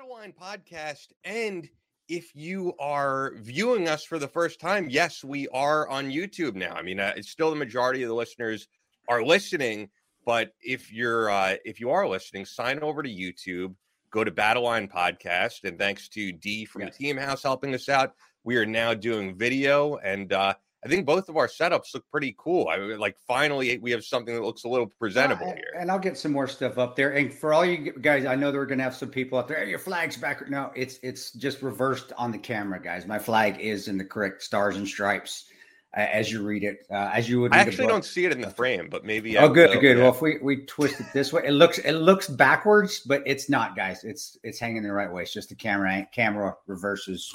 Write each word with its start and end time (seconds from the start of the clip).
Battleline 0.00 0.34
podcast. 0.34 1.08
And 1.24 1.68
if 2.08 2.34
you 2.34 2.74
are 2.78 3.32
viewing 3.36 3.88
us 3.88 4.04
for 4.04 4.18
the 4.18 4.28
first 4.28 4.60
time, 4.60 4.88
yes, 4.88 5.22
we 5.22 5.48
are 5.48 5.88
on 5.88 6.10
YouTube 6.10 6.54
now. 6.54 6.74
I 6.74 6.82
mean, 6.82 7.00
uh, 7.00 7.12
it's 7.16 7.30
still 7.30 7.50
the 7.50 7.56
majority 7.56 8.02
of 8.02 8.08
the 8.08 8.14
listeners 8.14 8.68
are 9.08 9.22
listening, 9.22 9.90
but 10.24 10.52
if 10.62 10.92
you're 10.92 11.30
uh, 11.30 11.56
if 11.64 11.80
you 11.80 11.90
are 11.90 12.08
listening, 12.08 12.44
sign 12.44 12.80
over 12.80 13.02
to 13.02 13.08
YouTube, 13.08 13.74
go 14.10 14.24
to 14.24 14.30
Battleline 14.30 14.90
podcast, 14.90 15.64
and 15.64 15.78
thanks 15.78 16.08
to 16.10 16.32
D 16.32 16.64
from 16.64 16.82
yes. 16.82 16.96
the 16.96 17.04
Team 17.04 17.16
House 17.16 17.42
helping 17.42 17.74
us 17.74 17.88
out, 17.88 18.14
we 18.44 18.56
are 18.56 18.66
now 18.66 18.94
doing 18.94 19.36
video 19.36 19.96
and. 19.96 20.32
uh 20.32 20.54
I 20.84 20.88
think 20.88 21.04
both 21.04 21.28
of 21.28 21.36
our 21.36 21.46
setups 21.46 21.92
look 21.92 22.08
pretty 22.10 22.34
cool. 22.38 22.68
I 22.68 22.78
mean, 22.78 22.98
like 22.98 23.16
finally 23.26 23.78
we 23.78 23.90
have 23.90 24.02
something 24.02 24.34
that 24.34 24.42
looks 24.42 24.64
a 24.64 24.68
little 24.68 24.86
presentable 24.86 25.48
uh, 25.48 25.54
here. 25.54 25.74
And 25.78 25.90
I'll 25.90 25.98
get 25.98 26.16
some 26.16 26.32
more 26.32 26.48
stuff 26.48 26.78
up 26.78 26.96
there. 26.96 27.10
And 27.10 27.32
for 27.32 27.52
all 27.52 27.66
you 27.66 27.92
guys, 27.92 28.24
I 28.24 28.34
know 28.34 28.50
we're 28.50 28.64
gonna 28.64 28.82
have 28.82 28.96
some 28.96 29.10
people 29.10 29.38
up 29.38 29.46
there. 29.46 29.62
Hey, 29.62 29.68
your 29.68 29.78
flag's 29.78 30.16
back. 30.16 30.48
No, 30.48 30.70
it's 30.74 30.98
it's 31.02 31.32
just 31.32 31.60
reversed 31.60 32.12
on 32.16 32.32
the 32.32 32.38
camera, 32.38 32.80
guys. 32.80 33.06
My 33.06 33.18
flag 33.18 33.60
is 33.60 33.88
in 33.88 33.98
the 33.98 34.04
correct 34.04 34.42
stars 34.42 34.76
and 34.76 34.88
stripes 34.88 35.50
uh, 35.94 36.00
as 36.00 36.30
you 36.30 36.42
read 36.42 36.64
it, 36.64 36.86
uh, 36.90 37.10
as 37.12 37.28
you 37.28 37.40
would. 37.40 37.52
I 37.52 37.58
actually 37.58 37.88
don't 37.88 38.04
see 38.04 38.24
it 38.24 38.32
in 38.32 38.40
the 38.40 38.50
frame, 38.50 38.88
but 38.90 39.04
maybe. 39.04 39.36
Oh, 39.36 39.48
good, 39.48 39.78
good. 39.80 39.96
Yeah. 39.98 40.04
Well, 40.04 40.14
if 40.14 40.22
we 40.22 40.38
we 40.38 40.64
twist 40.64 41.00
it 41.00 41.06
this 41.12 41.32
way, 41.32 41.42
it 41.44 41.52
looks 41.52 41.78
it 41.78 41.92
looks 41.92 42.28
backwards, 42.28 43.00
but 43.00 43.22
it's 43.26 43.50
not, 43.50 43.76
guys. 43.76 44.04
It's 44.04 44.38
it's 44.42 44.58
hanging 44.58 44.82
the 44.82 44.92
right 44.92 45.12
way. 45.12 45.22
It's 45.22 45.32
just 45.32 45.48
the 45.48 45.54
camera 45.56 46.06
camera 46.14 46.56
reverses, 46.66 47.30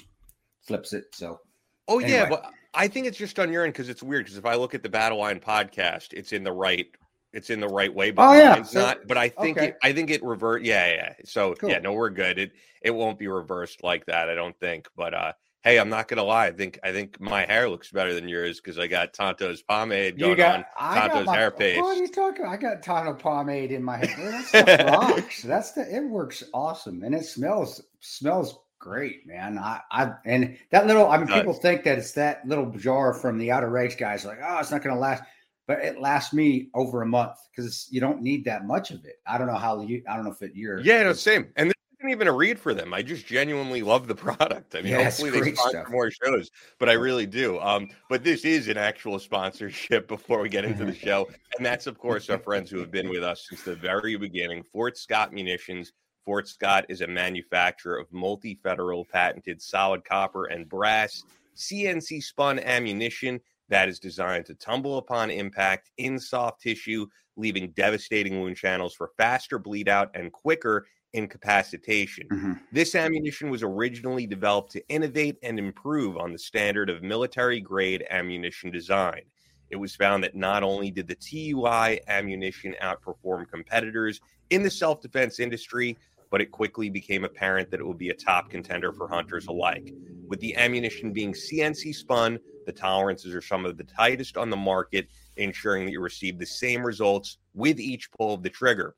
flips 0.62 0.94
it. 0.94 1.06
So. 1.14 1.42
Oh 1.88 2.00
anyway. 2.00 2.18
yeah, 2.18 2.30
but 2.30 2.52
I 2.76 2.88
think 2.88 3.08
it's 3.08 3.18
just 3.18 3.40
on 3.40 3.52
your 3.52 3.64
end 3.64 3.74
because 3.74 3.90
it's 3.90 4.04
weird. 4.04 4.26
Because 4.26 4.38
if 4.38 4.46
I 4.46 4.56
look 4.56 4.76
at 4.76 4.84
the 4.84 4.90
Battle 4.90 5.20
Line 5.20 5.40
podcast, 5.40 6.14
it's 6.14 6.34
in 6.34 6.44
the 6.44 6.52
right, 6.52 6.88
it's 7.34 7.50
in 7.50 7.60
the 7.60 7.68
right 7.68 7.94
way. 7.94 8.12
But 8.12 8.30
oh 8.30 8.34
yeah, 8.34 8.58
it's 8.58 8.72
so, 8.72 8.82
not. 8.82 9.08
But 9.08 9.18
I 9.18 9.30
think 9.30 9.58
okay. 9.58 9.68
it, 9.70 9.78
I 9.82 9.94
think 9.94 10.10
it 10.10 10.24
revert. 10.24 10.64
Yeah, 10.64 10.88
yeah. 10.88 11.14
So 11.24 11.56
cool. 11.56 11.70
yeah, 11.70 11.80
no, 11.80 11.94
we're 11.94 12.10
good. 12.10 12.38
It 12.38 12.52
it 12.82 12.92
won't 12.92 13.18
be 13.18 13.28
reversed 13.28 13.84
like 13.84 14.06
that. 14.08 14.30
I 14.30 14.36
don't 14.36 14.58
think. 14.60 14.88
But 14.96 15.14
uh, 15.14 15.34
hey, 15.64 15.80
I'm 15.80 15.90
not 15.90 16.08
gonna 16.08 16.24
lie. 16.24 16.48
I 16.48 16.52
think 16.52 16.80
I 16.84 16.92
think 16.92 17.20
my 17.20 17.46
hair 17.46 17.70
looks 17.70 17.92
better 17.92 18.14
than 18.14 18.30
yours 18.30 18.62
because 18.62 18.78
I 18.78 18.88
got 18.88 19.14
Tonto's 19.14 19.62
pomade 19.62 20.20
going 20.20 20.38
got, 20.38 20.66
on. 20.78 20.96
Tonto's 20.96 21.26
my, 21.26 21.36
hair 21.36 21.52
paste. 21.52 21.82
What 21.82 21.98
are 21.98 22.02
you 22.02 22.08
talking? 22.08 22.42
About? 22.42 22.54
I 22.54 22.58
got 22.58 22.84
Tonto 22.84 23.14
pomade 23.14 23.72
in 23.72 23.84
my 23.84 23.98
hair. 23.98 24.44
That 24.52 24.86
rocks. 24.90 25.44
That's 25.44 25.72
the. 25.72 25.94
It 25.94 26.04
works 26.04 26.44
awesome, 26.54 27.04
and 27.04 27.16
it 27.16 27.26
smells 27.26 27.82
smells 28.00 28.60
great, 28.86 29.26
man. 29.26 29.58
I, 29.58 29.82
I 29.92 30.12
and 30.26 30.58
that 30.70 30.86
little. 30.86 31.10
I 31.10 31.18
mean, 31.18 31.28
people 31.28 31.54
think 31.54 31.84
that 31.84 31.98
it's 31.98 32.12
that 32.14 32.48
little 32.48 32.70
jar 32.78 33.14
from 33.14 33.40
the 33.40 33.52
outer 33.52 33.70
race 33.70 33.96
guys. 33.96 34.24
Like, 34.24 34.38
oh, 34.46 34.60
it's 34.60 34.70
not 34.70 34.84
going 34.84 34.96
to 34.96 35.02
last, 35.02 35.24
but 35.68 35.80
it 35.80 36.00
lasts 36.00 36.34
me 36.34 36.70
over 36.76 37.02
a 37.02 37.06
month 37.06 37.38
because 37.50 37.88
you 37.90 38.00
don't 38.00 38.22
need 38.22 38.46
that 38.46 38.66
much 38.66 38.92
of 38.92 39.04
it. 39.06 39.16
I 39.26 39.40
don't 39.40 39.48
know 39.48 39.56
how 39.56 39.82
you. 39.82 40.04
I 40.08 40.16
don't 40.16 40.26
know 40.26 40.32
if 40.32 40.42
it 40.44 40.52
you're. 40.54 40.80
Yeah, 40.82 41.02
no, 41.02 41.14
same. 41.14 41.48
And 41.56 41.70
this 41.70 41.76
isn't 42.00 42.12
even 42.12 42.28
a 42.28 42.32
read 42.32 42.60
for 42.60 42.76
them. 42.76 42.94
I 42.94 43.02
just 43.02 43.26
genuinely 43.26 43.82
love 43.82 44.08
the 44.08 44.16
product. 44.28 44.76
I 44.76 44.84
mean, 44.84 44.92
yeah, 44.92 45.06
hopefully 45.06 45.32
they 45.32 45.56
sponsor 45.56 45.88
more 45.90 46.12
shows, 46.12 46.52
but 46.80 46.88
I 46.88 46.94
really 46.94 47.26
do. 47.26 47.60
Um, 47.62 47.90
but 48.08 48.24
this 48.24 48.46
is 48.46 48.68
an 48.68 48.78
actual 48.78 49.18
sponsorship 49.18 50.08
before 50.08 50.42
we 50.42 50.50
get 50.50 50.64
into 50.64 50.86
the 50.86 50.96
show, 51.06 51.28
and 51.58 51.66
that's 51.66 51.88
of 51.88 51.98
course 51.98 52.30
our 52.30 52.38
friends 52.38 52.70
who 52.70 52.78
have 52.78 52.92
been 52.92 53.10
with 53.10 53.24
us 53.24 53.48
since 53.50 53.64
the 53.64 53.76
very 53.76 54.16
beginning. 54.16 54.64
Fort 54.72 54.96
Scott 54.96 55.34
Munitions 55.34 55.92
Fort 56.26 56.48
Scott 56.48 56.86
is 56.90 57.02
a 57.02 57.08
manufacturer 57.08 57.98
of 57.98 58.12
multi 58.12 58.60
federal 58.64 59.06
patented 59.06 59.62
solid 59.62 60.04
copper 60.04 60.46
and 60.46 60.68
brass 60.68 61.24
CNC 61.56 62.24
spun 62.24 62.60
ammunition 62.60 63.40
that 63.70 63.88
is 63.88 64.00
designed 64.00 64.46
to 64.48 64.56
tumble 64.56 64.98
upon 64.98 65.30
impact 65.30 65.92
in 65.98 66.20
soft 66.20 66.62
tissue, 66.62 67.06
leaving 67.38 67.72
devastating 67.72 68.42
wound 68.42 68.58
channels 68.58 68.94
for 68.94 69.12
faster 69.18 69.60
bleed 69.60 69.88
out 69.88 70.10
and 70.16 70.32
quicker 70.32 70.86
incapacitation. 71.14 72.28
Mm-hmm. 72.28 72.54
This 72.72 72.94
ammunition 72.94 73.50
was 73.50 73.64
originally 73.64 74.28
developed 74.28 74.72
to 74.74 74.88
innovate 74.90 75.38
and 75.44 75.58
improve 75.58 76.18
on 76.18 76.34
the 76.34 76.40
standard 76.40 76.90
of 76.90 77.04
military 77.04 77.62
grade 77.62 78.06
ammunition 78.10 78.70
design. 78.70 79.22
It 79.70 79.78
was 79.78 79.96
found 79.96 80.24
that 80.24 80.36
not 80.36 80.62
only 80.62 80.92
did 80.92 81.08
the 81.08 81.16
TUI 81.16 82.02
ammunition 82.08 82.76
outperform 82.82 83.50
competitors 83.50 84.22
in 84.50 84.62
the 84.62 84.70
self 84.70 85.02
defense 85.02 85.40
industry, 85.40 85.98
but 86.36 86.42
it 86.42 86.52
quickly 86.52 86.90
became 86.90 87.24
apparent 87.24 87.72
that 87.72 87.80
it 87.80 87.88
would 87.88 87.98
be 87.98 88.10
a 88.10 88.14
top 88.14 88.50
contender 88.50 88.92
for 88.92 89.08
hunters 89.08 89.48
alike. 89.48 89.94
With 90.28 90.42
the 90.42 90.54
ammunition 90.58 91.14
being 91.14 91.32
CNC 91.32 91.96
spun, 91.96 92.40
the 92.66 92.74
tolerances 92.74 93.34
are 93.34 93.42
some 93.42 93.66
of 93.66 93.78
the 93.78 93.86
tightest 93.86 94.36
on 94.36 94.50
the 94.50 94.58
market, 94.58 95.08
ensuring 95.38 95.86
that 95.86 95.94
you 95.94 96.02
receive 96.02 96.38
the 96.38 96.46
same 96.46 96.86
results 96.86 97.38
with 97.54 97.80
each 97.80 98.12
pull 98.12 98.34
of 98.34 98.44
the 98.44 98.50
trigger. 98.50 98.98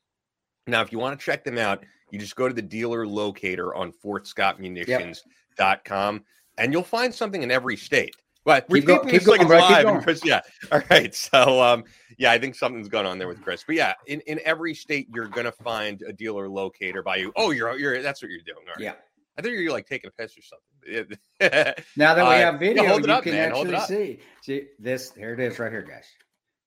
Now, 0.66 0.82
if 0.82 0.92
you 0.92 0.98
want 0.98 1.20
to 1.20 1.24
check 1.24 1.44
them 1.44 1.60
out, 1.60 1.86
you 2.10 2.18
just 2.18 2.36
go 2.36 2.48
to 2.48 2.56
the 2.56 2.60
dealer 2.60 3.06
locator 3.06 3.76
on 3.76 3.94
fortscottmunitions.com 4.04 6.14
yep. 6.16 6.24
and 6.58 6.74
you'll 6.74 6.82
find 6.82 7.14
something 7.14 7.44
in 7.44 7.52
every 7.52 7.78
state. 7.78 8.16
But 8.48 8.66
we're 8.70 8.82
keep 8.82 9.02
keeping 9.02 9.12
this 9.12 9.28
like 9.28 9.42
going, 9.42 9.86
live, 9.86 10.04
Kris. 10.04 10.24
Yeah. 10.24 10.40
All 10.72 10.82
right. 10.90 11.14
So, 11.14 11.62
um, 11.62 11.84
yeah, 12.18 12.32
I 12.32 12.40
think 12.40 12.56
something's 12.56 12.88
going 12.88 13.06
on 13.06 13.20
there 13.20 13.28
with 13.28 13.42
Kris. 13.42 13.66
But 13.68 13.76
yeah, 13.76 13.94
in, 14.08 14.22
in 14.22 14.40
every 14.46 14.74
state, 14.74 15.10
you're 15.14 15.28
gonna 15.28 15.52
find 15.52 16.02
a 16.04 16.14
dealer 16.14 16.48
locator 16.48 17.04
by 17.04 17.18
you. 17.18 17.34
Oh, 17.36 17.52
you're 17.52 17.78
you're 17.78 18.02
that's 18.02 18.22
what 18.22 18.32
you're 18.32 18.40
doing. 18.40 18.66
Right. 18.66 18.80
Yeah. 18.80 18.94
I 19.38 19.42
think 19.42 19.60
you're 19.60 19.70
like 19.70 19.86
taking 19.86 20.08
a 20.08 20.12
piss 20.12 20.34
or 20.38 20.44
something. 20.44 21.18
now 21.98 22.16
that 22.16 22.24
we 22.24 22.36
uh, 22.36 22.38
have 22.38 22.58
video, 22.58 22.84
yeah, 22.84 22.98
you 22.98 23.12
up, 23.12 23.24
can 23.24 23.34
man. 23.34 23.52
actually 23.52 23.80
see. 23.82 24.20
See 24.42 24.68
this. 24.80 25.12
Here 25.12 25.34
it 25.34 25.42
is, 25.42 25.60
right 25.60 25.70
here, 25.70 25.82
guys. 25.82 26.06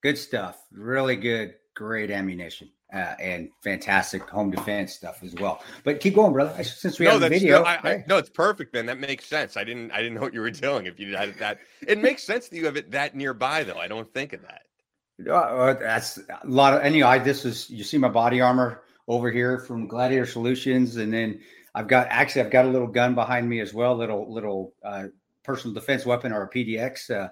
Good 0.02 0.18
stuff. 0.18 0.62
Really 0.70 1.16
good. 1.16 1.54
Great 1.74 2.10
ammunition 2.10 2.68
uh, 2.92 3.14
and 3.20 3.50
fantastic 3.62 4.28
home 4.28 4.50
defense 4.50 4.92
stuff 4.92 5.22
as 5.22 5.34
well. 5.34 5.62
But 5.84 6.00
keep 6.00 6.14
going, 6.14 6.32
brother. 6.32 6.62
Since 6.64 6.98
we 6.98 7.06
no, 7.06 7.12
have 7.12 7.20
the 7.20 7.28
video, 7.28 7.62
I, 7.62 7.74
I, 7.88 8.04
no, 8.08 8.18
it's 8.18 8.30
perfect, 8.30 8.74
man. 8.74 8.86
That 8.86 8.98
makes 8.98 9.26
sense. 9.26 9.56
I 9.56 9.64
didn't, 9.64 9.92
I 9.92 9.98
didn't 9.98 10.14
know 10.14 10.20
what 10.22 10.34
you 10.34 10.40
were 10.40 10.50
doing. 10.50 10.86
If 10.86 10.98
you 10.98 11.16
had 11.16 11.38
that, 11.38 11.58
it 11.86 12.00
makes 12.00 12.22
sense 12.22 12.48
that 12.48 12.56
you 12.56 12.66
have 12.66 12.76
it 12.76 12.90
that 12.90 13.14
nearby, 13.14 13.64
though. 13.64 13.78
I 13.78 13.88
don't 13.88 14.12
think 14.12 14.32
of 14.32 14.42
that. 14.42 14.62
Uh, 15.26 15.34
uh 15.34 15.74
that's 15.74 16.18
a 16.18 16.40
lot 16.44 16.74
of. 16.74 16.82
Anyway, 16.82 17.18
this 17.20 17.44
is 17.44 17.68
you 17.70 17.84
see 17.84 17.98
my 17.98 18.08
body 18.08 18.40
armor 18.40 18.82
over 19.06 19.30
here 19.30 19.58
from 19.58 19.86
Gladiator 19.86 20.26
Solutions, 20.26 20.96
and 20.96 21.12
then 21.12 21.40
I've 21.74 21.88
got 21.88 22.08
actually 22.10 22.42
I've 22.42 22.50
got 22.50 22.64
a 22.64 22.68
little 22.68 22.88
gun 22.88 23.14
behind 23.14 23.48
me 23.48 23.60
as 23.60 23.74
well, 23.74 23.94
little 23.94 24.32
little 24.32 24.74
uh, 24.84 25.04
personal 25.44 25.74
defense 25.74 26.06
weapon 26.06 26.32
or 26.32 26.42
a 26.42 26.50
PDX, 26.50 27.10
uh, 27.10 27.28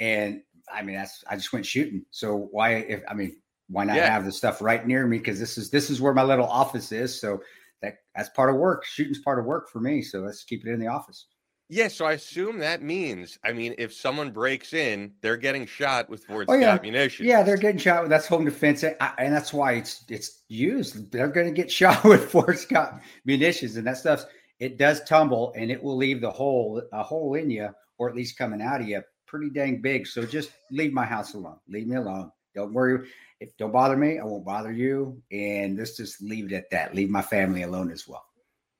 and 0.00 0.42
I 0.72 0.82
mean 0.82 0.96
that's 0.96 1.24
I 1.28 1.36
just 1.36 1.52
went 1.52 1.66
shooting. 1.66 2.04
So 2.10 2.48
why 2.50 2.74
if 2.74 3.02
I 3.08 3.14
mean 3.14 3.36
why 3.72 3.84
not 3.84 3.96
yeah. 3.96 4.10
have 4.10 4.24
the 4.24 4.32
stuff 4.32 4.60
right 4.62 4.86
near 4.86 5.06
me? 5.06 5.18
Because 5.18 5.40
this 5.40 5.58
is 5.58 5.70
this 5.70 5.90
is 5.90 6.00
where 6.00 6.14
my 6.14 6.22
little 6.22 6.46
office 6.46 6.92
is. 6.92 7.18
So 7.18 7.42
that 7.80 7.96
that's 8.14 8.28
part 8.30 8.50
of 8.50 8.56
work. 8.56 8.84
Shooting's 8.84 9.18
part 9.18 9.38
of 9.38 9.46
work 9.46 9.68
for 9.70 9.80
me. 9.80 10.02
So 10.02 10.20
let's 10.20 10.44
keep 10.44 10.64
it 10.66 10.70
in 10.70 10.78
the 10.78 10.86
office. 10.86 11.26
Yeah, 11.68 11.88
so 11.88 12.04
I 12.04 12.12
assume 12.12 12.58
that 12.58 12.82
means, 12.82 13.38
I 13.42 13.54
mean, 13.54 13.74
if 13.78 13.94
someone 13.94 14.30
breaks 14.30 14.74
in, 14.74 15.12
they're 15.22 15.38
getting 15.38 15.64
shot 15.64 16.10
with 16.10 16.22
Fort 16.24 16.46
oh, 16.50 16.52
yeah. 16.52 16.74
ammunition. 16.74 17.24
Yeah, 17.24 17.42
they're 17.42 17.56
getting 17.56 17.78
shot. 17.78 18.02
With, 18.02 18.10
that's 18.10 18.26
home 18.26 18.44
defense, 18.44 18.84
and 18.84 19.34
that's 19.34 19.54
why 19.54 19.72
it's 19.72 20.04
it's 20.10 20.42
used. 20.48 21.10
They're 21.10 21.28
going 21.28 21.46
to 21.46 21.52
get 21.52 21.72
shot 21.80 22.04
with 22.04 22.30
Fort 22.30 22.58
Scott 22.58 23.00
munitions, 23.24 23.76
and 23.76 23.86
that 23.86 23.96
stuff. 23.96 24.26
It 24.60 24.76
does 24.76 25.02
tumble, 25.04 25.52
and 25.56 25.70
it 25.70 25.82
will 25.82 25.96
leave 25.96 26.20
the 26.20 26.30
hole 26.30 26.82
a 26.92 27.02
hole 27.02 27.34
in 27.34 27.50
you, 27.50 27.70
or 27.96 28.10
at 28.10 28.14
least 28.14 28.36
coming 28.36 28.60
out 28.60 28.82
of 28.82 28.88
you, 28.88 29.02
pretty 29.26 29.48
dang 29.48 29.80
big. 29.80 30.06
So 30.06 30.26
just 30.26 30.50
leave 30.70 30.92
my 30.92 31.06
house 31.06 31.32
alone. 31.32 31.56
Leave 31.68 31.86
me 31.86 31.96
alone. 31.96 32.30
Don't 32.54 32.72
worry 32.72 33.08
if 33.42 33.56
don't 33.56 33.72
bother 33.72 33.96
me, 33.96 34.18
I 34.18 34.24
won't 34.24 34.44
bother 34.44 34.72
you. 34.72 35.20
And 35.30 35.76
let's 35.76 35.96
just 35.96 36.22
leave 36.22 36.52
it 36.52 36.54
at 36.54 36.70
that. 36.70 36.94
Leave 36.94 37.10
my 37.10 37.22
family 37.22 37.62
alone 37.62 37.90
as 37.90 38.06
well. 38.06 38.24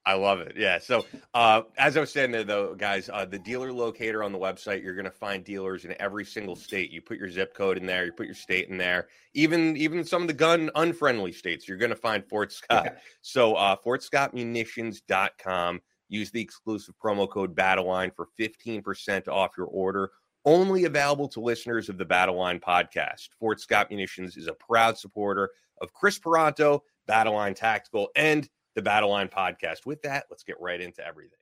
I 0.05 0.15
love 0.15 0.41
it. 0.41 0.55
Yeah. 0.57 0.79
So, 0.79 1.07
uh, 1.33 1.63
as 1.79 1.97
I 1.97 2.01
was 2.01 2.11
saying 2.11 2.33
there, 2.33 2.43
though, 2.43 2.75
guys, 2.75 3.09
uh, 3.13 3.25
the 3.25 3.39
dealer 3.39 3.73
locator 3.73 4.25
on 4.25 4.33
the 4.33 4.39
website, 4.39 4.83
you're 4.83 4.97
going 4.97 5.05
to 5.05 5.13
find 5.13 5.45
dealers 5.45 5.85
in 5.85 5.95
every 6.01 6.25
single 6.25 6.57
state. 6.57 6.91
You 6.91 7.01
put 7.01 7.19
your 7.19 7.31
zip 7.31 7.55
code 7.55 7.79
in 7.79 7.87
there, 7.87 8.05
you 8.05 8.11
put 8.13 8.27
your 8.27 8.35
state 8.35 8.69
in 8.69 8.77
there. 8.79 9.07
Even 9.35 9.77
even 9.77 10.05
some 10.05 10.23
of 10.23 10.29
the 10.29 10.35
gun 10.35 10.71
unfriendly 10.75 11.31
states, 11.31 11.69
you're 11.69 11.77
going 11.77 11.91
to 11.91 11.97
find 11.97 12.29
Fort 12.29 12.51
Scott. 12.53 12.85
Yeah. 12.87 12.95
So, 13.21 13.55
uh, 13.55 13.77
FortScottMunitions.com. 13.85 15.81
Use 16.09 16.31
the 16.33 16.43
exclusive 16.43 16.95
promo 17.03 17.31
code 17.31 17.55
BattleLine 17.55 18.15
for 18.15 18.27
15% 18.39 19.29
off 19.29 19.53
your 19.57 19.69
order 19.69 20.11
only 20.45 20.85
available 20.85 21.29
to 21.29 21.41
listeners 21.41 21.89
of 21.89 21.99
the 21.99 22.05
Battle 22.05 22.37
Line 22.37 22.61
podcast. 22.61 23.29
Fort 23.39 23.61
Scott 23.61 23.91
Munitions 23.91 24.37
is 24.37 24.49
a 24.49 24.55
proud 24.55 24.99
supporter 24.99 25.51
of 25.81 25.93
Kris 25.93 26.19
Paronto, 26.19 26.81
Battle 27.07 27.35
Line 27.35 27.55
Tactical, 27.55 28.09
and 28.17 28.49
the 28.75 28.83
Battle 28.83 29.11
Line 29.11 29.29
podcast. 29.29 29.87
With 29.87 30.03
that, 30.03 30.25
let's 30.31 30.43
get 30.43 30.61
right 30.61 30.81
into 30.81 31.07
everything. 31.07 31.42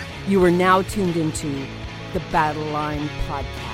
You 0.27 0.43
are 0.45 0.51
now 0.51 0.83
tuned 0.83 1.17
into 1.17 1.65
the 2.13 2.19
Battle 2.31 2.63
Line 2.65 3.09
Podcast. 3.27 3.70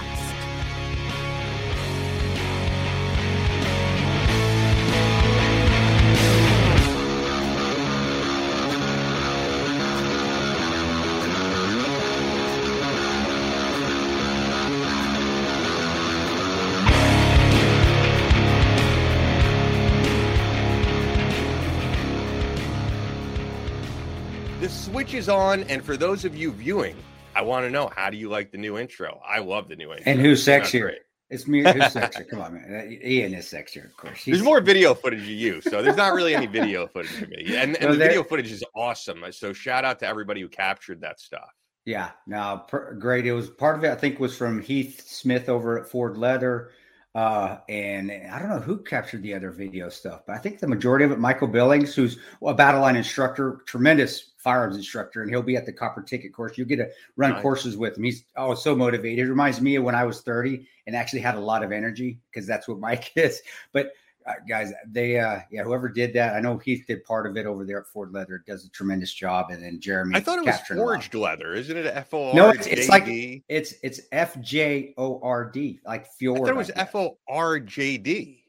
Is 25.17 25.29
on, 25.29 25.63
and 25.63 25.83
for 25.83 25.97
those 25.97 26.25
of 26.25 26.37
you 26.37 26.51
viewing, 26.51 26.95
I 27.35 27.41
want 27.41 27.65
to 27.65 27.71
know 27.71 27.91
how 27.95 28.09
do 28.09 28.17
you 28.17 28.29
like 28.29 28.51
the 28.51 28.57
new 28.57 28.77
intro? 28.77 29.19
I 29.27 29.39
love 29.39 29.67
the 29.67 29.75
new 29.75 29.91
intro. 29.91 30.11
And 30.11 30.21
who's 30.21 30.45
sexier? 30.45 30.93
It's 31.29 31.47
me. 31.47 31.59
Who's 31.59 31.73
sexier? 31.73 32.29
Come 32.29 32.41
on, 32.41 32.53
man. 32.53 32.99
Ian 33.03 33.33
is 33.33 33.45
sexier, 33.45 33.85
of 33.85 33.97
course. 33.97 34.19
He's... 34.23 34.35
There's 34.35 34.43
more 34.43 34.61
video 34.61 34.93
footage 34.93 35.21
of 35.21 35.27
you, 35.27 35.59
so 35.61 35.81
there's 35.81 35.97
not 35.97 36.13
really 36.13 36.35
any 36.35 36.45
video 36.45 36.87
footage 36.87 37.21
of 37.21 37.29
me. 37.29 37.55
And, 37.55 37.75
and 37.75 37.81
no, 37.81 37.91
the 37.91 37.97
video 37.97 38.23
footage 38.23 38.51
is 38.51 38.63
awesome. 38.75 39.23
So 39.31 39.53
shout 39.53 39.83
out 39.83 39.99
to 39.99 40.07
everybody 40.07 40.39
who 40.41 40.49
captured 40.49 41.01
that 41.01 41.19
stuff. 41.19 41.49
Yeah, 41.83 42.11
no, 42.27 42.63
per, 42.67 42.93
great. 42.93 43.25
It 43.25 43.33
was 43.33 43.49
part 43.49 43.77
of 43.77 43.83
it. 43.83 43.89
I 43.91 43.95
think 43.95 44.19
was 44.19 44.37
from 44.37 44.61
Heath 44.61 45.03
Smith 45.07 45.49
over 45.49 45.79
at 45.79 45.89
Ford 45.89 46.17
Leather. 46.17 46.71
Uh, 47.15 47.57
and 47.67 48.11
I 48.11 48.37
don't 48.37 48.49
know 48.49 48.59
who 48.59 48.77
captured 48.77 49.23
the 49.23 49.33
other 49.33 49.49
video 49.49 49.89
stuff, 49.89 50.21
but 50.27 50.35
I 50.35 50.37
think 50.37 50.59
the 50.59 50.67
majority 50.67 51.03
of 51.03 51.11
it, 51.11 51.17
Michael 51.17 51.47
Billings, 51.47 51.95
who's 51.95 52.19
a 52.45 52.53
battle 52.53 52.81
line 52.81 52.95
instructor, 52.95 53.61
tremendous 53.65 54.33
firearms 54.47 54.77
instructor, 54.77 55.23
and 55.23 55.29
he'll 55.29 55.41
be 55.41 55.57
at 55.57 55.65
the 55.65 55.73
copper 55.73 56.01
ticket 56.01 56.31
course. 56.31 56.57
You'll 56.57 56.69
get 56.69 56.77
to 56.77 56.89
run 57.17 57.31
nice. 57.31 57.41
courses 57.41 57.75
with 57.75 57.97
him. 57.97 58.03
He's 58.05 58.23
oh 58.37 58.55
so 58.55 58.77
motivated. 58.77 59.25
It 59.25 59.29
reminds 59.29 59.59
me 59.59 59.75
of 59.75 59.83
when 59.83 59.93
I 59.93 60.05
was 60.05 60.21
30 60.21 60.65
and 60.85 60.95
actually 60.95 61.19
had 61.19 61.35
a 61.35 61.39
lot 61.39 61.65
of 61.65 61.73
energy 61.73 62.17
because 62.31 62.47
that's 62.47 62.65
what 62.65 62.79
Mike 62.87 63.11
is. 63.17 63.41
But 63.73 63.91
uh, 64.25 64.35
guys, 64.47 64.71
they 64.89 65.19
uh 65.19 65.39
yeah, 65.51 65.63
whoever 65.63 65.89
did 65.89 66.13
that, 66.13 66.37
I 66.37 66.39
know 66.39 66.57
Heath 66.59 66.85
did 66.87 67.03
part 67.03 67.27
of 67.27 67.35
it 67.35 67.45
over 67.45 67.65
there 67.65 67.81
at 67.81 67.87
Ford 67.87 68.13
Leather, 68.13 68.41
does 68.47 68.63
a 68.63 68.69
tremendous 68.69 69.13
job, 69.13 69.47
and 69.49 69.61
then 69.61 69.81
Jeremy. 69.81 70.15
I 70.15 70.21
thought 70.21 70.37
it 70.37 70.45
was 70.45 70.61
forged 70.61 71.13
leather, 71.13 71.53
isn't 71.53 71.75
it? 71.75 71.85
F 71.85 72.13
O 72.13 72.29
R. 72.29 72.33
No, 72.33 72.49
it's, 72.51 72.67
it's 72.67 72.87
like 72.87 73.03
it's 73.05 73.73
it's 73.83 73.99
F 74.13 74.39
J 74.39 74.93
O 74.97 75.19
R 75.21 75.51
D, 75.51 75.81
like 75.85 76.07
Fjord. 76.13 76.37
I 76.37 76.43
thought 76.43 76.49
it 76.51 76.55
was 76.55 76.71
F 76.73 76.95
O 76.95 77.17
R 77.27 77.59
J 77.59 77.97
D. 77.97 78.45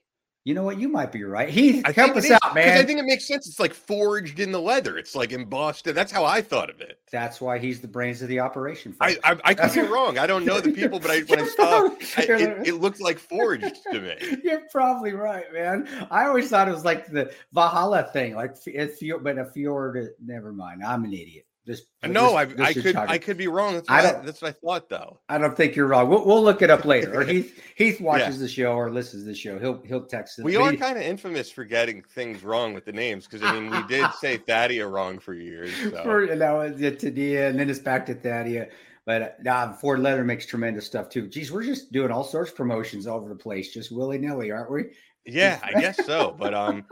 You 0.49 0.55
know 0.55 0.63
what? 0.63 0.81
You 0.81 0.89
might 0.89 1.13
be 1.13 1.25
right. 1.25 1.51
He 1.51 1.83
help 1.95 2.17
us 2.17 2.31
out, 2.31 2.55
man. 2.55 2.79
I 2.79 2.83
think 2.83 2.99
it 2.99 3.05
makes 3.05 3.27
sense. 3.27 3.47
It's 3.47 3.61
like 3.61 3.75
forged 3.75 4.41
in 4.41 4.51
the 4.51 4.59
leather. 4.59 4.97
It's 4.97 5.15
like 5.15 5.31
embossed. 5.33 5.85
That's 5.85 6.11
how 6.11 6.25
I 6.25 6.41
thought 6.41 6.71
of 6.71 6.81
it. 6.81 7.01
That's 7.13 7.39
why 7.39 7.59
he's 7.59 7.83
the 7.83 7.87
brains 7.87 8.23
of 8.23 8.29
the 8.29 8.41
operation. 8.41 8.97
I, 8.99 9.19
I, 9.23 9.37
I 9.45 9.53
could 9.53 9.75
be 9.75 9.81
wrong. 9.93 10.17
I 10.17 10.27
don't 10.27 10.47
know 10.47 10.59
the 10.59 10.73
people, 10.73 11.01
but 11.01 11.11
I, 11.11 11.21
when 11.21 11.41
I 11.41 11.47
saw 11.49 11.91
it, 12.17 12.67
it 12.67 12.75
looked 12.77 12.99
like 12.99 13.19
forged 13.19 13.77
to 13.93 14.01
me. 14.01 14.39
You're 14.43 14.63
probably 14.73 15.13
right, 15.13 15.53
man. 15.53 15.87
I 16.11 16.25
always 16.25 16.49
thought 16.49 16.67
it 16.67 16.73
was 16.73 16.85
like 16.87 17.09
the 17.09 17.31
Valhalla 17.53 18.09
thing, 18.15 18.35
like 18.35 18.57
it's 18.65 19.03
but 19.23 19.37
a 19.37 19.45
fjord. 19.45 19.99
Uh, 19.99 20.07
never 20.25 20.55
mind. 20.55 20.83
I'm 20.83 21.05
an 21.05 21.13
idiot. 21.13 21.45
This, 21.69 21.83
no, 22.03 22.35
I, 22.35 22.47
I 22.61 22.73
could 22.73 22.97
I 22.97 23.19
could 23.19 23.37
be 23.37 23.47
wrong. 23.47 23.75
That's 23.75 23.91
what 23.91 23.99
I, 23.99 24.11
don't, 24.11 24.25
that's 24.25 24.41
what 24.41 24.49
I 24.49 24.53
thought 24.53 24.89
though. 24.89 25.21
I 25.29 25.37
don't 25.37 25.55
think 25.55 25.77
you're 25.77 25.87
wrong. 25.87 26.09
We'll, 26.09 26.25
we'll 26.25 26.43
look 26.43 26.63
it 26.63 26.71
up 26.71 26.87
later. 26.87 27.21
Or 27.21 27.25
Heath 27.27 27.63
Heath 27.77 28.01
watches 28.01 28.37
yeah. 28.37 28.43
the 28.43 28.49
show 28.49 28.73
or 28.73 28.91
listens 28.91 29.25
to 29.25 29.29
the 29.29 29.35
show. 29.35 29.59
He'll 29.59 29.83
he'll 29.83 30.07
text. 30.07 30.39
Us. 30.39 30.47
We 30.47 30.57
are 30.57 30.73
kind 30.73 30.97
of 30.97 31.03
infamous 31.05 31.51
for 31.51 31.67
getting 31.67 32.03
things 32.03 32.43
wrong 32.43 32.73
with 32.73 32.87
the 32.87 32.93
names 32.93 33.27
because 33.27 33.43
I 33.43 33.53
mean 33.53 33.71
we 33.71 33.83
did 33.83 34.11
say 34.19 34.39
Thadia 34.39 34.91
wrong 34.91 35.19
for 35.19 35.35
years. 35.35 35.71
So. 35.77 36.03
For 36.05 36.25
you 36.25 36.37
know, 36.37 36.71
Tadia, 36.71 37.51
and 37.51 37.61
then 37.61 37.69
it's 37.69 37.81
back 37.81 38.07
to 38.07 38.15
Thadia. 38.15 38.71
But 39.05 39.45
nah, 39.45 39.75
Ford 39.75 40.01
Leather 40.01 40.25
makes 40.25 40.47
tremendous 40.47 40.87
stuff 40.87 41.11
too. 41.11 41.29
Geez, 41.29 41.53
we're 41.53 41.65
just 41.65 41.93
doing 41.93 42.11
all 42.11 42.25
sorts 42.25 42.51
of 42.51 42.57
promotions 42.57 43.07
all 43.07 43.19
over 43.19 43.29
the 43.29 43.35
place, 43.35 43.75
just 43.75 43.93
willy 43.93 44.17
nilly, 44.17 44.51
aren't 44.51 44.71
we? 44.71 44.85
Yeah, 45.29 45.59
I 45.63 45.81
guess 45.81 46.05
so. 46.05 46.35
But 46.37 46.55
um, 46.55 46.85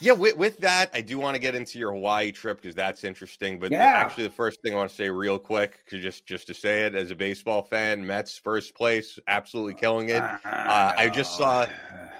yeah, 0.00 0.12
with, 0.12 0.36
with 0.36 0.58
that, 0.58 0.90
I 0.92 1.00
do 1.00 1.18
want 1.18 1.34
to 1.34 1.40
get 1.40 1.54
into 1.54 1.78
your 1.78 1.92
Hawaii 1.92 2.32
trip 2.32 2.60
because 2.60 2.74
that's 2.74 3.04
interesting. 3.04 3.58
But 3.58 3.70
yeah. 3.70 3.84
actually, 3.84 4.24
the 4.24 4.30
first 4.30 4.62
thing 4.62 4.72
I 4.72 4.76
want 4.76 4.90
to 4.90 4.96
say 4.96 5.10
real 5.10 5.38
quick, 5.38 5.80
just 5.88 6.26
just 6.26 6.46
to 6.48 6.54
say 6.54 6.82
it 6.82 6.94
as 6.94 7.10
a 7.10 7.14
baseball 7.14 7.62
fan, 7.62 8.04
Mets 8.06 8.38
first 8.38 8.74
place, 8.74 9.18
absolutely 9.28 9.74
killing 9.74 10.08
it. 10.08 10.22
Uh, 10.22 10.92
I 10.96 11.08
just 11.08 11.36
saw, 11.36 11.66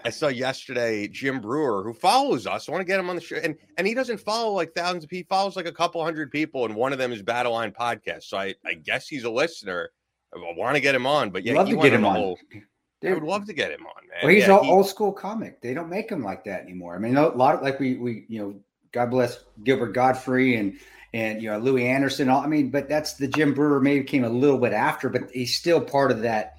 I 0.05 0.11
saw 0.11 0.29
yesterday 0.29 1.09
Jim 1.09 1.41
Breuer, 1.41 1.83
who 1.83 1.93
follows 1.93 2.47
us. 2.47 2.69
I 2.69 2.73
want 2.73 2.83
to 2.83 2.87
get 2.87 3.01
him 3.01 3.11
on 3.11 3.17
the 3.17 3.23
show, 3.23 3.37
and 3.37 3.57
and 3.79 3.87
he 3.87 3.95
doesn't 3.95 4.19
follow 4.19 4.53
like 4.53 4.73
thousands 4.75 5.05
of 5.05 5.11
people. 5.11 5.37
He 5.37 5.39
follows 5.39 5.57
like 5.57 5.67
a 5.67 5.73
couple 5.73 6.03
hundred 6.05 6.31
people, 6.31 6.65
and 6.65 6.75
one 6.75 6.93
of 6.93 6.99
them 6.99 7.13
is 7.13 7.23
Battle 7.23 7.53
Line 7.53 7.73
Podcast. 7.73 8.25
So 8.25 8.37
I 8.37 8.55
I 8.65 8.75
guess 8.75 9.09
he's 9.09 9.25
a 9.25 9.31
listener. 9.31 9.91
I 10.35 10.53
want 10.57 10.75
to 10.75 10.81
get 10.81 10.95
him 10.97 11.07
on, 11.07 11.31
but 11.31 11.45
yeah, 11.45 11.55
love 11.55 11.69
to 11.69 11.77
get 11.77 11.93
him 11.93 12.05
on. 12.05 12.17
Whole, 12.17 12.39
I 13.05 13.15
would 13.15 13.23
love 13.23 13.47
to 13.47 13.53
get 13.53 13.71
him 13.71 13.87
on, 13.87 14.09
man. 14.09 14.19
Well, 14.23 14.33
he's 14.33 14.47
yeah, 14.47 14.61
he, 14.61 14.71
old 14.71 14.89
school 14.89 15.13
comic. 15.13 15.61
They 15.61 15.75
don't 15.75 15.89
make 15.89 16.11
him 16.11 16.23
like 16.23 16.45
that 16.45 16.63
anymore. 16.63 16.95
I 16.95 16.99
mean, 16.99 17.17
a 17.17 17.29
lot 17.29 17.57
of 17.57 17.63
like 17.63 17.81
we 17.81 17.97
we 17.97 18.25
you 18.29 18.41
know, 18.41 18.55
God 18.93 19.11
bless 19.11 19.39
Gilbert 19.63 19.93
Gottfried 19.93 20.59
and 20.59 20.79
and 21.13 21.43
you 21.43 21.51
know 21.51 21.59
Louie 21.59 21.87
Anderson. 21.87 22.29
All, 22.29 22.41
I 22.41 22.47
mean, 22.47 22.71
but 22.71 22.89
that's 22.89 23.15
the 23.15 23.29
Jim 23.29 23.55
Breuer 23.55 23.81
maybe 23.81 24.05
came 24.05 24.25
a 24.25 24.29
little 24.29 24.59
bit 24.59 24.73
after, 24.73 25.09
but 25.09 25.31
he's 25.33 25.55
still 25.55 25.81
part 25.81 26.11
of 26.11 26.23
that 26.23 26.57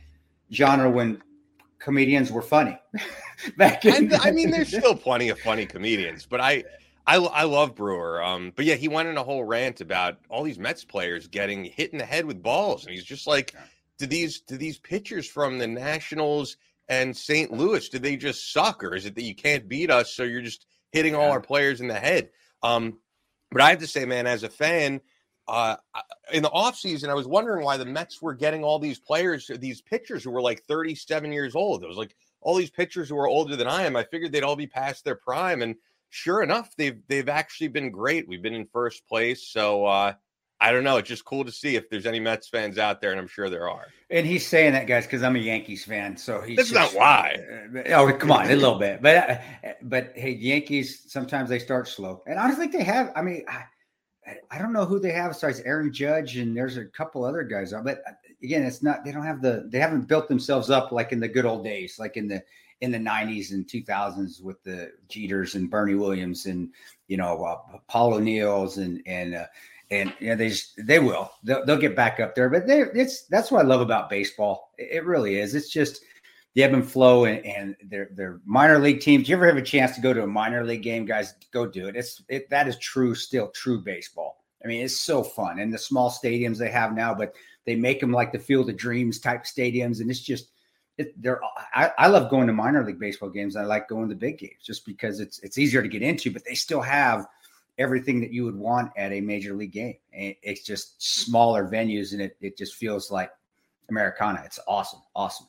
genre 0.51 0.89
when 0.89 1.21
comedians 1.80 2.31
were 2.31 2.42
funny. 2.42 2.80
Back 3.57 3.86
in, 3.86 4.13
I, 4.13 4.30
I 4.30 4.31
mean, 4.31 4.50
there's 4.50 4.69
still 4.69 4.95
plenty 4.95 5.30
of 5.30 5.39
funny 5.39 5.65
comedians, 5.65 6.25
but 6.25 6.42
I. 6.42 6.63
I, 7.07 7.18
I 7.18 7.44
love 7.44 7.75
Breuer. 7.75 8.19
Um, 8.19 8.51
but 8.56 8.65
yeah, 8.65 8.74
he 8.74 8.88
went 8.88 9.07
in 9.07 9.15
a 9.15 9.24
whole 9.24 9.44
rant 9.44 9.80
about 9.80 10.18
all 10.27 10.42
these 10.42 10.57
Mets 10.57 10.83
players 10.83 11.27
getting 11.27 11.63
hit 11.63 11.92
in 11.92 12.00
the 12.00 12.03
head 12.03 12.25
with 12.25 12.42
balls, 12.42 12.83
and 12.83 12.95
he's 12.95 13.03
just 13.03 13.27
like, 13.27 13.53
do 13.97 14.06
these 14.06 14.42
do 14.42 14.57
these 14.57 14.80
pitchers 14.80 15.27
from 15.27 15.57
the 15.57 15.68
Nationals 15.68 16.57
and 16.88 17.15
St. 17.15 17.52
Louis 17.52 17.87
do 17.90 17.99
they 17.99 18.16
just 18.16 18.54
suck, 18.54 18.83
or 18.83 18.95
is 18.95 19.06
it 19.06 19.16
that 19.16 19.23
you 19.23 19.35
can't 19.35 19.68
beat 19.68 19.90
us, 19.90 20.14
so 20.14 20.23
you're 20.23 20.42
just 20.42 20.66
hitting 20.92 21.16
all 21.16 21.31
our 21.31 21.42
players 21.42 21.81
in 21.81 21.87
the 21.87 21.99
head? 21.99 22.30
Um, 22.61 22.99
but 23.52 23.61
I 23.61 23.69
have 23.69 23.80
to 23.80 23.87
say, 23.87 24.06
man, 24.06 24.28
as 24.28 24.44
a 24.44 24.49
fan, 24.49 25.02
uh, 25.47 25.75
in 26.33 26.42
the 26.42 26.49
offseason, 26.49 27.09
I 27.09 27.14
was 27.14 27.28
wondering 27.28 27.64
why 27.64 27.78
the 27.78 27.85
Mets 27.85 28.21
were 28.21 28.33
getting 28.33 28.64
all 28.64 28.80
these 28.80 28.99
players, 28.99 29.49
these 29.59 29.81
pitchers 29.81 30.23
who 30.23 30.31
were 30.31 30.42
like 30.42 30.64
37 30.64 31.31
years 31.31 31.56
old. 31.56 31.83
It 31.83 31.87
was 31.87 31.97
like 31.97 32.16
all 32.42 32.56
these 32.56 32.71
pitchers 32.71 33.09
who 33.09 33.18
are 33.18 33.28
older 33.28 33.56
than 33.56 33.68
I 33.68 33.83
am. 33.83 33.95
I 33.95 34.04
figured 34.04 34.31
they'd 34.31 34.44
all 34.44 34.56
be 34.56 34.68
past 34.68 35.04
their 35.04 35.16
prime, 35.16 35.61
and 35.61 35.75
sure 36.09 36.42
enough, 36.42 36.75
they've 36.78 36.99
they've 37.07 37.30
actually 37.30 37.68
been 37.68 37.92
great. 37.92 38.28
We've 38.28 38.42
been 38.42 38.56
in 38.56 38.66
first 38.66 39.07
place, 39.07 39.47
so 39.47 39.85
uh, 39.85 40.14
I 40.62 40.71
don't 40.71 40.83
know. 40.83 40.97
It's 40.97 41.09
just 41.09 41.26
cool 41.26 41.44
to 41.44 41.52
see 41.52 41.76
if 41.76 41.90
there's 41.90 42.06
any 42.06 42.19
Mets 42.19 42.47
fans 42.47 42.78
out 42.78 43.02
there, 43.02 43.12
and 43.12 43.19
I'm 43.19 43.28
sure 43.28 43.50
there 43.50 43.69
are. 43.69 43.88
And 44.09 44.26
he's 44.26 44.47
saying 44.47 44.74
that, 44.74 44.88
guys, 44.88 45.06
because 45.06 45.21
I'm 45.21 45.35
a 45.35 45.40
Yankees 45.40 45.83
fan. 45.83 46.16
So 46.16 46.42
he's 46.42 46.57
that's 46.57 46.69
just, 46.69 46.94
not 46.94 47.00
why. 47.00 47.35
Uh, 47.76 47.94
oh, 47.95 48.14
come 48.14 48.31
on, 48.31 48.45
a 48.50 48.56
little 48.56 48.80
bit, 48.80 49.02
but 49.02 49.30
uh, 49.30 49.38
but 49.83 50.14
hey, 50.16 50.31
Yankees 50.31 51.04
sometimes 51.07 51.50
they 51.50 51.59
start 51.59 51.88
slow, 51.88 52.24
and 52.26 52.40
I 52.40 52.47
don't 52.47 52.57
think 52.57 52.71
they 52.71 52.83
have. 52.83 53.12
I 53.16 53.21
mean, 53.21 53.44
I, 53.47 53.64
I 54.50 54.57
don't 54.57 54.74
know 54.74 54.85
who 54.85 55.00
they 55.00 55.12
have 55.12 55.31
besides 55.31 55.59
Aaron 55.62 55.92
Judge, 55.92 56.38
and 56.38 56.56
there's 56.56 56.78
a 56.78 56.85
couple 56.85 57.26
other 57.26 57.44
guys. 57.44 57.74
But 57.83 58.00
uh, 58.07 58.14
again, 58.42 58.64
it's 58.64 58.81
not. 58.81 59.04
They 59.04 59.12
don't 59.12 59.26
have 59.26 59.42
the. 59.42 59.68
They 59.69 59.80
haven't 59.80 60.07
built 60.07 60.30
themselves 60.30 60.69
up 60.69 60.92
like 60.92 61.12
in 61.12 61.19
the 61.19 61.28
good 61.28 61.45
old 61.45 61.64
days, 61.64 62.00
like 62.00 62.16
in 62.16 62.28
the 62.28 62.42
in 62.81 62.92
the 62.92 62.97
90s 62.97 63.52
and 63.52 63.66
2000s 63.66 64.42
with 64.42 64.62
the 64.64 64.92
Jeters 65.07 65.56
and 65.56 65.69
Bernie 65.69 65.95
Williams 65.95 66.45
and 66.45 66.69
you 67.07 67.18
know 67.18 67.44
uh, 67.44 67.78
Paul 67.88 68.16
O'Neill's 68.16 68.78
and 68.78 69.02
and 69.06 69.35
uh, 69.35 69.45
and 70.02 70.14
you 70.19 70.30
know, 70.30 70.35
they 70.35 70.49
just 70.49 70.73
they 70.85 70.99
will 70.99 71.31
they'll, 71.44 71.66
they'll 71.66 71.78
get 71.78 71.95
back 71.95 72.19
up 72.19 72.35
there. 72.35 72.49
But 72.49 72.68
they 72.68 72.81
it's 72.81 73.25
that's 73.28 73.52
what 73.52 73.66
I 73.66 73.68
love 73.68 73.81
about 73.81 74.09
baseball. 74.09 74.71
It, 74.78 75.06
really 75.06 75.40
is. 75.40 75.56
It's 75.56 75.69
just 75.69 76.02
the 76.54 76.64
ebb 76.64 76.73
and 76.73 76.90
flow 76.90 77.25
and, 77.25 77.45
and 77.45 77.75
their 77.83 78.09
their 78.14 78.40
minor 78.45 78.80
league 78.80 79.02
teams. 79.02 79.28
You 79.28 79.35
ever 79.35 79.47
have 79.47 79.57
a 79.57 79.61
chance 79.61 79.95
to 79.95 80.02
go 80.02 80.14
to 80.14 80.23
a 80.23 80.28
minor 80.28 80.64
league 80.64 80.83
game, 80.83 81.06
guys? 81.06 81.35
Go 81.52 81.66
do 81.66 81.87
it. 81.87 81.95
It's 81.95 82.21
it 82.30 82.49
that 82.49 82.68
is 82.68 82.78
true, 82.80 83.16
still 83.16 83.49
true 83.49 83.81
baseball. 83.81 84.44
I 84.64 84.68
mean, 84.68 84.83
it's 84.83 84.97
so 84.97 85.21
fun 85.23 85.59
and 85.59 85.73
the 85.73 85.78
small 85.78 86.09
stadiums 86.09 86.57
they 86.57 86.71
have 86.71 86.95
now, 86.95 87.14
but 87.14 87.33
they 87.66 87.75
make 87.75 87.99
them 87.99 88.11
like 88.11 88.31
the 88.31 88.40
Field 88.40 88.69
of 88.69 88.78
Dreams 88.78 89.19
type 89.19 89.44
stadiums, 89.44 90.02
and 90.02 90.09
it's 90.09 90.21
just 90.21 90.49
it, 90.97 91.21
they're 91.21 91.42
I, 91.73 91.92
I, 91.97 92.07
love 92.07 92.30
going 92.30 92.47
to 92.47 92.54
minor 92.54 92.85
league 92.85 92.99
baseball 92.99 93.30
games. 93.30 93.56
I 93.56 93.64
like 93.64 93.90
going 93.90 94.07
to 94.09 94.16
big 94.16 94.37
games 94.37 94.64
just 94.64 94.85
because 94.85 95.19
it's 95.19 95.40
it's 95.40 95.57
easier 95.57 95.81
to 95.81 95.87
get 95.87 96.02
into, 96.02 96.31
but 96.31 96.44
they 96.45 96.56
still 96.56 96.81
have 96.81 97.28
everything 97.77 98.21
that 98.21 98.31
you 98.31 98.45
would 98.45 98.55
want 98.55 98.91
at 98.97 99.11
a 99.11 99.21
major 99.21 99.53
league 99.53 99.73
game. 99.73 99.95
It's 100.11 100.63
just 100.63 101.01
smaller 101.01 101.67
venues, 101.67 102.13
and 102.13 102.21
it 102.21 102.37
it 102.41 102.57
just 102.57 102.75
feels 102.75 103.11
like 103.11 103.31
Americana. 103.89 104.41
It's 104.45 104.59
awesome, 104.67 105.01
awesome. 105.15 105.47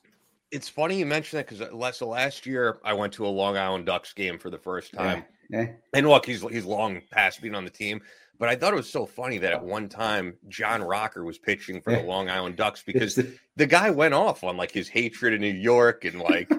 It's 0.51 0.69
funny 0.69 0.99
you 0.99 1.07
mentioned 1.07 1.41
that 1.41 1.49
because 1.49 1.61
uh, 1.61 1.75
last 1.75 2.03
last 2.03 2.47
year 2.47 2.79
I 2.85 2.93
went 2.93 3.13
to 3.15 3.27
a 3.27 3.29
Long 3.29 3.57
Island 3.57 3.87
Ducks 3.87 4.13
game 4.13 4.39
for 4.39 4.51
the 4.51 4.59
first 4.59 4.93
time. 4.93 5.25
Yeah. 5.51 5.63
yeah. 5.63 5.69
And 5.93 6.09
look, 6.09 6.27
he's 6.27 6.43
he's 6.43 6.65
long 6.65 7.03
past 7.11 7.41
being 7.43 7.55
on 7.55 7.65
the 7.65 7.71
team, 7.71 8.01
but 8.39 8.49
I 8.49 8.57
thought 8.57 8.73
it 8.73 8.77
was 8.77 8.91
so 8.91 9.07
funny 9.07 9.39
that 9.39 9.53
at 9.53 9.65
one 9.65 9.89
time 9.89 10.35
John 10.49 10.83
Rocker 10.83 11.25
was 11.25 11.39
pitching 11.39 11.81
for 11.81 11.93
the 11.93 12.03
Long 12.03 12.29
Island 12.29 12.57
Ducks 12.57 12.83
because 12.87 13.19
the 13.57 13.67
guy 13.67 13.91
went 13.91 14.15
off 14.15 14.45
on 14.45 14.57
like 14.57 14.71
his 14.71 14.89
hatred 14.89 15.35
of 15.35 15.41
New 15.41 15.49
York 15.49 16.05
and 16.05 16.21
like 16.21 16.51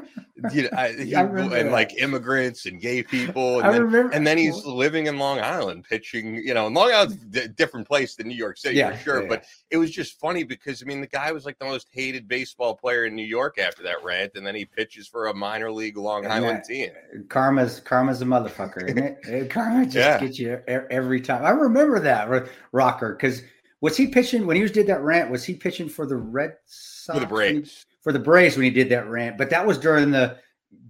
you 0.51 0.63
know, 0.63 0.69
I, 0.77 0.91
he, 0.97 1.13
and 1.13 1.51
that. 1.51 1.71
like 1.71 1.97
immigrants 1.97 2.65
and 2.65 2.79
gay 2.79 3.03
people. 3.03 3.59
And, 3.59 3.67
I 3.67 3.71
then, 3.71 3.83
remember. 3.83 4.13
and 4.13 4.25
then 4.25 4.37
he's 4.37 4.65
living 4.65 5.07
in 5.07 5.17
Long 5.17 5.39
Island 5.39 5.85
pitching. 5.87 6.35
You 6.35 6.53
know, 6.53 6.67
Long 6.67 6.91
Island's 6.91 7.17
a 7.37 7.47
different 7.47 7.87
place 7.87 8.15
than 8.15 8.27
New 8.27 8.35
York 8.35 8.57
City 8.57 8.77
yeah, 8.77 8.91
for 8.91 9.03
sure. 9.03 9.21
Yeah, 9.23 9.29
but 9.29 9.45
it 9.71 9.77
was 9.77 9.91
just 9.91 10.19
funny 10.19 10.43
because 10.43 10.81
I 10.81 10.85
mean, 10.85 11.01
the 11.01 11.07
guy 11.07 11.31
was 11.31 11.45
like 11.45 11.57
the 11.59 11.65
most 11.65 11.87
hated 11.91 12.27
baseball 12.27 12.75
player 12.75 13.05
in 13.05 13.15
New 13.15 13.25
York 13.25 13.57
after 13.57 13.83
that 13.83 14.03
rant, 14.03 14.33
and 14.35 14.45
then 14.45 14.55
he 14.55 14.65
pitches 14.65 15.07
for 15.07 15.27
a 15.27 15.33
minor 15.33 15.71
league 15.71 15.97
Long 15.97 16.23
and 16.23 16.33
Island 16.33 16.59
that, 16.59 16.65
team. 16.65 16.89
Uh, 17.13 17.23
karma's 17.29 17.79
karma's 17.79 18.21
a 18.21 18.25
motherfucker, 18.25 18.87
it? 19.27 19.49
Karma 19.49 19.85
just 19.85 20.21
gets 20.21 20.39
you 20.39 20.61
every 20.67 21.21
time. 21.21 21.43
I 21.43 21.49
remember 21.49 21.99
that 21.99 22.47
rocker 22.71 23.13
because 23.13 23.41
was 23.87 23.95
he 23.95 24.05
pitching 24.05 24.45
when 24.45 24.57
he 24.57 24.61
was 24.61 24.71
did 24.73 24.85
that 24.87 24.99
rant? 24.99 25.31
Was 25.31 25.45
he 25.45 25.53
pitching 25.53 25.87
for 25.87 26.05
the 26.05 26.17
Red 26.17 26.57
Sox? 26.65 27.17
For 27.17 27.21
the 27.21 27.25
Braves. 27.25 27.85
For 28.01 28.11
the 28.11 28.19
Braves 28.19 28.57
when 28.57 28.65
he 28.65 28.69
did 28.69 28.89
that 28.89 29.07
rant, 29.07 29.37
but 29.37 29.49
that 29.49 29.65
was 29.65 29.77
during 29.77 30.11
the 30.11 30.37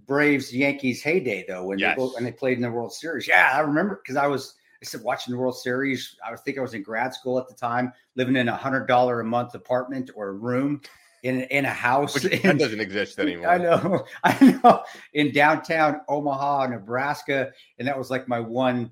Braves 0.04 0.52
Yankees 0.52 1.00
heyday 1.00 1.44
though 1.46 1.62
when 1.62 1.78
yes. 1.78 1.96
they 1.96 2.02
when 2.02 2.24
they 2.24 2.32
played 2.32 2.56
in 2.56 2.62
the 2.62 2.70
World 2.72 2.92
Series. 2.92 3.28
Yeah, 3.28 3.52
I 3.54 3.60
remember 3.60 4.00
because 4.02 4.16
I 4.16 4.26
was 4.26 4.54
I 4.82 4.84
said 4.84 5.02
watching 5.02 5.32
the 5.32 5.38
World 5.38 5.56
Series. 5.56 6.16
I 6.26 6.34
think 6.34 6.58
I 6.58 6.60
was 6.60 6.74
in 6.74 6.82
grad 6.82 7.14
school 7.14 7.38
at 7.38 7.46
the 7.46 7.54
time, 7.54 7.92
living 8.16 8.34
in 8.34 8.48
a 8.48 8.56
hundred 8.56 8.86
dollar 8.86 9.20
a 9.20 9.24
month 9.24 9.54
apartment 9.54 10.10
or 10.16 10.34
room 10.34 10.80
in 11.22 11.42
in 11.42 11.66
a 11.66 11.70
house. 11.70 12.14
Which 12.14 12.42
that 12.42 12.58
doesn't 12.58 12.80
exist 12.80 13.16
anymore. 13.20 13.48
I 13.48 13.58
know, 13.58 14.06
I 14.24 14.60
know. 14.64 14.82
In 15.12 15.30
downtown 15.30 16.00
Omaha, 16.08 16.66
Nebraska, 16.66 17.52
and 17.78 17.86
that 17.86 17.96
was 17.96 18.10
like 18.10 18.26
my 18.26 18.40
one 18.40 18.90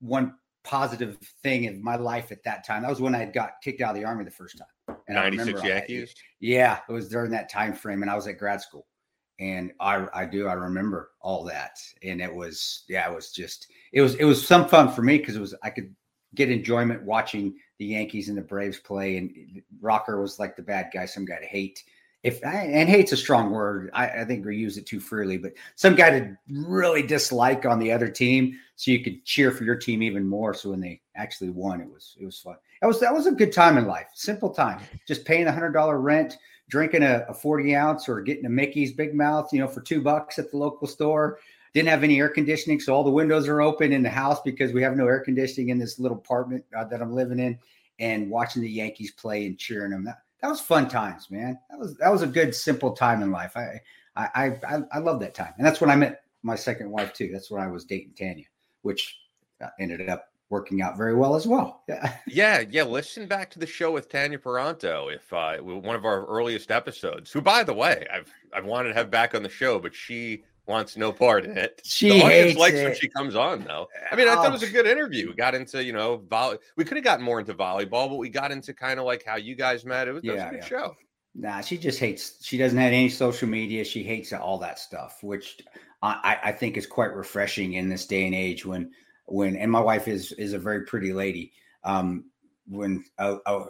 one 0.00 0.34
positive 0.64 1.18
thing 1.42 1.64
in 1.64 1.82
my 1.82 1.96
life 1.96 2.32
at 2.32 2.42
that 2.44 2.66
time. 2.66 2.82
That 2.82 2.90
was 2.90 3.00
when 3.00 3.14
I 3.14 3.26
got 3.26 3.60
kicked 3.62 3.80
out 3.80 3.94
of 3.94 3.96
the 4.00 4.04
army 4.04 4.24
the 4.24 4.30
first 4.30 4.58
time. 4.58 4.96
And 5.06 5.16
96 5.16 5.62
Yankees. 5.62 6.14
Yeah, 6.40 6.80
it 6.88 6.92
was 6.92 7.08
during 7.08 7.30
that 7.32 7.50
time 7.50 7.74
frame, 7.74 8.02
and 8.02 8.10
I 8.10 8.16
was 8.16 8.26
at 8.26 8.38
grad 8.38 8.60
school. 8.60 8.86
And 9.40 9.72
I, 9.80 10.06
I 10.14 10.24
do, 10.24 10.46
I 10.46 10.52
remember 10.52 11.10
all 11.20 11.44
that, 11.44 11.78
and 12.04 12.20
it 12.20 12.32
was, 12.32 12.84
yeah, 12.88 13.10
it 13.10 13.14
was 13.14 13.32
just, 13.32 13.66
it 13.92 14.00
was, 14.00 14.14
it 14.14 14.24
was 14.24 14.46
some 14.46 14.68
fun 14.68 14.92
for 14.92 15.02
me 15.02 15.18
because 15.18 15.34
it 15.34 15.40
was, 15.40 15.56
I 15.64 15.70
could 15.70 15.92
get 16.36 16.50
enjoyment 16.50 17.02
watching 17.02 17.56
the 17.80 17.86
Yankees 17.86 18.28
and 18.28 18.38
the 18.38 18.42
Braves 18.42 18.78
play, 18.78 19.16
and 19.16 19.60
Rocker 19.80 20.20
was 20.20 20.38
like 20.38 20.54
the 20.54 20.62
bad 20.62 20.90
guy, 20.94 21.04
some 21.04 21.24
guy 21.24 21.40
to 21.40 21.46
hate, 21.46 21.82
if 22.24 22.42
and 22.42 22.88
hate's 22.88 23.12
a 23.12 23.18
strong 23.18 23.50
word. 23.50 23.90
I, 23.92 24.08
I, 24.08 24.24
think 24.24 24.46
we 24.46 24.56
use 24.56 24.78
it 24.78 24.86
too 24.86 24.98
freely, 24.98 25.36
but 25.36 25.52
some 25.76 25.94
guy 25.94 26.18
to 26.18 26.36
really 26.50 27.02
dislike 27.02 27.66
on 27.66 27.78
the 27.78 27.92
other 27.92 28.08
team, 28.08 28.58
so 28.76 28.90
you 28.90 29.04
could 29.04 29.22
cheer 29.26 29.50
for 29.50 29.64
your 29.64 29.76
team 29.76 30.02
even 30.02 30.26
more. 30.26 30.54
So 30.54 30.70
when 30.70 30.80
they 30.80 31.02
actually 31.14 31.50
won, 31.50 31.82
it 31.82 31.88
was 31.88 32.16
it 32.18 32.24
was 32.24 32.38
fun. 32.38 32.56
That 32.80 32.86
was 32.86 32.98
that 33.00 33.12
was 33.12 33.26
a 33.26 33.32
good 33.32 33.52
time 33.52 33.76
in 33.76 33.86
life. 33.86 34.06
Simple 34.14 34.48
time, 34.48 34.80
just 35.06 35.26
paying 35.26 35.46
a 35.46 35.52
hundred 35.52 35.72
dollar 35.72 36.00
rent, 36.00 36.38
drinking 36.70 37.02
a, 37.02 37.26
a, 37.28 37.34
forty 37.34 37.76
ounce 37.76 38.08
or 38.08 38.22
getting 38.22 38.46
a 38.46 38.50
Mickey's 38.50 38.92
Big 38.92 39.14
Mouth, 39.14 39.52
you 39.52 39.60
know, 39.60 39.68
for 39.68 39.82
two 39.82 40.00
bucks 40.00 40.38
at 40.38 40.50
the 40.50 40.56
local 40.56 40.86
store. 40.86 41.38
Didn't 41.74 41.90
have 41.90 42.04
any 42.04 42.20
air 42.20 42.30
conditioning, 42.30 42.80
so 42.80 42.94
all 42.94 43.04
the 43.04 43.10
windows 43.10 43.48
are 43.48 43.60
open 43.60 43.92
in 43.92 44.02
the 44.02 44.08
house 44.08 44.40
because 44.40 44.72
we 44.72 44.80
have 44.80 44.96
no 44.96 45.06
air 45.06 45.20
conditioning 45.20 45.68
in 45.68 45.78
this 45.78 45.98
little 45.98 46.16
apartment 46.16 46.64
uh, 46.74 46.84
that 46.84 47.02
I'm 47.02 47.14
living 47.14 47.38
in. 47.38 47.58
And 48.00 48.28
watching 48.28 48.62
the 48.62 48.70
Yankees 48.70 49.12
play 49.12 49.46
and 49.46 49.56
cheering 49.56 49.92
them. 49.92 50.04
That, 50.04 50.23
that 50.44 50.50
was 50.50 50.60
fun 50.60 50.90
times, 50.90 51.30
man. 51.30 51.58
That 51.70 51.78
was 51.78 51.96
that 51.96 52.12
was 52.12 52.20
a 52.20 52.26
good 52.26 52.54
simple 52.54 52.92
time 52.92 53.22
in 53.22 53.30
life. 53.30 53.56
I 53.56 53.80
I 54.14 54.58
I 54.68 54.82
I 54.92 54.98
love 54.98 55.18
that 55.20 55.34
time, 55.34 55.54
and 55.56 55.66
that's 55.66 55.80
when 55.80 55.88
I 55.88 55.96
met 55.96 56.20
my 56.42 56.54
second 56.54 56.90
wife 56.90 57.14
too. 57.14 57.30
That's 57.32 57.50
when 57.50 57.62
I 57.62 57.66
was 57.68 57.86
dating 57.86 58.12
Tanya, 58.14 58.44
which 58.82 59.20
uh, 59.64 59.68
ended 59.80 60.06
up 60.10 60.26
working 60.50 60.82
out 60.82 60.98
very 60.98 61.14
well 61.14 61.34
as 61.34 61.46
well. 61.46 61.82
Yeah, 61.88 62.16
yeah, 62.26 62.64
yeah. 62.70 62.82
Listen 62.82 63.26
back 63.26 63.50
to 63.52 63.58
the 63.58 63.66
show 63.66 63.90
with 63.90 64.10
Tanya 64.10 64.38
Paronto, 64.38 65.14
if 65.14 65.32
uh, 65.32 65.56
one 65.62 65.96
of 65.96 66.04
our 66.04 66.26
earliest 66.26 66.70
episodes. 66.70 67.32
Who, 67.32 67.40
by 67.40 67.64
the 67.64 67.72
way, 67.72 68.06
I've 68.12 68.30
I've 68.52 68.66
wanted 68.66 68.90
to 68.90 68.94
have 68.96 69.10
back 69.10 69.34
on 69.34 69.42
the 69.42 69.48
show, 69.48 69.78
but 69.78 69.94
she 69.94 70.44
wants 70.66 70.96
no 70.96 71.12
part 71.12 71.44
in 71.44 71.56
it. 71.56 71.80
She 71.84 72.08
the 72.08 72.18
hates 72.18 72.58
likes 72.58 72.76
it. 72.76 72.84
when 72.84 72.94
she 72.94 73.08
comes 73.08 73.34
on, 73.34 73.64
though. 73.64 73.88
I 74.10 74.16
mean, 74.16 74.28
I 74.28 74.34
thought 74.34 74.46
it 74.46 74.52
was 74.52 74.62
a 74.62 74.70
good 74.70 74.86
interview. 74.86 75.28
We 75.28 75.34
got 75.34 75.54
into, 75.54 75.84
you 75.84 75.92
know, 75.92 76.22
volley. 76.28 76.58
We 76.76 76.84
could 76.84 76.96
have 76.96 77.04
gotten 77.04 77.24
more 77.24 77.40
into 77.40 77.54
volleyball, 77.54 78.08
but 78.08 78.16
we 78.16 78.28
got 78.28 78.50
into 78.50 78.72
kind 78.72 78.98
of 78.98 79.06
like 79.06 79.24
how 79.24 79.36
you 79.36 79.54
guys 79.54 79.84
met. 79.84 80.08
It 80.08 80.12
was, 80.12 80.24
yeah, 80.24 80.32
was 80.32 80.42
a 80.42 80.50
good 80.50 80.56
yeah. 80.56 80.64
show. 80.64 80.96
Nah, 81.34 81.60
she 81.60 81.76
just 81.76 81.98
hates. 81.98 82.44
She 82.44 82.56
doesn't 82.56 82.78
have 82.78 82.92
any 82.92 83.08
social 83.08 83.48
media. 83.48 83.84
She 83.84 84.02
hates 84.02 84.32
all 84.32 84.58
that 84.58 84.78
stuff, 84.78 85.22
which 85.22 85.60
I, 86.02 86.38
I 86.44 86.52
think 86.52 86.76
is 86.76 86.86
quite 86.86 87.14
refreshing 87.14 87.74
in 87.74 87.88
this 87.88 88.06
day 88.06 88.24
and 88.24 88.34
age. 88.34 88.64
When, 88.64 88.90
when, 89.26 89.56
and 89.56 89.70
my 89.70 89.80
wife 89.80 90.06
is 90.06 90.32
is 90.32 90.52
a 90.52 90.58
very 90.58 90.84
pretty 90.84 91.12
lady. 91.12 91.52
Um, 91.82 92.26
when 92.68 93.04
a, 93.18 93.36
a, 93.46 93.64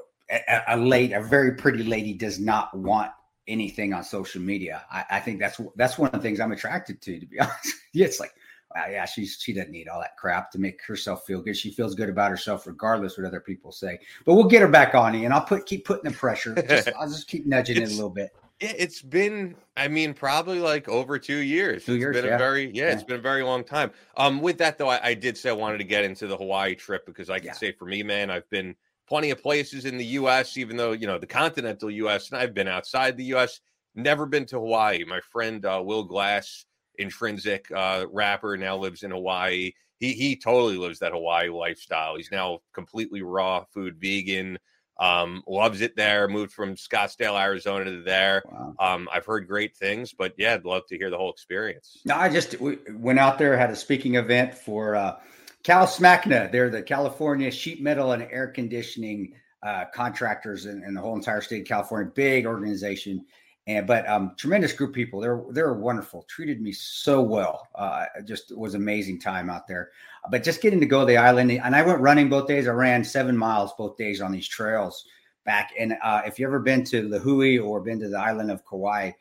a 0.69 0.77
late, 0.77 1.13
a 1.13 1.23
very 1.23 1.55
pretty 1.57 1.83
lady 1.83 2.13
does 2.13 2.39
not 2.39 2.77
want 2.77 3.11
anything 3.49 3.93
on 3.93 4.05
social 4.05 4.41
media. 4.41 4.85
I, 4.91 5.05
I, 5.11 5.21
think 5.21 5.39
that's 5.39 5.61
that's 5.77 5.99
one 5.99 6.09
of 6.09 6.13
the 6.13 6.21
things 6.21 6.41
I'm 6.41 6.53
attracted 6.53 7.01
to. 7.03 7.21
To 7.21 7.27
be 7.27 7.41
honest, 7.41 7.75
yeah, 7.93 8.07
it's 8.07 8.21
like, 8.21 8.33
wow, 8.75 8.87
yeah, 8.91 9.05
she's 9.05 9.39
she 9.41 9.53
doesn't 9.53 9.71
need 9.71 9.89
all 9.89 10.01
that 10.01 10.17
crap 10.17 10.51
to 10.53 10.59
make 10.59 10.83
herself 10.85 11.25
feel 11.27 11.43
good. 11.43 11.57
She 11.57 11.71
feels 11.71 11.95
good 11.95 12.09
about 12.09 12.31
herself 12.31 12.67
regardless 12.67 13.19
what 13.19 13.27
other 13.27 13.41
people 13.41 13.73
say. 13.73 13.99
But 14.25 14.35
we'll 14.35 14.45
get 14.45 14.63
her 14.63 14.69
back 14.69 14.95
on, 14.95 15.15
and 15.15 15.33
I'll 15.33 15.45
put 15.45 15.67
keep 15.67 15.85
putting 15.85 16.11
the 16.11 16.17
pressure. 16.17 16.55
Just, 16.69 16.89
I'll 16.99 17.09
just 17.09 17.29
keep 17.29 17.47
nudging 17.47 17.77
it 17.77 17.91
a 17.91 17.95
little 17.95 18.11
bit. 18.11 18.31
Yeah, 18.61 18.73
it's 18.79 19.03
been, 19.03 19.57
I 19.77 19.89
mean, 19.89 20.15
probably 20.15 20.61
like 20.61 20.89
over 20.89 21.19
two 21.19 21.39
years. 21.39 21.85
Two 21.85 21.97
years, 21.97 22.15
it's 22.17 22.23
been 22.23 22.31
yeah. 22.31 22.37
a 22.37 22.39
very, 22.39 22.67
yeah, 22.67 22.85
yeah, 22.85 22.93
it's 22.93 23.03
been 23.03 23.17
a 23.17 23.23
very 23.23 23.43
long 23.43 23.65
time. 23.65 23.91
Um, 24.17 24.41
with 24.41 24.59
that 24.59 24.79
though, 24.79 24.89
I, 24.89 25.09
I, 25.09 25.15
did 25.15 25.37
say 25.37 25.51
I 25.51 25.53
wanted 25.53 25.79
to 25.79 25.85
get 25.85 26.05
into 26.05 26.29
the 26.29 26.37
Hawaii 26.37 26.77
trip 26.77 27.05
because 27.05 27.31
I 27.31 27.39
can 27.39 27.47
yeah. 27.47 27.53
say 27.55 27.73
for 27.73 27.87
me, 27.87 28.05
man, 28.05 28.31
I've 28.31 28.49
been 28.51 28.77
plenty 29.07 29.31
of 29.31 29.43
places 29.43 29.85
in 29.85 29.97
the 29.97 30.05
U.S., 30.05 30.57
even 30.57 30.77
though 30.77 30.93
you 30.93 31.07
know 31.07 31.19
the 31.19 31.27
continental 31.27 31.91
U.S. 31.91 32.31
and 32.31 32.41
I've 32.41 32.55
been 32.55 32.69
outside 32.69 33.17
the 33.17 33.25
U.S. 33.25 33.61
Never 33.95 34.27
been 34.27 34.47
to 34.47 34.57
Hawaii. 34.57 35.05
My 35.05 35.21
friend 35.21 35.65
uh, 35.65 35.81
Will 35.85 36.05
Glass, 36.05 36.65
intrinsic 36.99 37.71
uh, 37.75 38.07
rapper, 38.11 38.57
now 38.57 38.77
lives 38.77 39.03
in 39.03 39.11
Hawaii. 39.11 39.73
He 39.99 40.13
he 40.13 40.37
totally 40.37 40.77
lives 40.77 40.99
that 41.01 41.13
Hawaii 41.13 41.49
lifestyle. 41.49 42.17
He's 42.17 42.33
now 42.33 42.61
completely 42.73 43.23
raw 43.23 43.65
food 43.73 43.97
vegan. 44.01 44.59
Um, 45.01 45.43
loves 45.49 45.81
it 45.81 45.97
there. 45.97 46.29
Moved 46.29 46.53
from 46.53 46.77
Scottsdale, 46.77 47.41
Arizona 47.41 47.85
to 47.87 48.03
there. 48.03 48.43
Wow. 48.47 48.75
Um, 48.79 49.09
I've 49.13 49.27
heard 49.27 49.49
great 49.49 49.77
things, 49.77 50.13
but 50.13 50.35
yeah, 50.39 50.55
I'd 50.55 50.65
love 50.65 50.83
to 50.89 50.97
hear 50.97 51.11
the 51.11 51.17
whole 51.17 51.33
experience. 51.33 52.01
No, 52.05 52.15
I 52.15 52.29
just 52.29 52.55
went 52.61 53.19
out 53.19 53.39
there, 53.39 53.57
had 53.57 53.71
a 53.71 53.77
speaking 53.77 54.15
event 54.15 54.55
for 54.55 54.95
uh, 54.95 55.17
Cal 55.65 55.87
SMACNA. 55.87 56.53
They're 56.53 56.71
the 56.71 56.83
California 56.83 57.51
Sheet 57.51 57.83
Metal 57.83 58.13
and 58.13 58.23
Air 58.31 58.49
Conditioning 58.49 59.33
uh, 59.63 59.87
contractors 59.95 60.67
in, 60.67 60.85
in, 60.85 60.93
the 60.93 61.01
whole 61.01 61.17
entire 61.17 61.41
state 61.41 61.63
of 61.63 61.67
California. 61.67 62.13
Big 62.15 62.47
organization. 62.47 63.25
And 63.67 63.87
but 63.87 64.07
um 64.07 64.33
tremendous 64.37 64.75
group 64.75 64.91
of 64.91 64.95
people. 64.95 65.21
They're 65.21 65.43
they're 65.53 65.73
wonderful. 65.73 66.27
Treated 66.29 66.61
me 66.61 66.71
so 66.71 67.23
well. 67.23 67.67
Uh 67.75 68.05
just 68.27 68.55
was 68.55 68.75
amazing 68.75 69.21
time 69.21 69.49
out 69.49 69.67
there. 69.67 69.89
But 70.31 70.43
just 70.43 70.61
getting 70.61 70.81
to 70.81 70.87
go 70.87 71.01
to 71.01 71.07
the 71.07 71.17
island 71.17 71.51
and 71.51 71.75
i 71.75 71.81
went 71.81 72.01
running 72.01 72.29
both 72.29 72.47
days. 72.47 72.69
I 72.69 72.73
ran 72.73 73.03
seven 73.03 73.35
miles 73.35 73.73
both 73.79 73.97
days 73.97 74.21
on 74.21 74.33
these 74.33 74.47
trails 74.47 75.07
back. 75.47 75.73
And 75.79 75.95
uh 76.03 76.21
if 76.27 76.39
you 76.39 76.47
ever 76.47 76.59
been 76.59 76.85
to 76.85 77.09
the 77.09 77.19
hui 77.19 77.57
or 77.59 77.81
been 77.81 78.01
to 78.01 78.11
the 78.11 78.19
island 78.19 78.51
of 78.51 78.67
kauai 78.67 79.13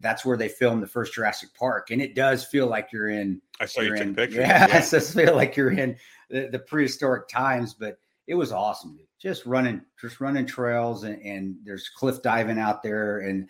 that's 0.00 0.24
where 0.24 0.36
they 0.36 0.48
filmed 0.48 0.82
the 0.82 0.86
first 0.86 1.14
jurassic 1.14 1.48
park 1.54 1.90
and 1.90 2.00
it 2.00 2.14
does 2.14 2.44
feel 2.44 2.66
like 2.66 2.90
you're 2.92 3.08
in 3.08 3.40
i 3.60 3.66
saw 3.66 3.80
you 3.80 3.94
in, 3.94 4.14
pictures 4.14 4.38
yeah, 4.38 4.66
yeah. 4.68 4.78
it 4.78 4.90
does 4.90 5.14
feel 5.14 5.34
like 5.34 5.56
you're 5.56 5.72
in 5.72 5.96
the, 6.28 6.48
the 6.48 6.58
prehistoric 6.58 7.28
times 7.28 7.74
but 7.74 7.98
it 8.26 8.34
was 8.34 8.52
awesome 8.52 8.98
just 9.20 9.44
running 9.44 9.80
just 10.00 10.20
running 10.20 10.46
trails 10.46 11.04
and, 11.04 11.20
and, 11.22 11.56
there's 11.62 11.88
cliff 11.88 12.22
diving 12.22 12.58
out 12.58 12.82
there 12.82 13.20
and 13.20 13.48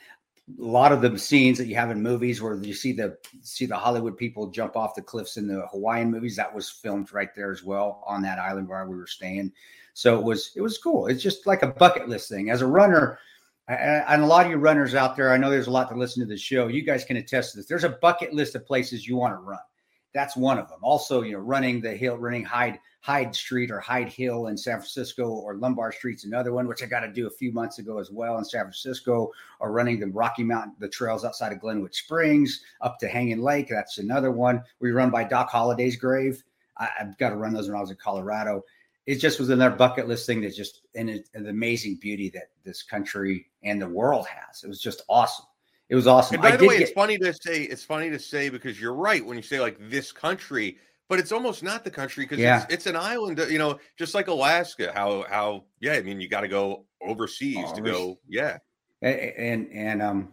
a 0.59 0.63
lot 0.63 0.93
of 0.93 1.01
the 1.01 1.19
scenes 1.19 1.59
that 1.59 1.67
you 1.67 1.75
have 1.75 1.91
in 1.91 2.03
movies 2.03 2.43
where 2.43 2.55
you 2.57 2.75
see 2.75 2.93
the 2.93 3.17
see 3.43 3.67
the 3.67 3.77
Hollywood 3.77 4.17
people 4.17 4.51
jump 4.51 4.77
off 4.77 4.95
the 4.95 5.03
cliffs 5.03 5.37
in 5.37 5.47
the 5.47 5.67
Hawaiian 5.71 6.11
movies 6.11 6.37
that 6.37 6.53
was 6.53 6.69
filmed 6.69 7.13
right 7.13 7.35
there 7.35 7.53
as 7.53 7.63
well 7.63 8.03
on 8.07 8.23
that 8.23 8.39
island 8.39 8.69
where 8.69 8.87
we 8.87 8.97
were 8.97 9.07
staying. 9.07 9.53
So 9.95 10.19
it 10.19 10.25
was 10.25 10.53
it 10.57 10.61
was 10.61 10.79
cool. 10.79 11.07
It's 11.07 11.23
just 11.23 11.47
like 11.47 11.63
a 11.63 11.69
bucket 11.69 12.09
list 12.09 12.29
thing. 12.29 12.51
As 12.51 12.63
a 12.63 12.67
runner, 12.67 13.19
and 13.77 14.23
a 14.23 14.27
lot 14.27 14.47
of 14.47 14.51
you 14.51 14.59
runners 14.59 14.95
out 14.95 15.17
there, 15.17 15.33
I 15.33 15.37
know 15.37 15.51
there's 15.51 15.67
a 15.67 15.71
lot 15.71 15.89
to 15.91 15.97
listen 15.97 16.21
to 16.23 16.29
the 16.29 16.37
show. 16.37 16.69
You 16.69 16.83
guys 16.83 17.05
can 17.05 17.17
attest 17.17 17.53
to 17.53 17.59
this. 17.59 17.67
There's 17.67 17.85
a 17.85 17.91
bucket 17.91 18.33
list 18.33 18.55
of 18.55 18.67
places 18.67 19.07
you 19.07 19.17
want 19.17 19.35
to 19.35 19.39
run. 19.39 19.59
That's 20.13 20.37
one 20.37 20.59
of 20.59 20.69
them. 20.69 20.81
Also, 20.83 21.23
you 21.23 21.33
know, 21.33 21.39
running 21.39 21.81
the 21.81 21.93
hill, 21.93 22.19
running 22.19 22.45
Hyde 22.45 22.81
Hyde 23.01 23.35
Street 23.35 23.71
or 23.71 23.81
Hyde 23.81 24.09
Hill 24.09 24.49
in 24.49 24.57
San 24.57 24.77
Francisco, 24.77 25.29
or 25.29 25.55
Lombard 25.55 25.95
Street's 25.95 26.25
another 26.25 26.53
one, 26.53 26.67
which 26.67 26.83
I 26.83 26.87
got 26.87 27.01
to 27.01 27.13
do 27.13 27.27
a 27.27 27.31
few 27.31 27.51
months 27.53 27.79
ago 27.79 27.99
as 27.99 28.11
well 28.11 28.37
in 28.39 28.45
San 28.45 28.63
Francisco, 28.63 29.31
or 29.59 29.73
running 29.73 30.01
the 30.01 30.09
Rocky 30.09 30.43
Mountain, 30.43 30.75
the 30.81 30.89
trails 30.89 31.25
outside 31.25 31.53
of 31.53 31.61
Glenwood 31.61 31.95
Springs 31.95 32.63
up 32.83 32.99
to 32.99 33.09
Hanging 33.09 33.41
Lake. 33.41 33.69
That's 33.71 33.99
another 33.99 34.31
one. 34.31 34.63
We 34.81 34.91
run 34.91 35.11
by 35.11 35.25
Doc 35.25 35.49
Holliday's 35.49 35.97
grave. 35.97 36.43
I, 36.77 36.89
have 36.99 37.17
got 37.19 37.31
to 37.31 37.37
run 37.37 37.55
those 37.55 37.69
when 37.69 37.77
I 37.77 37.81
was 37.81 37.91
in 37.91 37.97
Colorado. 37.97 38.65
It 39.11 39.19
just 39.19 39.41
was 39.41 39.51
another 39.51 39.75
bucket 39.75 40.07
list 40.07 40.25
thing 40.25 40.41
that 40.43 40.55
just 40.55 40.83
and 40.95 41.11
an 41.11 41.49
amazing 41.49 41.97
beauty 41.97 42.31
that 42.31 42.51
this 42.63 42.85
country 42.85 43.47
and 43.65 43.83
the 43.83 43.89
world 43.89 44.25
has. 44.29 44.63
It 44.63 44.69
was 44.69 44.81
just 44.81 45.03
awesome. 45.09 45.47
It 45.89 45.97
was 45.97 46.07
awesome. 46.07 46.35
And 46.35 46.43
by 46.43 46.53
I 46.53 46.57
the 46.57 46.65
way, 46.65 46.79
get, 46.79 46.83
it's 46.83 46.93
funny 46.93 47.19
to 47.19 47.35
say. 47.35 47.63
It's 47.63 47.83
funny 47.83 48.09
to 48.11 48.21
say 48.21 48.51
because 48.51 48.81
you're 48.81 48.95
right 48.95 49.27
when 49.27 49.37
you 49.37 49.43
say 49.43 49.59
like 49.59 49.77
this 49.91 50.13
country, 50.13 50.79
but 51.09 51.19
it's 51.19 51.33
almost 51.33 51.65
not 51.65 51.83
the 51.83 51.91
country 51.91 52.23
because 52.23 52.39
yeah. 52.39 52.63
it's, 52.63 52.75
it's, 52.75 52.87
an 52.87 52.95
island. 52.95 53.45
You 53.51 53.59
know, 53.59 53.81
just 53.99 54.15
like 54.15 54.29
Alaska. 54.29 54.93
How 54.95 55.25
how 55.29 55.65
yeah. 55.81 55.95
I 55.95 56.03
mean, 56.03 56.21
you 56.21 56.29
got 56.29 56.43
to 56.43 56.49
go 56.49 56.85
overseas 57.05 57.73
to 57.73 57.81
go. 57.81 58.21
Yeah. 58.29 58.59
And 59.03 59.19
and, 59.19 59.69
and 59.73 60.03
um, 60.03 60.33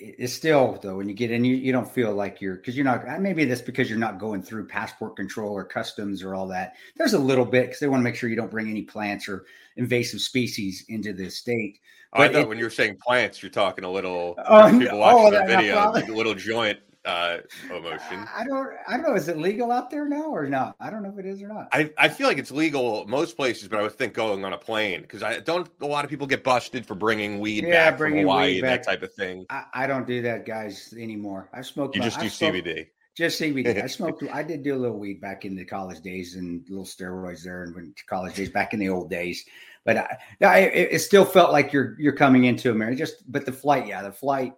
it's 0.00 0.32
still 0.32 0.78
though 0.82 0.96
when 0.96 1.08
you 1.08 1.14
get 1.14 1.30
in 1.30 1.44
you, 1.44 1.54
you 1.54 1.72
don't 1.72 1.88
feel 1.90 2.12
like 2.14 2.40
you're 2.40 2.56
because 2.56 2.76
you're 2.76 2.84
not 2.84 3.20
maybe 3.20 3.44
that's 3.44 3.60
because 3.60 3.88
you're 3.88 3.98
not 3.98 4.18
going 4.18 4.42
through 4.42 4.66
passport 4.66 5.16
control 5.16 5.52
or 5.52 5.64
customs 5.64 6.22
or 6.22 6.34
all 6.34 6.46
that. 6.48 6.74
There's 6.96 7.14
a 7.14 7.18
little 7.18 7.44
bit 7.44 7.66
because 7.66 7.80
they 7.80 7.88
want 7.88 8.00
to 8.00 8.04
make 8.04 8.16
sure 8.16 8.30
you 8.30 8.36
don't 8.36 8.50
bring 8.50 8.70
any 8.70 8.82
plants 8.82 9.28
or 9.28 9.44
invasive 9.76 10.20
species 10.20 10.84
into 10.88 11.12
the 11.12 11.30
state 11.30 11.78
oh, 12.12 12.22
i 12.22 12.28
thought 12.28 12.42
it, 12.42 12.48
when 12.48 12.58
you 12.58 12.64
were 12.64 12.70
saying 12.70 12.96
plants 13.02 13.42
you're 13.42 13.50
talking 13.50 13.84
a 13.84 13.90
little 13.90 14.34
oh, 14.46 14.78
people 14.78 14.98
watching 14.98 15.34
oh, 15.34 15.40
the 15.40 15.46
video 15.46 15.90
like 15.90 16.08
a 16.08 16.12
little 16.12 16.34
joint 16.34 16.78
uh 17.04 17.38
emotion. 17.70 18.26
I 18.34 18.44
don't 18.44 18.68
I 18.86 18.96
don't 18.96 19.06
know. 19.06 19.14
Is 19.14 19.28
it 19.28 19.38
legal 19.38 19.72
out 19.72 19.90
there 19.90 20.08
now 20.08 20.30
or 20.30 20.46
not? 20.46 20.76
I 20.80 20.90
don't 20.90 21.02
know 21.02 21.10
if 21.10 21.18
it 21.18 21.26
is 21.26 21.42
or 21.42 21.48
not. 21.48 21.68
I, 21.72 21.90
I 21.96 22.08
feel 22.08 22.26
like 22.26 22.38
it's 22.38 22.50
legal 22.50 23.06
most 23.06 23.36
places, 23.36 23.68
but 23.68 23.78
I 23.78 23.82
would 23.82 23.92
think 23.92 24.12
going 24.12 24.44
on 24.44 24.52
a 24.52 24.58
plane 24.58 25.00
because 25.02 25.22
I 25.22 25.40
don't 25.40 25.68
a 25.80 25.86
lot 25.86 26.04
of 26.04 26.10
people 26.10 26.26
get 26.26 26.44
busted 26.44 26.84
for 26.84 26.94
bringing 26.94 27.40
weed 27.40 27.64
yeah, 27.64 27.90
back 27.90 27.98
bringing 27.98 28.24
from 28.24 28.30
Hawaii, 28.30 28.60
that 28.60 28.82
type 28.82 29.02
of 29.02 29.12
thing. 29.14 29.46
I, 29.50 29.64
I, 29.72 29.86
don't 29.86 30.06
do 30.06 30.22
that, 30.22 30.44
guys, 30.44 30.92
anymore. 30.98 31.48
I 31.52 31.62
smoke. 31.62 31.94
You 31.96 32.02
just 32.02 32.20
do 32.20 32.26
CBD. 32.26 32.88
Just 33.16 33.40
CBD. 33.40 33.82
I 33.82 33.86
smoked. 33.88 34.22
I 34.32 34.42
did 34.42 34.62
do 34.62 34.74
a 34.74 34.78
little 34.78 34.98
weed 34.98 35.20
back 35.20 35.44
in 35.44 35.56
the 35.56 35.64
college 35.64 36.00
days 36.00 36.36
and 36.36 36.64
little 36.68 36.84
steroids 36.84 37.42
there, 37.42 37.64
and 37.64 37.74
when 37.74 37.94
college 38.06 38.34
days 38.34 38.50
back 38.50 38.74
in 38.74 38.80
the 38.80 38.88
old 38.88 39.10
days. 39.10 39.44
But 39.84 39.96
I, 39.96 40.18
I, 40.42 40.58
it 40.58 40.98
still 41.00 41.24
felt 41.24 41.52
like 41.52 41.72
you're 41.72 41.96
you're 41.98 42.16
coming 42.16 42.44
into 42.44 42.70
America. 42.70 42.96
Just 42.96 43.30
but 43.30 43.46
the 43.46 43.52
flight, 43.52 43.86
yeah, 43.86 44.02
the 44.02 44.12
flight 44.12 44.52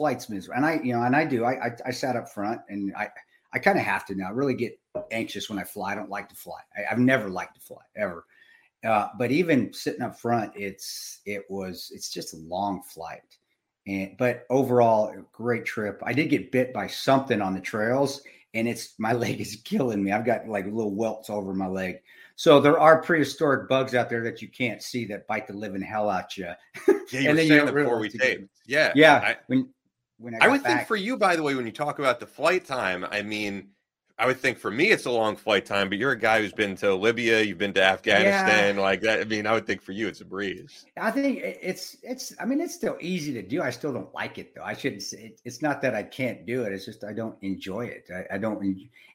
flight's 0.00 0.30
miserable. 0.30 0.56
And 0.56 0.64
I, 0.64 0.80
you 0.82 0.94
know, 0.94 1.02
and 1.02 1.14
I 1.14 1.26
do. 1.26 1.44
I 1.44 1.66
I, 1.66 1.70
I 1.84 1.90
sat 1.90 2.16
up 2.16 2.30
front, 2.30 2.62
and 2.70 2.90
I 2.96 3.08
I 3.52 3.58
kind 3.58 3.78
of 3.78 3.84
have 3.84 4.06
to 4.06 4.14
now. 4.14 4.28
I 4.28 4.30
really 4.30 4.54
get 4.54 4.80
anxious 5.10 5.50
when 5.50 5.58
I 5.58 5.64
fly. 5.64 5.92
I 5.92 5.94
don't 5.94 6.08
like 6.08 6.30
to 6.30 6.34
fly. 6.34 6.60
I, 6.74 6.88
have 6.88 6.98
never 6.98 7.28
liked 7.28 7.56
to 7.56 7.60
fly 7.60 7.82
ever. 7.96 8.24
Uh, 8.82 9.08
but 9.18 9.30
even 9.30 9.74
sitting 9.74 10.00
up 10.00 10.18
front, 10.18 10.52
it's 10.56 11.20
it 11.26 11.44
was 11.50 11.92
it's 11.94 12.08
just 12.08 12.32
a 12.32 12.38
long 12.38 12.82
flight. 12.82 13.36
And 13.86 14.16
but 14.16 14.46
overall, 14.48 15.14
great 15.32 15.66
trip. 15.66 16.02
I 16.02 16.14
did 16.14 16.30
get 16.30 16.50
bit 16.50 16.72
by 16.72 16.86
something 16.86 17.42
on 17.42 17.52
the 17.52 17.60
trails, 17.60 18.22
and 18.54 18.66
it's 18.66 18.94
my 18.98 19.12
leg 19.24 19.38
is 19.38 19.60
killing 19.64 20.02
me. 20.02 20.12
I've 20.12 20.24
got 20.24 20.48
like 20.48 20.64
little 20.64 20.94
welts 20.94 21.28
over 21.28 21.52
my 21.52 21.66
leg. 21.66 21.96
So 22.36 22.58
there 22.58 22.80
are 22.80 23.02
prehistoric 23.02 23.68
bugs 23.68 23.94
out 23.94 24.08
there 24.08 24.24
that 24.24 24.40
you 24.40 24.48
can't 24.48 24.82
see 24.82 25.04
that 25.06 25.26
bite 25.26 25.46
the 25.46 25.52
living 25.52 25.82
hell 25.82 26.08
out 26.08 26.38
you. 26.38 26.46
Yeah, 26.88 26.94
you 27.10 27.28
and 27.28 27.36
were 27.36 27.44
saying 27.44 27.66
before 27.66 27.98
we 27.98 28.08
taped. 28.08 28.48
Yeah, 28.66 28.92
yeah. 28.94 29.16
I, 29.16 29.36
when 29.48 29.68
when 30.20 30.34
I, 30.34 30.46
I 30.46 30.48
would 30.48 30.62
back. 30.62 30.76
think 30.76 30.88
for 30.88 30.96
you, 30.96 31.16
by 31.16 31.34
the 31.34 31.42
way, 31.42 31.54
when 31.54 31.66
you 31.66 31.72
talk 31.72 31.98
about 31.98 32.20
the 32.20 32.26
flight 32.26 32.64
time, 32.64 33.06
I 33.10 33.22
mean, 33.22 33.70
I 34.18 34.26
would 34.26 34.36
think 34.36 34.58
for 34.58 34.70
me 34.70 34.90
it's 34.90 35.06
a 35.06 35.10
long 35.10 35.34
flight 35.34 35.64
time, 35.64 35.88
but 35.88 35.96
you're 35.96 36.10
a 36.12 36.18
guy 36.18 36.42
who's 36.42 36.52
been 36.52 36.76
to 36.76 36.94
Libya, 36.94 37.40
you've 37.40 37.56
been 37.56 37.72
to 37.72 37.82
Afghanistan, 37.82 38.76
yeah. 38.76 38.80
like 38.80 39.00
that. 39.00 39.20
I 39.20 39.24
mean, 39.24 39.46
I 39.46 39.54
would 39.54 39.66
think 39.66 39.80
for 39.80 39.92
you 39.92 40.08
it's 40.08 40.20
a 40.20 40.26
breeze. 40.26 40.84
I 41.00 41.10
think 41.10 41.40
it's 41.42 41.96
it's. 42.02 42.34
I 42.38 42.44
mean, 42.44 42.60
it's 42.60 42.74
still 42.74 42.98
easy 43.00 43.32
to 43.32 43.42
do. 43.42 43.62
I 43.62 43.70
still 43.70 43.94
don't 43.94 44.12
like 44.12 44.36
it 44.36 44.54
though. 44.54 44.62
I 44.62 44.74
shouldn't 44.74 45.02
say 45.02 45.18
it, 45.18 45.40
it's 45.46 45.62
not 45.62 45.80
that 45.80 45.94
I 45.94 46.02
can't 46.02 46.44
do 46.44 46.64
it. 46.64 46.72
It's 46.74 46.84
just 46.84 47.02
I 47.02 47.14
don't 47.14 47.36
enjoy 47.40 47.86
it. 47.86 48.10
I, 48.14 48.34
I 48.34 48.38
don't. 48.38 48.62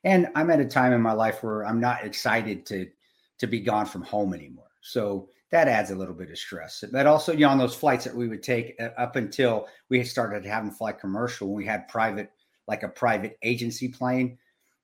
And 0.04 0.28
I'm 0.34 0.50
at 0.50 0.60
a 0.60 0.66
time 0.66 0.92
in 0.92 1.02
my 1.02 1.14
life 1.14 1.44
where 1.44 1.68
I'm 1.68 1.80
not 1.80 2.04
excited 2.04 2.66
to 2.68 2.90
to 3.38 3.46
be 3.46 3.60
gone 3.60 3.86
from 3.86 4.02
home 4.02 4.34
anymore. 4.34 4.72
So 4.82 5.30
that 5.52 5.68
adds 5.68 5.92
a 5.92 5.96
little 5.96 6.14
bit 6.14 6.32
of 6.32 6.38
stress. 6.38 6.84
But 6.92 7.06
also, 7.06 7.32
you 7.32 7.40
know, 7.40 7.50
on 7.50 7.58
those 7.58 7.76
flights 7.76 8.06
that 8.06 8.16
we 8.16 8.28
would 8.28 8.44
take 8.44 8.76
uh, 8.80 8.90
up 8.98 9.16
until 9.16 9.68
we 9.90 10.04
started 10.04 10.46
having 10.46 10.72
fly 10.72 10.92
commercial, 10.92 11.48
when 11.48 11.58
we 11.58 11.66
had 11.66 11.88
private, 11.88 12.32
like 12.68 12.84
a 12.84 12.90
private 12.90 13.38
agency 13.44 13.88
plane, 13.88 14.38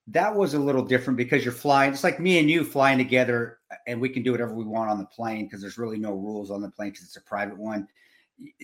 that 0.08 0.34
was 0.34 0.54
a 0.54 0.60
little 0.60 0.84
different 0.84 1.18
because 1.18 1.44
you're 1.44 1.54
flying. 1.54 1.92
It's 1.92 2.04
like 2.04 2.20
me 2.20 2.40
and 2.40 2.50
you 2.50 2.64
flying 2.64 2.98
together, 2.98 3.60
uh, 3.72 3.76
and 3.88 4.00
we 4.00 4.10
can 4.10 4.24
do 4.24 4.32
whatever 4.32 4.54
we 4.54 4.66
want 4.66 4.90
on 4.90 5.00
the 5.00 5.06
plane 5.06 5.46
because 5.46 5.62
there's 5.62 5.78
really 5.78 5.98
no 5.98 6.14
rules 6.14 6.52
on 6.52 6.62
the 6.62 6.70
plane 6.70 6.92
because 6.92 7.06
it's 7.06 7.18
a 7.18 7.22
private 7.22 7.58
one. 7.58 7.88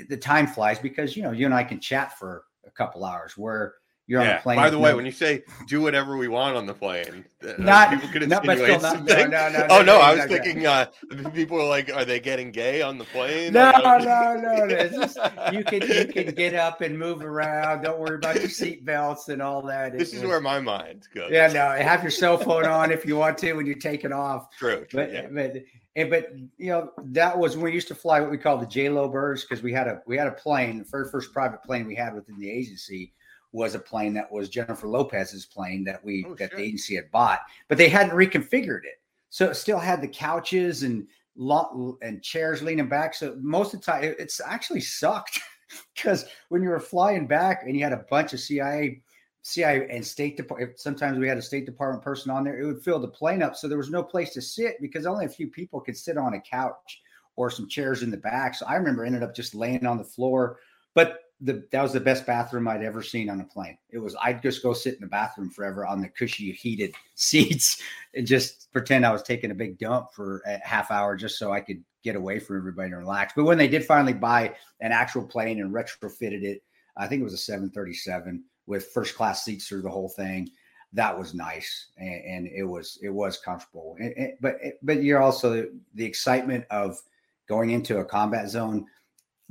The 0.09 0.17
time 0.17 0.47
flies 0.47 0.79
because 0.79 1.15
you 1.15 1.23
know 1.23 1.31
you 1.31 1.45
and 1.45 1.53
I 1.53 1.63
can 1.63 1.79
chat 1.79 2.17
for 2.17 2.45
a 2.65 2.71
couple 2.71 3.05
hours. 3.05 3.37
Where 3.37 3.75
you're 4.07 4.21
yeah. 4.21 4.29
on 4.29 4.35
the 4.35 4.41
plane. 4.41 4.55
By 4.55 4.69
the 4.69 4.79
way, 4.79 4.91
no, 4.91 4.95
when 4.95 5.05
you 5.05 5.11
say 5.11 5.43
do 5.67 5.81
whatever 5.81 6.15
we 6.15 6.29
want 6.29 6.55
on 6.55 6.65
the 6.65 6.73
plane, 6.73 7.25
uh, 7.45 7.53
not 7.59 7.89
people 7.89 8.07
could 8.07 8.27
not, 8.29 8.45
but 8.45 8.57
still 8.57 8.79
not, 8.79 9.03
no, 9.03 9.27
no, 9.27 9.49
no, 9.49 9.67
Oh 9.69 9.81
no, 9.83 9.99
I 9.99 10.15
was 10.15 10.25
thinking 10.25 10.65
uh, 10.65 10.85
people 11.33 11.61
are 11.61 11.67
like, 11.67 11.93
are 11.93 12.05
they 12.05 12.21
getting 12.21 12.51
gay 12.51 12.81
on 12.81 12.97
the 12.97 13.03
plane? 13.03 13.51
No, 13.51 13.69
no, 13.71 13.97
no, 13.97 14.65
no. 14.65 14.67
Just, 14.89 15.17
you 15.51 15.63
can 15.65 15.81
you 15.81 16.05
can 16.05 16.33
get 16.33 16.55
up 16.55 16.79
and 16.79 16.97
move 16.97 17.21
around. 17.21 17.83
Don't 17.83 17.99
worry 17.99 18.15
about 18.15 18.37
your 18.37 18.49
seat 18.49 18.85
belts 18.85 19.27
and 19.27 19.41
all 19.41 19.61
that. 19.63 19.97
This 19.97 20.13
is 20.13 20.21
was, 20.21 20.29
where 20.29 20.41
my 20.41 20.61
mind 20.61 21.05
goes. 21.13 21.29
Yeah, 21.29 21.47
no. 21.47 21.71
Have 21.71 22.01
your 22.01 22.11
cell 22.11 22.37
phone 22.37 22.65
on 22.65 22.91
if 22.91 23.05
you 23.05 23.17
want 23.17 23.37
to 23.39 23.53
when 23.53 23.65
you 23.65 23.75
take 23.75 24.05
it 24.05 24.13
off. 24.13 24.55
True. 24.57 24.85
true 24.85 25.01
but 25.01 25.11
yeah. 25.11 25.27
but 25.29 25.63
and, 25.97 26.09
but 26.09 26.31
you 26.57 26.69
know 26.69 26.91
that 27.07 27.37
was 27.37 27.57
when 27.57 27.65
we 27.65 27.73
used 27.73 27.89
to 27.89 27.95
fly 27.95 28.21
what 28.21 28.31
we 28.31 28.37
call 28.37 28.57
the 28.57 28.67
J 28.67 28.87
Lo 28.87 29.09
birds 29.09 29.41
because 29.43 29.61
we 29.61 29.73
had 29.73 29.87
a 29.87 30.01
we 30.07 30.15
had 30.15 30.27
a 30.27 30.31
plane, 30.31 30.79
the 30.79 30.85
first 30.85 31.11
first 31.11 31.33
private 31.33 31.61
plane 31.61 31.85
we 31.85 31.95
had 31.95 32.15
within 32.15 32.39
the 32.39 32.49
agency 32.49 33.11
was 33.51 33.75
a 33.75 33.79
plane 33.79 34.13
that 34.13 34.31
was 34.31 34.49
Jennifer 34.49 34.87
Lopez's 34.87 35.45
plane 35.45 35.83
that 35.85 36.03
we 36.03 36.25
oh, 36.27 36.35
that 36.35 36.51
the 36.51 36.61
agency 36.61 36.95
had 36.95 37.11
bought, 37.11 37.41
but 37.67 37.77
they 37.77 37.89
hadn't 37.89 38.15
reconfigured 38.15 38.83
it, 38.83 39.01
so 39.29 39.49
it 39.49 39.55
still 39.55 39.79
had 39.79 40.01
the 40.01 40.07
couches 40.07 40.83
and 40.83 41.07
lot 41.35 41.73
and 42.01 42.23
chairs 42.23 42.61
leaning 42.61 42.89
back. 42.89 43.13
So 43.13 43.37
most 43.39 43.73
of 43.73 43.81
the 43.81 43.85
time, 43.85 44.03
it's 44.03 44.41
actually 44.41 44.81
sucked 44.81 45.39
because 45.95 46.25
when 46.49 46.61
you 46.61 46.69
were 46.69 46.79
flying 46.79 47.27
back 47.27 47.63
and 47.65 47.75
you 47.75 47.83
had 47.83 47.93
a 47.93 48.05
bunch 48.09 48.33
of 48.33 48.39
CIA. 48.39 49.01
CIA 49.43 49.87
and 49.89 50.05
State 50.05 50.35
Department. 50.35 50.77
Sometimes 50.77 51.17
we 51.17 51.25
had 51.25 51.37
a 51.37 51.41
State 51.41 51.65
Department 51.65 52.03
person 52.03 52.31
on 52.31 52.43
there. 52.43 52.59
It 52.59 52.65
would 52.65 52.83
fill 52.83 52.99
the 52.99 53.07
plane 53.07 53.41
up, 53.41 53.55
so 53.55 53.69
there 53.69 53.77
was 53.77 53.89
no 53.89 54.03
place 54.03 54.33
to 54.33 54.41
sit 54.41 54.75
because 54.81 55.05
only 55.05 55.23
a 55.23 55.29
few 55.29 55.47
people 55.47 55.79
could 55.79 55.95
sit 55.95 56.17
on 56.17 56.33
a 56.33 56.41
couch 56.41 57.01
or 57.37 57.49
some 57.49 57.69
chairs 57.69 58.03
in 58.03 58.11
the 58.11 58.17
back. 58.17 58.55
So 58.55 58.65
I 58.65 58.75
remember 58.75 59.05
ended 59.05 59.23
up 59.23 59.33
just 59.33 59.55
laying 59.55 59.85
on 59.85 59.97
the 59.97 60.03
floor. 60.03 60.59
But 60.95 61.19
the 61.41 61.67
that 61.71 61.83
was 61.83 61.93
the 61.93 61.99
best 61.99 62.25
bathroom 62.25 62.67
I'd 62.67 62.83
ever 62.83 63.03
seen 63.03 63.29
on 63.29 63.41
a 63.41 63.43
plane. 63.43 63.77
It 63.89 63.99
was 63.99 64.15
I'd 64.21 64.41
just 64.41 64.63
go 64.63 64.73
sit 64.73 64.95
in 64.95 65.01
the 65.01 65.07
bathroom 65.07 65.49
forever 65.49 65.85
on 65.85 66.01
the 66.01 66.09
cushy 66.09 66.51
heated 66.51 66.93
seats 67.15 67.81
and 68.15 68.25
just 68.25 68.71
pretend 68.71 69.05
I 69.05 69.11
was 69.11 69.23
taking 69.23 69.51
a 69.51 69.55
big 69.55 69.77
dump 69.77 70.13
for 70.13 70.41
a 70.47 70.59
half 70.63 70.89
hour 70.89 71.15
just 71.15 71.37
so 71.37 71.51
I 71.51 71.61
could 71.61 71.83
get 72.03 72.15
away 72.15 72.39
from 72.39 72.57
everybody 72.57 72.89
and 72.89 72.97
relax. 72.97 73.33
But 73.35 73.45
when 73.45 73.57
they 73.57 73.67
did 73.67 73.85
finally 73.85 74.13
buy 74.13 74.55
an 74.81 74.91
actual 74.91 75.25
plane 75.25 75.61
and 75.61 75.73
retrofitted 75.73 76.43
it, 76.43 76.63
I 76.95 77.07
think 77.07 77.21
it 77.21 77.25
was 77.25 77.33
a 77.33 77.37
737 77.37 78.43
with 78.65 78.87
first 78.87 79.15
class 79.15 79.45
seats 79.45 79.67
through 79.67 79.83
the 79.83 79.89
whole 79.89 80.09
thing. 80.09 80.49
That 80.93 81.17
was 81.17 81.33
nice 81.33 81.89
and, 81.97 82.23
and 82.25 82.47
it 82.47 82.63
was 82.63 82.97
it 83.03 83.09
was 83.09 83.37
comfortable. 83.37 83.95
But 84.41 84.57
but 84.81 85.03
you're 85.03 85.21
also 85.21 85.67
the 85.93 86.05
excitement 86.05 86.65
of 86.71 86.99
going 87.47 87.69
into 87.69 87.99
a 87.99 88.05
combat 88.05 88.49
zone 88.49 88.87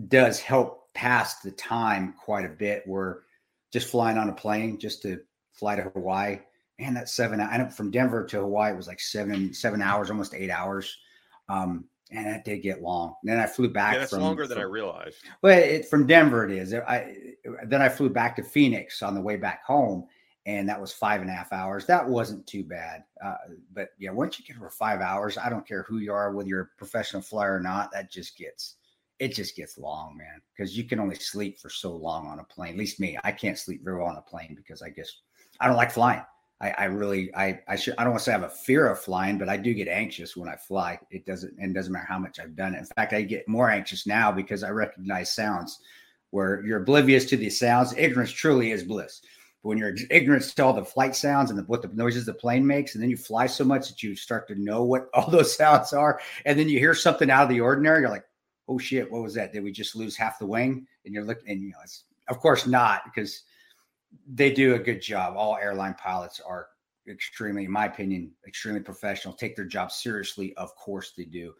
does 0.09 0.41
help 0.41 0.86
past 0.97 1.43
the 1.43 1.51
time 1.53 2.15
quite 2.19 2.47
a 2.47 2.49
bit. 2.49 2.83
We're 2.87 3.19
just 3.71 3.89
flying 3.89 4.17
on 4.17 4.31
a 4.31 4.33
plane 4.33 4.79
just 4.79 5.03
to 5.03 5.21
fly 5.53 5.77
to 5.77 5.83
Hawaii. 5.83 6.39
Man, 6.81 6.95
that's 6.95 7.13
seven. 7.13 7.41
I 7.41 7.59
know 7.59 7.69
from 7.69 7.91
Denver 7.91 8.25
to 8.25 8.41
Hawaii 8.41 8.73
it 8.73 8.77
was 8.77 8.89
like 8.89 9.01
seven 9.01 9.53
seven 9.53 9.83
hours, 9.83 10.11
almost 10.11 10.35
eight 10.35 10.51
hours. 10.51 10.97
Um, 11.49 11.85
and 12.11 12.27
that 12.27 12.45
did 12.45 12.63
get 12.63 12.83
long. 12.83 13.15
And 13.23 13.31
then 13.31 13.39
I 13.39 13.47
flew 13.47 13.69
back. 13.69 13.95
Yeah, 13.95 14.01
that's 14.01 14.11
from, 14.11 14.23
longer 14.23 14.47
than 14.47 14.57
from, 14.57 14.63
I 14.63 14.71
realized. 14.71 15.17
Well, 15.43 15.59
it, 15.59 15.87
from 15.87 16.07
Denver 16.07 16.45
it 16.45 16.53
is. 16.53 16.73
I 16.73 17.35
then 17.67 17.83
I 17.83 17.89
flew 17.89 18.09
back 18.09 18.37
to 18.37 18.43
Phoenix 18.43 19.03
on 19.03 19.15
the 19.15 19.21
way 19.21 19.37
back 19.37 19.65
home, 19.65 20.07
and 20.47 20.69
that 20.69 20.81
was 20.81 20.93
five 20.93 21.21
and 21.21 21.29
a 21.29 21.35
half 21.35 21.53
hours. 21.53 21.85
That 21.87 22.09
wasn't 22.09 22.47
too 22.47 22.65
bad. 22.65 23.05
Uh, 23.23 23.35
but 23.75 23.91
yeah, 23.99 24.13
once 24.13 24.39
you 24.39 24.45
get 24.47 24.57
over 24.57 24.71
five 24.71 25.01
hours, 25.01 25.37
I 25.37 25.51
don't 25.51 25.67
care 25.67 25.83
who 25.83 25.99
you 25.99 26.13
are, 26.13 26.33
whether 26.33 26.49
you're 26.49 26.61
a 26.63 26.79
professional 26.79 27.23
flyer 27.23 27.57
or 27.57 27.61
not, 27.61 27.91
that 27.93 28.11
just 28.11 28.39
gets 28.39 28.77
it 29.19 29.29
just 29.29 29.57
gets 29.57 29.79
long, 29.79 30.17
man, 30.17 30.41
because 30.55 30.77
you 30.77 30.85
can 30.85 31.01
only 31.01 31.15
sleep 31.17 31.59
for 31.59 31.71
so 31.71 31.95
long 31.95 32.27
on 32.27 32.39
a 32.39 32.45
plane. 32.45 32.73
At 32.73 32.79
least 32.79 33.01
me, 33.01 33.19
I 33.25 33.33
can't 33.33 33.59
sleep 33.59 33.83
very 33.83 33.99
well 33.99 34.09
on 34.09 34.17
a 34.17 34.23
plane 34.23 34.55
because 34.55 34.83
I 34.83 34.91
guess 34.91 35.11
I 35.61 35.67
don't 35.67 35.77
like 35.77 35.91
flying. 35.91 36.23
I, 36.61 36.71
I 36.71 36.85
really, 36.85 37.35
I, 37.35 37.61
I 37.69 37.77
should, 37.77 37.95
I 37.99 38.05
don't 38.05 38.13
want 38.13 38.21
to 38.21 38.25
say 38.25 38.33
I 38.33 38.39
have 38.39 38.51
a 38.51 38.51
fear 38.51 38.89
of 38.89 38.99
flying, 38.99 39.37
but 39.37 39.49
I 39.49 39.57
do 39.57 39.75
get 39.75 39.89
anxious 39.89 40.37
when 40.37 40.49
I 40.49 40.57
fly. 40.57 40.99
It 41.11 41.27
doesn't, 41.27 41.55
and 41.59 41.75
doesn't 41.75 41.93
matter 41.93 42.07
how 42.09 42.19
much 42.19 42.41
I've 42.41 42.57
done 42.57 42.75
it. 42.75 42.79
In 42.79 42.87
fact, 42.87 43.13
I 43.13 43.23
get 43.23 43.49
more 43.49 43.71
anxious 43.71 44.07
now 44.07 44.33
because 44.33 44.63
I 44.63 44.71
recognize 44.71 45.33
sounds 45.33 45.81
where 46.31 46.65
you're 46.65 46.83
oblivious 46.83 47.27
to 47.27 47.37
the 47.37 47.51
sounds. 47.51 47.95
Ignorance 47.97 48.31
truly 48.31 48.71
is 48.71 48.85
bliss. 48.85 49.21
But 49.63 49.71
when 49.71 49.79
you're 49.79 49.97
ignorant 50.11 50.45
to 50.45 50.65
all 50.65 50.73
the 50.73 50.85
flight 50.85 51.15
sounds 51.15 51.51
and 51.51 51.59
the, 51.59 51.65
what 51.65 51.83
the 51.83 51.89
noises 51.89 52.25
the 52.25 52.33
plane 52.33 52.67
makes, 52.67 52.95
and 52.95 53.03
then 53.03 53.11
you 53.11 53.17
fly 53.19 53.47
so 53.47 53.65
much 53.65 53.89
that 53.89 54.03
you 54.03 54.15
start 54.15 54.49
to 54.49 54.55
know 54.55 54.83
what 54.83 55.09
all 55.15 55.31
those 55.31 55.55
sounds 55.55 55.93
are, 55.93 56.21
and 56.47 56.59
then 56.59 56.69
you 56.69 56.79
hear 56.79 56.95
something 56.95 57.31
out 57.31 57.45
of 57.45 57.49
the 57.51 57.61
ordinary, 57.61 58.01
you're 58.01 58.11
like, 58.11 58.25
oh 58.69 58.79
shit, 58.79 59.11
what 59.11 59.23
was 59.23 59.35
that? 59.35 59.53
Did 59.53 59.63
we 59.63 59.73
just 59.73 59.97
lose 59.97 60.17
half 60.17 60.39
the 60.39 60.47
wing? 60.47 60.87
And 61.05 61.15
you're 61.15 61.25
looking, 61.25 61.49
and 61.51 61.63
you 61.63 61.71
know, 61.71 61.79
it's 61.85 62.05
of 62.29 62.39
course 62.41 62.67
not 62.67 63.05
because 63.05 63.43
they 64.33 64.53
do 64.53 64.75
a 64.75 64.79
good 64.79 65.01
job. 65.01 65.35
All 65.37 65.57
airline 65.57 65.95
pilots 65.95 66.41
are 66.41 66.69
extremely, 67.09 67.65
in 67.65 67.71
my 67.71 67.87
opinion, 67.87 68.33
extremely 68.47 68.81
professional, 68.81 69.35
take 69.35 69.55
their 69.55 69.65
job 69.65 69.93
seriously. 69.93 70.55
Of 70.57 70.75
course 70.77 71.13
they 71.17 71.25
do, 71.25 71.55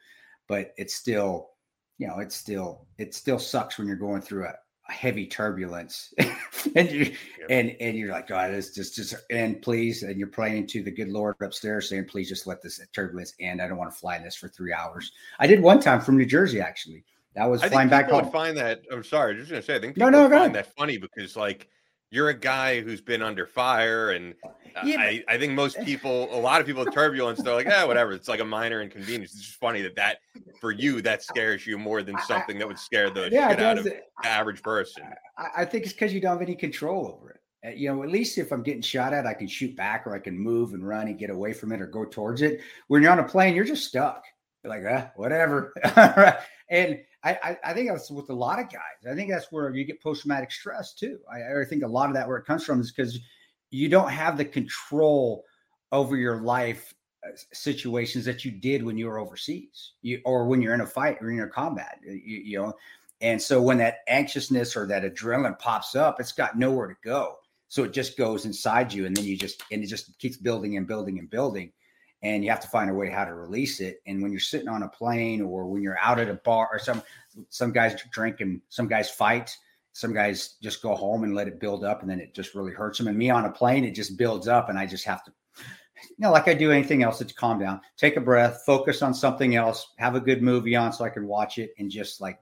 but 0.49 0.73
it's 0.77 0.95
still, 0.95 1.51
you 1.99 2.07
know, 2.07 2.19
it's 2.19 2.37
still, 2.37 2.87
it 2.99 3.15
still 3.15 3.39
sucks 3.39 3.79
when 3.79 3.87
you're 3.87 3.97
going 3.97 4.23
through 4.23 4.47
a, 4.47 4.55
heavy 4.89 5.27
turbulence 5.27 6.15
and 6.77 6.91
you 6.91 7.01
yep. 7.01 7.17
and 7.51 7.77
and 7.81 7.97
you're 7.97 8.13
like, 8.13 8.29
God, 8.29 8.53
it's 8.53 8.71
just 8.71 8.95
just 8.95 9.15
and 9.31 9.61
please, 9.61 10.03
and 10.03 10.17
you're 10.19 10.29
praying 10.29 10.67
to 10.69 10.83
the 10.83 10.91
good 10.91 11.09
Lord 11.09 11.37
upstairs, 11.43 11.89
saying, 11.89 12.07
please 12.07 12.29
just 12.29 12.47
let 12.47 12.63
this 12.63 12.81
turbulence 12.93 13.35
end. 13.41 13.61
I 13.61 13.69
don't 13.69 13.79
want 13.79 13.93
to 13.93 13.99
fly 13.99 14.19
this 14.19 14.37
for 14.37 14.49
three 14.49 14.73
hours. 14.73 15.13
I 15.39 15.47
did 15.47 15.61
one 15.61 15.81
time 15.81 16.01
from 16.01 16.17
New 16.17 16.27
Jersey 16.27 16.61
actually. 16.61 17.05
That 17.35 17.51
was 17.51 17.63
I 17.63 17.69
flying 17.69 17.89
back 17.89 18.11
home. 18.11 18.25
Would 18.25 18.33
find 18.33 18.57
that. 18.57 18.83
I'm 18.91 19.05
sorry, 19.05 19.35
I 19.35 19.39
was 19.39 19.49
just 19.49 19.51
gonna 19.51 19.63
say. 19.63 19.77
I 19.77 19.81
think 19.81 19.97
no, 19.97 20.09
no, 20.09 20.29
find 20.31 20.55
that 20.55 20.75
funny 20.75 20.99
because 20.99 21.37
like 21.37 21.69
you're 22.11 22.29
a 22.29 22.39
guy 22.39 22.81
who's 22.81 23.01
been 23.01 23.23
under 23.23 23.47
fire 23.47 24.11
and 24.11 24.35
yeah, 24.85 25.01
I, 25.01 25.25
I 25.29 25.39
think 25.39 25.53
most 25.53 25.83
people 25.85 26.29
a 26.37 26.41
lot 26.41 26.61
of 26.61 26.67
people 26.67 26.85
with 26.85 26.93
turbulence 26.93 27.43
they're 27.43 27.55
like 27.55 27.67
yeah 27.67 27.85
whatever 27.85 28.13
it's 28.13 28.29
like 28.29 28.41
a 28.41 28.45
minor 28.45 28.83
inconvenience 28.83 29.33
it's 29.33 29.47
just 29.47 29.59
funny 29.59 29.83
that 29.83 29.97
that 29.97 30.19
for 30.61 30.73
you 30.73 31.01
that 31.03 31.23
scares 31.23 31.67
you 31.67 31.79
more 31.79 32.03
than 32.03 32.19
something 32.27 32.59
that 32.59 32.67
would 32.67 32.79
scare 32.79 33.11
the 33.11 33.29
yeah, 33.31 33.51
shit 33.51 33.61
out 33.61 33.79
of 33.79 33.85
the 33.85 34.01
average 34.25 34.63
person 34.63 35.05
I, 35.39 35.63
I 35.63 35.65
think 35.65 35.85
it's 35.85 35.93
because 35.93 36.13
you 36.13 36.21
don't 36.21 36.33
have 36.33 36.43
any 36.43 36.55
control 36.55 37.07
over 37.07 37.31
it 37.31 37.41
uh, 37.67 37.71
you 37.71 37.93
know, 37.93 38.03
at 38.03 38.11
least 38.11 38.39
if 38.39 38.53
I'm 38.53 38.63
getting 38.63 38.83
shot 38.83 39.13
at, 39.13 39.27
I 39.27 39.35
can 39.35 39.49
shoot 39.49 39.75
back 39.77 40.07
or 40.07 40.15
I 40.15 40.19
can 40.19 40.39
move 40.39 40.75
and 40.75 40.87
run 40.87 41.09
and 41.09 41.19
get 41.19 41.31
away 41.31 41.53
from 41.53 41.73
it 41.73 41.81
or 41.81 41.87
go 41.87 42.05
towards 42.05 42.43
it. 42.43 42.61
When 42.89 43.03
you're 43.03 43.13
on 43.13 43.19
a 43.19 43.25
plane, 43.25 43.55
you're 43.55 43.65
just 43.65 43.87
stuck. 43.89 44.25
You're 44.63 44.75
like, 44.75 44.85
ah, 44.89 45.11
whatever. 45.17 45.73
and 46.71 47.01
I, 47.25 47.57
I, 47.65 47.73
think 47.73 47.91
that's 47.91 48.11
with 48.11 48.31
a 48.31 48.35
lot 48.35 48.61
of 48.61 48.67
guys. 48.67 49.11
I 49.11 49.15
think 49.15 49.31
that's 49.31 49.51
where 49.51 49.75
you 49.75 49.85
get 49.85 50.01
post 50.01 50.23
traumatic 50.23 50.53
stress 50.53 50.95
too. 50.95 51.19
I, 51.33 51.61
I 51.61 51.65
think 51.65 51.83
a 51.83 51.89
lot 51.89 52.09
of 52.09 52.15
that 52.15 52.29
where 52.29 52.37
it 52.37 52.45
comes 52.45 52.65
from 52.65 52.81
is 52.81 52.93
because 52.93 53.19
you 53.71 53.89
don't 53.89 54.11
have 54.11 54.37
the 54.37 54.45
control 54.45 55.45
over 55.93 56.17
your 56.17 56.41
life 56.41 56.95
uh, 57.27 57.31
situations 57.53 58.25
that 58.25 58.45
you 58.45 58.51
did 58.51 58.83
when 58.83 58.97
you 58.97 59.07
were 59.07 59.19
overseas, 59.19 59.93
you, 60.03 60.21
or 60.25 60.47
when 60.47 60.63
you're 60.63 60.75
in 60.75 60.81
a 60.81 60.87
fight 60.87 61.19
or 61.21 61.31
in 61.31 61.37
your 61.37 61.49
combat. 61.49 61.99
You, 62.05 62.15
you 62.15 62.59
know, 62.59 62.75
and 63.21 63.41
so 63.41 63.61
when 63.61 63.79
that 63.79 63.99
anxiousness 64.09 64.77
or 64.77 64.87
that 64.87 65.03
adrenaline 65.03 65.59
pops 65.59 65.95
up, 65.95 66.21
it's 66.21 66.33
got 66.33 66.59
nowhere 66.59 66.89
to 66.89 66.97
go. 67.03 67.37
So 67.69 67.85
it 67.85 67.93
just 67.93 68.17
goes 68.17 68.47
inside 68.47 68.93
you, 68.93 69.07
and 69.07 69.17
then 69.17 69.25
you 69.25 69.37
just 69.37 69.63
and 69.73 69.83
it 69.83 69.87
just 69.87 70.19
keeps 70.19 70.37
building 70.37 70.77
and 70.77 70.87
building 70.87 71.19
and 71.19 71.29
building 71.29 71.73
and 72.23 72.43
you 72.43 72.51
have 72.51 72.61
to 72.61 72.69
find 72.69 72.91
a 72.91 72.95
way 72.95 73.11
how 73.11 73.25
to 73.25 73.35
release 73.35 73.81
it. 73.81 74.01
And 74.07 74.23
when 74.23 74.33
you're 74.33 74.41
sitting 74.41 74.69
on 74.69 74.83
a 74.83 74.89
plane 74.89 75.43
or 75.43 75.67
when 75.67 75.83
you're 75.83 75.99
out 75.99 76.19
at 76.19 76.29
a 76.29 76.35
bar 76.35 76.69
or 76.73 76.79
some 76.79 77.03
some 77.51 77.73
guys 77.73 77.95
drink 78.11 78.41
and 78.41 78.61
some 78.69 78.89
guys 78.89 79.11
fight, 79.11 79.57
some 79.97 80.13
guys 80.13 80.57
just 80.63 80.83
go 80.83 80.95
home 80.95 81.25
and 81.25 81.35
let 81.35 81.49
it 81.49 81.59
build 81.59 81.83
up 81.83 82.03
and 82.03 82.11
then 82.11 82.21
it 82.21 82.35
just 82.35 82.55
really 82.55 82.73
hurts 82.73 82.99
them. 82.99 83.09
And 83.09 83.17
me 83.17 83.31
on 83.31 83.47
a 83.47 83.51
plane, 83.51 83.83
it 83.83 83.93
just 83.93 84.19
builds 84.19 84.47
up 84.47 84.69
and 84.69 84.79
I 84.79 84.85
just 84.85 85.07
have 85.07 85.25
to 85.25 85.33
you 86.03 86.17
know, 86.19 86.31
like 86.31 86.49
I 86.49 86.53
do 86.53 86.71
anything 86.71 87.03
else, 87.03 87.23
it's 87.23 87.33
calm 87.33 87.59
down, 87.59 87.81
take 87.97 88.19
a 88.19 88.21
breath, 88.21 88.63
focus 88.67 89.01
on 89.01 89.15
something 89.15 89.57
else, 89.57 89.95
have 89.97 90.15
a 90.15 90.21
good 90.21 90.43
movie 90.43 90.77
on 90.77 90.93
so 90.93 91.07
I 91.07 91.09
can 91.09 91.27
watch 91.27 91.57
it 91.57 91.71
and 91.79 91.91
just 91.91 92.21
like 92.21 92.39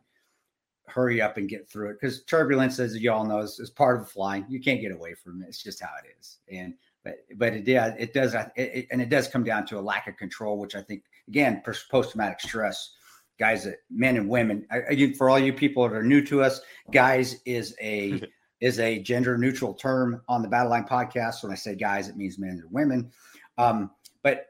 hurry 0.88 1.20
up 1.20 1.36
and 1.36 1.48
get 1.48 1.70
through 1.70 1.90
it. 1.90 1.98
Because 2.00 2.24
turbulence, 2.24 2.80
as 2.80 2.96
you 2.96 3.12
all 3.12 3.24
know, 3.24 3.38
is, 3.38 3.60
is, 3.60 3.70
part 3.70 4.00
of 4.00 4.10
flying. 4.10 4.44
You 4.48 4.60
can't 4.60 4.80
get 4.80 4.90
away 4.90 5.14
from 5.14 5.40
it. 5.40 5.46
It's 5.46 5.62
just 5.62 5.80
how 5.80 5.90
it 6.04 6.08
is. 6.18 6.38
And 6.50 6.74
but 7.04 7.18
but 7.36 7.52
it 7.52 7.68
yeah 7.68 7.94
it 7.96 8.12
does 8.12 8.34
it, 8.34 8.50
it, 8.56 8.86
and 8.90 9.00
it 9.00 9.10
does 9.10 9.28
come 9.28 9.44
down 9.44 9.64
to 9.66 9.78
a 9.78 9.80
lack 9.80 10.08
of 10.08 10.16
control 10.16 10.58
which 10.58 10.74
i 10.74 10.80
think 10.80 11.02
again 11.28 11.62
post 11.64 12.10
traumatic 12.10 12.40
stress 12.40 12.93
guys 13.38 13.64
that 13.64 13.78
men 13.90 14.16
and 14.16 14.28
women 14.28 14.66
I, 14.70 15.12
for 15.16 15.28
all 15.28 15.38
you 15.38 15.52
people 15.52 15.88
that 15.88 15.94
are 15.94 16.02
new 16.02 16.24
to 16.26 16.42
us 16.42 16.60
guys 16.92 17.40
is 17.44 17.74
a 17.80 18.22
is 18.60 18.78
a 18.80 19.00
gender 19.00 19.36
neutral 19.36 19.74
term 19.74 20.22
on 20.28 20.40
the 20.40 20.48
battle 20.48 20.70
line 20.70 20.84
podcast. 20.84 21.42
When 21.42 21.52
i 21.52 21.56
say 21.56 21.74
guys 21.74 22.08
it 22.08 22.16
means 22.16 22.38
men 22.38 22.60
and 22.62 22.70
women. 22.70 23.10
Um, 23.58 23.90
but 24.22 24.46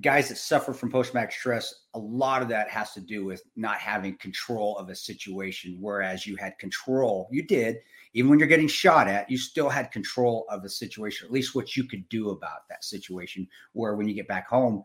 guys 0.00 0.30
that 0.30 0.38
suffer 0.38 0.72
from 0.72 0.90
post 0.90 1.10
traumatic 1.10 1.32
stress 1.32 1.82
a 1.94 1.98
lot 1.98 2.40
of 2.40 2.48
that 2.48 2.70
has 2.70 2.92
to 2.94 3.00
do 3.00 3.24
with 3.24 3.42
not 3.54 3.76
having 3.76 4.16
control 4.16 4.78
of 4.78 4.88
a 4.88 4.94
situation. 4.94 5.76
Whereas 5.80 6.26
you 6.26 6.36
had 6.36 6.58
control 6.58 7.28
you 7.30 7.42
did. 7.42 7.76
Even 8.14 8.30
when 8.30 8.38
you're 8.38 8.48
getting 8.48 8.68
shot 8.68 9.08
at, 9.08 9.30
you 9.30 9.38
still 9.38 9.70
had 9.70 9.90
control 9.90 10.44
of 10.50 10.62
the 10.62 10.68
situation, 10.68 11.26
at 11.26 11.32
least 11.32 11.54
what 11.54 11.76
you 11.76 11.84
could 11.84 12.06
do 12.10 12.30
about 12.30 12.68
that 12.68 12.84
situation. 12.84 13.48
Where 13.72 13.94
when 13.96 14.06
you 14.06 14.14
get 14.14 14.28
back 14.28 14.48
home, 14.48 14.84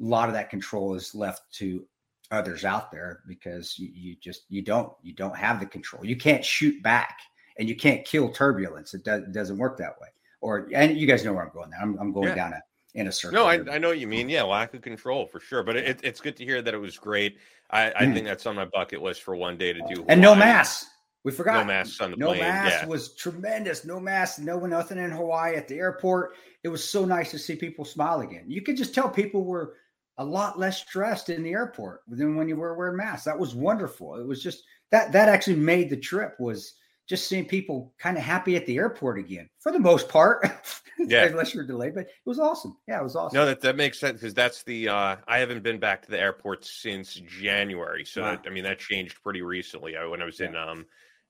A 0.00 0.04
lot 0.04 0.28
of 0.28 0.34
that 0.34 0.50
control 0.50 0.94
is 0.94 1.14
left 1.14 1.52
to 1.54 1.84
others 2.30 2.64
out 2.64 2.90
there 2.92 3.20
because 3.26 3.78
you, 3.78 3.90
you 3.92 4.16
just 4.20 4.42
you 4.48 4.62
don't 4.62 4.92
you 5.02 5.12
don't 5.12 5.36
have 5.36 5.60
the 5.60 5.66
control. 5.66 6.04
You 6.04 6.16
can't 6.16 6.44
shoot 6.44 6.82
back 6.82 7.18
and 7.58 7.68
you 7.68 7.76
can't 7.76 8.04
kill 8.04 8.28
turbulence. 8.28 8.94
It, 8.94 9.04
does, 9.04 9.22
it 9.22 9.32
doesn't 9.32 9.58
work 9.58 9.76
that 9.78 10.00
way. 10.00 10.08
Or 10.40 10.68
and 10.72 10.96
you 10.96 11.06
guys 11.06 11.24
know 11.24 11.32
where 11.32 11.44
I'm 11.44 11.52
going. 11.52 11.70
There, 11.70 11.80
I'm, 11.80 11.98
I'm 11.98 12.12
going 12.12 12.28
yeah. 12.28 12.34
down 12.34 12.52
a 12.52 12.62
in 12.94 13.08
a 13.08 13.12
circle. 13.12 13.38
No, 13.38 13.46
I, 13.46 13.54
I, 13.74 13.78
know 13.78 13.88
what 13.88 13.98
you 13.98 14.06
mean. 14.06 14.28
Yeah, 14.28 14.44
lack 14.44 14.72
of 14.74 14.82
control 14.82 15.26
for 15.26 15.40
sure. 15.40 15.62
But 15.62 15.76
it, 15.76 16.00
it's 16.02 16.20
good 16.20 16.36
to 16.36 16.44
hear 16.44 16.62
that 16.62 16.72
it 16.72 16.78
was 16.78 16.96
great. 16.96 17.38
I, 17.70 17.90
I 17.90 18.04
mm. 18.04 18.14
think 18.14 18.26
that's 18.26 18.46
on 18.46 18.56
my 18.56 18.64
bucket 18.64 19.02
list 19.02 19.22
for 19.22 19.36
one 19.36 19.58
day 19.58 19.72
to 19.72 19.80
do. 19.92 20.04
And 20.08 20.20
no 20.20 20.34
mass. 20.34 20.86
We 21.24 21.32
forgot. 21.32 21.54
No 21.54 21.64
masks 21.64 22.00
on 22.00 22.12
the 22.12 22.16
no 22.16 22.28
plane. 22.28 22.40
No 22.40 22.46
mask 22.46 22.82
yeah. 22.82 22.86
was 22.86 23.14
tremendous. 23.14 23.84
No 23.84 24.00
mask, 24.00 24.38
no 24.38 24.58
nothing 24.60 24.98
in 24.98 25.10
Hawaii 25.10 25.56
at 25.56 25.68
the 25.68 25.76
airport. 25.76 26.36
It 26.62 26.68
was 26.68 26.88
so 26.88 27.04
nice 27.04 27.30
to 27.32 27.38
see 27.38 27.56
people 27.56 27.84
smile 27.84 28.20
again. 28.20 28.44
You 28.46 28.62
could 28.62 28.76
just 28.76 28.94
tell 28.94 29.08
people 29.08 29.44
were 29.44 29.74
a 30.18 30.24
lot 30.24 30.58
less 30.58 30.78
stressed 30.80 31.30
in 31.30 31.42
the 31.42 31.52
airport 31.52 32.02
than 32.08 32.36
when 32.36 32.48
you 32.48 32.56
were 32.56 32.74
wearing 32.74 32.96
masks. 32.96 33.24
That 33.24 33.38
was 33.38 33.54
wonderful. 33.54 34.16
It 34.16 34.26
was 34.26 34.42
just 34.42 34.64
that 34.90 35.12
that 35.12 35.28
actually 35.28 35.56
made 35.56 35.90
the 35.90 35.96
trip 35.96 36.38
was 36.38 36.74
just 37.08 37.26
seeing 37.26 37.46
people 37.46 37.94
kind 37.98 38.18
of 38.18 38.22
happy 38.22 38.54
at 38.54 38.66
the 38.66 38.76
airport 38.76 39.18
again 39.18 39.48
for 39.60 39.72
the 39.72 39.78
most 39.78 40.08
part. 40.08 40.46
Yeah. 41.00 41.26
Unless 41.26 41.54
you're 41.54 41.64
delayed, 41.64 41.94
but 41.94 42.06
it 42.06 42.10
was 42.24 42.40
awesome. 42.40 42.76
Yeah, 42.88 42.98
it 42.98 43.04
was 43.04 43.14
awesome. 43.14 43.36
No, 43.36 43.46
that, 43.46 43.60
that 43.60 43.76
makes 43.76 44.00
sense 44.00 44.18
because 44.18 44.34
that's 44.34 44.64
the 44.64 44.88
uh 44.88 45.14
I 45.28 45.38
haven't 45.38 45.62
been 45.62 45.78
back 45.78 46.02
to 46.02 46.10
the 46.10 46.18
airport 46.18 46.64
since 46.64 47.14
January. 47.14 48.04
So 48.04 48.22
wow. 48.22 48.30
that, 48.32 48.42
I 48.44 48.50
mean 48.50 48.64
that 48.64 48.80
changed 48.80 49.22
pretty 49.22 49.40
recently. 49.40 49.96
I, 49.96 50.04
when 50.06 50.20
I 50.20 50.24
was 50.24 50.40
yeah. 50.40 50.48
in 50.48 50.56
um 50.56 50.86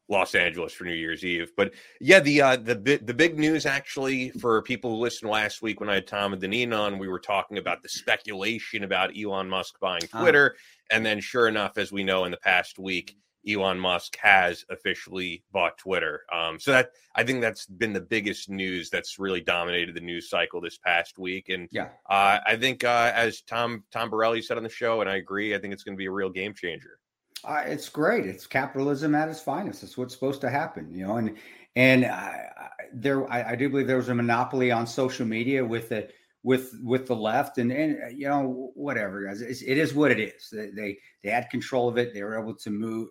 Los 0.08 0.34
Angeles 0.34 0.72
for 0.72 0.84
New 0.84 0.94
Year's 0.94 1.24
Eve. 1.24 1.52
But 1.56 1.74
yeah, 2.00 2.20
the 2.20 2.40
uh, 2.40 2.56
the 2.56 3.00
the 3.02 3.14
big 3.14 3.38
news 3.38 3.66
actually 3.66 4.30
for 4.30 4.62
people 4.62 4.90
who 4.90 5.02
listened 5.02 5.30
last 5.30 5.62
week 5.62 5.80
when 5.80 5.90
I 5.90 5.94
had 5.94 6.06
Tom 6.06 6.32
and 6.32 6.42
Deneen 6.42 6.76
on, 6.76 6.98
we 6.98 7.08
were 7.08 7.20
talking 7.20 7.58
about 7.58 7.82
the 7.82 7.88
speculation 7.88 8.84
about 8.84 9.16
Elon 9.16 9.48
Musk 9.48 9.78
buying 9.80 10.08
ah. 10.12 10.20
Twitter, 10.20 10.56
and 10.90 11.04
then 11.04 11.20
sure 11.20 11.48
enough, 11.48 11.76
as 11.76 11.92
we 11.92 12.04
know 12.04 12.24
in 12.24 12.30
the 12.30 12.38
past 12.38 12.78
week, 12.78 13.16
Elon 13.46 13.78
Musk 13.78 14.16
has 14.20 14.64
officially 14.70 15.44
bought 15.52 15.78
Twitter. 15.78 16.22
Um, 16.32 16.58
so 16.58 16.72
that 16.72 16.92
I 17.14 17.22
think 17.22 17.40
that's 17.40 17.66
been 17.66 17.92
the 17.92 18.00
biggest 18.00 18.48
news 18.48 18.90
that's 18.90 19.18
really 19.18 19.40
dominated 19.40 19.94
the 19.94 20.00
news 20.00 20.28
cycle 20.30 20.60
this 20.60 20.78
past 20.78 21.18
week. 21.18 21.48
And 21.48 21.68
yeah, 21.70 21.88
uh, 22.08 22.38
I 22.46 22.56
think 22.56 22.84
uh, 22.84 23.12
as 23.14 23.42
Tom 23.42 23.84
Tom 23.92 24.10
Borelli 24.10 24.42
said 24.42 24.56
on 24.56 24.62
the 24.62 24.68
show, 24.68 25.00
and 25.00 25.10
I 25.10 25.16
agree, 25.16 25.54
I 25.54 25.58
think 25.58 25.72
it's 25.72 25.82
going 25.82 25.96
to 25.96 25.98
be 25.98 26.06
a 26.06 26.10
real 26.10 26.30
game 26.30 26.54
changer. 26.54 26.98
Uh, 27.44 27.62
it's 27.66 27.88
great. 27.88 28.27
It's 28.27 28.46
capitalism 28.46 29.14
at 29.14 29.29
its 29.29 29.40
finest. 29.40 29.83
It's 29.83 29.96
what's 29.96 30.14
supposed 30.14 30.40
to 30.42 30.51
happen, 30.51 30.92
you 30.92 31.07
know. 31.07 31.16
And 31.16 31.37
and 31.77 32.05
I, 32.05 32.51
I, 32.57 32.68
there, 32.92 33.31
I, 33.31 33.51
I, 33.51 33.57
do 33.57 33.68
believe 33.68 33.87
there 33.87 33.96
was 33.96 34.09
a 34.09 34.14
monopoly 34.14 34.72
on 34.72 34.87
social 34.87 35.27
media 35.27 35.64
with 35.64 35.90
the 35.90 36.09
with 36.42 36.72
with 36.83 37.07
the 37.07 37.14
left, 37.14 37.59
and 37.59 37.70
and 37.70 37.98
uh, 38.03 38.09
you 38.09 38.29
know 38.29 38.72
whatever, 38.74 39.24
guys. 39.24 39.40
It's, 39.40 39.62
it 39.62 39.79
is 39.79 39.94
what 39.94 40.11
it 40.11 40.18
is. 40.18 40.48
They, 40.51 40.70
they 40.70 40.98
they 41.22 41.31
had 41.31 41.51
control 41.51 41.88
of 41.88 41.96
it. 41.98 42.12
They 42.12 42.22
were 42.22 42.38
able 42.38 42.55
to 42.57 42.70
move, 42.70 43.09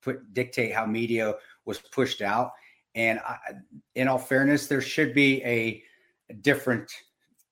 put 0.00 0.32
dictate 0.32 0.74
how 0.74 0.86
media 0.86 1.34
was 1.64 1.78
pushed 1.78 2.22
out. 2.22 2.52
And 2.94 3.18
I, 3.20 3.36
in 3.94 4.08
all 4.08 4.18
fairness, 4.18 4.66
there 4.66 4.80
should 4.80 5.12
be 5.12 5.42
a 5.44 5.82
different 6.40 6.90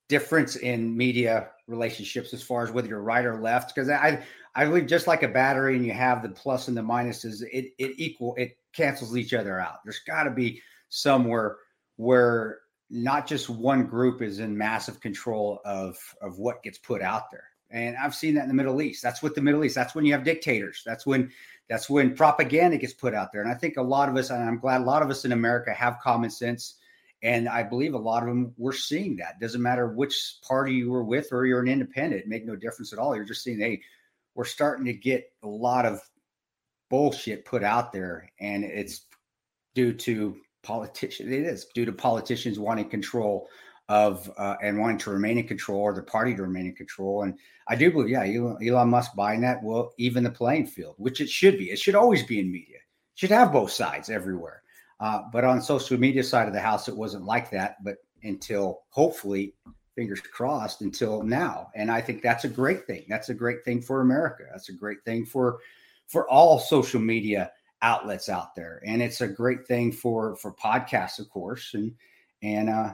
difference 0.09 0.57
in 0.57 0.97
media 0.97 1.51
relationships 1.67 2.33
as 2.33 2.43
far 2.43 2.63
as 2.63 2.71
whether 2.71 2.89
you're 2.89 3.03
right 3.03 3.25
or 3.25 3.41
left 3.41 3.75
because 3.75 3.91
i 3.91 4.23
I 4.57 4.65
believe 4.65 4.87
just 4.87 5.07
like 5.07 5.23
a 5.23 5.29
battery 5.29 5.77
and 5.77 5.87
you 5.87 5.93
have 5.93 6.23
the 6.23 6.31
plus 6.31 6.69
and 6.69 6.77
the 6.77 6.83
minuses, 6.83 7.43
it 7.53 7.73
it 7.79 7.93
equal 7.99 8.35
it 8.37 8.57
cancels 8.73 9.17
each 9.17 9.35
other 9.35 9.61
out. 9.61 9.85
There's 9.85 10.01
got 10.01 10.25
to 10.25 10.31
be 10.31 10.61
somewhere 10.89 11.59
where 11.97 12.61
not 12.89 13.27
just 13.27 13.51
one 13.51 13.87
group 13.87 14.23
is 14.23 14.39
in 14.41 14.57
massive 14.57 15.01
control 15.01 15.61
of 15.65 15.97
of 16.23 16.39
what 16.39 16.63
gets 16.63 16.79
put 16.79 17.03
out 17.03 17.31
there. 17.31 17.45
And 17.71 17.97
I've 17.97 18.15
seen 18.15 18.35
that 18.35 18.43
in 18.43 18.49
the 18.49 18.55
Middle 18.55 18.81
East. 18.81 19.03
That's 19.03 19.23
what 19.23 19.35
the 19.35 19.43
Middle 19.43 19.65
East. 19.65 19.75
That's 19.75 19.95
when 19.95 20.07
you 20.07 20.13
have 20.13 20.25
dictators. 20.25 20.83
That's 20.87 21.05
when 21.05 21.31
that's 21.69 21.91
when 21.91 22.15
propaganda 22.15 22.79
gets 22.79 22.95
put 22.95 23.13
out 23.13 23.33
there. 23.33 23.43
And 23.43 23.51
I 23.51 23.55
think 23.55 23.77
a 23.77 23.83
lot 23.83 24.09
of 24.09 24.17
us, 24.17 24.31
and 24.31 24.43
I'm 24.43 24.59
glad 24.59 24.81
a 24.81 24.85
lot 24.85 25.03
of 25.03 25.11
us 25.11 25.25
in 25.25 25.33
America 25.33 25.75
have 25.75 25.99
common 26.03 26.31
sense 26.31 26.77
And 27.23 27.49
I 27.49 27.63
believe 27.63 27.95
a 27.95 27.99
lot 27.99 28.23
of 28.23 28.29
them 28.29 28.53
were 28.59 28.73
seeing 28.73 29.17
that. 29.17 29.41
Doesn't 29.41 29.63
matter 29.63 29.89
which 29.89 30.37
party 30.47 30.75
you 30.75 30.91
were 30.91 31.05
with 31.05 31.33
or 31.33 31.47
you're 31.47 31.61
an 31.61 31.69
independent, 31.69 32.27
make 32.27 32.45
no 32.47 32.57
difference 32.57 32.93
at 32.93 32.99
all. 32.99 33.17
You're 33.17 33.25
just 33.25 33.43
seeing, 33.43 33.59
hey, 33.59 33.81
we're 34.37 34.45
starting 34.45 34.85
to 34.85 34.93
get 34.93 35.33
a 35.43 35.49
lot 35.49 35.87
of 35.87 36.01
bullshit 36.91 37.45
put 37.45 37.65
out 37.65 37.93
there, 37.93 38.31
and 38.39 38.63
it's 38.63 39.07
due 39.75 39.93
to 39.93 40.37
politicians. 40.63 41.33
It 41.33 41.45
is 41.45 41.67
due 41.75 41.87
to 41.87 41.93
politicians 41.93 42.59
wanting 42.59 42.89
control 42.89 43.49
of 43.89 44.31
uh, 44.37 44.57
and 44.63 44.79
wanting 44.79 44.99
to 44.99 45.11
remain 45.11 45.39
in 45.39 45.47
control 45.47 45.81
or 45.81 45.95
the 45.95 46.03
party 46.03 46.35
to 46.35 46.43
remain 46.43 46.67
in 46.67 46.75
control. 46.75 47.23
And 47.23 47.39
I 47.69 47.77
do 47.77 47.91
believe, 47.91 48.11
yeah, 48.11 48.25
Elon, 48.25 48.91
Musk 48.91 49.15
buying 49.17 49.41
that 49.41 49.63
will 49.63 49.93
even 49.97 50.25
the 50.25 50.31
playing 50.31 50.67
field, 50.67 50.97
which 50.99 51.21
it 51.21 51.29
should 51.29 51.57
be. 51.57 51.71
It 51.71 51.79
should 51.79 51.95
always 51.95 52.23
be 52.23 52.39
in 52.39 52.53
media. 52.53 52.77
It 52.77 53.19
should 53.19 53.31
have 53.31 53.53
both 53.53 53.71
sides 53.71 54.11
everywhere. 54.11 54.63
Uh, 55.01 55.23
but 55.33 55.45
on 55.45 55.63
social 55.63 55.99
media 55.99 56.23
side 56.23 56.49
of 56.49 56.55
the 56.55 56.61
house, 56.61 56.89
it 56.89 56.97
wasn't 56.97 57.25
like 57.25 57.51
that. 57.51 57.77
But 57.83 57.97
until 58.23 58.83
hopefully, 58.91 59.55
fingers 59.97 60.21
crossed, 60.21 60.83
until 60.83 61.23
now, 61.23 61.71
and 61.75 61.91
I 61.91 62.01
think 62.01 62.23
that's 62.23 62.45
a 62.45 62.49
great 62.49 62.87
thing. 62.87 63.05
That's 63.09 63.31
a 63.31 63.35
great 63.35 63.65
thing 63.65 63.83
for 63.83 64.01
America. 64.01 64.45
That's 64.51 64.69
a 64.69 64.73
great 64.73 65.03
thing 65.05 65.25
for 65.27 65.59
for 66.07 66.29
all 66.31 66.61
social 66.61 67.01
media 67.01 67.51
outlets 67.83 68.29
out 68.29 68.55
there, 68.55 68.81
and 68.87 69.03
it's 69.03 69.21
a 69.21 69.29
great 69.29 69.67
thing 69.67 69.91
for 69.91 70.37
for 70.37 70.53
podcasts, 70.53 71.19
of 71.19 71.29
course, 71.31 71.75
and 71.75 71.93
and 72.43 72.71
uh, 72.71 72.93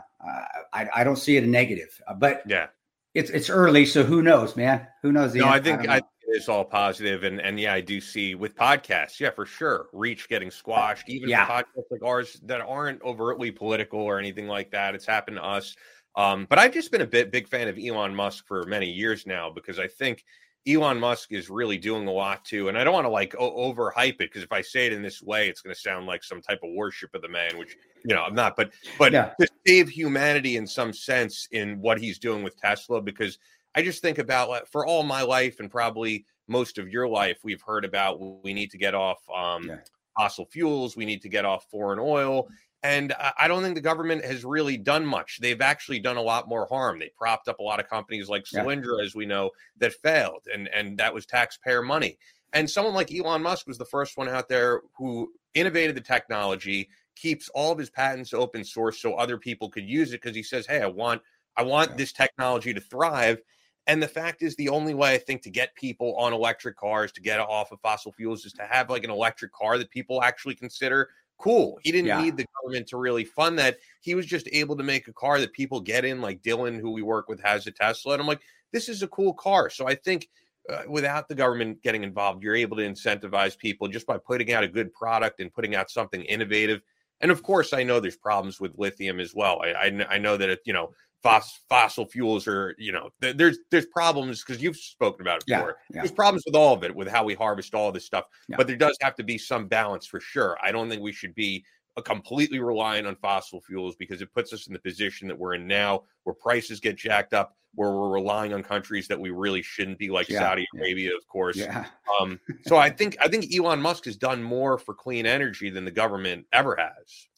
I, 0.73 0.89
I 0.95 1.05
don't 1.05 1.17
see 1.17 1.37
it 1.37 1.45
a 1.45 1.47
negative. 1.47 2.01
Uh, 2.07 2.15
but 2.15 2.43
yeah, 2.47 2.69
it's 3.15 3.31
it's 3.31 3.51
early, 3.51 3.85
so 3.85 4.03
who 4.05 4.23
knows, 4.23 4.57
man? 4.57 4.87
Who 5.03 5.13
knows? 5.13 5.35
no, 5.35 5.49
I 5.49 5.61
think 5.61 5.89
I, 5.89 5.97
I 5.97 6.01
it's 6.29 6.49
all 6.49 6.65
positive, 6.65 7.25
and 7.25 7.41
and 7.41 7.61
yeah, 7.61 7.75
I 7.75 7.81
do 7.81 8.01
see 8.01 8.35
with 8.35 8.57
podcasts, 8.57 9.21
yeah, 9.21 9.31
for 9.31 9.45
sure, 9.45 9.87
reach 9.93 10.29
getting 10.29 10.51
squashed, 10.51 11.09
even 11.09 11.29
yeah. 11.29 11.47
podcasts 11.47 11.91
like 11.91 12.03
ours 12.03 12.41
that 12.45 12.61
aren't 12.61 13.03
overtly 13.03 13.51
political 13.51 14.01
or 14.01 14.19
anything 14.19 14.49
like 14.49 14.71
that. 14.71 14.95
It's 14.95 15.07
happened 15.07 15.37
to 15.37 15.45
us. 15.45 15.77
Um, 16.17 16.47
but 16.49 16.59
I've 16.59 16.73
just 16.73 16.91
been 16.93 17.01
a 17.01 17.07
bit 17.07 17.33
big 17.33 17.49
fan 17.49 17.69
of 17.69 17.79
Elon 17.79 18.15
Musk 18.15 18.47
for 18.47 18.65
many 18.67 18.91
years 18.91 19.27
now 19.27 19.51
because 19.51 19.79
I 19.79 19.89
think 19.89 20.25
Elon 20.67 21.01
Musk 21.01 21.33
is 21.33 21.51
really 21.51 21.79
doing 21.79 22.07
a 22.07 22.13
lot 22.13 22.45
too. 22.45 22.69
And 22.69 22.79
I 22.79 22.85
don't 22.85 22.93
want 22.93 23.05
to 23.05 23.11
like 23.11 23.35
o- 23.39 23.73
overhype 23.73 24.15
it 24.15 24.19
because 24.19 24.43
if 24.43 24.53
I 24.53 24.61
say 24.61 24.87
it 24.87 24.93
in 24.93 25.03
this 25.03 25.23
way, 25.23 25.49
it's 25.49 25.61
going 25.61 25.75
to 25.75 25.81
sound 25.81 26.07
like 26.07 26.23
some 26.23 26.41
type 26.41 26.61
of 26.63 26.71
worship 26.75 27.15
of 27.15 27.23
the 27.23 27.29
man, 27.29 27.59
which 27.59 27.77
you 28.05 28.15
know 28.15 28.23
I'm 28.23 28.35
not. 28.35 28.57
But 28.57 28.73
but 28.99 29.13
yeah. 29.13 29.33
to 29.41 29.49
save 29.67 29.89
humanity 29.89 30.57
in 30.57 30.67
some 30.67 30.93
sense 30.93 31.49
in 31.51 31.81
what 31.81 31.99
he's 31.99 32.19
doing 32.19 32.43
with 32.45 32.57
Tesla, 32.59 33.01
because 33.01 33.39
I 33.75 33.83
just 33.83 34.03
think 34.03 34.19
about 34.19 34.69
for 34.69 34.87
all 34.87 35.03
my 35.03 35.23
life 35.23 35.59
and 35.59 35.71
probably 35.71 36.27
most 36.47 36.79
of 36.79 36.89
your 36.89 37.09
life, 37.09 37.39
we've 37.43 37.63
heard 37.63 37.85
about 37.85 38.21
we 38.45 38.55
need 38.55 38.71
to 38.71 38.79
get 38.79 38.95
off 38.95 39.19
um, 39.35 39.65
yeah. 39.65 39.77
fossil 40.17 40.45
fuels, 40.47 40.97
we 40.97 41.07
need 41.07 41.23
to 41.23 41.29
get 41.29 41.45
off 41.45 41.67
foreign 41.71 41.99
oil, 41.99 42.49
and 42.83 43.15
I 43.39 43.47
don't 43.47 43.63
think 43.63 43.77
the 43.77 43.81
government 43.81 44.25
has 44.25 44.45
really 44.45 44.77
done 44.77 45.07
much. 45.07 45.39
They've 45.41 45.61
actually 45.61 46.01
done 46.01 46.17
a 46.17 46.23
lot 46.23 46.49
more 46.49 46.67
harm. 46.67 46.99
They 46.99 47.13
propped 47.17 47.47
up 47.47 47.61
a 47.61 47.63
lot 47.63 47.79
of 47.79 47.89
companies 47.89 48.29
like 48.29 48.45
Solyndra, 48.45 48.99
yeah. 48.99 49.05
as 49.05 49.15
we 49.15 49.25
know, 49.25 49.51
that 49.79 49.93
failed, 50.03 50.47
and 50.53 50.69
and 50.69 50.99
that 50.99 51.15
was 51.15 51.25
taxpayer 51.25 51.83
money. 51.83 52.19
And 52.53 52.69
someone 52.69 52.95
like 52.95 53.13
Elon 53.13 53.43
Musk 53.43 53.67
was 53.67 53.79
the 53.79 53.85
first 53.85 54.17
one 54.19 54.29
out 54.29 54.49
there 54.49 54.83
who 54.99 55.33
innovated 55.55 55.97
the 55.97 56.03
technology, 56.03 56.89
keeps 57.15 57.49
all 57.51 57.73
of 57.73 57.79
his 57.79 57.89
patents 57.89 58.35
open 58.35 58.65
source 58.65 59.01
so 59.01 59.15
other 59.15 59.39
people 59.39 59.71
could 59.71 59.89
use 59.89 60.11
it 60.13 60.21
because 60.21 60.37
he 60.37 60.43
says, 60.43 60.67
"Hey, 60.67 60.83
I 60.83 60.87
want 60.87 61.23
I 61.57 61.63
want 61.63 61.91
yeah. 61.91 61.97
this 61.97 62.13
technology 62.13 62.75
to 62.75 62.81
thrive." 62.81 63.41
And 63.87 64.03
the 64.03 64.09
fact 64.09 64.43
is, 64.43 64.55
the 64.57 64.69
only 64.69 64.95
way 64.95 65.15
I 65.15 65.19
think 65.19 65.43
to 65.43 65.51
get 65.51 65.75
people 65.75 66.17
on 66.17 66.33
electric 66.33 66.77
cars 66.77 67.11
to 67.13 67.21
get 67.21 67.41
off 67.41 67.73
of 67.73 67.81
fossil 67.81 68.13
fuels 68.13 68.45
is 68.45 68.53
to 68.55 68.63
have 68.65 68.91
like 68.91 69.05
an 69.05 69.11
electric 69.11 69.53
car 69.53 69.79
that 69.79 69.91
people 69.91 70.23
actually 70.23 70.55
consider 70.55 71.11
cool. 71.43 71.79
He 71.83 71.91
didn't 71.91 72.07
yeah. 72.07 72.23
need 72.23 72.37
the 72.37 72.47
government 72.63 72.87
to 72.89 72.97
really 72.97 73.25
fund 73.25 73.59
that. 73.59 73.79
He 74.01 74.15
was 74.15 74.27
just 74.27 74.49
able 74.53 74.77
to 74.77 74.83
make 74.83 75.09
a 75.09 75.13
car 75.13 75.41
that 75.41 75.53
people 75.53 75.81
get 75.81 76.05
in, 76.05 76.21
like 76.21 76.43
Dylan, 76.43 76.81
who 76.81 76.93
we 76.93 77.03
work 77.03 77.29
with, 77.29 77.43
has 77.43 77.67
a 77.67 77.73
Tesla. 77.73 78.15
And 78.15 78.23
I'm 78.23 78.29
like, 78.29 78.43
this 78.73 78.89
is 78.89 79.03
a 79.03 79.09
cool 79.09 79.35
car. 79.35 79.69
So 79.69 79.87
I 79.87 79.95
think 79.95 80.29
uh, 80.71 80.83
without 80.89 81.29
the 81.29 81.35
government 81.35 81.83
getting 81.83 82.05
involved, 82.05 82.43
you're 82.43 82.55
able 82.55 82.77
to 82.77 82.89
incentivize 82.89 83.59
people 83.59 83.89
just 83.89 84.07
by 84.07 84.19
putting 84.19 84.53
out 84.53 84.63
a 84.63 84.69
good 84.69 84.93
product 84.95 85.41
and 85.41 85.53
putting 85.53 85.75
out 85.75 85.91
something 85.91 86.23
innovative. 86.23 86.81
And 87.21 87.31
of 87.31 87.43
course, 87.43 87.73
I 87.73 87.83
know 87.83 87.99
there's 87.99 88.17
problems 88.17 88.61
with 88.61 88.79
lithium 88.79 89.19
as 89.19 89.35
well. 89.35 89.61
I, 89.63 89.73
I, 89.73 90.07
I 90.11 90.19
know 90.19 90.37
that 90.37 90.49
it, 90.49 90.61
you 90.65 90.73
know 90.73 90.93
fossil 91.23 92.05
fuels 92.07 92.49
are 92.49 92.75
you 92.79 92.91
know 92.91 93.11
there's 93.21 93.59
there's 93.71 93.87
problems 93.87 94.43
because 94.43 94.61
you've 94.61 94.77
spoken 94.77 95.21
about 95.21 95.39
it 95.39 95.47
before 95.47 95.77
yeah, 95.89 95.97
yeah. 95.97 96.01
there's 96.01 96.13
problems 96.13 96.43
with 96.45 96.57
all 96.57 96.75
of 96.75 96.83
it 96.83 96.95
with 96.95 97.07
how 97.07 97.23
we 97.23 97.35
harvest 97.35 97.75
all 97.75 97.93
this 97.93 98.05
stuff 98.05 98.25
yeah. 98.49 98.57
but 98.57 98.67
there 98.67 98.77
does 98.77 98.97
have 99.01 99.15
to 99.15 99.23
be 99.23 99.39
some 99.39 99.69
balance 99.69 100.05
for 100.05 100.21
sure 100.21 100.57
i 100.63 100.73
don't 100.73 100.89
think 100.89 101.01
we 101.01 101.13
should 101.13 101.35
be 101.35 101.65
completely 102.05 102.59
reliant 102.59 103.07
on 103.07 103.15
fossil 103.17 103.61
fuels 103.61 103.95
because 103.97 104.23
it 104.23 104.33
puts 104.33 104.53
us 104.53 104.67
in 104.67 104.73
the 104.73 104.79
position 104.79 105.29
that 105.29 105.39
we're 105.39 105.55
in 105.55 105.67
now 105.67 106.03
where 106.25 106.35
prices 106.35 106.81
get 106.81 106.97
jacked 106.97 107.35
up 107.35 107.57
where 107.75 107.93
we're 107.93 108.11
relying 108.11 108.53
on 108.53 108.63
countries 108.63 109.07
that 109.09 109.19
we 109.19 109.31
really 109.31 109.63
shouldn't 109.63 109.99
be 109.99 110.09
like 110.09 110.27
saudi 110.27 110.67
arabia 110.75 111.15
of 111.15 111.27
course 111.29 111.57
yeah. 111.57 111.85
um, 112.19 112.41
so 112.67 112.77
i 112.77 112.89
think 112.89 113.17
i 113.21 113.29
think 113.29 113.55
elon 113.55 113.81
musk 113.81 114.07
has 114.07 114.17
done 114.17 114.43
more 114.43 114.79
for 114.79 114.95
clean 114.95 115.27
energy 115.27 115.71
than 115.71 115.85
the 115.85 115.91
government 115.91 116.47
ever 116.53 116.77
has 116.77 117.29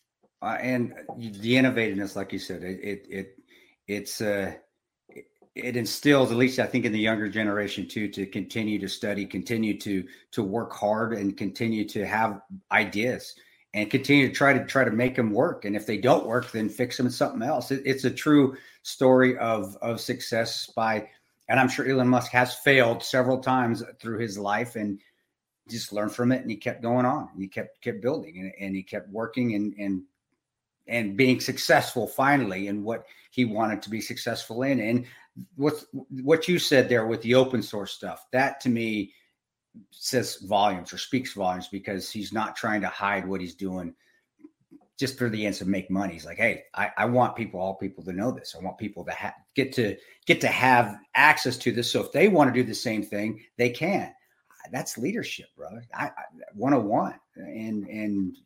uh, 0.43 0.57
and 0.61 0.95
the 1.19 1.55
innovativeness 1.55 2.15
like 2.15 2.33
you 2.33 2.39
said 2.39 2.63
it, 2.63 2.79
it, 2.81 3.07
it 3.09 3.39
it's 3.89 4.21
uh 4.21 4.53
it 5.55 5.77
instills 5.77 6.31
at 6.31 6.37
least 6.37 6.59
i 6.59 6.67
think 6.67 6.85
in 6.85 6.93
the 6.93 6.99
younger 6.99 7.29
generation 7.29 7.87
too 7.87 8.09
to 8.09 8.27
continue 8.27 8.79
to 8.79 8.89
study 8.89 9.25
continue 9.25 9.79
to 9.79 10.05
to 10.31 10.43
work 10.43 10.73
hard 10.73 11.13
and 11.13 11.37
continue 11.37 11.87
to 11.87 12.07
have 12.07 12.41
ideas 12.73 13.35
and 13.75 13.91
continue 13.91 14.29
to 14.29 14.35
try 14.35 14.53
to 14.53 14.65
try 14.65 14.85
to 14.85 14.93
make 14.93 15.17
them 15.17 15.33
work. 15.33 15.65
And 15.65 15.75
if 15.75 15.85
they 15.85 15.99
don't 15.99 16.27
work 16.27 16.51
then 16.53 16.69
fix 16.69 16.97
them 16.97 17.07
in 17.07 17.13
something 17.13 17.43
else. 17.43 17.71
It, 17.71 17.83
it's 17.85 18.05
a 18.05 18.11
true 18.11 18.57
story 18.83 19.37
of 19.39 19.77
of 19.83 20.01
success 20.01 20.71
by 20.75 21.09
and 21.49 21.59
i'm 21.61 21.69
sure 21.69 21.89
elon 21.89 22.09
musk 22.09 22.31
has 22.33 22.55
failed 22.55 23.03
several 23.03 23.39
times 23.39 23.83
through 24.01 24.19
his 24.19 24.39
life 24.39 24.77
and 24.77 25.01
just 25.69 25.93
learned 25.93 26.13
from 26.13 26.31
it 26.33 26.43
and 26.43 26.51
he 26.51 26.57
kept 26.57 26.83
going 26.83 27.07
on. 27.07 27.29
He 27.37 27.49
kept 27.49 27.81
kept 27.83 28.01
building 28.01 28.39
and, 28.39 28.53
and 28.61 28.77
he 28.77 28.83
kept 28.83 29.09
working 29.11 29.55
and 29.55 29.75
and 29.79 30.03
and 30.87 31.17
being 31.17 31.41
successful 31.41 32.07
finally 32.07 32.69
in 32.69 32.85
what 32.85 33.05
he 33.31 33.45
wanted 33.45 33.83
to 33.83 33.91
be 33.91 34.01
successful 34.01 34.63
in. 34.63 34.81
And 34.81 35.07
what 35.57 35.85
what 36.23 36.47
you 36.49 36.59
said 36.59 36.89
there 36.89 37.07
with 37.07 37.23
the 37.23 37.35
open 37.35 37.63
source 37.63 37.93
stuff, 37.93 38.27
that 38.33 38.61
to 38.61 38.69
me 38.69 39.13
says 39.91 40.37
volumes 40.43 40.93
or 40.93 40.99
speaks 40.99 41.33
volumes 41.33 41.69
because 41.69 42.11
he's 42.11 42.33
not 42.33 42.57
trying 42.57 42.81
to 42.81 42.89
hide 42.89 43.27
what 43.27 43.41
he's 43.41 43.55
doing 43.55 43.95
just 44.99 45.19
for 45.19 45.29
the 45.29 45.45
ends 45.45 45.61
of 45.61 45.67
make 45.67 45.91
money. 45.91 46.13
He's 46.13 46.25
like, 46.25 46.37
hey, 46.37 46.65
I, 46.75 46.91
I 46.97 47.05
want 47.07 47.35
people, 47.35 47.61
all 47.61 47.75
people 47.75 48.05
to 48.05 48.13
know 48.13 48.31
this. 48.31 48.55
I 48.57 48.63
want 48.63 48.79
people 48.79 49.05
to 49.05 49.13
ha- 49.13 49.35
get 49.57 49.73
to 49.73 49.97
get 50.27 50.41
to 50.43 50.49
have 50.49 50.97
access 51.15 51.57
to 51.59 51.73
this. 51.73 51.91
So 51.91 52.01
if 52.01 52.13
they 52.13 52.29
want 52.29 52.55
to 52.55 52.61
do 52.61 52.67
the 52.67 52.75
same 52.75 53.03
thing, 53.03 53.43
they 53.59 53.71
can. 53.71 54.13
That's 54.73 54.97
leadership, 54.97 55.47
brother. 55.57 55.85
I, 55.95 56.07
I 56.07 56.11
101. 56.55 57.15
And 57.37 57.87
and 57.89 58.37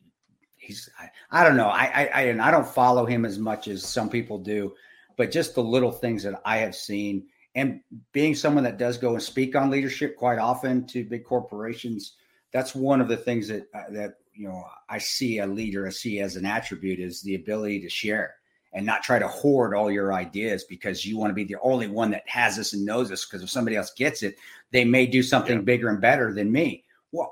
he's 0.69 0.89
I, 0.99 1.09
I 1.41 1.43
don't 1.43 1.57
know. 1.57 1.67
I, 1.67 1.83
I 1.83 2.09
I 2.13 2.21
and 2.23 2.41
I 2.41 2.51
don't 2.51 2.67
follow 2.67 3.05
him 3.05 3.25
as 3.25 3.39
much 3.39 3.67
as 3.67 3.83
some 3.83 4.09
people 4.09 4.37
do, 4.37 4.73
but 5.17 5.31
just 5.31 5.55
the 5.55 5.63
little 5.63 5.91
things 5.91 6.23
that 6.23 6.39
I 6.45 6.57
have 6.57 6.75
seen 6.75 7.25
and 7.55 7.81
being 8.13 8.35
someone 8.35 8.63
that 8.63 8.77
does 8.77 8.97
go 8.97 9.13
and 9.13 9.21
speak 9.21 9.55
on 9.55 9.69
leadership 9.69 10.15
quite 10.15 10.39
often 10.39 10.85
to 10.87 11.03
big 11.03 11.25
corporations, 11.25 12.13
that's 12.53 12.75
one 12.75 13.01
of 13.01 13.07
the 13.07 13.17
things 13.17 13.47
that 13.47 13.67
uh, 13.73 13.89
that 13.91 14.15
you 14.33 14.47
know 14.47 14.63
I 14.87 14.99
see 14.99 15.39
a 15.39 15.47
leader 15.47 15.87
I 15.87 15.89
see 15.89 16.19
as 16.19 16.35
an 16.35 16.45
attribute 16.45 16.99
is 16.99 17.21
the 17.21 17.35
ability 17.35 17.81
to 17.81 17.89
share 17.89 18.35
and 18.73 18.85
not 18.85 19.01
try 19.01 19.17
to 19.17 19.27
hoard 19.27 19.73
all 19.73 19.89
your 19.89 20.13
ideas 20.13 20.63
because 20.65 21.03
you 21.03 21.17
want 21.17 21.31
to 21.31 21.35
be 21.35 21.43
the 21.43 21.57
only 21.63 21.87
one 21.87 22.11
that 22.11 22.29
has 22.29 22.55
this 22.55 22.73
and 22.73 22.85
knows 22.85 23.09
this 23.09 23.25
because 23.25 23.41
if 23.41 23.49
somebody 23.49 23.75
else 23.75 23.91
gets 23.95 24.21
it, 24.21 24.35
they 24.71 24.85
may 24.85 25.07
do 25.07 25.23
something 25.23 25.57
yeah. 25.57 25.63
bigger 25.63 25.89
and 25.89 25.99
better 25.99 26.31
than 26.33 26.51
me. 26.51 26.85
Well, 27.11 27.31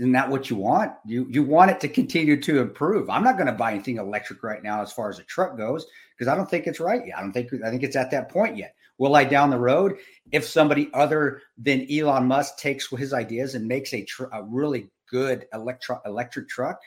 isn't 0.00 0.12
that 0.12 0.30
what 0.30 0.48
you 0.48 0.56
want? 0.56 0.92
You 1.04 1.26
you 1.28 1.42
want 1.42 1.70
it 1.70 1.78
to 1.80 1.88
continue 1.88 2.40
to 2.40 2.58
improve. 2.58 3.10
I'm 3.10 3.22
not 3.22 3.36
going 3.36 3.48
to 3.48 3.52
buy 3.52 3.72
anything 3.72 3.98
electric 3.98 4.42
right 4.42 4.62
now 4.62 4.80
as 4.80 4.90
far 4.90 5.10
as 5.10 5.18
a 5.18 5.24
truck 5.24 5.58
goes 5.58 5.86
because 6.16 6.26
I 6.26 6.34
don't 6.34 6.48
think 6.48 6.66
it's 6.66 6.80
right 6.80 7.06
yet. 7.06 7.18
I 7.18 7.20
don't 7.20 7.32
think 7.32 7.50
I 7.62 7.68
think 7.68 7.82
it's 7.82 7.96
at 7.96 8.10
that 8.12 8.30
point 8.30 8.56
yet. 8.56 8.74
Will 8.96 9.14
I 9.14 9.24
down 9.24 9.50
the 9.50 9.58
road 9.58 9.96
if 10.32 10.46
somebody 10.46 10.88
other 10.94 11.42
than 11.58 11.86
Elon 11.90 12.26
Musk 12.26 12.56
takes 12.56 12.88
his 12.88 13.12
ideas 13.12 13.54
and 13.54 13.68
makes 13.68 13.92
a, 13.92 14.02
tr- 14.04 14.32
a 14.32 14.42
really 14.42 14.88
good 15.10 15.46
electro- 15.52 16.00
electric 16.06 16.48
truck? 16.48 16.80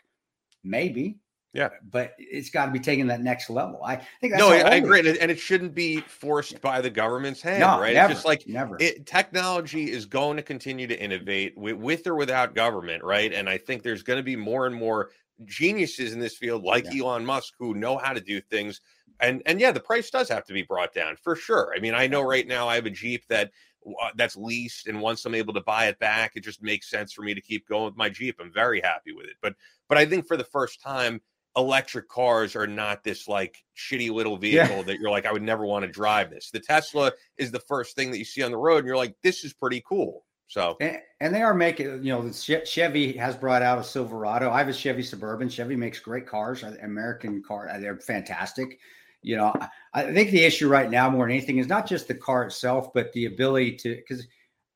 Maybe. 0.64 1.20
Yeah, 1.54 1.70
but 1.92 2.16
it's 2.18 2.50
got 2.50 2.66
to 2.66 2.72
be 2.72 2.80
taken 2.80 3.06
that 3.08 3.22
next 3.22 3.48
level. 3.52 3.80
I 3.84 4.02
think 4.20 4.34
no, 4.36 4.50
I 4.50 4.76
agree, 4.76 5.00
and 5.00 5.30
it 5.30 5.40
shouldn't 5.40 5.76
be 5.76 6.02
forced 6.02 6.60
by 6.62 6.82
the 6.82 6.90
government's 6.90 7.44
hand, 7.44 7.60
no, 7.60 7.80
right? 7.80 7.94
Never, 7.94 8.12
it's 8.12 8.18
just 8.18 8.26
like 8.26 8.48
never. 8.48 8.76
It, 8.80 9.06
technology 9.06 9.92
is 9.92 10.08
going 10.08 10.38
to 10.38 10.44
continue 10.44 10.88
to 10.88 11.00
innovate 11.00 11.56
with, 11.56 11.76
with, 11.76 12.08
or 12.08 12.16
without 12.16 12.56
government, 12.56 13.04
right? 13.04 13.32
And 13.32 13.48
I 13.48 13.60
think 13.60 13.84
there's 13.84 14.02
going 14.02 14.18
to 14.18 14.24
be 14.24 14.36
more 14.36 14.66
and 14.66 14.76
more 14.76 15.12
geniuses 15.46 16.14
in 16.14 16.20
this 16.20 16.36
field, 16.36 16.64
like 16.64 16.86
yeah. 16.92 17.04
Elon 17.04 17.24
Musk, 17.24 17.54
who 17.60 17.76
know 17.76 17.98
how 17.98 18.14
to 18.14 18.22
do 18.22 18.42
things. 18.42 18.82
And 19.20 19.44
and 19.46 19.62
yeah, 19.62 19.72
the 19.72 19.80
price 19.80 20.10
does 20.10 20.30
have 20.30 20.46
to 20.46 20.54
be 20.54 20.64
brought 20.64 20.92
down 20.92 21.18
for 21.18 21.36
sure. 21.36 21.72
I 21.78 21.80
mean, 21.80 21.94
I 21.94 22.08
know 22.08 22.24
right 22.24 22.48
now 22.48 22.68
I 22.68 22.74
have 22.76 22.88
a 22.88 22.90
Jeep 22.90 23.28
that 23.28 23.52
uh, 23.86 24.10
that's 24.16 24.36
leased, 24.36 24.88
and 24.88 25.00
once 25.00 25.24
I'm 25.24 25.36
able 25.36 25.54
to 25.54 25.62
buy 25.62 25.86
it 25.86 26.00
back, 26.00 26.32
it 26.36 26.44
just 26.44 26.64
makes 26.64 26.90
sense 26.90 27.14
for 27.14 27.22
me 27.22 27.36
to 27.36 27.42
keep 27.42 27.68
going 27.68 27.86
with 27.86 27.96
my 27.96 28.10
Jeep. 28.10 28.38
I'm 28.40 28.52
very 28.52 28.82
happy 28.82 29.12
with 29.12 29.28
it, 29.28 29.36
but 29.40 29.54
but 29.88 30.00
I 30.00 30.06
think 30.08 30.26
for 30.26 30.36
the 30.36 30.44
first 30.44 30.82
time 30.82 31.22
electric 31.56 32.10
cars 32.10 32.56
are 32.56 32.68
not 32.68 33.04
this 33.04 33.28
like 33.28 33.64
shitty 33.78 34.12
little 34.12 34.38
vehicle 34.38 34.78
yeah. 34.78 34.84
that 34.84 35.00
you're 35.00 35.12
like, 35.12 35.26
I 35.26 35.32
would 35.32 35.44
never 35.44 35.66
want 35.66 35.84
to 35.84 35.92
drive 35.92 36.30
this. 36.30 36.50
The 36.50 36.60
Tesla 36.60 37.12
is 37.38 37.52
the 37.52 37.60
first 37.60 37.96
thing 37.96 38.12
that 38.12 38.18
you 38.18 38.26
see 38.26 38.44
on 38.44 38.52
the 38.52 38.58
road, 38.58 38.80
and 38.80 38.88
you're 38.88 38.98
like, 38.98 39.16
this 39.24 39.44
is 39.44 39.54
pretty 39.54 39.84
cool. 39.88 40.26
So 40.48 40.78
and, 40.82 41.00
and, 41.20 41.34
they 41.34 41.42
are 41.42 41.54
making, 41.54 42.04
you 42.04 42.14
know, 42.14 42.32
Chevy 42.32 43.14
has 43.14 43.36
brought 43.36 43.64
out 43.64 43.80
a 43.80 43.84
Silverado. 43.84 44.52
I 44.52 44.60
have 44.60 44.68
a 44.68 44.74
Chevy 44.74 45.02
Suburban. 45.02 45.50
Chevy 45.50 45.76
makes 45.76 46.00
great 46.00 46.28
cars, 46.28 46.64
American 46.64 47.42
car. 47.42 47.70
Uh, 47.70 47.80
they're 47.80 47.98
fantastic. 48.00 48.78
You 49.24 49.38
know, 49.38 49.54
I 49.94 50.12
think 50.12 50.32
the 50.32 50.44
issue 50.44 50.68
right 50.68 50.92
now 50.92 51.10
more 51.10 51.26
than 51.26 51.36
anything 51.36 51.58
is 51.58 51.68
not 51.68 51.88
just 51.88 52.08
the 52.08 52.14
car 52.14 52.44
itself, 52.44 52.94
but 52.94 53.12
the 53.14 53.26
ability 53.26 53.78
to 53.78 53.96
because 53.96 54.28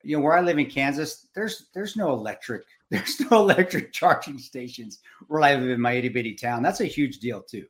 you 0.04 0.16
know 0.16 0.24
where 0.24 0.34
I 0.34 0.42
live 0.42 0.58
in 0.58 0.68
Kansas, 0.68 1.28
there's 1.36 1.68
there's 1.74 1.96
no 1.98 2.12
electric 2.12 2.64
there's 2.92 3.20
no 3.30 3.40
electric 3.40 3.92
charging 3.92 4.38
stations 4.38 5.00
where 5.28 5.42
I 5.42 5.56
live 5.56 5.70
in 5.70 5.82
my 5.82 5.94
itty 5.94 6.10
bitty 6.10 6.36
town. 6.36 6.64
That's 6.64 6.82
a 6.82 6.86
huge 6.86 7.20
deal 7.20 7.42
too. 7.42 7.66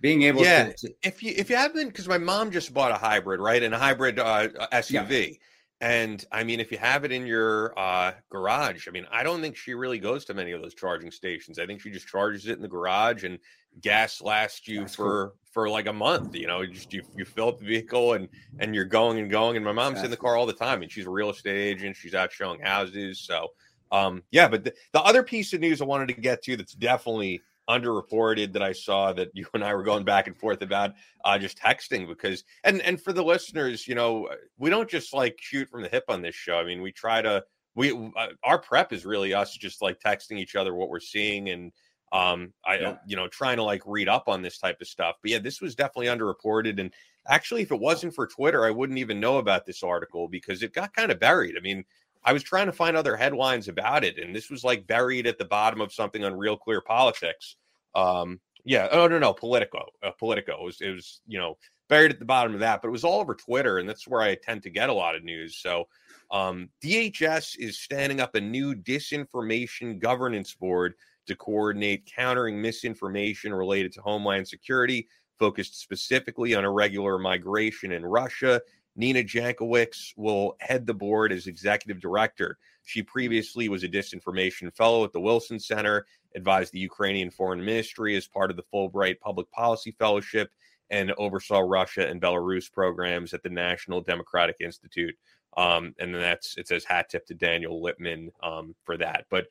Being 0.00 0.22
able 0.22 0.42
yeah, 0.42 0.64
to, 0.64 0.88
to 0.88 0.94
if 1.02 1.22
you 1.22 1.34
if 1.36 1.50
you 1.50 1.56
haven't 1.56 1.88
because 1.88 2.08
my 2.08 2.18
mom 2.18 2.50
just 2.50 2.74
bought 2.74 2.90
a 2.90 2.96
hybrid 2.96 3.40
right 3.40 3.62
and 3.62 3.74
a 3.74 3.78
hybrid 3.78 4.18
uh, 4.18 4.48
SUV. 4.72 5.28
Yeah 5.30 5.36
and 5.84 6.24
I 6.32 6.44
mean, 6.44 6.60
if 6.60 6.72
you 6.72 6.78
have 6.78 7.04
it 7.04 7.12
in 7.12 7.26
your 7.26 7.78
uh, 7.78 8.12
garage, 8.30 8.88
I 8.88 8.90
mean, 8.90 9.06
I 9.10 9.22
don't 9.22 9.42
think 9.42 9.54
she 9.54 9.74
really 9.74 9.98
goes 9.98 10.24
to 10.24 10.34
many 10.34 10.52
of 10.52 10.62
those 10.62 10.74
charging 10.74 11.10
stations. 11.10 11.58
I 11.58 11.66
think 11.66 11.80
she 11.80 11.90
just 11.90 12.06
charges 12.06 12.46
it 12.46 12.56
in 12.56 12.62
the 12.62 12.68
garage, 12.68 13.24
and 13.24 13.38
gas 13.82 14.22
lasts 14.22 14.66
you 14.68 14.80
That's 14.80 14.94
for 14.94 15.26
cool. 15.26 15.36
for 15.52 15.68
like 15.68 15.86
a 15.86 15.92
month. 15.92 16.36
You 16.36 16.46
know, 16.46 16.62
you 16.62 16.72
just 16.72 16.92
you, 16.94 17.02
you 17.16 17.26
fill 17.26 17.48
up 17.48 17.58
the 17.58 17.66
vehicle 17.66 18.14
and 18.14 18.30
and 18.60 18.74
you're 18.74 18.84
going 18.84 19.18
and 19.18 19.30
going. 19.30 19.56
And 19.56 19.64
my 19.64 19.72
mom's 19.72 19.96
That's 19.96 20.06
in 20.06 20.10
the 20.10 20.16
car 20.16 20.36
all 20.36 20.46
the 20.46 20.52
time, 20.52 20.80
and 20.80 20.90
she's 20.90 21.06
a 21.06 21.10
real 21.10 21.28
estate 21.28 21.58
agent. 21.58 21.96
She's 21.96 22.14
out 22.14 22.32
showing 22.32 22.60
houses. 22.60 23.20
So, 23.20 23.48
um, 23.94 24.22
yeah. 24.32 24.48
But 24.48 24.64
the, 24.64 24.74
the 24.92 25.00
other 25.00 25.22
piece 25.22 25.52
of 25.52 25.60
news 25.60 25.80
I 25.80 25.84
wanted 25.84 26.08
to 26.08 26.20
get 26.20 26.42
to 26.44 26.56
that's 26.56 26.74
definitely 26.74 27.40
underreported 27.68 28.52
that 28.52 28.62
I 28.62 28.72
saw 28.72 29.12
that 29.12 29.30
you 29.32 29.46
and 29.54 29.64
I 29.64 29.74
were 29.74 29.84
going 29.84 30.04
back 30.04 30.26
and 30.26 30.36
forth 30.36 30.62
about 30.62 30.94
uh, 31.24 31.38
just 31.38 31.58
texting 31.58 32.06
because 32.08 32.44
and 32.64 32.82
and 32.82 33.00
for 33.00 33.12
the 33.12 33.22
listeners, 33.22 33.86
you 33.86 33.94
know, 33.94 34.28
we 34.58 34.68
don't 34.68 34.90
just 34.90 35.14
like 35.14 35.36
shoot 35.40 35.68
from 35.70 35.82
the 35.82 35.88
hip 35.88 36.04
on 36.08 36.22
this 36.22 36.34
show. 36.34 36.56
I 36.56 36.64
mean, 36.64 36.82
we 36.82 36.90
try 36.92 37.22
to 37.22 37.44
we 37.76 37.92
uh, 38.16 38.28
our 38.42 38.58
prep 38.58 38.92
is 38.92 39.06
really 39.06 39.32
us 39.32 39.56
just 39.56 39.80
like 39.80 40.00
texting 40.00 40.38
each 40.38 40.56
other 40.56 40.74
what 40.74 40.88
we're 40.90 41.00
seeing 41.00 41.50
and 41.50 41.72
um 42.12 42.52
I 42.64 42.78
yeah. 42.78 42.96
you 43.06 43.16
know 43.16 43.28
trying 43.28 43.56
to 43.56 43.62
like 43.62 43.82
read 43.86 44.08
up 44.08 44.24
on 44.28 44.42
this 44.42 44.58
type 44.58 44.80
of 44.80 44.88
stuff. 44.88 45.16
But 45.22 45.30
yeah, 45.30 45.38
this 45.38 45.60
was 45.60 45.74
definitely 45.74 46.06
underreported 46.06 46.80
and 46.80 46.92
actually 47.28 47.62
if 47.62 47.70
it 47.70 47.80
wasn't 47.80 48.14
for 48.14 48.26
Twitter, 48.26 48.64
I 48.64 48.70
wouldn't 48.70 48.98
even 48.98 49.20
know 49.20 49.38
about 49.38 49.66
this 49.66 49.82
article 49.82 50.28
because 50.28 50.62
it 50.62 50.74
got 50.74 50.94
kind 50.94 51.10
of 51.10 51.20
buried. 51.20 51.56
I 51.56 51.60
mean, 51.60 51.84
I 52.24 52.32
was 52.32 52.42
trying 52.42 52.66
to 52.66 52.72
find 52.72 52.96
other 52.96 53.16
headlines 53.16 53.68
about 53.68 54.04
it, 54.04 54.18
and 54.18 54.34
this 54.34 54.50
was 54.50 54.64
like 54.64 54.86
buried 54.86 55.26
at 55.26 55.38
the 55.38 55.44
bottom 55.44 55.80
of 55.80 55.92
something 55.92 56.24
on 56.24 56.34
Real 56.34 56.56
Clear 56.56 56.80
Politics. 56.80 57.56
Um, 57.94 58.40
yeah, 58.64 58.88
oh 58.92 59.06
no, 59.06 59.18
no, 59.18 59.34
Politico, 59.34 59.86
uh, 60.02 60.10
Politico. 60.18 60.62
It 60.62 60.64
was, 60.64 60.80
it 60.80 60.90
was, 60.90 61.20
you 61.26 61.38
know, 61.38 61.58
buried 61.88 62.10
at 62.10 62.18
the 62.18 62.24
bottom 62.24 62.54
of 62.54 62.60
that, 62.60 62.80
but 62.80 62.88
it 62.88 62.92
was 62.92 63.04
all 63.04 63.20
over 63.20 63.34
Twitter, 63.34 63.78
and 63.78 63.88
that's 63.88 64.08
where 64.08 64.22
I 64.22 64.34
tend 64.36 64.62
to 64.62 64.70
get 64.70 64.88
a 64.88 64.94
lot 64.94 65.14
of 65.14 65.22
news. 65.22 65.58
So, 65.58 65.86
um, 66.30 66.70
DHS 66.82 67.58
is 67.58 67.78
standing 67.78 68.20
up 68.20 68.34
a 68.34 68.40
new 68.40 68.74
disinformation 68.74 69.98
governance 69.98 70.54
board 70.54 70.94
to 71.26 71.36
coordinate 71.36 72.10
countering 72.14 72.60
misinformation 72.60 73.52
related 73.52 73.92
to 73.92 74.00
Homeland 74.00 74.48
Security, 74.48 75.08
focused 75.38 75.80
specifically 75.80 76.54
on 76.54 76.64
irregular 76.64 77.18
migration 77.18 77.92
in 77.92 78.04
Russia 78.04 78.60
Nina 78.96 79.22
Jankowicz 79.22 80.12
will 80.16 80.56
head 80.60 80.86
the 80.86 80.94
board 80.94 81.32
as 81.32 81.46
executive 81.46 82.00
director. 82.00 82.58
She 82.84 83.02
previously 83.02 83.68
was 83.68 83.82
a 83.82 83.88
disinformation 83.88 84.74
fellow 84.74 85.04
at 85.04 85.12
the 85.12 85.20
Wilson 85.20 85.58
Center, 85.58 86.06
advised 86.34 86.72
the 86.72 86.78
Ukrainian 86.80 87.30
Foreign 87.30 87.64
Ministry 87.64 88.16
as 88.16 88.26
part 88.26 88.50
of 88.50 88.56
the 88.56 88.64
Fulbright 88.72 89.20
Public 89.20 89.50
Policy 89.50 89.92
Fellowship, 89.98 90.50
and 90.90 91.12
oversaw 91.12 91.60
Russia 91.60 92.06
and 92.06 92.20
Belarus 92.20 92.70
programs 92.70 93.32
at 93.32 93.42
the 93.42 93.48
National 93.48 94.00
Democratic 94.00 94.56
Institute. 94.60 95.16
Um, 95.56 95.94
and 95.98 96.14
then 96.14 96.20
that's 96.20 96.56
it 96.58 96.68
says 96.68 96.84
hat 96.84 97.08
tip 97.08 97.26
to 97.26 97.34
Daniel 97.34 97.80
Lippman 97.80 98.30
um, 98.42 98.74
for 98.84 98.96
that. 98.98 99.26
But 99.30 99.46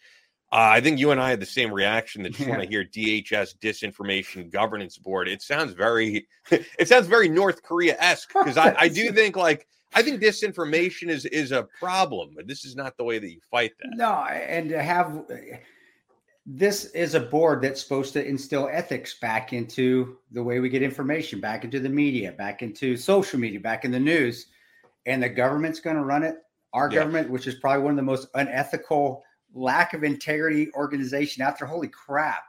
uh, 0.54 0.70
I 0.74 0.82
think 0.82 1.00
you 1.00 1.10
and 1.10 1.20
I 1.20 1.32
had 1.32 1.40
the 1.40 1.48
same 1.48 1.74
reaction 1.74 2.22
that 2.24 2.38
you 2.38 2.46
yeah. 2.46 2.52
want 2.52 2.62
to 2.62 2.70
hear 2.70 2.86
DHS 2.86 3.58
disinformation 3.58 4.52
governance 4.52 5.00
board. 5.00 5.28
It 5.28 5.42
sounds 5.42 5.74
very, 5.74 6.28
it 6.52 6.88
sounds 6.88 7.08
very 7.08 7.28
North 7.28 7.64
Korea 7.64 7.96
esque 8.00 8.32
because 8.32 8.56
I, 8.56 8.76
I 8.78 8.88
do 8.88 9.12
think 9.14 9.36
like 9.36 9.66
I 9.96 10.04
think 10.04 10.22
disinformation 10.22 11.10
is 11.10 11.26
is 11.26 11.52
a 11.52 11.64
problem, 11.80 12.34
but 12.36 12.48
this 12.48 12.66
is 12.66 12.76
not 12.76 12.98
the 12.98 13.04
way 13.04 13.18
that 13.18 13.32
you 13.32 13.40
fight 13.50 13.72
that. 13.80 13.94
No, 13.96 14.14
and 14.14 14.70
to 14.70 14.84
have 14.84 15.26
this 16.46 16.86
is 16.86 17.16
a 17.16 17.20
board 17.20 17.64
that's 17.64 17.82
supposed 17.82 18.14
to 18.14 18.24
instill 18.24 18.70
ethics 18.72 19.18
back 19.20 19.54
into 19.54 20.18
the 20.34 20.44
way 20.44 20.60
we 20.60 20.70
get 20.70 20.84
information, 20.84 21.40
back 21.40 21.64
into 21.64 21.80
the 21.80 21.90
media, 21.90 22.32
back 22.32 22.62
into 22.62 22.96
social 22.96 23.40
media, 23.40 23.60
back 23.60 23.86
in 23.86 23.92
the 23.92 24.00
news, 24.00 24.46
and 25.08 25.24
the 25.24 25.30
government's 25.30 25.80
going 25.80 25.96
to 25.96 26.04
run 26.04 26.22
it. 26.22 26.36
Our 26.74 26.92
yeah. 26.92 27.00
government, 27.00 27.32
which 27.32 27.48
is 27.48 27.56
probably 27.56 27.82
one 27.82 27.94
of 27.94 27.98
the 27.98 28.04
most 28.04 28.28
unethical 28.36 29.24
lack 29.54 29.94
of 29.94 30.04
integrity 30.04 30.72
organization 30.74 31.44
after. 31.44 31.66
Holy 31.66 31.88
crap. 31.88 32.44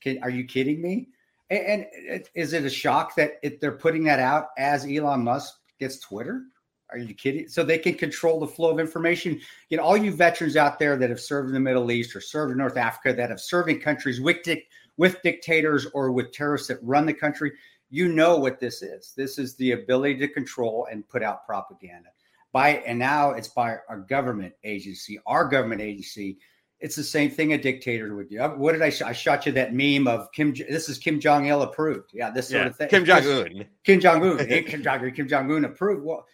Can, 0.00 0.22
are 0.22 0.30
you 0.30 0.44
kidding 0.44 0.80
me? 0.80 1.08
And, 1.50 1.86
and 2.08 2.24
is 2.34 2.52
it 2.52 2.64
a 2.64 2.70
shock 2.70 3.14
that 3.16 3.34
it, 3.42 3.60
they're 3.60 3.72
putting 3.72 4.04
that 4.04 4.20
out 4.20 4.48
as 4.58 4.86
Elon 4.86 5.24
Musk 5.24 5.54
gets 5.78 5.98
Twitter? 5.98 6.42
Are 6.90 6.98
you 6.98 7.14
kidding? 7.14 7.48
So 7.48 7.62
they 7.62 7.78
can 7.78 7.94
control 7.94 8.40
the 8.40 8.46
flow 8.46 8.70
of 8.70 8.80
information. 8.80 9.40
You 9.68 9.76
know, 9.76 9.84
all 9.84 9.96
you 9.96 10.12
veterans 10.12 10.56
out 10.56 10.78
there 10.78 10.96
that 10.96 11.10
have 11.10 11.20
served 11.20 11.48
in 11.48 11.54
the 11.54 11.60
Middle 11.60 11.90
East 11.92 12.16
or 12.16 12.20
served 12.20 12.52
in 12.52 12.58
North 12.58 12.76
Africa 12.76 13.14
that 13.14 13.30
have 13.30 13.40
served 13.40 13.70
in 13.70 13.78
countries 13.80 14.20
with, 14.20 14.42
dic- 14.42 14.68
with 14.96 15.22
dictators 15.22 15.86
or 15.94 16.10
with 16.10 16.32
terrorists 16.32 16.68
that 16.68 16.78
run 16.82 17.06
the 17.06 17.14
country, 17.14 17.52
you 17.90 18.08
know 18.08 18.36
what 18.36 18.58
this 18.58 18.82
is. 18.82 19.12
This 19.16 19.38
is 19.38 19.54
the 19.56 19.72
ability 19.72 20.16
to 20.18 20.28
control 20.28 20.88
and 20.90 21.08
put 21.08 21.22
out 21.22 21.46
propaganda 21.46 22.10
by 22.52 22.76
and 22.86 22.98
now 22.98 23.32
it's 23.32 23.48
by 23.48 23.76
our 23.88 24.00
government 24.08 24.54
agency, 24.64 25.20
our 25.26 25.46
government 25.46 25.80
agency. 25.80 26.38
It's 26.80 26.96
the 26.96 27.04
same 27.04 27.30
thing 27.30 27.52
a 27.52 27.58
dictator 27.58 28.16
would 28.16 28.30
do. 28.30 28.40
Uh, 28.40 28.50
what 28.50 28.72
did 28.72 28.80
I? 28.80 28.88
Sh- 28.88 29.02
I 29.02 29.12
shot 29.12 29.44
you 29.44 29.52
that 29.52 29.74
meme 29.74 30.08
of 30.08 30.32
Kim. 30.32 30.54
This 30.54 30.88
is 30.88 30.96
Kim 30.96 31.20
Jong 31.20 31.46
Il 31.46 31.60
approved. 31.62 32.10
Yeah, 32.14 32.30
this 32.30 32.48
sort 32.48 32.62
yeah, 32.62 32.68
of 32.68 32.76
thing. 32.76 32.88
Kim 32.88 33.04
Jong 33.04 33.26
Un. 33.26 33.66
Kim 33.84 34.00
Jong 34.00 34.22
Un. 34.22 34.38
Kim 34.38 34.82
Jong 34.82 35.04
Un. 35.04 35.10
Kim 35.10 35.28
Jong 35.28 35.52
Un 35.52 35.64
approved. 35.66 36.04
Well, 36.04 36.26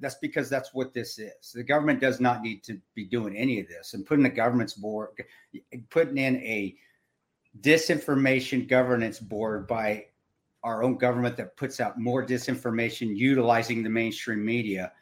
that's 0.00 0.16
because 0.16 0.50
that's 0.50 0.74
what 0.74 0.92
this 0.92 1.18
is. 1.18 1.52
The 1.54 1.62
government 1.62 2.00
does 2.00 2.20
not 2.20 2.42
need 2.42 2.64
to 2.64 2.80
be 2.94 3.04
doing 3.04 3.36
any 3.36 3.60
of 3.60 3.68
this. 3.68 3.94
And 3.94 4.04
putting 4.04 4.24
the 4.24 4.30
government's 4.30 4.74
board, 4.74 5.10
putting 5.90 6.18
in 6.18 6.36
a 6.38 6.74
disinformation 7.60 8.68
governance 8.68 9.20
board 9.20 9.68
by 9.68 10.06
our 10.64 10.82
own 10.82 10.96
government 10.96 11.36
that 11.36 11.56
puts 11.56 11.78
out 11.78 12.00
more 12.00 12.26
disinformation, 12.26 13.16
utilizing 13.16 13.82
the 13.82 13.90
mainstream 13.90 14.44
media 14.44 14.92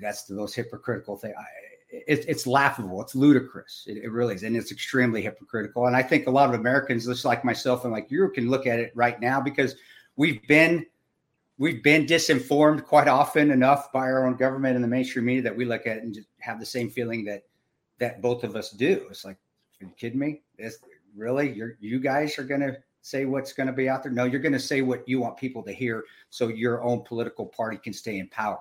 that's 0.00 0.24
the 0.24 0.34
most 0.34 0.54
hypocritical 0.54 1.16
thing. 1.16 1.34
I, 1.38 1.44
it, 1.90 2.24
it's 2.28 2.46
laughable. 2.46 3.00
It's 3.00 3.14
ludicrous. 3.14 3.84
It, 3.86 3.98
it, 3.98 4.10
really 4.10 4.34
is, 4.34 4.42
and 4.42 4.56
it's 4.56 4.72
extremely 4.72 5.22
hypocritical. 5.22 5.86
And 5.86 5.96
I 5.96 6.02
think 6.02 6.26
a 6.26 6.30
lot 6.30 6.48
of 6.48 6.58
Americans, 6.58 7.06
just 7.06 7.24
like 7.24 7.44
myself 7.44 7.84
and 7.84 7.92
like 7.92 8.10
you, 8.10 8.28
can 8.30 8.50
look 8.50 8.66
at 8.66 8.78
it 8.78 8.92
right 8.94 9.20
now 9.20 9.40
because 9.40 9.76
we've 10.16 10.46
been 10.46 10.86
we've 11.58 11.82
been 11.82 12.06
disinformed 12.06 12.84
quite 12.84 13.08
often 13.08 13.50
enough 13.50 13.90
by 13.92 14.00
our 14.00 14.26
own 14.26 14.36
government 14.36 14.74
and 14.74 14.84
the 14.84 14.88
mainstream 14.88 15.24
media 15.24 15.42
that 15.42 15.56
we 15.56 15.64
look 15.64 15.86
at 15.86 15.98
it 15.98 16.02
and 16.02 16.14
just 16.14 16.28
have 16.40 16.60
the 16.60 16.66
same 16.66 16.90
feeling 16.90 17.24
that 17.24 17.44
that 17.98 18.20
both 18.20 18.44
of 18.44 18.56
us 18.56 18.70
do. 18.70 19.06
It's 19.10 19.24
like, 19.24 19.36
are 19.80 19.86
you 19.86 19.92
kidding 19.96 20.18
me? 20.18 20.42
This 20.58 20.78
really, 21.16 21.52
you're 21.52 21.76
you 21.80 22.00
guys 22.00 22.38
are 22.38 22.44
going 22.44 22.60
to 22.60 22.76
say 23.02 23.24
what's 23.24 23.52
going 23.52 23.68
to 23.68 23.72
be 23.72 23.88
out 23.88 24.02
there? 24.02 24.12
No, 24.12 24.24
you're 24.24 24.40
going 24.40 24.52
to 24.52 24.58
say 24.58 24.82
what 24.82 25.08
you 25.08 25.20
want 25.20 25.36
people 25.36 25.62
to 25.62 25.72
hear, 25.72 26.04
so 26.30 26.48
your 26.48 26.82
own 26.82 27.02
political 27.02 27.46
party 27.46 27.76
can 27.76 27.92
stay 27.92 28.18
in 28.18 28.28
power. 28.28 28.58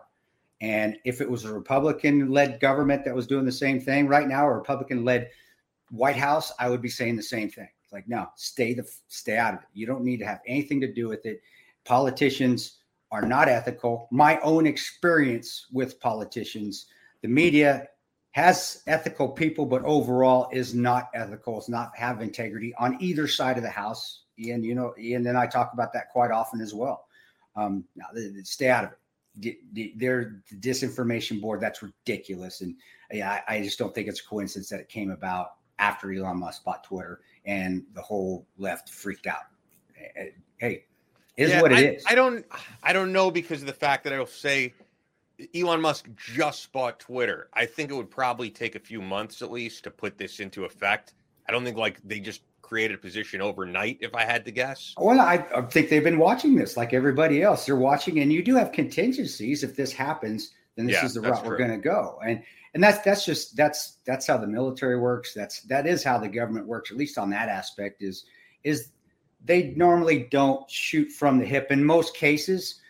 And 0.62 0.98
if 1.04 1.22
it 1.22 1.30
was 1.30 1.44
a 1.44 1.54
Republican 1.54 2.32
led 2.32 2.60
government 2.60 3.04
that 3.06 3.16
was 3.16 3.28
doing 3.28 3.46
the 3.46 3.52
same 3.52 3.80
thing 3.80 4.08
right 4.08 4.28
now, 4.28 4.48
a 4.48 4.54
Republican 4.54 5.04
led 5.04 5.30
White 5.90 6.16
House, 6.16 6.52
I 6.60 6.70
would 6.70 6.82
be 6.82 6.90
saying 6.90 7.18
the 7.18 7.24
same 7.24 7.50
thing. 7.50 7.68
It's 7.84 7.94
like, 7.94 8.08
no, 8.08 8.28
stay 8.36 8.74
the 8.74 8.90
stay 9.08 9.38
out 9.38 9.54
of 9.54 9.60
it. 9.62 9.68
You 9.74 9.86
don't 9.86 10.04
need 10.04 10.18
to 10.18 10.26
have 10.26 10.42
anything 10.48 10.80
to 10.82 10.92
do 10.92 11.08
with 11.08 11.26
it. 11.26 11.42
Politicians 11.84 12.78
are 13.12 13.22
not 13.22 13.48
ethical. 13.48 14.08
My 14.12 14.40
own 14.40 14.66
experience 14.66 15.68
with 15.72 16.00
politicians, 16.00 16.88
the 17.22 17.28
media 17.28 17.88
has 18.32 18.82
ethical 18.88 19.30
people, 19.30 19.66
but 19.66 19.84
overall 19.84 20.50
is 20.52 20.74
not 20.74 21.10
ethical. 21.14 21.58
It's 21.58 21.70
not 21.70 21.96
have 21.96 22.22
integrity 22.22 22.74
on 22.78 22.98
either 23.00 23.28
side 23.28 23.58
of 23.58 23.64
the 23.64 23.70
house. 23.70 24.24
Ian, 24.40 24.64
you 24.64 24.76
know, 24.76 24.94
Ian 25.00 25.28
and 25.28 25.38
I 25.38 25.48
talk 25.48 25.72
about 25.74 25.94
that 25.94 26.10
quite 26.12 26.32
often 26.32 26.60
as 26.60 26.74
well. 26.74 27.06
Um, 27.56 27.86
now, 27.96 28.08
stay 28.44 28.70
out 28.70 28.84
of 28.86 28.92
it 28.92 29.00
they're 29.38 30.42
the 30.50 30.56
disinformation 30.60 31.42
board. 31.42 31.62
That's 31.62 31.82
ridiculous. 31.84 32.62
And 32.62 32.76
yeah, 33.12 33.42
I, 33.48 33.56
I, 33.56 33.62
just 33.62 33.78
don't 33.78 33.94
think 33.94 34.08
it's 34.08 34.22
a 34.22 34.26
coincidence 34.26 34.70
that 34.70 34.80
it 34.80 34.90
came 34.90 35.12
about 35.12 35.56
after 35.80 36.12
Elon 36.12 36.40
Musk 36.40 36.64
bought 36.64 36.84
Twitter 36.84 37.22
and 37.46 37.84
the 37.94 38.02
whole 38.02 38.48
left 38.58 38.90
freaked 38.90 39.28
out. 39.28 39.44
Eh, 40.00 40.22
eh, 40.22 40.30
hey, 40.58 40.86
is 41.38 41.50
yeah, 41.50 41.62
what 41.62 41.72
it 41.72 41.78
I, 41.78 41.82
is. 41.82 42.04
I 42.08 42.16
don't, 42.16 42.46
I 42.82 42.94
don't 42.94 43.12
know 43.12 43.30
because 43.30 43.62
of 43.62 43.68
the 43.68 43.74
fact 43.74 44.06
that 44.06 44.14
I'll 44.14 44.26
say 44.26 44.74
Elon 45.54 45.82
Musk 45.82 46.08
just 46.16 46.72
bought 46.72 47.00
Twitter. 47.00 47.50
I 47.54 47.66
think 47.66 47.92
it 47.92 47.96
would 47.96 48.12
probably 48.12 48.50
take 48.50 48.76
a 48.76 48.80
few 48.80 49.02
months 49.02 49.42
at 49.42 49.52
least 49.52 49.84
to 49.84 49.92
put 49.92 50.18
this 50.18 50.40
into 50.40 50.66
effect. 50.66 51.14
I 51.48 51.52
don't 51.52 51.64
think 51.64 51.78
like 51.78 52.00
they 52.04 52.20
just 52.20 52.42
created 52.66 52.96
a 52.96 52.98
position 52.98 53.42
overnight, 53.42 53.98
if 54.02 54.16
I 54.16 54.26
had 54.26 54.44
to 54.46 54.52
guess. 54.52 54.94
Well, 54.98 55.20
I, 55.20 55.46
I 55.56 55.62
think 55.62 55.90
they've 55.90 56.04
been 56.04 56.18
watching 56.18 56.56
this 56.56 56.76
like 56.76 56.94
everybody 56.94 57.42
else. 57.42 57.66
They're 57.66 57.76
watching, 57.76 58.20
and 58.20 58.34
you 58.34 58.44
do 58.44 58.56
have 58.56 58.72
contingencies. 58.72 59.64
If 59.64 59.76
this 59.76 59.94
happens, 59.94 60.52
then 60.76 60.88
this 60.88 60.96
yeah, 60.96 61.06
is 61.06 61.14
the 61.14 61.22
route 61.22 61.42
true. 61.42 61.50
we're 61.50 61.58
going 61.58 61.72
to 61.72 61.78
go. 61.78 62.20
And 62.26 62.44
and 62.74 62.84
that's 62.84 63.00
that's 63.00 63.26
just 63.26 63.56
that's 63.56 64.00
that's 64.06 64.28
how 64.28 64.38
the 64.38 64.48
military 64.48 65.00
works. 65.00 65.34
That's 65.34 65.62
that 65.64 65.88
is 65.88 66.04
how 66.04 66.18
the 66.18 66.28
government 66.28 66.68
works. 66.68 66.92
At 66.92 66.98
least 66.98 67.18
on 67.18 67.30
that 67.30 67.50
aspect 67.50 68.02
is 68.02 68.26
is 68.64 68.90
they 69.44 69.74
normally 69.76 70.28
don't 70.32 70.70
shoot 70.70 71.10
from 71.12 71.40
the 71.40 71.46
hip 71.46 71.72
in 71.72 71.84
most 71.84 72.16
cases. 72.16 72.82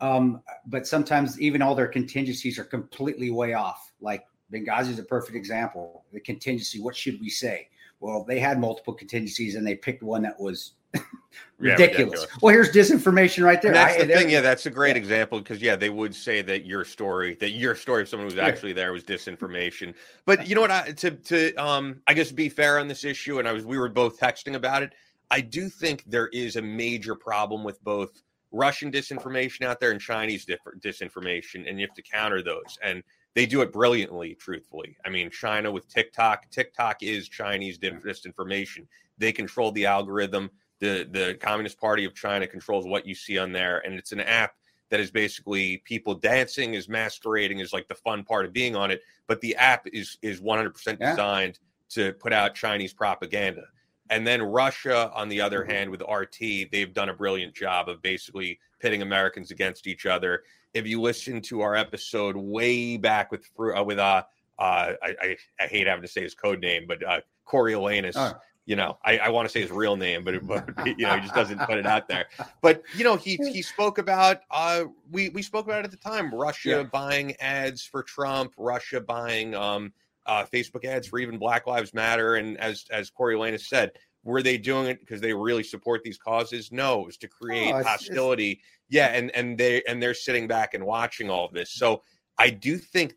Um, 0.00 0.42
but 0.66 0.86
sometimes 0.86 1.40
even 1.40 1.62
all 1.62 1.74
their 1.74 1.88
contingencies 1.88 2.58
are 2.58 2.64
completely 2.64 3.30
way 3.30 3.54
off. 3.54 3.92
Like 4.00 4.24
Benghazi 4.52 4.90
is 4.90 4.98
a 4.98 5.04
perfect 5.04 5.36
example. 5.36 6.04
The 6.12 6.20
contingency, 6.20 6.80
what 6.80 6.96
should 6.96 7.20
we 7.20 7.30
say? 7.30 7.68
Well, 8.04 8.22
they 8.22 8.38
had 8.38 8.60
multiple 8.60 8.92
contingencies 8.92 9.54
and 9.54 9.66
they 9.66 9.74
picked 9.74 10.02
one 10.02 10.20
that 10.24 10.38
was 10.38 10.72
ridiculous. 10.92 11.56
Yeah, 11.58 11.70
ridiculous. 11.70 12.26
Well, 12.42 12.52
here's 12.52 12.70
disinformation 12.70 13.44
right 13.44 13.62
there. 13.62 13.70
And 13.70 13.76
that's 13.76 13.94
I, 13.94 14.04
the 14.04 14.12
thing. 14.12 14.28
Yeah, 14.28 14.42
that's 14.42 14.66
a 14.66 14.70
great 14.70 14.94
yeah. 14.94 15.00
example 15.00 15.38
because 15.38 15.62
yeah, 15.62 15.74
they 15.74 15.88
would 15.88 16.14
say 16.14 16.42
that 16.42 16.66
your 16.66 16.84
story, 16.84 17.34
that 17.36 17.52
your 17.52 17.74
story 17.74 18.02
of 18.02 18.10
someone 18.10 18.28
who's 18.28 18.36
yeah. 18.36 18.44
actually 18.44 18.74
there 18.74 18.92
was 18.92 19.04
disinformation. 19.04 19.94
But 20.26 20.46
you 20.46 20.54
know 20.54 20.60
what? 20.60 20.70
I, 20.70 20.92
to 20.92 21.12
to 21.12 21.54
um, 21.54 22.02
I 22.06 22.12
guess 22.12 22.30
be 22.30 22.50
fair 22.50 22.78
on 22.78 22.88
this 22.88 23.04
issue, 23.04 23.38
and 23.38 23.48
I 23.48 23.52
was 23.52 23.64
we 23.64 23.78
were 23.78 23.88
both 23.88 24.20
texting 24.20 24.54
about 24.54 24.82
it. 24.82 24.92
I 25.30 25.40
do 25.40 25.70
think 25.70 26.04
there 26.06 26.28
is 26.28 26.56
a 26.56 26.62
major 26.62 27.14
problem 27.14 27.64
with 27.64 27.82
both 27.82 28.20
Russian 28.52 28.92
disinformation 28.92 29.62
out 29.62 29.80
there 29.80 29.92
and 29.92 30.00
Chinese 30.00 30.46
disinformation, 30.80 31.66
and 31.66 31.80
you 31.80 31.86
have 31.86 31.96
to 31.96 32.02
counter 32.02 32.42
those. 32.42 32.78
And 32.82 33.02
they 33.34 33.46
do 33.46 33.62
it 33.62 33.72
brilliantly, 33.72 34.34
truthfully. 34.34 34.96
I 35.04 35.10
mean, 35.10 35.30
China 35.30 35.70
with 35.70 35.88
TikTok, 35.88 36.50
TikTok 36.50 37.02
is 37.02 37.28
Chinese 37.28 37.78
disinformation. 37.78 38.86
They 39.18 39.32
control 39.32 39.72
the 39.72 39.86
algorithm. 39.86 40.50
The 40.80 41.08
the 41.10 41.36
Communist 41.40 41.80
Party 41.80 42.04
of 42.04 42.14
China 42.14 42.46
controls 42.46 42.86
what 42.86 43.06
you 43.06 43.14
see 43.14 43.38
on 43.38 43.52
there, 43.52 43.78
and 43.84 43.94
it's 43.94 44.12
an 44.12 44.20
app 44.20 44.54
that 44.90 45.00
is 45.00 45.10
basically 45.10 45.78
people 45.78 46.14
dancing, 46.14 46.74
is 46.74 46.88
masquerading, 46.88 47.58
is 47.58 47.72
like 47.72 47.88
the 47.88 47.94
fun 47.94 48.22
part 48.22 48.44
of 48.44 48.52
being 48.52 48.76
on 48.76 48.90
it. 48.90 49.02
But 49.26 49.40
the 49.40 49.56
app 49.56 49.86
is 49.92 50.18
is 50.22 50.40
100% 50.40 50.98
designed 50.98 51.58
yeah. 51.60 52.04
to 52.04 52.12
put 52.14 52.32
out 52.32 52.54
Chinese 52.54 52.92
propaganda. 52.92 53.64
And 54.10 54.26
then 54.26 54.42
Russia, 54.42 55.10
on 55.14 55.28
the 55.28 55.40
other 55.40 55.62
mm-hmm. 55.62 55.70
hand, 55.70 55.90
with 55.90 56.02
RT, 56.02 56.70
they've 56.70 56.92
done 56.92 57.08
a 57.08 57.14
brilliant 57.14 57.54
job 57.54 57.88
of 57.88 58.02
basically 58.02 58.58
pitting 58.78 59.02
Americans 59.02 59.50
against 59.50 59.86
each 59.86 60.06
other. 60.06 60.42
If 60.74 60.86
you 60.86 61.00
listen 61.00 61.40
to 61.42 61.60
our 61.60 61.74
episode 61.74 62.36
way 62.36 62.96
back 62.96 63.30
with 63.30 63.48
uh, 63.58 63.82
with 63.84 63.98
uh, 63.98 64.24
uh 64.58 64.92
I, 65.02 65.14
I, 65.20 65.36
I 65.60 65.66
hate 65.66 65.86
having 65.86 66.02
to 66.02 66.08
say 66.08 66.22
his 66.22 66.34
code 66.34 66.60
name, 66.60 66.84
but 66.86 67.06
uh, 67.06 67.20
Coriolanus. 67.46 68.14
Oh. 68.16 68.34
You 68.66 68.76
know, 68.76 68.96
I, 69.04 69.18
I 69.18 69.28
want 69.28 69.46
to 69.46 69.52
say 69.52 69.60
his 69.60 69.70
real 69.70 69.94
name, 69.94 70.24
but, 70.24 70.46
but 70.46 70.66
you 70.86 71.06
know, 71.06 71.16
he 71.16 71.20
just 71.20 71.34
doesn't 71.34 71.58
put 71.60 71.76
it 71.76 71.84
out 71.84 72.08
there. 72.08 72.24
But 72.62 72.82
you 72.96 73.04
know, 73.04 73.14
he 73.14 73.36
he 73.36 73.60
spoke 73.60 73.98
about 73.98 74.40
uh 74.50 74.84
we 75.10 75.28
we 75.28 75.42
spoke 75.42 75.66
about 75.66 75.80
it 75.80 75.84
at 75.84 75.90
the 75.90 75.98
time. 75.98 76.34
Russia 76.34 76.68
yeah. 76.70 76.82
buying 76.84 77.36
ads 77.40 77.84
for 77.84 78.02
Trump, 78.02 78.54
Russia 78.56 79.02
buying 79.02 79.54
um 79.54 79.92
uh, 80.26 80.44
Facebook 80.52 80.84
ads 80.84 81.06
for 81.06 81.18
even 81.18 81.38
Black 81.38 81.66
Lives 81.66 81.92
Matter. 81.92 82.36
And 82.36 82.58
as 82.58 82.86
as 82.90 83.10
Corey 83.10 83.36
Coriolanus 83.36 83.66
said, 83.66 83.92
were 84.22 84.42
they 84.42 84.56
doing 84.56 84.86
it 84.86 85.00
because 85.00 85.20
they 85.20 85.34
really 85.34 85.62
support 85.62 86.02
these 86.02 86.18
causes? 86.18 86.72
No, 86.72 87.02
it 87.02 87.06
was 87.06 87.16
to 87.18 87.28
create 87.28 87.72
oh, 87.72 87.78
it's, 87.78 87.86
hostility. 87.86 88.60
Yeah, 88.88 89.06
and 89.08 89.30
and 89.32 89.58
they 89.58 89.82
and 89.88 90.02
they're 90.02 90.14
sitting 90.14 90.46
back 90.46 90.74
and 90.74 90.84
watching 90.84 91.30
all 91.30 91.48
this. 91.52 91.72
So 91.72 92.02
I 92.38 92.50
do 92.50 92.78
think 92.78 93.14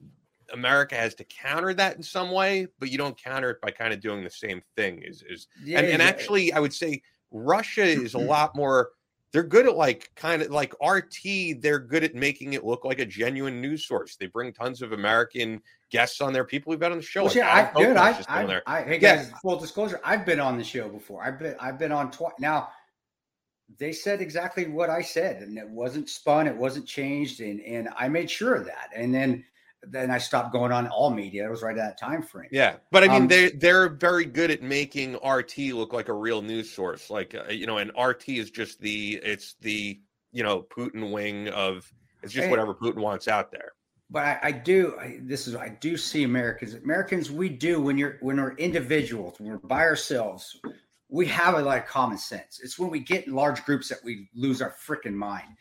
America 0.53 0.95
has 0.95 1.13
to 1.15 1.23
counter 1.25 1.73
that 1.73 1.97
in 1.97 2.03
some 2.03 2.31
way, 2.31 2.67
but 2.79 2.89
you 2.89 2.97
don't 2.97 3.21
counter 3.21 3.51
it 3.51 3.61
by 3.61 3.71
kind 3.71 3.93
of 3.93 3.99
doing 3.99 4.23
the 4.23 4.29
same 4.29 4.61
thing. 4.75 5.01
Is 5.03 5.23
is 5.29 5.47
yeah, 5.63 5.79
and, 5.79 5.87
and 5.87 6.01
yeah. 6.01 6.07
actually, 6.07 6.53
I 6.53 6.59
would 6.59 6.73
say 6.73 7.01
Russia 7.31 7.83
is 7.83 8.13
a 8.13 8.17
lot 8.35 8.55
more 8.55 8.91
they're 9.33 9.43
good 9.43 9.67
at 9.67 9.75
like 9.75 10.09
kind 10.15 10.41
of 10.41 10.51
like 10.51 10.73
RT. 10.81 11.61
They're 11.61 11.79
good 11.79 12.03
at 12.03 12.15
making 12.15 12.53
it 12.53 12.65
look 12.65 12.85
like 12.85 12.99
a 12.99 13.05
genuine 13.05 13.61
news 13.61 13.85
source. 13.85 14.15
They 14.15 14.27
bring 14.27 14.53
tons 14.53 14.81
of 14.81 14.93
American 14.93 15.61
guests 15.91 16.21
on 16.21 16.33
there. 16.33 16.45
People 16.45 16.69
we've 16.71 16.79
been 16.79 16.91
on 16.91 16.97
the 16.97 17.03
show. 17.03 17.21
Well, 17.21 17.27
like 17.27 17.35
yeah, 17.35 17.71
I, 17.75 17.79
dude, 17.79 17.97
I, 17.97 18.23
I, 18.29 18.61
I, 18.65 18.81
hey 18.83 18.97
guys, 18.97 19.29
yeah. 19.29 19.37
full 19.41 19.59
disclosure, 19.59 19.99
I've 20.03 20.25
been 20.25 20.39
on 20.39 20.57
the 20.57 20.63
show 20.63 20.87
before. 20.87 21.23
I've 21.23 21.39
been, 21.39 21.55
I've 21.59 21.77
been 21.77 21.91
on 21.91 22.09
twice 22.09 22.33
now. 22.39 22.69
They 23.79 23.91
said 23.91 24.21
exactly 24.21 24.67
what 24.67 24.89
I 24.89 25.01
said, 25.01 25.41
and 25.41 25.57
it 25.57 25.69
wasn't 25.69 26.09
spun, 26.09 26.47
it 26.47 26.55
wasn't 26.55 26.87
changed, 26.87 27.41
and 27.41 27.59
and 27.61 27.89
I 27.97 28.07
made 28.07 28.29
sure 28.29 28.55
of 28.55 28.65
that. 28.65 28.89
And 28.95 29.13
then 29.13 29.43
then 29.83 30.09
I 30.09 30.17
stopped 30.17 30.51
going 30.51 30.71
on 30.71 30.87
all 30.87 31.09
media. 31.09 31.45
It 31.45 31.51
was 31.51 31.61
right 31.61 31.77
at 31.77 31.81
that 31.81 31.99
time 31.99 32.23
frame. 32.23 32.49
Yeah, 32.51 32.77
but 32.91 33.03
I 33.03 33.07
mean, 33.07 33.23
um, 33.23 33.27
they 33.27 33.49
they're 33.49 33.89
very 33.89 34.25
good 34.25 34.51
at 34.51 34.63
making 34.63 35.15
RT 35.15 35.57
look 35.73 35.93
like 35.93 36.09
a 36.09 36.13
real 36.13 36.41
news 36.41 36.71
source. 36.71 37.09
Like 37.09 37.35
uh, 37.35 37.51
you 37.51 37.67
know, 37.67 37.77
and 37.77 37.91
RT 37.99 38.29
is 38.29 38.49
just 38.49 38.79
the 38.79 39.19
it's 39.23 39.55
the 39.61 39.99
you 40.31 40.43
know 40.43 40.63
Putin 40.63 41.11
wing 41.11 41.49
of 41.49 41.91
it's 42.23 42.33
just 42.33 42.49
whatever 42.49 42.73
Putin 42.73 42.97
wants 42.97 43.27
out 43.27 43.51
there. 43.51 43.73
But 44.09 44.23
I, 44.23 44.39
I 44.43 44.51
do. 44.51 44.95
I, 44.99 45.19
this 45.21 45.47
is 45.47 45.55
I 45.55 45.69
do 45.69 45.97
see 45.97 46.23
Americans. 46.23 46.73
Americans, 46.73 47.29
we 47.29 47.49
do 47.49 47.81
when 47.81 47.97
you're 47.97 48.17
when 48.21 48.37
we're 48.37 48.55
individuals, 48.55 49.39
when 49.39 49.49
we're 49.49 49.57
by 49.57 49.81
ourselves, 49.81 50.59
we 51.09 51.25
have 51.27 51.55
a 51.55 51.61
lot 51.61 51.77
of 51.77 51.85
common 51.85 52.17
sense. 52.17 52.59
It's 52.61 52.77
when 52.77 52.89
we 52.89 52.99
get 52.99 53.27
in 53.27 53.33
large 53.33 53.63
groups 53.63 53.87
that 53.89 53.99
we 54.03 54.29
lose 54.33 54.61
our 54.61 54.75
freaking 54.85 55.13
mind 55.13 55.55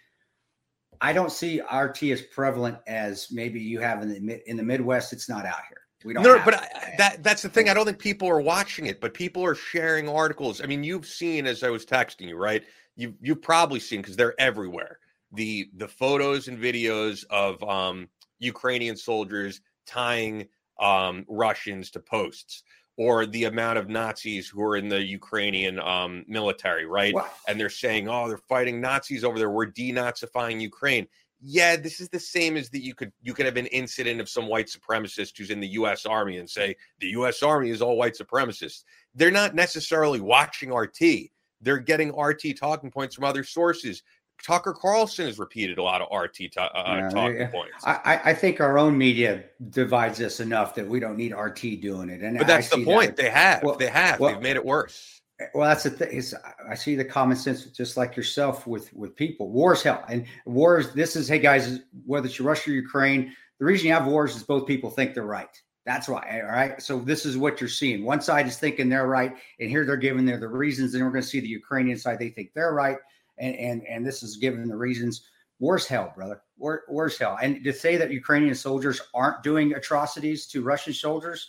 I 1.01 1.12
don't 1.12 1.32
see 1.32 1.61
RT 1.61 2.03
as 2.05 2.22
prevalent 2.22 2.78
as 2.86 3.28
maybe 3.30 3.61
you 3.61 3.80
have 3.80 4.03
in 4.03 4.09
the 4.26 4.51
in 4.51 4.57
the 4.57 4.62
Midwest. 4.62 5.12
It's 5.12 5.28
not 5.28 5.44
out 5.44 5.61
here. 5.68 5.80
We 6.05 6.14
don't. 6.14 6.22
No, 6.22 6.40
but 6.44 6.55
I, 6.55 6.94
that 6.99 7.22
that's 7.22 7.42
the 7.42 7.49
thing. 7.49 7.68
I 7.68 7.74
don't 7.74 7.84
think 7.84 7.99
people 7.99 8.28
are 8.28 8.40
watching 8.40 8.86
it, 8.86 9.01
but 9.01 9.14
people 9.14 9.44
are 9.44 9.55
sharing 9.55 10.09
articles. 10.09 10.61
I 10.61 10.66
mean, 10.66 10.84
you've 10.84 11.07
seen 11.07 11.47
as 11.47 11.62
I 11.62 11.70
was 11.70 11.84
texting 11.84 12.28
you, 12.28 12.36
right? 12.36 12.62
You 12.97 13.14
you've 13.20 13.42
probably 13.42 13.80
seen 13.80 14.01
because 14.01 14.16
they're 14.16 14.38
everywhere. 14.38 14.99
The 15.32 15.70
the 15.76 15.88
photos 15.88 16.49
and 16.49 16.59
videos 16.59 17.24
of 17.30 17.62
um, 17.64 18.09
Ukrainian 18.38 18.97
soldiers 18.97 19.61
tying 19.86 20.49
um, 20.80 21.24
Russians 21.28 21.90
to 21.92 22.01
posts 22.01 22.62
or 22.97 23.26
the 23.26 23.44
amount 23.44 23.78
of 23.78 23.88
Nazis 23.88 24.49
who 24.49 24.62
are 24.62 24.76
in 24.76 24.88
the 24.88 25.03
Ukrainian 25.03 25.78
um, 25.80 26.24
military, 26.26 26.86
right? 26.86 27.14
And 27.47 27.61
they're 27.61 27.68
saying, 27.68 28.09
"Oh, 28.09 28.28
they're 28.28 28.38
fighting 28.38 28.80
Nazis 28.80 29.24
over 29.24 29.38
there. 29.38 29.51
We're 29.51 29.66
denazifying 29.66 30.61
Ukraine." 30.61 31.07
Yeah, 31.42 31.76
this 31.76 32.01
is 32.01 32.09
the 32.09 32.18
same 32.18 32.57
as 32.57 32.70
that 32.70 32.82
you 32.82 32.94
could 32.94 33.12
you 33.22 33.34
could 33.34 33.44
have 33.47 33.59
an 33.59 33.66
incident 33.66 34.20
of 34.20 34.28
some 34.28 34.49
white 34.49 34.68
supremacist 34.68 35.36
who's 35.36 35.51
in 35.51 35.61
the 35.61 35.68
U.S. 35.68 36.07
Army 36.07 36.38
and 36.38 36.49
say 36.49 36.74
the 37.01 37.09
U.S. 37.09 37.42
Army 37.42 37.70
is 37.70 37.82
all 37.82 37.97
white 37.97 38.16
supremacists. 38.16 38.84
They're 39.14 39.30
not 39.30 39.55
necessarily 39.55 40.20
watching 40.20 40.72
RT. 40.72 41.30
They're 41.61 41.78
getting 41.78 42.18
RT 42.18 42.57
talking 42.59 42.90
points 42.90 43.14
from 43.14 43.24
other 43.24 43.44
sources. 43.44 44.03
Tucker 44.43 44.72
Carlson 44.72 45.26
has 45.26 45.39
repeated 45.39 45.78
a 45.78 45.82
lot 45.82 46.01
of 46.01 46.09
RT 46.16 46.34
t- 46.34 46.51
uh, 46.57 46.68
yeah, 46.74 47.09
talking 47.09 47.47
points. 47.49 47.84
I, 47.84 48.20
I, 48.24 48.34
think 48.34 48.61
our 48.61 48.78
own 48.78 48.97
media 48.97 49.45
divides 49.70 50.20
us 50.20 50.41
enough 50.41 50.74
that 50.76 50.87
we 50.87 51.01
don't 51.01 51.16
need 51.16 51.32
RT 51.32 51.80
doing 51.80 52.09
it. 52.11 52.22
And 52.22 52.39
but 52.39 52.47
that's 52.47 52.68
the 52.68 52.84
point. 52.84 53.16
That. 53.16 53.22
They 53.22 53.30
have. 53.30 53.62
Well, 53.62 53.76
they 53.76 53.89
have. 53.89 54.20
Well, 54.20 54.32
They've 54.32 54.43
made 54.43 54.57
it 54.57 54.64
worse. 54.64 55.20
Well, 55.55 55.68
that's 55.68 55.82
the 55.82 55.91
thing. 55.91 56.12
Is 56.12 56.34
I 56.68 56.74
see 56.74 56.95
the 56.95 57.05
common 57.05 57.37
sense, 57.37 57.64
just 57.64 57.97
like 57.97 58.16
yourself, 58.16 58.66
with 58.66 58.93
with 58.95 59.16
people. 59.16 59.51
Wars 59.51 59.82
hell, 59.82 60.05
and 60.09 60.24
wars. 60.47 60.93
This 60.93 61.16
is 61.16 61.28
hey 61.28 61.39
guys, 61.39 61.80
whether 62.07 62.26
it's 62.26 62.41
Russia 62.41 62.70
or 62.70 62.74
Ukraine, 62.74 63.34
the 63.59 63.64
reason 63.64 63.89
you 63.89 63.93
have 63.93 64.07
wars 64.07 64.37
is 64.37 64.43
both 64.43 64.66
people 64.66 64.91
think 64.91 65.14
they're 65.14 65.24
right. 65.24 65.49
That's 65.84 66.09
why. 66.09 66.41
All 66.43 66.51
right. 66.51 66.80
So 66.80 66.99
this 66.99 67.26
is 67.26 67.37
what 67.37 67.61
you're 67.61 67.68
seeing. 67.68 68.05
One 68.05 68.20
side 68.20 68.47
is 68.47 68.59
thinking 68.59 68.89
they're 68.89 69.07
right, 69.07 69.34
and 69.61 69.70
here 69.70 69.84
they're 69.84 69.97
giving 69.97 70.24
their 70.24 70.39
the 70.39 70.49
reasons. 70.49 70.95
And 70.95 71.05
we're 71.05 71.11
going 71.11 71.22
to 71.22 71.28
see 71.28 71.41
the 71.41 71.49
Ukrainian 71.49 71.99
side. 71.99 72.18
They 72.18 72.30
think 72.30 72.53
they're 72.55 72.72
right 72.72 72.99
and 73.39 73.55
and 73.57 73.87
and 73.87 74.07
this 74.07 74.22
is 74.22 74.37
given 74.37 74.68
the 74.68 74.76
reasons. 74.76 75.28
Worse 75.59 75.87
hell, 75.87 76.12
brother. 76.14 76.43
Worse 76.59 77.18
hell. 77.18 77.39
And 77.41 77.64
to 77.64 77.72
say 77.72 77.97
that 77.97 78.11
Ukrainian 78.11 78.55
soldiers 78.55 79.01
aren't 79.14 79.43
doing 79.43 79.74
atrocities 79.74 80.47
to 80.49 80.62
Russian 80.62 80.93
soldiers 80.93 81.49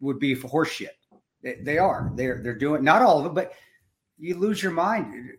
would 0.00 0.20
be 0.20 0.36
horseshit. 0.36 0.88
They, 1.42 1.56
they 1.62 1.78
are. 1.78 2.12
They're 2.14 2.40
they're 2.42 2.54
doing 2.54 2.84
not 2.84 3.02
all 3.02 3.18
of 3.18 3.26
it, 3.26 3.34
but 3.34 3.52
you 4.18 4.36
lose 4.36 4.62
your 4.62 4.72
mind. 4.72 5.30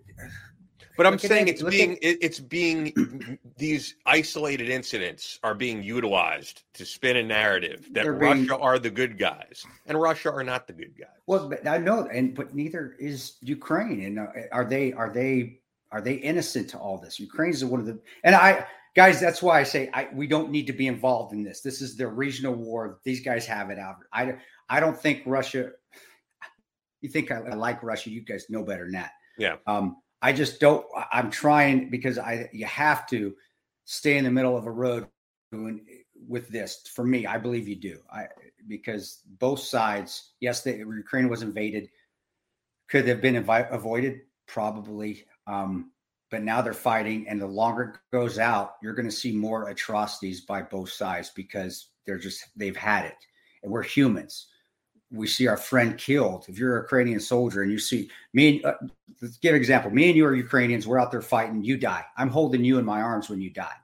But 0.97 1.07
I'm 1.07 1.17
saying 1.17 1.47
it's 1.47 1.63
being 1.63 1.93
at, 1.93 2.17
it's 2.21 2.39
being 2.39 3.39
these 3.57 3.95
isolated 4.05 4.69
incidents 4.69 5.39
are 5.41 5.55
being 5.55 5.81
utilized 5.81 6.63
to 6.73 6.85
spin 6.85 7.17
a 7.17 7.23
narrative 7.23 7.87
that 7.91 8.11
Russia 8.11 8.35
being, 8.35 8.51
are 8.51 8.77
the 8.77 8.89
good 8.89 9.17
guys 9.17 9.65
and 9.87 9.99
Russia 9.99 10.31
are 10.31 10.43
not 10.43 10.67
the 10.67 10.73
good 10.73 10.97
guys. 10.99 11.09
Well, 11.27 11.49
but 11.49 11.65
I 11.65 11.77
know, 11.77 12.07
and 12.07 12.35
but 12.35 12.53
neither 12.53 12.95
is 12.99 13.37
Ukraine. 13.41 14.03
And 14.03 14.19
uh, 14.19 14.27
are 14.51 14.65
they 14.65 14.93
are 14.93 15.09
they 15.09 15.61
are 15.91 16.01
they 16.01 16.13
innocent 16.13 16.69
to 16.69 16.77
all 16.77 16.97
this? 16.97 17.19
Ukraine 17.19 17.51
is 17.51 17.65
one 17.65 17.79
of 17.79 17.85
the 17.85 17.99
and 18.23 18.35
I 18.35 18.65
guys. 18.95 19.19
That's 19.19 19.41
why 19.41 19.59
I 19.59 19.63
say 19.63 19.89
I, 19.93 20.07
we 20.13 20.27
don't 20.27 20.51
need 20.51 20.67
to 20.67 20.73
be 20.73 20.87
involved 20.87 21.33
in 21.33 21.43
this. 21.43 21.61
This 21.61 21.81
is 21.81 21.97
their 21.97 22.09
regional 22.09 22.53
war. 22.53 22.99
These 23.03 23.21
guys 23.21 23.45
have 23.45 23.69
it 23.69 23.79
out. 23.79 23.97
I 24.13 24.35
I 24.69 24.79
don't 24.79 24.97
think 24.97 25.23
Russia. 25.25 25.71
You 27.01 27.09
think 27.09 27.31
I, 27.31 27.37
I 27.37 27.55
like 27.55 27.81
Russia? 27.83 28.09
You 28.11 28.21
guys 28.21 28.45
know 28.49 28.63
better 28.63 28.83
than 28.83 28.93
that. 28.93 29.11
Yeah. 29.37 29.55
Um. 29.67 29.97
I 30.21 30.33
just 30.33 30.59
don't. 30.59 30.85
I'm 31.11 31.31
trying 31.31 31.89
because 31.89 32.17
I 32.17 32.49
you 32.53 32.65
have 32.67 33.07
to 33.07 33.35
stay 33.85 34.17
in 34.17 34.23
the 34.23 34.31
middle 34.31 34.55
of 34.55 34.67
a 34.67 34.71
road 34.71 35.07
with 36.27 36.47
this. 36.49 36.83
For 36.93 37.03
me, 37.03 37.25
I 37.25 37.37
believe 37.37 37.67
you 37.67 37.75
do. 37.75 37.99
I 38.13 38.27
because 38.67 39.21
both 39.39 39.59
sides. 39.59 40.33
Yes, 40.39 40.61
the 40.61 40.77
Ukraine 40.77 41.27
was 41.27 41.41
invaded 41.41 41.89
Could 42.87 43.07
have 43.07 43.21
been 43.21 43.43
invi- 43.43 43.71
avoided? 43.71 44.21
Probably. 44.47 45.25
Um, 45.47 45.91
but 46.29 46.43
now 46.43 46.61
they're 46.61 46.73
fighting, 46.73 47.27
and 47.27 47.41
the 47.41 47.47
longer 47.47 47.83
it 47.83 48.15
goes 48.15 48.39
out, 48.39 48.75
you're 48.81 48.93
going 48.93 49.09
to 49.09 49.15
see 49.15 49.33
more 49.33 49.69
atrocities 49.69 50.41
by 50.41 50.61
both 50.61 50.89
sides 50.89 51.29
because 51.35 51.89
they're 52.05 52.17
just 52.17 52.45
they've 52.55 52.75
had 52.75 53.05
it, 53.05 53.17
and 53.63 53.71
we're 53.71 53.83
humans. 53.83 54.47
We 55.11 55.27
see 55.27 55.47
our 55.47 55.57
friend 55.57 55.97
killed. 55.97 56.45
If 56.47 56.57
you're 56.57 56.77
a 56.77 56.83
Ukrainian 56.83 57.19
soldier 57.19 57.63
and 57.63 57.71
you 57.71 57.79
see 57.79 58.09
me, 58.33 58.63
uh, 58.63 58.73
let's 59.21 59.37
give 59.37 59.53
an 59.53 59.59
example. 59.59 59.91
Me 59.91 60.07
and 60.07 60.15
you 60.15 60.25
are 60.25 60.33
Ukrainians. 60.33 60.87
We're 60.87 60.99
out 60.99 61.11
there 61.11 61.21
fighting. 61.21 61.65
You 61.65 61.75
die. 61.75 62.05
I'm 62.15 62.29
holding 62.29 62.63
you 62.63 62.79
in 62.79 62.85
my 62.85 63.01
arms 63.01 63.29
when 63.29 63.41
you 63.41 63.49
die. 63.49 63.75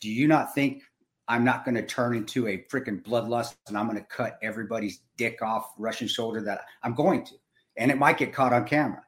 Do 0.00 0.10
you 0.10 0.26
not 0.26 0.52
think 0.52 0.82
I'm 1.28 1.44
not 1.44 1.64
going 1.64 1.76
to 1.76 1.86
turn 1.86 2.16
into 2.16 2.48
a 2.48 2.64
freaking 2.70 3.02
bloodlust 3.02 3.54
and 3.68 3.78
I'm 3.78 3.86
going 3.86 3.98
to 3.98 4.04
cut 4.04 4.38
everybody's 4.42 5.00
dick 5.16 5.42
off 5.42 5.72
Russian 5.78 6.08
shoulder 6.08 6.42
that 6.42 6.62
I'm 6.82 6.94
going 6.94 7.24
to. 7.26 7.34
And 7.76 7.90
it 7.90 7.98
might 7.98 8.18
get 8.18 8.32
caught 8.32 8.52
on 8.52 8.66
camera. 8.66 9.03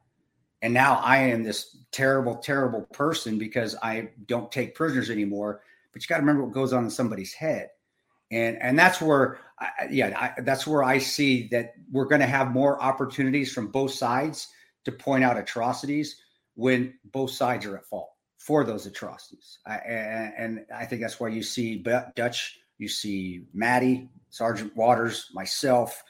And 0.61 0.73
now 0.73 0.95
I 1.03 1.17
am 1.17 1.43
this 1.43 1.77
terrible, 1.91 2.35
terrible 2.35 2.81
person 2.93 3.37
because 3.37 3.75
I 3.81 4.09
don't 4.25 4.51
take 4.51 4.75
prisoners 4.75 5.09
anymore. 5.09 5.61
But 5.93 6.01
you 6.01 6.07
got 6.07 6.17
to 6.17 6.21
remember 6.21 6.43
what 6.43 6.53
goes 6.53 6.73
on 6.73 6.83
in 6.83 6.89
somebody's 6.89 7.33
head. 7.33 7.69
And 8.31 8.61
and 8.61 8.77
that's 8.77 9.01
where, 9.01 9.39
I, 9.59 9.87
yeah, 9.89 10.33
I, 10.37 10.41
that's 10.41 10.67
where 10.67 10.83
I 10.83 10.97
see 10.97 11.47
that 11.49 11.73
we're 11.91 12.05
going 12.05 12.21
to 12.21 12.27
have 12.27 12.51
more 12.51 12.81
opportunities 12.81 13.53
from 13.53 13.67
both 13.67 13.91
sides 13.91 14.49
to 14.83 14.91
point 14.91 15.23
out 15.23 15.37
atrocities 15.37 16.21
when 16.55 16.93
both 17.11 17.31
sides 17.31 17.65
are 17.65 17.77
at 17.77 17.85
fault 17.85 18.09
for 18.37 18.63
those 18.63 18.85
atrocities. 18.85 19.59
I, 19.65 19.75
and, 19.77 20.33
and, 20.37 20.65
I 20.75 20.85
think 20.85 21.01
that's 21.01 21.19
why 21.19 21.29
you 21.29 21.43
see 21.43 21.83
Dutch, 22.15 22.59
you 22.77 22.87
see 22.87 23.45
Maddie, 23.53 24.09
Sergeant 24.29 24.75
Waters, 24.75 25.29
myself. 25.33 26.03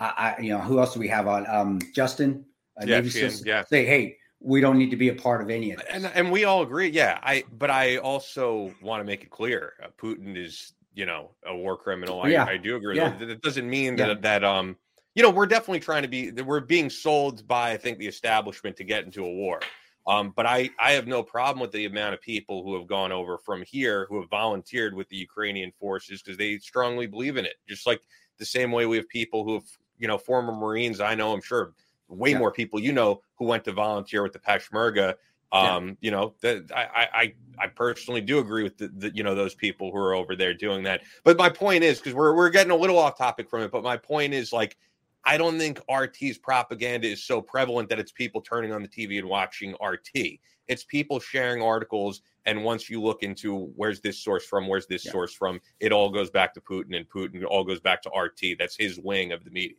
I, 0.00 0.36
you 0.40 0.48
know, 0.48 0.60
who 0.60 0.78
else 0.78 0.94
do 0.94 1.00
we 1.00 1.08
have 1.08 1.28
on? 1.28 1.46
Um, 1.46 1.78
Justin, 1.94 2.46
uh, 2.80 2.84
yeah, 2.86 3.00
Navy 3.00 3.30
yeah. 3.44 3.64
Say, 3.64 3.84
hey, 3.84 4.16
we 4.40 4.60
don't 4.60 4.78
need 4.78 4.90
to 4.90 4.96
be 4.96 5.08
a 5.08 5.14
part 5.14 5.42
of 5.42 5.50
any 5.50 5.72
of 5.72 5.78
this. 5.78 5.86
And, 5.90 6.06
and 6.06 6.32
we 6.32 6.44
all 6.44 6.62
agree. 6.62 6.88
Yeah. 6.88 7.18
I, 7.22 7.44
but 7.58 7.70
I 7.70 7.98
also 7.98 8.74
want 8.80 9.00
to 9.00 9.04
make 9.04 9.22
it 9.22 9.30
clear 9.30 9.74
uh, 9.82 9.88
Putin 10.00 10.36
is, 10.36 10.72
you 10.94 11.06
know, 11.06 11.30
a 11.46 11.54
war 11.54 11.76
criminal. 11.76 12.22
I, 12.22 12.28
yeah. 12.28 12.44
I 12.44 12.56
do 12.56 12.76
agree. 12.76 12.96
Yeah. 12.96 13.16
That 13.18 13.42
doesn't 13.42 13.68
mean 13.68 13.96
that, 13.96 14.08
yeah. 14.08 14.14
that, 14.14 14.44
um, 14.44 14.76
you 15.14 15.22
know, 15.22 15.30
we're 15.30 15.46
definitely 15.46 15.80
trying 15.80 16.02
to 16.02 16.08
be, 16.08 16.30
we're 16.30 16.60
being 16.60 16.88
sold 16.88 17.46
by, 17.46 17.72
I 17.72 17.76
think, 17.76 17.98
the 17.98 18.06
establishment 18.06 18.76
to 18.78 18.84
get 18.84 19.04
into 19.04 19.24
a 19.24 19.30
war. 19.30 19.60
Um, 20.06 20.32
but 20.34 20.46
I, 20.46 20.70
I 20.80 20.92
have 20.92 21.06
no 21.06 21.22
problem 21.22 21.60
with 21.60 21.72
the 21.72 21.84
amount 21.84 22.14
of 22.14 22.22
people 22.22 22.64
who 22.64 22.74
have 22.78 22.86
gone 22.86 23.12
over 23.12 23.36
from 23.36 23.62
here 23.62 24.06
who 24.08 24.20
have 24.20 24.30
volunteered 24.30 24.94
with 24.94 25.08
the 25.10 25.16
Ukrainian 25.16 25.72
forces 25.78 26.22
because 26.22 26.38
they 26.38 26.56
strongly 26.58 27.06
believe 27.06 27.36
in 27.36 27.44
it. 27.44 27.56
Just 27.68 27.86
like 27.86 28.00
the 28.38 28.46
same 28.46 28.72
way 28.72 28.86
we 28.86 28.96
have 28.96 29.08
people 29.08 29.44
who 29.44 29.54
have, 29.54 29.64
you 29.98 30.08
know, 30.08 30.16
former 30.16 30.52
Marines. 30.52 31.00
I 31.00 31.14
know, 31.14 31.32
I'm 31.32 31.42
sure, 31.42 31.74
way 32.14 32.32
yeah. 32.32 32.38
more 32.38 32.52
people 32.52 32.80
you 32.80 32.92
know 32.92 33.22
who 33.36 33.44
went 33.44 33.64
to 33.64 33.72
volunteer 33.72 34.22
with 34.22 34.32
the 34.32 34.38
Peshmerga. 34.38 35.14
Um, 35.52 35.88
yeah. 35.88 35.94
you 36.00 36.10
know, 36.12 36.34
that 36.42 36.70
I, 36.72 37.08
I, 37.12 37.34
I 37.58 37.66
personally 37.66 38.20
do 38.20 38.38
agree 38.38 38.62
with 38.62 38.78
the, 38.78 38.86
the, 38.86 39.10
you 39.16 39.24
know, 39.24 39.34
those 39.34 39.52
people 39.52 39.90
who 39.90 39.98
are 39.98 40.14
over 40.14 40.36
there 40.36 40.54
doing 40.54 40.84
that. 40.84 41.00
But 41.24 41.38
my 41.38 41.48
point 41.48 41.82
is, 41.82 41.98
because 41.98 42.14
we're 42.14 42.36
we're 42.36 42.50
getting 42.50 42.70
a 42.70 42.76
little 42.76 42.96
off 42.96 43.18
topic 43.18 43.50
from 43.50 43.62
it, 43.62 43.72
but 43.72 43.82
my 43.82 43.96
point 43.96 44.32
is 44.32 44.52
like 44.52 44.76
I 45.24 45.36
don't 45.36 45.58
think 45.58 45.80
RT's 45.90 46.38
propaganda 46.38 47.08
is 47.08 47.22
so 47.22 47.42
prevalent 47.42 47.88
that 47.90 47.98
it's 47.98 48.12
people 48.12 48.40
turning 48.40 48.72
on 48.72 48.82
the 48.82 48.88
TV 48.88 49.18
and 49.18 49.28
watching 49.28 49.74
RT. 49.84 50.38
It's 50.68 50.84
people 50.84 51.20
sharing 51.20 51.62
articles. 51.62 52.22
And 52.46 52.64
once 52.64 52.88
you 52.88 53.02
look 53.02 53.22
into 53.22 53.66
where's 53.76 54.00
this 54.00 54.18
source 54.18 54.46
from, 54.46 54.66
where's 54.66 54.86
this 54.86 55.04
yeah. 55.04 55.12
source 55.12 55.34
from, 55.34 55.60
it 55.78 55.92
all 55.92 56.10
goes 56.10 56.30
back 56.30 56.54
to 56.54 56.60
Putin 56.60 56.96
and 56.96 57.08
Putin 57.08 57.44
all 57.44 57.64
goes 57.64 57.80
back 57.80 58.02
to 58.02 58.10
RT. 58.10 58.58
That's 58.58 58.76
his 58.76 58.98
wing 58.98 59.32
of 59.32 59.44
the 59.44 59.50
media. 59.50 59.76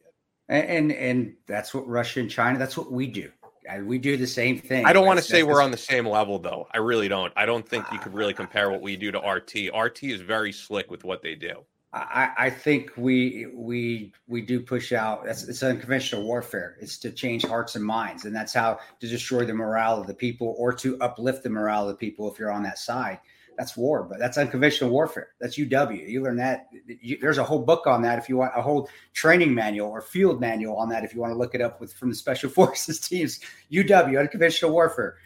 And, 0.52 0.68
and, 0.68 0.92
and 0.92 1.34
that's 1.48 1.74
what 1.74 1.88
Russia 1.88 2.20
and 2.20 2.30
China, 2.30 2.60
that's 2.60 2.78
what 2.78 2.92
we 2.92 3.08
do. 3.08 3.32
We 3.84 4.00
do 4.00 4.18
the 4.18 4.28
same 4.28 4.60
thing. 4.60 4.86
I 4.86 4.92
don't 4.92 5.06
want 5.06 5.18
to 5.18 5.24
say 5.24 5.44
we're 5.44 5.62
on 5.62 5.72
the 5.72 5.78
same 5.78 6.06
level, 6.06 6.40
though. 6.40 6.68
I 6.74 6.80
really 6.80 7.08
don't. 7.08 7.32
I 7.38 7.46
don't 7.46 7.68
think 7.68 7.86
you 7.94 8.00
could 8.00 8.14
really 8.14 8.34
ah. 8.34 8.38
compare 8.38 8.70
what 8.70 8.82
we 8.82 8.98
do 8.98 9.12
to 9.12 9.20
RT. 9.20 9.74
RT 9.74 10.04
is 10.04 10.20
very 10.20 10.52
slick 10.52 10.92
with 10.92 11.06
what 11.06 11.22
they 11.22 11.36
do. 11.36 11.64
I, 11.94 12.32
I, 12.38 12.50
think 12.50 12.92
we 12.96 13.48
we 13.54 14.14
we 14.28 14.42
do 14.42 14.62
push 14.62 14.94
out. 14.94 15.26
That's 15.26 15.44
it's 15.44 15.62
unconventional 15.62 16.24
warfare. 16.24 16.78
It's 16.80 16.98
to 17.00 17.12
change 17.12 17.46
hearts 17.46 17.76
and 17.76 17.84
minds, 17.84 18.24
and 18.24 18.34
that's 18.34 18.54
how 18.54 18.80
to 19.02 19.08
destroy 19.08 19.46
the 19.46 19.54
morale 19.54 20.00
of 20.00 20.08
the 20.08 20.14
people 20.14 20.56
or 20.58 20.72
to 20.74 20.98
uplift 21.02 21.44
the 21.44 21.50
morale 21.50 21.84
of 21.84 21.90
the 21.90 21.96
people. 21.96 22.32
If 22.32 22.40
you're 22.40 22.52
on 22.52 22.64
that 22.64 22.80
side, 22.80 23.20
that's 23.62 23.78
war. 23.78 24.02
But 24.02 24.18
that's 24.18 24.40
unconventional 24.40 24.90
warfare. 24.90 25.30
That's 25.40 25.56
UW. 25.56 26.10
You 26.10 26.24
learn 26.24 26.38
that. 26.38 26.70
You, 26.88 27.20
there's 27.22 27.38
a 27.38 27.44
whole 27.44 27.60
book 27.60 27.86
on 27.86 28.02
that. 28.02 28.18
If 28.18 28.28
you 28.28 28.38
want 28.38 28.54
a 28.56 28.62
whole 28.62 28.90
training 29.14 29.54
manual 29.54 29.88
or 29.88 30.02
field 30.02 30.42
manual 30.42 30.78
on 30.78 30.90
that, 30.90 31.04
if 31.04 31.14
you 31.14 31.22
want 31.22 31.32
to 31.32 31.38
look 31.38 31.54
it 31.54 31.62
up 31.62 31.80
with 31.80 31.94
from 31.94 32.10
the 32.10 32.16
special 32.16 32.50
forces 32.58 33.00
teams, 33.00 33.40
UW 33.72 34.20
unconventional 34.20 34.72
warfare, 34.72 35.18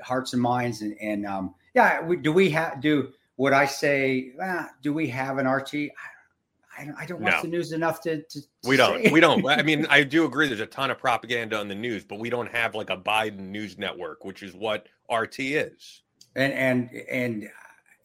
hearts 0.00 0.34
and 0.34 0.40
minds, 0.40 0.82
and 0.82 0.96
and 1.00 1.26
um, 1.26 1.52
yeah. 1.74 2.00
We, 2.00 2.18
do 2.18 2.32
we 2.32 2.48
have 2.50 2.80
do 2.80 3.12
would 3.38 3.52
I 3.52 3.66
say, 3.66 4.34
ah, 4.40 4.68
do 4.80 4.92
we 4.92 5.08
have 5.08 5.38
an 5.38 5.48
RT? 5.48 5.74
I, 5.74 6.90
I 6.96 7.06
don't 7.06 7.20
watch 7.20 7.34
no. 7.34 7.42
the 7.42 7.48
news 7.48 7.72
enough 7.72 8.00
to. 8.02 8.22
to, 8.22 8.40
to 8.40 8.68
we 8.68 8.76
don't. 8.76 9.10
We 9.10 9.18
don't. 9.18 9.44
I 9.44 9.62
mean, 9.64 9.84
I 9.90 10.04
do 10.04 10.26
agree. 10.26 10.46
There's 10.46 10.60
a 10.60 10.66
ton 10.66 10.92
of 10.92 10.98
propaganda 10.98 11.58
on 11.58 11.66
the 11.66 11.74
news, 11.74 12.04
but 12.04 12.20
we 12.20 12.30
don't 12.30 12.48
have 12.52 12.76
like 12.76 12.90
a 12.90 12.96
Biden 12.96 13.48
news 13.48 13.78
network, 13.78 14.24
which 14.24 14.44
is 14.44 14.54
what 14.54 14.86
RT 15.12 15.40
is. 15.40 16.04
And 16.38 16.52
and 16.52 16.90
and 17.10 17.50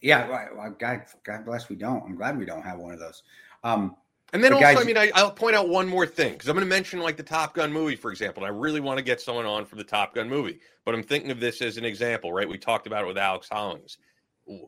yeah, 0.02 0.48
God, 0.80 1.04
God 1.24 1.46
bless, 1.46 1.70
we 1.70 1.76
don't. 1.76 2.04
I'm 2.04 2.16
glad 2.16 2.38
we 2.38 2.46
don't 2.46 2.64
have 2.64 2.80
one 2.80 2.94
of 2.94 3.00
those. 3.00 3.24
Um, 3.64 3.96
and 4.34 4.44
then 4.44 4.52
also, 4.52 4.66
guys, 4.66 4.78
I 4.80 4.84
mean, 4.84 4.98
I, 4.98 5.12
will 5.24 5.30
point 5.30 5.56
out 5.56 5.70
one 5.70 5.88
more 5.88 6.08
thing 6.08 6.34
because 6.34 6.50
I'm 6.50 6.56
going 6.56 6.66
to 6.66 6.70
mention 6.70 7.00
like 7.00 7.16
the 7.16 7.24
Top 7.24 7.54
Gun 7.54 7.72
movie, 7.72 7.96
for 7.96 8.10
example. 8.12 8.44
And 8.44 8.52
I 8.52 8.58
really 8.58 8.80
want 8.80 8.98
to 8.98 9.04
get 9.04 9.22
someone 9.22 9.46
on 9.46 9.66
for 9.66 9.76
the 9.76 9.84
Top 9.84 10.16
Gun 10.16 10.28
movie, 10.28 10.60
but 10.84 10.96
I'm 10.96 11.04
thinking 11.04 11.30
of 11.30 11.40
this 11.40 11.62
as 11.62 11.78
an 11.78 11.86
example, 11.86 12.34
right? 12.34 12.50
We 12.50 12.58
talked 12.58 12.88
about 12.88 13.04
it 13.04 13.08
with 13.08 13.18
Alex 13.18 13.48
Hollings. 13.50 14.00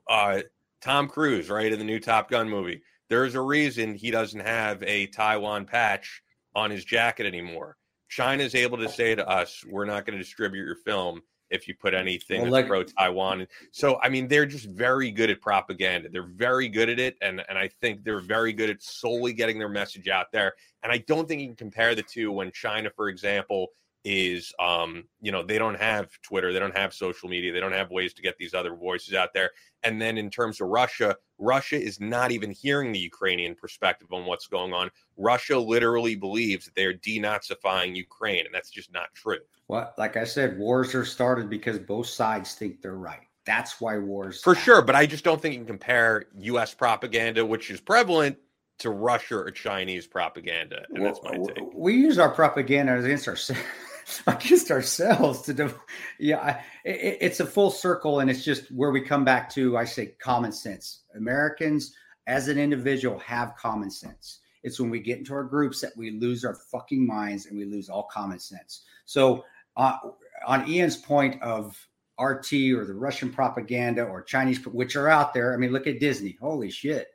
Uh, 0.07 0.41
Tom 0.82 1.07
Cruise, 1.07 1.49
right, 1.49 1.74
in 1.74 1.80
the 1.80 1.86
new 1.86 1.99
Top 1.99 2.30
Gun 2.30 2.47
movie. 2.47 2.84
There's 3.09 3.34
a 3.34 3.41
reason 3.41 3.95
he 3.95 4.11
doesn't 4.11 4.39
have 4.39 4.84
a 4.84 5.07
Taiwan 5.07 5.66
patch 5.66 6.22
on 6.53 6.70
his 6.70 6.86
jacket 6.86 7.26
anymore. 7.26 7.78
China 8.07 8.43
is 8.43 8.53
able 8.53 8.78
to 8.78 8.88
say 8.88 9.16
to 9.16 9.28
us, 9.28 9.66
we're 9.68 9.86
not 9.86 10.05
going 10.05 10.18
to 10.18 10.24
distribute 10.24 10.63
your 10.63 10.76
film 10.76 11.22
if 11.50 11.68
you 11.68 11.76
put 11.76 11.93
anything 11.93 12.41
well, 12.41 12.52
like, 12.52 12.68
pro 12.68 12.84
Taiwan. 12.84 13.48
So, 13.72 14.00
I 14.02 14.10
mean, 14.10 14.28
they're 14.28 14.46
just 14.46 14.66
very 14.66 15.12
good 15.12 15.30
at 15.30 15.41
propaganda. 15.41 16.10
They're 16.10 16.28
very 16.28 16.68
good 16.68 16.89
at 16.89 17.00
it. 17.00 17.18
And, 17.22 17.43
and 17.48 17.58
I 17.58 17.70
think 17.82 18.04
they're 18.04 18.20
very 18.20 18.54
good 18.54 18.70
at 18.70 18.82
solely 18.82 19.34
getting 19.34 19.60
their 19.60 19.70
message 19.70 20.08
out 20.08 20.32
there. 20.32 20.54
And 20.84 20.91
I 20.91 21.00
don't 21.00 21.28
think 21.28 21.41
you 21.41 21.48
can 21.48 21.56
compare 21.56 21.96
the 21.96 22.04
two 22.04 22.32
when 22.32 22.52
China, 22.52 22.89
for 22.96 23.10
example, 23.10 23.68
is 24.06 24.53
um, 24.60 25.03
you 25.20 25.32
know 25.32 25.43
they 25.43 25.58
don't 25.58 25.80
have 25.80 26.10
twitter 26.22 26.53
they 26.53 26.60
don't 26.60 26.78
have 26.78 26.93
social 26.93 27.28
media 27.28 27.51
they 27.51 27.60
don't 27.60 27.74
have 27.74 27.89
ways 27.89 28.14
to 28.14 28.22
get 28.22 28.38
these 28.38 28.53
other 28.53 28.76
voices 28.76 29.16
out 29.16 29.34
there 29.34 29.49
and 29.84 29.99
then 29.99 30.18
in 30.18 30.30
terms 30.30 30.62
of 30.62 30.68
russia 30.68 31.16
russia 31.39 31.82
is 31.82 31.99
not 31.99 32.32
even 32.32 32.51
hearing 32.51 32.91
the 32.91 32.99
ukrainian 32.99 33.56
perspective 33.56 34.08
on 34.14 34.26
what's 34.26 34.45
going 34.45 34.74
on 34.74 34.89
russia 35.18 35.58
literally 35.58 36.16
believes 36.16 36.66
that 36.66 36.76
they 36.76 36.86
are 36.86 36.93
denazifying 36.93 37.95
ukraine 37.95 38.45
and 38.45 38.53
that's 38.53 38.70
just 38.70 38.93
not 38.93 39.08
true 39.16 39.39
well 39.68 39.91
like 39.97 40.16
i 40.16 40.24
said 40.24 40.58
wars 40.60 40.93
are 40.93 41.06
started 41.06 41.49
because 41.49 41.80
both 41.80 42.08
sides 42.08 42.53
think 42.53 42.82
they're 42.82 42.93
right 42.93 43.22
that's 43.45 43.82
why 43.82 43.97
wars 43.97 44.41
for 44.41 44.53
happen. 44.53 44.64
sure 44.64 44.82
but 44.84 44.95
i 44.95 45.06
just 45.06 45.24
don't 45.24 45.41
think 45.41 45.53
you 45.53 45.60
can 45.60 45.68
compare 45.68 46.26
us 46.39 46.76
propaganda 46.76 47.43
which 47.43 47.72
is 47.72 47.82
prevalent 47.82 48.38
to 48.78 48.89
Russia 48.89 49.38
or 49.38 49.51
Chinese 49.51 50.06
propaganda. 50.06 50.86
And 50.89 51.03
well, 51.03 51.14
that's 51.14 51.24
my 51.24 51.38
take. 51.53 51.64
We 51.74 51.93
use 51.93 52.20
our 52.20 52.30
propaganda 52.30 52.99
against 52.99 53.28
ourselves. 53.28 53.62
against 54.28 54.72
ourselves 54.72 55.41
to 55.41 55.53
do 55.53 55.74
yeah 56.20 56.62
it, 56.84 57.18
it's 57.22 57.39
a 57.39 57.45
full 57.45 57.72
circle 57.72 58.20
and 58.20 58.30
it's 58.30 58.43
just 58.43 58.72
where 58.72 58.91
we 58.91 59.01
come 59.01 59.26
back 59.26 59.49
to 59.49 59.78
i 59.78 59.84
say 59.84 60.08
common 60.20 60.51
sense 60.51 61.03
americans 61.16 61.93
as 62.28 62.47
an 62.47 62.58
individual 62.58 63.18
have 63.20 63.56
common 63.56 63.89
sense 63.89 64.39
it's 64.64 64.80
when 64.80 64.89
we 64.89 64.99
get 64.99 65.18
into 65.18 65.34
our 65.34 65.43
groups 65.43 65.82
that 65.82 65.95
we 65.95 66.12
lose 66.12 66.43
our 66.43 66.56
fucking 66.56 67.06
minds 67.06 67.45
and 67.45 67.58
we 67.58 67.66
lose 67.66 67.89
all 67.89 68.08
common 68.12 68.39
sense 68.39 68.84
so 69.06 69.43
uh, 69.78 69.97
on 70.45 70.68
ian's 70.70 70.97
point 70.97 71.41
of 71.41 71.76
rt 72.20 72.53
or 72.76 72.86
the 72.86 72.93
russian 72.93 73.32
propaganda 73.32 74.03
or 74.03 74.22
chinese 74.22 74.66
which 74.68 74.95
are 74.95 75.08
out 75.08 75.34
there 75.34 75.53
i 75.53 75.58
mean 75.58 75.72
look 75.72 75.88
at 75.88 75.99
disney 75.99 76.38
holy 76.39 76.70
shit 76.70 77.08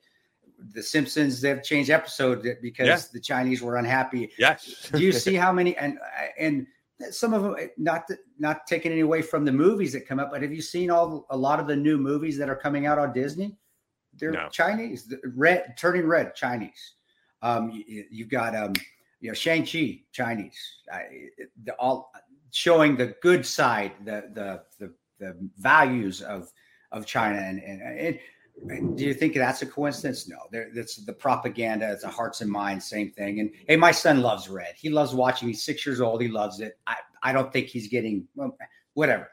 the 0.74 0.82
Simpsons 0.82 1.41
they've 1.41 1.62
changed 1.62 1.88
episode 1.88 2.47
because 2.61 2.86
yeah. 2.86 3.01
the 3.14 3.20
Chinese 3.20 3.62
were 3.62 3.76
unhappy. 3.76 4.30
Yes. 4.38 4.91
Do 4.93 5.03
you 5.03 5.12
see 5.26 5.34
how 5.34 5.53
many 5.53 5.74
and 5.76 5.99
and 6.38 6.66
some 7.11 7.32
of 7.32 7.42
them 7.42 7.57
eh, 7.59 7.68
not 7.76 8.09
not 8.38 8.66
taking 8.66 8.92
any 8.92 9.01
away 9.01 9.22
from 9.22 9.44
the 9.44 9.53
movies 9.53 9.92
that 9.92 10.07
come 10.07 10.18
up, 10.18 10.30
but 10.30 10.42
have 10.42 10.53
you 10.53 10.62
seen 10.62 10.90
all 10.90 11.26
a 11.30 11.36
lot 11.36 11.61
of 11.61 11.66
the 11.66 11.76
new 11.76 11.98
movies 11.98 12.36
that 12.38 12.48
are 12.48 12.57
coming 12.57 12.86
out 12.86 12.98
on 12.98 13.12
Disney? 13.12 13.57
They're 14.14 14.32
no. 14.32 14.48
Chinese, 14.51 15.12
red 15.34 15.76
turning 15.76 16.07
red 16.07 16.34
Chinese. 16.34 16.94
Um, 17.42 17.70
you, 17.70 18.24
have 18.24 18.30
got 18.30 18.55
um, 18.55 18.72
you 19.20 19.28
know 19.28 19.34
Shang 19.34 19.64
Chi 19.64 20.03
Chinese, 20.12 20.59
the, 21.64 21.72
all 21.78 22.12
showing 22.51 22.96
the 22.96 23.14
good 23.22 23.46
side, 23.46 23.92
the 24.05 24.24
the 24.34 24.62
the, 24.78 24.92
the 25.18 25.51
values 25.59 26.20
of 26.20 26.53
of 26.92 27.07
China, 27.07 27.38
and 27.38 27.62
and, 27.62 27.80
and 27.82 28.18
do 28.66 29.04
you 29.04 29.14
think 29.14 29.34
that's 29.34 29.62
a 29.62 29.66
coincidence? 29.66 30.28
No, 30.28 30.36
that's 30.74 30.96
the 30.96 31.12
propaganda. 31.12 31.90
It's 31.92 32.04
a 32.04 32.08
hearts 32.08 32.40
and 32.40 32.50
minds, 32.50 32.84
same 32.84 33.11
thing. 33.11 33.40
And 33.40 33.50
hey, 33.66 33.76
my 33.76 33.90
son 33.90 34.20
loves 34.20 34.48
red. 34.48 34.74
He 34.76 34.90
loves 34.90 35.14
watching. 35.14 35.48
He's 35.48 35.64
six 35.64 35.86
years 35.86 36.00
old. 36.00 36.20
He 36.20 36.28
loves 36.28 36.61
it. 36.61 36.78
I, 36.86 36.96
I 37.22 37.32
don't 37.32 37.52
think 37.52 37.68
he's 37.68 37.88
getting 37.88 38.26
well, 38.34 38.56
whatever. 38.94 39.30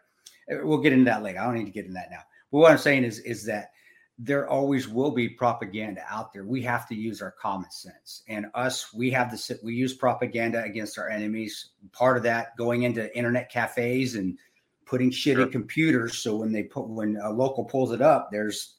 Uh, 0.52 0.66
we'll 0.66 0.78
get 0.78 0.94
into 0.94 1.06
that 1.06 1.24
later. 1.24 1.40
I 1.40 1.46
don't 1.46 1.56
need 1.56 1.66
to 1.66 1.72
get 1.72 1.86
into 1.86 1.96
that 1.96 2.10
now. 2.10 2.22
But 2.52 2.60
what 2.60 2.72
I'm 2.72 2.78
saying 2.78 3.04
is 3.04 3.20
is 3.20 3.46
that 3.46 3.72
there 4.20 4.50
always 4.50 4.88
will 4.88 5.12
be 5.12 5.30
propaganda 5.30 6.02
out 6.10 6.34
there. 6.34 6.44
We 6.44 6.62
have 6.64 6.88
to 6.88 6.96
use 6.96 7.22
our 7.22 7.32
common 7.32 7.70
sense. 7.70 8.24
And 8.28 8.48
us, 8.56 8.94
we 8.94 9.12
have 9.12 9.30
the 9.30 9.60
we 9.64 9.76
use 9.76 9.94
propaganda 9.94 10.64
against 10.64 10.98
our 10.98 11.10
enemies. 11.10 11.72
Part 11.92 12.18
of 12.18 12.24
that 12.24 12.56
going 12.58 12.84
into 12.84 13.16
internet 13.16 13.52
cafes 13.52 14.16
and 14.16 14.38
putting 14.86 15.12
shit 15.12 15.36
sure. 15.36 15.44
in 15.44 15.52
computers. 15.52 16.18
So 16.20 16.38
when 16.38 16.52
they 16.52 16.64
put 16.64 16.88
when 16.88 17.18
a 17.22 17.30
local 17.30 17.66
pulls 17.66 17.92
it 17.92 18.02
up, 18.02 18.30
there's 18.32 18.77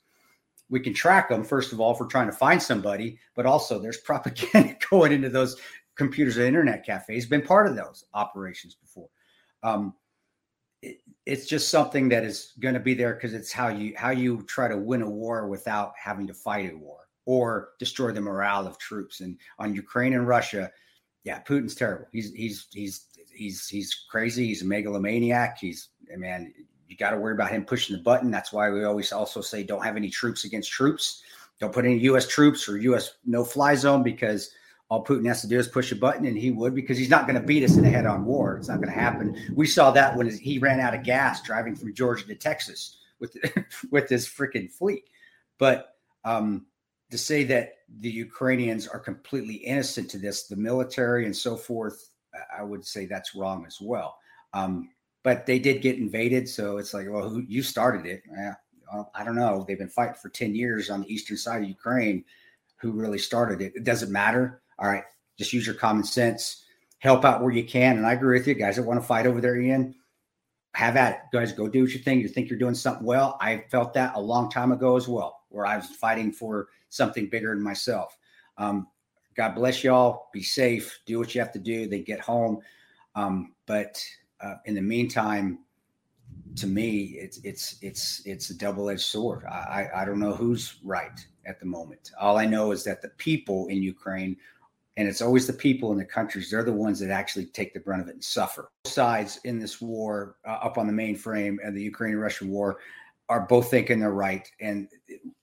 we 0.71 0.81
can 0.81 0.95
track 0.95 1.29
them 1.29 1.45
first 1.45 1.73
of 1.73 1.81
all 1.81 1.93
if 1.93 2.01
we're 2.01 2.07
trying 2.07 2.27
to 2.27 2.37
find 2.37 2.63
somebody, 2.63 3.19
but 3.35 3.47
also 3.47 3.79
there's 3.79 3.97
propaganda 4.05 4.77
going 4.91 5.13
into 5.13 5.29
those 5.29 5.61
computers 5.97 6.37
and 6.37 6.47
internet 6.47 6.85
cafes. 6.85 7.27
Been 7.27 7.43
part 7.43 7.67
of 7.67 7.77
those 7.77 8.05
operations 8.15 8.75
before. 8.75 9.09
Um, 9.63 9.95
it, 10.83 10.99
it's 11.27 11.47
just 11.47 11.71
something 11.71 12.09
that 12.11 12.25
is 12.25 12.53
going 12.61 12.75
to 12.75 12.81
be 12.81 12.95
there 12.95 13.15
because 13.15 13.35
it's 13.35 13.53
how 13.53 13.69
you 13.69 13.95
how 13.97 14.11
you 14.11 14.43
try 14.45 14.69
to 14.69 14.77
win 14.77 15.03
a 15.03 15.11
war 15.11 15.49
without 15.49 15.93
having 16.03 16.27
to 16.29 16.35
fight 16.35 16.73
a 16.73 16.77
war 16.77 17.09
or 17.27 17.71
destroy 17.79 18.13
the 18.13 18.21
morale 18.21 18.67
of 18.67 18.79
troops. 18.79 19.21
And 19.21 19.37
on 19.59 19.75
Ukraine 19.75 20.15
and 20.15 20.27
Russia, 20.27 20.71
yeah, 21.25 21.43
Putin's 21.43 21.75
terrible. 21.75 22.07
He's 22.13 22.33
he's 22.33 22.69
he's 22.73 23.07
he's 23.31 23.69
he's 23.69 24.07
crazy. 24.09 24.47
He's 24.47 24.63
a 24.63 24.67
megalomaniac. 24.67 25.59
He's 25.61 25.89
a 26.15 26.17
man, 26.17 26.53
you 26.89 26.97
got 26.97 27.11
to 27.11 27.19
worry 27.19 27.35
about 27.35 27.51
him 27.51 27.65
pushing 27.65 27.97
the 27.97 28.03
button. 28.03 28.31
That's 28.31 28.53
why 28.53 28.71
we 28.71 28.85
always 28.85 29.13
also 29.13 29.41
say 29.41 29.63
don't 29.63 29.85
have 29.85 29.97
any 29.97 30.09
troops 30.09 30.45
against 30.45 30.71
troops. 30.71 31.23
Don't 31.61 31.73
put 31.73 31.85
any 31.85 31.99
U.S. 31.99 32.27
troops 32.27 32.69
or 32.69 32.79
U.S. 32.79 33.17
no 33.27 33.45
fly 33.45 33.75
zone 33.75 34.03
because 34.03 34.51
all 34.89 35.05
Putin 35.05 35.27
has 35.27 35.43
to 35.43 35.49
do 35.49 35.59
is 35.59 35.69
push 35.69 35.93
a 35.93 35.97
button, 35.97 36.25
and 36.25 36.39
he 36.39 36.51
would 36.51 36.75
because 36.75 36.97
he's 36.97 37.11
not 37.11 37.27
going 37.27 37.39
to 37.39 37.47
beat 37.47 37.63
us 37.63 37.77
in 37.77 37.85
a 37.85 37.91
head-on 37.91 38.25
war. 38.25 38.57
It's 38.57 38.69
not 38.69 38.77
going 38.81 38.93
to 38.93 38.99
happen. 38.99 39.37
We 39.55 39.67
saw 39.67 39.91
that 39.91 40.17
when 40.17 40.31
he 40.31 40.59
ran 40.59 40.81
out 40.81 40.95
of 40.95 41.03
gas 41.03 41.43
driving 41.43 41.77
from 41.77 41.93
Georgia 41.93 42.27
to 42.27 42.35
Texas 42.35 42.97
with 43.21 43.37
with 43.91 44.09
his 44.09 44.27
freaking 44.27 44.71
fleet. 44.71 45.05
But 45.59 45.97
um, 46.25 46.67
to 47.11 47.19
say 47.19 47.45
that 47.45 47.75
the 48.01 48.11
Ukrainians 48.11 48.87
are 48.87 49.01
completely 49.01 49.55
innocent 49.55 50.11
to 50.11 50.19
this, 50.19 50.47
the 50.47 50.57
military 50.57 51.27
and 51.27 51.37
so 51.37 51.57
forth, 51.57 52.11
I 52.57 52.63
would 52.63 52.85
say 52.85 53.05
that's 53.05 53.35
wrong 53.35 53.65
as 53.67 53.79
well. 53.81 54.17
Um, 54.55 54.89
but 55.23 55.47
they 55.47 55.59
did 55.59 55.83
get 55.83 55.99
invaded, 55.99 56.49
so 56.49 56.79
it's 56.79 56.95
like, 56.95 57.07
well, 57.09 57.29
who 57.29 57.41
you 57.49 57.63
started 57.63 58.07
it? 58.07 58.23
I 59.15 59.25
don't 59.25 59.37
know. 59.37 59.65
They've 59.67 59.79
been 59.79 59.89
fighting 59.89 60.15
for 60.15 60.29
ten 60.29 60.55
years 60.55 60.91
on 60.91 61.03
the 61.03 61.13
eastern 61.13 61.37
side 61.37 61.63
of 61.63 61.69
Ukraine. 61.69 62.25
Who 62.77 62.93
really 62.93 63.19
started 63.19 63.61
it? 63.61 63.73
It 63.75 63.85
doesn't 63.85 64.13
matter 64.13 64.63
all 64.79 64.89
right, 64.89 65.05
just 65.37 65.53
use 65.53 65.67
your 65.67 65.75
common 65.75 66.05
sense, 66.05 66.65
help 66.99 67.25
out 67.25 67.43
where 67.43 67.53
you 67.53 67.65
can. 67.65 67.97
And 67.97 68.07
I 68.07 68.13
agree 68.13 68.39
with 68.39 68.47
you, 68.47 68.55
guys 68.55 68.77
that 68.77 68.85
want 68.85 69.01
to 69.01 69.07
fight 69.07 69.27
over 69.27 69.41
there, 69.41 69.61
Ian. 69.61 69.95
Have 70.75 70.97
at 70.97 71.13
it, 71.13 71.21
guys. 71.33 71.53
Go 71.53 71.67
do 71.67 71.83
what 71.83 71.93
you 71.93 71.99
think. 71.99 72.23
You 72.23 72.29
think 72.29 72.49
you're 72.49 72.59
doing 72.59 72.75
something 72.75 73.05
well. 73.05 73.37
I 73.41 73.65
felt 73.71 73.95
that 73.95 74.15
a 74.15 74.21
long 74.21 74.51
time 74.51 74.71
ago 74.71 74.97
as 74.97 75.09
well, 75.09 75.41
where 75.49 75.67
I 75.67 75.77
was 75.77 75.87
fighting 75.87 76.31
for 76.31 76.69
something 76.91 77.29
bigger 77.29 77.55
than 77.55 77.65
myself. 77.65 78.17
Um, 78.59 78.87
God 79.35 79.55
bless 79.55 79.83
y'all. 79.83 80.29
Be 80.33 80.43
safe. 80.43 81.01
Do 81.07 81.19
what 81.19 81.35
you 81.35 81.41
have 81.41 81.53
to 81.53 81.59
do. 81.59 81.89
They 81.89 82.01
get 82.01 82.21
home. 82.21 82.61
Um, 83.15 83.55
but 83.67 84.01
uh, 84.41 84.55
in 84.65 84.75
the 84.75 84.83
meantime, 84.83 85.59
to 86.57 86.67
me, 86.67 87.17
it's 87.19 87.39
it's 87.45 87.77
it's 87.83 88.23
it's 88.25 88.51
a 88.51 88.55
double 88.55 88.91
edged 88.91 89.03
sword. 89.03 89.45
I, 89.45 89.89
I 89.95 90.05
don't 90.05 90.19
know 90.19 90.35
who's 90.35 90.77
right 90.83 91.25
at 91.47 91.61
the 91.61 91.67
moment. 91.67 92.11
All 92.21 92.37
I 92.37 92.47
know 92.47 92.73
is 92.73 92.85
that 92.85 93.03
the 93.03 93.09
people 93.11 93.67
in 93.69 93.83
Ukraine 93.83 94.37
and 94.99 95.07
it's 95.07 95.23
always 95.23 95.47
the 95.47 95.53
people 95.53 95.93
in 95.93 95.99
the 95.99 96.05
countries 96.05 96.51
they're 96.51 96.65
the 96.65 96.73
ones 96.73 96.99
that 96.99 97.11
actually 97.11 97.47
take 97.47 97.73
the 97.73 97.81
brunt 97.81 98.03
of 98.03 98.09
it 98.09 98.15
and 98.15 98.25
suffer 98.25 98.71
both 98.85 98.93
sides 98.93 99.41
in 99.45 99.59
this 99.59 99.81
war 99.81 100.37
uh, 100.47 100.59
up 100.61 100.77
on 100.77 100.87
the 100.87 100.93
mainframe 100.93 101.57
and 101.65 101.75
the 101.75 101.83
ukrainian 101.83 102.21
russian 102.21 102.51
war 102.51 102.79
are 103.31 103.47
both 103.47 103.71
thinking 103.71 104.01
they're 104.01 104.11
right 104.11 104.51
and 104.61 104.89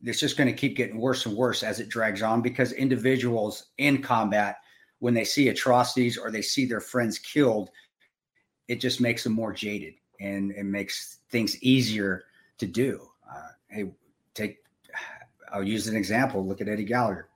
it's 0.04 0.20
just 0.20 0.38
going 0.38 0.48
to 0.48 0.56
keep 0.56 0.76
getting 0.76 0.98
worse 0.98 1.26
and 1.26 1.36
worse 1.36 1.64
as 1.64 1.80
it 1.80 1.90
drags 1.90 2.22
on 2.22 2.42
because 2.42 2.74
individuals 2.74 3.68
in 3.78 4.02
combat 4.02 4.58
when 5.00 5.14
they 5.14 5.24
see 5.24 5.50
atrocities 5.50 6.18
or 6.18 6.30
they 6.30 6.42
see 6.42 6.66
their 6.66 6.82
friends 6.82 7.18
killed 7.18 7.70
it 8.68 8.82
just 8.82 9.02
makes 9.02 9.24
them 9.24 9.34
more 9.34 9.54
jaded 9.54 9.96
and 10.20 10.52
it 10.52 10.66
makes 10.66 11.20
things 11.30 11.62
easier 11.62 12.26
to 12.58 12.66
do 12.66 13.08
uh, 13.30 13.50
hey 13.70 13.92
take 14.34 14.60
i'll 15.54 15.64
use 15.64 15.88
an 15.88 15.96
example 15.96 16.46
look 16.46 16.62
at 16.62 16.68
eddie 16.68 16.84
gallagher 16.84 17.30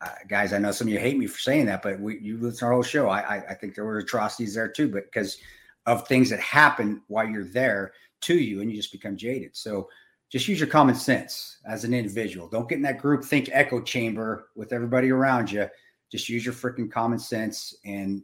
uh, 0.00 0.10
guys, 0.28 0.52
I 0.52 0.58
know 0.58 0.70
some 0.70 0.86
of 0.86 0.92
you 0.92 1.00
hate 1.00 1.18
me 1.18 1.26
for 1.26 1.40
saying 1.40 1.66
that, 1.66 1.82
but 1.82 1.98
we 1.98 2.20
you 2.20 2.38
listen 2.38 2.60
to 2.60 2.64
our 2.66 2.72
whole 2.72 2.82
show. 2.82 3.08
I, 3.08 3.20
I, 3.20 3.36
I 3.50 3.54
think 3.54 3.74
there 3.74 3.84
were 3.84 3.98
atrocities 3.98 4.54
there 4.54 4.68
too, 4.68 4.88
but 4.88 5.04
because 5.06 5.38
of 5.86 6.06
things 6.06 6.30
that 6.30 6.40
happen 6.40 7.02
while 7.08 7.26
you're 7.26 7.44
there 7.44 7.92
to 8.20 8.34
you, 8.34 8.60
and 8.60 8.70
you 8.70 8.76
just 8.76 8.92
become 8.92 9.16
jaded. 9.16 9.56
So 9.56 9.88
just 10.30 10.46
use 10.46 10.60
your 10.60 10.68
common 10.68 10.94
sense 10.94 11.58
as 11.66 11.84
an 11.84 11.94
individual. 11.94 12.48
Don't 12.48 12.68
get 12.68 12.76
in 12.76 12.82
that 12.82 12.98
group 12.98 13.24
think 13.24 13.48
echo 13.52 13.80
chamber 13.80 14.48
with 14.54 14.72
everybody 14.72 15.10
around 15.10 15.50
you. 15.50 15.66
Just 16.12 16.28
use 16.28 16.44
your 16.44 16.54
freaking 16.54 16.90
common 16.90 17.18
sense 17.18 17.74
and 17.84 18.22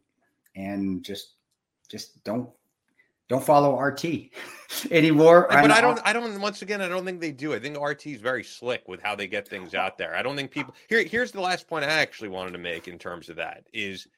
and 0.55 1.05
just 1.05 1.34
just 1.95 2.25
don't 2.25 2.51
don't 3.29 3.45
follow 3.45 3.79
RT 3.79 4.05
anymore. 4.91 5.47
But 5.49 5.71
I 5.71 5.81
don't. 5.81 6.01
I 6.05 6.13
don't. 6.13 6.41
Once 6.41 6.61
again, 6.63 6.83
I 6.83 6.89
don't 6.89 7.05
think 7.05 7.21
they 7.21 7.31
do. 7.31 7.55
I 7.55 7.61
think 7.61 7.81
RT 7.81 8.07
is 8.09 8.21
very 8.21 8.43
slick 8.43 8.83
with 8.89 9.01
how 9.01 9.15
they 9.15 9.29
get 9.29 9.47
things 9.47 9.75
out 9.75 9.97
there. 9.97 10.17
I 10.17 10.23
don't 10.23 10.35
think 10.35 10.51
people 10.51 10.75
here. 10.89 11.05
Here's 11.05 11.31
the 11.31 11.41
last 11.41 11.69
point 11.69 11.85
I 11.85 11.89
actually 11.89 12.31
wanted 12.31 12.53
to 12.53 12.59
make 12.59 12.89
in 12.89 12.99
terms 12.99 13.29
of 13.29 13.37
that 13.37 13.67
is. 13.73 14.09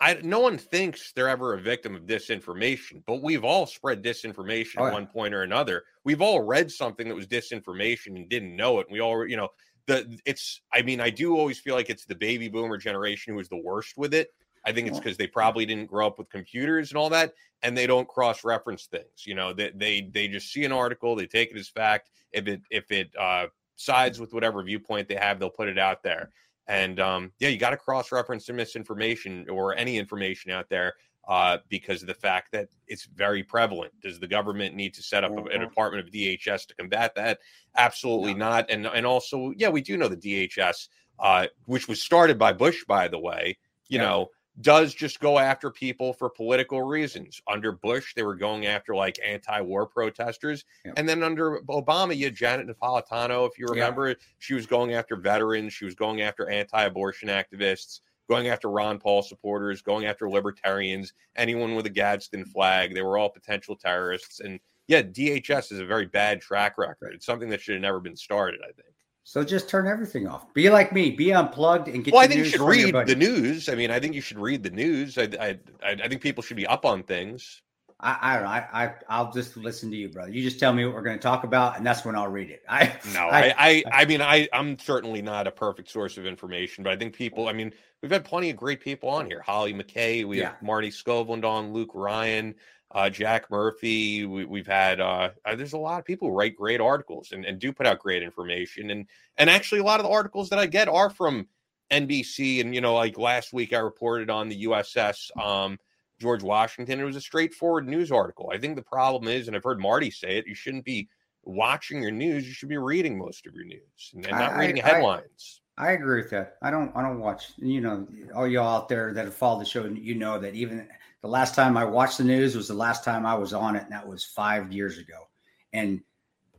I, 0.00 0.14
no 0.24 0.40
one 0.40 0.58
thinks 0.58 1.12
they're 1.12 1.28
ever 1.28 1.54
a 1.54 1.60
victim 1.60 1.94
of 1.94 2.02
disinformation, 2.02 3.04
but 3.06 3.22
we've 3.22 3.44
all 3.44 3.64
spread 3.64 4.02
disinformation 4.02 4.74
oh, 4.78 4.86
at 4.86 4.92
one 4.92 5.06
point 5.06 5.32
or 5.32 5.44
another. 5.44 5.84
We've 6.02 6.20
all 6.20 6.42
read 6.42 6.68
something 6.72 7.08
that 7.08 7.14
was 7.14 7.28
disinformation 7.28 8.16
and 8.16 8.28
didn't 8.28 8.56
know 8.56 8.80
it. 8.80 8.88
We 8.90 9.00
all, 9.00 9.24
you 9.24 9.36
know, 9.36 9.50
the 9.86 10.18
it's. 10.24 10.60
I 10.72 10.82
mean, 10.82 11.00
I 11.00 11.10
do 11.10 11.36
always 11.36 11.60
feel 11.60 11.76
like 11.76 11.90
it's 11.90 12.06
the 12.06 12.16
baby 12.16 12.48
boomer 12.48 12.76
generation 12.76 13.34
who 13.34 13.40
is 13.40 13.48
the 13.48 13.56
worst 13.56 13.96
with 13.96 14.14
it 14.14 14.30
I 14.66 14.72
think 14.72 14.88
it's 14.88 14.98
because 14.98 15.16
they 15.16 15.26
probably 15.26 15.66
didn't 15.66 15.86
grow 15.86 16.06
up 16.06 16.18
with 16.18 16.30
computers 16.30 16.90
and 16.90 16.98
all 16.98 17.10
that, 17.10 17.34
and 17.62 17.76
they 17.76 17.86
don't 17.86 18.08
cross 18.08 18.44
reference 18.44 18.86
things. 18.86 19.26
You 19.26 19.34
know, 19.34 19.52
they, 19.52 19.70
they 19.74 20.10
they 20.12 20.28
just 20.28 20.52
see 20.52 20.64
an 20.64 20.72
article, 20.72 21.14
they 21.14 21.26
take 21.26 21.50
it 21.50 21.56
as 21.58 21.68
fact. 21.68 22.10
If 22.32 22.48
it 22.48 22.62
if 22.70 22.90
it 22.90 23.10
uh, 23.18 23.46
sides 23.76 24.18
with 24.18 24.32
whatever 24.32 24.62
viewpoint 24.62 25.08
they 25.08 25.16
have, 25.16 25.38
they'll 25.38 25.50
put 25.50 25.68
it 25.68 25.78
out 25.78 26.02
there. 26.02 26.30
And 26.66 26.98
um, 26.98 27.32
yeah, 27.38 27.48
you 27.48 27.58
got 27.58 27.70
to 27.70 27.76
cross 27.76 28.10
reference 28.10 28.46
the 28.46 28.52
misinformation 28.52 29.46
or 29.50 29.76
any 29.76 29.98
information 29.98 30.50
out 30.50 30.68
there 30.70 30.94
uh, 31.28 31.58
because 31.68 32.02
of 32.02 32.08
the 32.08 32.14
fact 32.14 32.52
that 32.52 32.68
it's 32.86 33.04
very 33.04 33.42
prevalent. 33.42 33.92
Does 34.02 34.18
the 34.18 34.26
government 34.26 34.74
need 34.74 34.94
to 34.94 35.02
set 35.02 35.24
up 35.24 35.32
a, 35.32 35.34
a 35.34 35.42
mm-hmm. 35.42 35.60
department 35.60 36.06
of 36.06 36.12
DHS 36.12 36.66
to 36.68 36.74
combat 36.74 37.14
that? 37.16 37.38
Absolutely 37.76 38.32
yeah. 38.32 38.38
not. 38.38 38.70
And 38.70 38.86
and 38.86 39.06
also, 39.06 39.52
yeah, 39.56 39.68
we 39.68 39.82
do 39.82 39.96
know 39.96 40.08
the 40.08 40.16
DHS, 40.16 40.88
uh, 41.18 41.46
which 41.66 41.88
was 41.88 42.00
started 42.00 42.38
by 42.38 42.52
Bush, 42.52 42.84
by 42.86 43.08
the 43.08 43.18
way. 43.18 43.58
You 43.88 43.98
yeah. 43.98 44.06
know, 44.06 44.30
does 44.60 44.94
just 44.94 45.20
go 45.20 45.38
after 45.38 45.70
people 45.70 46.12
for 46.12 46.30
political 46.30 46.82
reasons. 46.82 47.42
Under 47.48 47.72
Bush, 47.72 48.14
they 48.14 48.22
were 48.22 48.36
going 48.36 48.66
after 48.66 48.94
like 48.94 49.18
anti-war 49.24 49.86
protesters, 49.86 50.64
yeah. 50.84 50.92
and 50.96 51.08
then 51.08 51.22
under 51.22 51.60
Obama, 51.68 52.16
you 52.16 52.26
had 52.26 52.34
Janet 52.34 52.68
Napolitano, 52.68 53.48
if 53.48 53.58
you 53.58 53.66
remember, 53.66 54.08
yeah. 54.08 54.14
she 54.38 54.54
was 54.54 54.66
going 54.66 54.94
after 54.94 55.16
veterans, 55.16 55.72
she 55.72 55.84
was 55.84 55.94
going 55.94 56.22
after 56.22 56.48
anti-abortion 56.48 57.28
activists, 57.28 58.00
going 58.28 58.48
after 58.48 58.70
Ron 58.70 58.98
Paul 58.98 59.22
supporters, 59.22 59.82
going 59.82 60.06
after 60.06 60.30
libertarians, 60.30 61.12
anyone 61.36 61.74
with 61.74 61.86
a 61.86 61.90
Gadsden 61.90 62.44
flag. 62.44 62.94
They 62.94 63.02
were 63.02 63.18
all 63.18 63.30
potential 63.30 63.74
terrorists, 63.76 64.40
and 64.40 64.60
yeah, 64.86 65.02
DHS 65.02 65.72
is 65.72 65.80
a 65.80 65.86
very 65.86 66.06
bad 66.06 66.40
track 66.40 66.78
record. 66.78 67.14
It's 67.14 67.26
something 67.26 67.48
that 67.48 67.60
should 67.60 67.74
have 67.74 67.82
never 67.82 68.00
been 68.00 68.16
started. 68.16 68.60
I 68.62 68.72
think. 68.72 68.93
So 69.26 69.42
just 69.42 69.70
turn 69.70 69.86
everything 69.86 70.28
off. 70.28 70.52
Be 70.52 70.68
like 70.68 70.92
me. 70.92 71.10
Be 71.10 71.32
unplugged 71.32 71.88
and 71.88 72.04
get. 72.04 72.12
Well, 72.12 72.22
I 72.22 72.26
think 72.26 72.40
you 72.40 72.44
should 72.44 72.60
read 72.60 72.94
the 73.06 73.16
news. 73.16 73.70
I 73.70 73.74
mean, 73.74 73.90
I 73.90 73.98
think 73.98 74.14
you 74.14 74.20
should 74.20 74.38
read 74.38 74.62
the 74.62 74.70
news. 74.70 75.16
I, 75.16 75.28
I, 75.40 75.58
I 75.82 76.08
think 76.08 76.20
people 76.20 76.42
should 76.42 76.58
be 76.58 76.66
up 76.66 76.84
on 76.84 77.02
things. 77.02 77.62
I, 77.98 78.18
I 78.20 78.34
don't 78.34 78.42
know. 78.44 78.50
I, 78.50 78.66
I, 78.72 78.94
I'll 79.08 79.32
just 79.32 79.56
listen 79.56 79.90
to 79.90 79.96
you, 79.96 80.10
brother. 80.10 80.30
You 80.30 80.42
just 80.42 80.60
tell 80.60 80.74
me 80.74 80.84
what 80.84 80.94
we're 80.94 81.02
going 81.02 81.16
to 81.16 81.22
talk 81.22 81.44
about, 81.44 81.78
and 81.78 81.86
that's 81.86 82.04
when 82.04 82.14
I'll 82.16 82.28
read 82.28 82.50
it. 82.50 82.62
I, 82.68 82.92
no, 83.14 83.20
I, 83.20 83.54
I, 83.56 83.84
I 83.90 84.04
mean, 84.04 84.20
I, 84.20 84.46
I'm 84.52 84.78
certainly 84.78 85.22
not 85.22 85.46
a 85.46 85.50
perfect 85.50 85.90
source 85.90 86.18
of 86.18 86.26
information, 86.26 86.84
but 86.84 86.92
I 86.92 86.96
think 86.96 87.14
people. 87.14 87.48
I 87.48 87.54
mean, 87.54 87.72
we've 88.02 88.12
had 88.12 88.26
plenty 88.26 88.50
of 88.50 88.56
great 88.56 88.80
people 88.80 89.08
on 89.08 89.26
here. 89.26 89.40
Holly 89.40 89.72
McKay, 89.72 90.26
we 90.26 90.40
yeah. 90.40 90.50
have 90.50 90.62
Marty 90.62 90.90
Skovlund 90.90 91.44
on, 91.46 91.72
Luke 91.72 91.92
Ryan 91.94 92.54
uh, 92.94 93.10
Jack 93.10 93.50
Murphy. 93.50 94.24
We, 94.24 94.60
have 94.60 94.66
had 94.66 95.00
uh, 95.00 95.30
uh, 95.44 95.56
there's 95.56 95.72
a 95.72 95.78
lot 95.78 95.98
of 95.98 96.04
people 96.04 96.28
who 96.28 96.34
write 96.34 96.56
great 96.56 96.80
articles 96.80 97.32
and, 97.32 97.44
and 97.44 97.58
do 97.58 97.72
put 97.72 97.86
out 97.86 97.98
great 97.98 98.22
information. 98.22 98.90
And 98.90 99.06
and 99.36 99.50
actually, 99.50 99.80
a 99.80 99.84
lot 99.84 100.00
of 100.00 100.06
the 100.06 100.12
articles 100.12 100.48
that 100.50 100.58
I 100.58 100.66
get 100.66 100.88
are 100.88 101.10
from 101.10 101.48
NBC. 101.90 102.60
And 102.60 102.74
you 102.74 102.80
know, 102.80 102.94
like 102.94 103.18
last 103.18 103.52
week, 103.52 103.72
I 103.72 103.78
reported 103.78 104.30
on 104.30 104.48
the 104.48 104.64
USS 104.64 105.36
um, 105.42 105.78
George 106.20 106.42
Washington. 106.42 107.00
It 107.00 107.04
was 107.04 107.16
a 107.16 107.20
straightforward 107.20 107.88
news 107.88 108.12
article. 108.12 108.50
I 108.52 108.58
think 108.58 108.76
the 108.76 108.82
problem 108.82 109.28
is, 109.28 109.48
and 109.48 109.56
I've 109.56 109.64
heard 109.64 109.80
Marty 109.80 110.10
say 110.10 110.38
it, 110.38 110.46
you 110.46 110.54
shouldn't 110.54 110.84
be 110.84 111.08
watching 111.42 112.00
your 112.00 112.10
news, 112.10 112.46
you 112.46 112.54
should 112.54 112.68
be 112.68 112.78
reading 112.78 113.18
most 113.18 113.46
of 113.46 113.54
your 113.54 113.64
news 113.64 114.12
and 114.14 114.22
not 114.30 114.52
I, 114.52 114.60
reading 114.60 114.82
headlines. 114.82 115.60
I, 115.76 115.88
I, 115.88 115.92
agree 115.92 116.22
with 116.22 116.30
that. 116.30 116.56
I 116.62 116.70
don't 116.70 116.90
I 116.94 117.02
don't 117.02 117.20
watch, 117.20 117.52
you 117.58 117.80
know, 117.80 118.06
all 118.34 118.48
y'all 118.48 118.76
out 118.76 118.88
there 118.88 119.12
that 119.12 119.24
have 119.24 119.34
followed 119.34 119.60
the 119.60 119.66
show, 119.66 119.84
you 119.84 120.14
know 120.14 120.38
that 120.38 120.54
even 120.54 120.88
the 121.24 121.30
last 121.30 121.54
time 121.54 121.78
I 121.78 121.86
watched 121.86 122.18
the 122.18 122.24
news 122.24 122.54
was 122.54 122.68
the 122.68 122.74
last 122.74 123.02
time 123.02 123.24
I 123.24 123.34
was 123.34 123.54
on 123.54 123.76
it, 123.76 123.84
and 123.84 123.92
that 123.92 124.06
was 124.06 124.26
five 124.26 124.70
years 124.70 124.98
ago. 124.98 125.26
And 125.72 126.02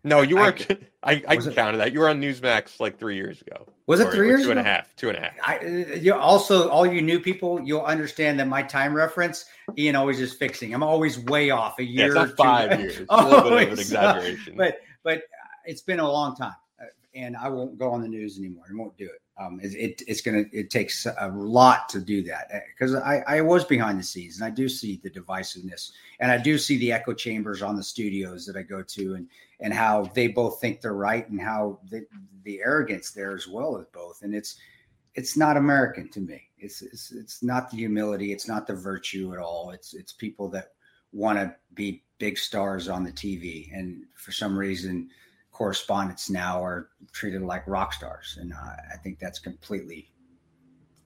no, 0.03 0.23
you 0.23 0.37
were. 0.37 0.55
I, 1.03 1.11
I, 1.11 1.21
I 1.27 1.37
counted 1.37 1.77
that. 1.77 1.93
You 1.93 1.99
were 1.99 2.09
on 2.09 2.19
Newsmax 2.19 2.79
like 2.79 2.97
three 2.97 3.15
years 3.15 3.39
ago. 3.43 3.67
Was 3.85 3.99
it 3.99 4.11
three 4.11 4.25
years? 4.25 4.41
Two 4.41 4.49
ago? 4.49 4.59
and 4.59 4.67
a 4.67 4.71
half. 4.71 4.95
Two 4.95 5.09
and 5.09 5.19
a 5.19 5.21
half. 5.21 5.33
I, 5.45 5.65
you 5.97 6.15
also, 6.15 6.67
all 6.69 6.83
you 6.83 7.03
new 7.03 7.19
people, 7.19 7.61
you'll 7.61 7.83
understand 7.83 8.39
that 8.39 8.47
my 8.47 8.63
time 8.63 8.95
reference, 8.95 9.45
Ian 9.77 9.95
always 9.95 10.19
is 10.19 10.33
fixing. 10.33 10.73
I'm 10.73 10.81
always 10.81 11.19
way 11.19 11.51
off 11.51 11.77
a 11.77 11.83
year. 11.83 12.15
Yeah, 12.15 12.25
five 12.35 12.79
years. 12.79 12.97
It's 13.01 13.07
a 13.11 13.23
little 13.23 13.51
bit 13.51 13.67
of 13.67 13.73
an 13.73 13.79
exaggeration. 13.79 14.55
But 14.57 14.79
but 15.03 15.21
it's 15.65 15.83
been 15.83 15.99
a 15.99 16.11
long 16.11 16.35
time, 16.35 16.55
uh, 16.81 16.85
and 17.13 17.37
I 17.37 17.49
won't 17.49 17.77
go 17.77 17.91
on 17.91 18.01
the 18.01 18.07
news 18.07 18.39
anymore. 18.39 18.63
I 18.67 18.73
won't 18.73 18.97
do 18.97 19.05
it. 19.05 19.21
Um, 19.37 19.59
it, 19.61 19.75
it, 19.75 20.01
it's 20.07 20.21
gonna 20.21 20.45
it 20.53 20.69
takes 20.69 21.05
a 21.05 21.27
lot 21.27 21.89
to 21.89 21.99
do 21.99 22.23
that 22.23 22.49
because 22.73 22.95
uh, 22.95 22.99
I, 22.99 23.23
I 23.27 23.41
was 23.41 23.65
behind 23.65 23.99
the 23.99 24.03
scenes 24.03 24.37
and 24.37 24.45
I 24.45 24.49
do 24.49 24.69
see 24.69 25.01
the 25.03 25.09
divisiveness 25.09 25.91
and 26.21 26.31
I 26.31 26.37
do 26.37 26.57
see 26.57 26.77
the 26.77 26.93
echo 26.93 27.13
chambers 27.13 27.61
on 27.61 27.75
the 27.75 27.83
studios 27.83 28.45
that 28.45 28.55
I 28.55 28.61
go 28.61 28.81
to 28.81 29.15
and 29.15 29.27
and 29.59 29.73
how 29.73 30.05
they 30.13 30.29
both 30.29 30.61
think 30.61 30.79
they're 30.79 30.93
right 30.93 31.29
and 31.29 31.41
how 31.41 31.79
the, 31.89 32.05
the 32.43 32.61
arrogance 32.61 33.11
there 33.11 33.35
as 33.35 33.45
well 33.45 33.77
as 33.77 33.85
both 33.93 34.21
and 34.21 34.33
it's 34.33 34.55
it's 35.15 35.37
not 35.37 35.57
American 35.57 36.09
to 36.09 36.19
me. 36.19 36.41
It's, 36.57 36.81
it's 36.81 37.11
it's 37.11 37.41
not 37.41 37.71
the 37.71 37.77
humility. 37.77 38.31
It's 38.31 38.47
not 38.47 38.67
the 38.67 38.75
virtue 38.75 39.33
at 39.33 39.39
all. 39.39 39.71
It's 39.71 39.93
it's 39.93 40.13
people 40.13 40.49
that 40.49 40.73
want 41.11 41.39
to 41.39 41.55
be 41.73 42.03
big 42.19 42.37
stars 42.37 42.87
on 42.87 43.03
the 43.03 43.11
TV 43.11 43.69
and 43.77 44.03
for 44.15 44.31
some 44.31 44.57
reason 44.57 45.09
correspondents 45.55 46.29
now 46.29 46.61
are 46.61 46.89
treated 47.13 47.41
like 47.41 47.65
rock 47.65 47.93
stars, 47.93 48.37
and 48.41 48.51
uh, 48.51 48.75
I 48.93 48.97
think 48.97 49.19
that's 49.19 49.39
completely 49.39 50.11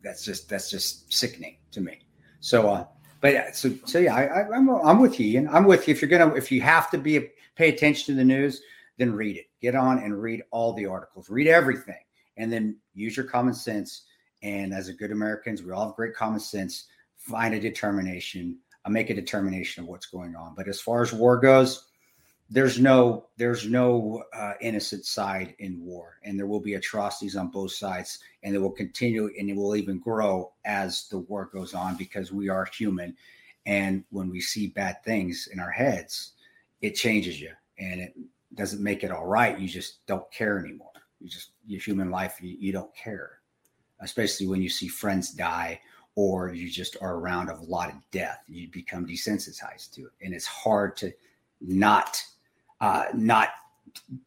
that's 0.04 0.26
just 0.26 0.50
that's 0.50 0.72
just 0.72 1.14
sickening 1.14 1.58
to 1.72 1.82
me. 1.82 2.00
So, 2.40 2.68
uh, 2.68 2.86
but 3.22 3.56
so 3.56 3.72
so 3.86 4.00
yeah, 4.00 4.16
I, 4.16 4.42
am 4.42 4.70
I'm, 4.70 4.88
I'm 4.88 5.00
with 5.00 5.20
you, 5.20 5.38
and 5.38 5.48
I'm 5.50 5.66
with 5.66 5.88
you. 5.88 5.92
If 5.92 6.02
you're 6.02 6.10
gonna 6.10 6.34
if 6.34 6.52
you 6.52 6.62
have 6.62 6.90
to 6.90 6.98
be 6.98 7.30
pay 7.56 7.70
attention 7.70 8.06
to 8.08 8.18
the 8.18 8.26
news, 8.26 8.60
then 8.98 9.14
read 9.14 9.38
it. 9.38 9.46
Get 9.62 9.76
on 9.76 10.00
and 10.00 10.20
read 10.20 10.42
all 10.50 10.74
the 10.74 10.88
articles. 10.88 11.30
Read 11.30 11.46
everything, 11.46 12.02
and 12.38 12.52
then 12.52 12.76
use 12.96 13.16
your 13.16 13.28
common 13.28 13.54
sense. 13.54 14.06
And 14.42 14.74
as 14.74 14.88
a 14.88 14.94
good 14.94 15.12
Americans, 15.12 15.62
we 15.62 15.72
all 15.72 15.86
have 15.86 15.96
great 15.96 16.16
common 16.16 16.40
sense. 16.40 16.88
Find 17.18 17.54
a 17.54 17.60
determination. 17.60 18.58
Uh, 18.84 18.90
make 18.90 19.12
a 19.12 19.14
determination 19.14 19.84
of 19.84 19.90
what's 19.90 20.08
going 20.08 20.36
on. 20.36 20.56
But 20.58 20.68
as 20.68 20.82
far 20.82 21.04
as 21.04 21.14
war 21.14 21.38
goes, 21.38 21.89
there's 22.50 22.80
no 22.80 23.28
there's 23.38 23.68
no 23.68 24.24
uh, 24.34 24.54
innocent 24.60 25.06
side 25.06 25.54
in 25.60 25.84
war 25.84 26.18
and 26.24 26.38
there 26.38 26.48
will 26.48 26.60
be 26.60 26.74
atrocities 26.74 27.36
on 27.36 27.50
both 27.50 27.72
sides 27.72 28.20
and 28.44 28.56
it 28.56 28.60
will 28.60 28.72
continue 28.72 29.30
and 29.38 29.50
it 29.50 29.56
will 29.56 29.76
even 29.76 30.00
grow 30.00 30.52
as 30.66 31.08
the 31.10 31.20
war 31.20 31.50
goes 31.54 31.74
on 31.74 31.96
because 31.96 32.32
we 32.32 32.50
are 32.50 32.66
human. 32.66 33.16
And 33.66 34.04
when 34.10 34.30
we 34.30 34.42
see 34.42 34.68
bad 34.68 35.04
things 35.04 35.48
in 35.52 35.60
our 35.60 35.70
heads 35.70 36.34
it 36.82 36.96
changes 36.96 37.40
you 37.40 37.52
and 37.78 38.02
it 38.02 38.16
doesn't 38.56 38.82
make 38.82 39.04
it 39.04 39.12
all 39.12 39.28
right. 39.28 39.60
You 39.60 39.68
just 39.68 40.06
don't 40.08 40.30
care 40.32 40.58
anymore. 40.58 40.88
You 41.20 41.30
just 41.30 41.52
your 41.68 41.82
human 41.82 42.10
life 42.10 42.40
you, 42.42 42.58
you 42.60 42.72
don't 42.72 42.94
care 42.96 43.42
especially 44.02 44.48
when 44.48 44.62
you 44.62 44.70
see 44.70 44.88
friends 44.88 45.32
die 45.32 45.80
or 46.16 46.54
you 46.54 46.70
just 46.70 46.96
are 47.02 47.16
around 47.18 47.50
a 47.50 47.62
lot 47.62 47.90
of 47.90 47.96
death. 48.12 48.40
You 48.48 48.70
become 48.70 49.06
desensitized 49.06 49.92
to 49.92 50.06
it 50.06 50.14
and 50.24 50.34
it's 50.34 50.48
hard 50.48 50.98
to 50.98 51.12
not 51.62 52.24
uh, 52.82 53.06
not 53.14 53.50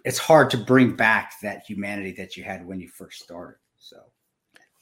it's 0.05 0.19
hard 0.19 0.51
to 0.51 0.57
bring 0.57 0.95
back 0.95 1.35
that 1.43 1.65
humanity 1.65 2.13
that 2.13 2.37
you 2.37 2.45
had 2.45 2.67
when 2.67 2.81
you 2.81 2.89
first 2.89 3.23
started. 3.23 3.59
So 3.79 3.97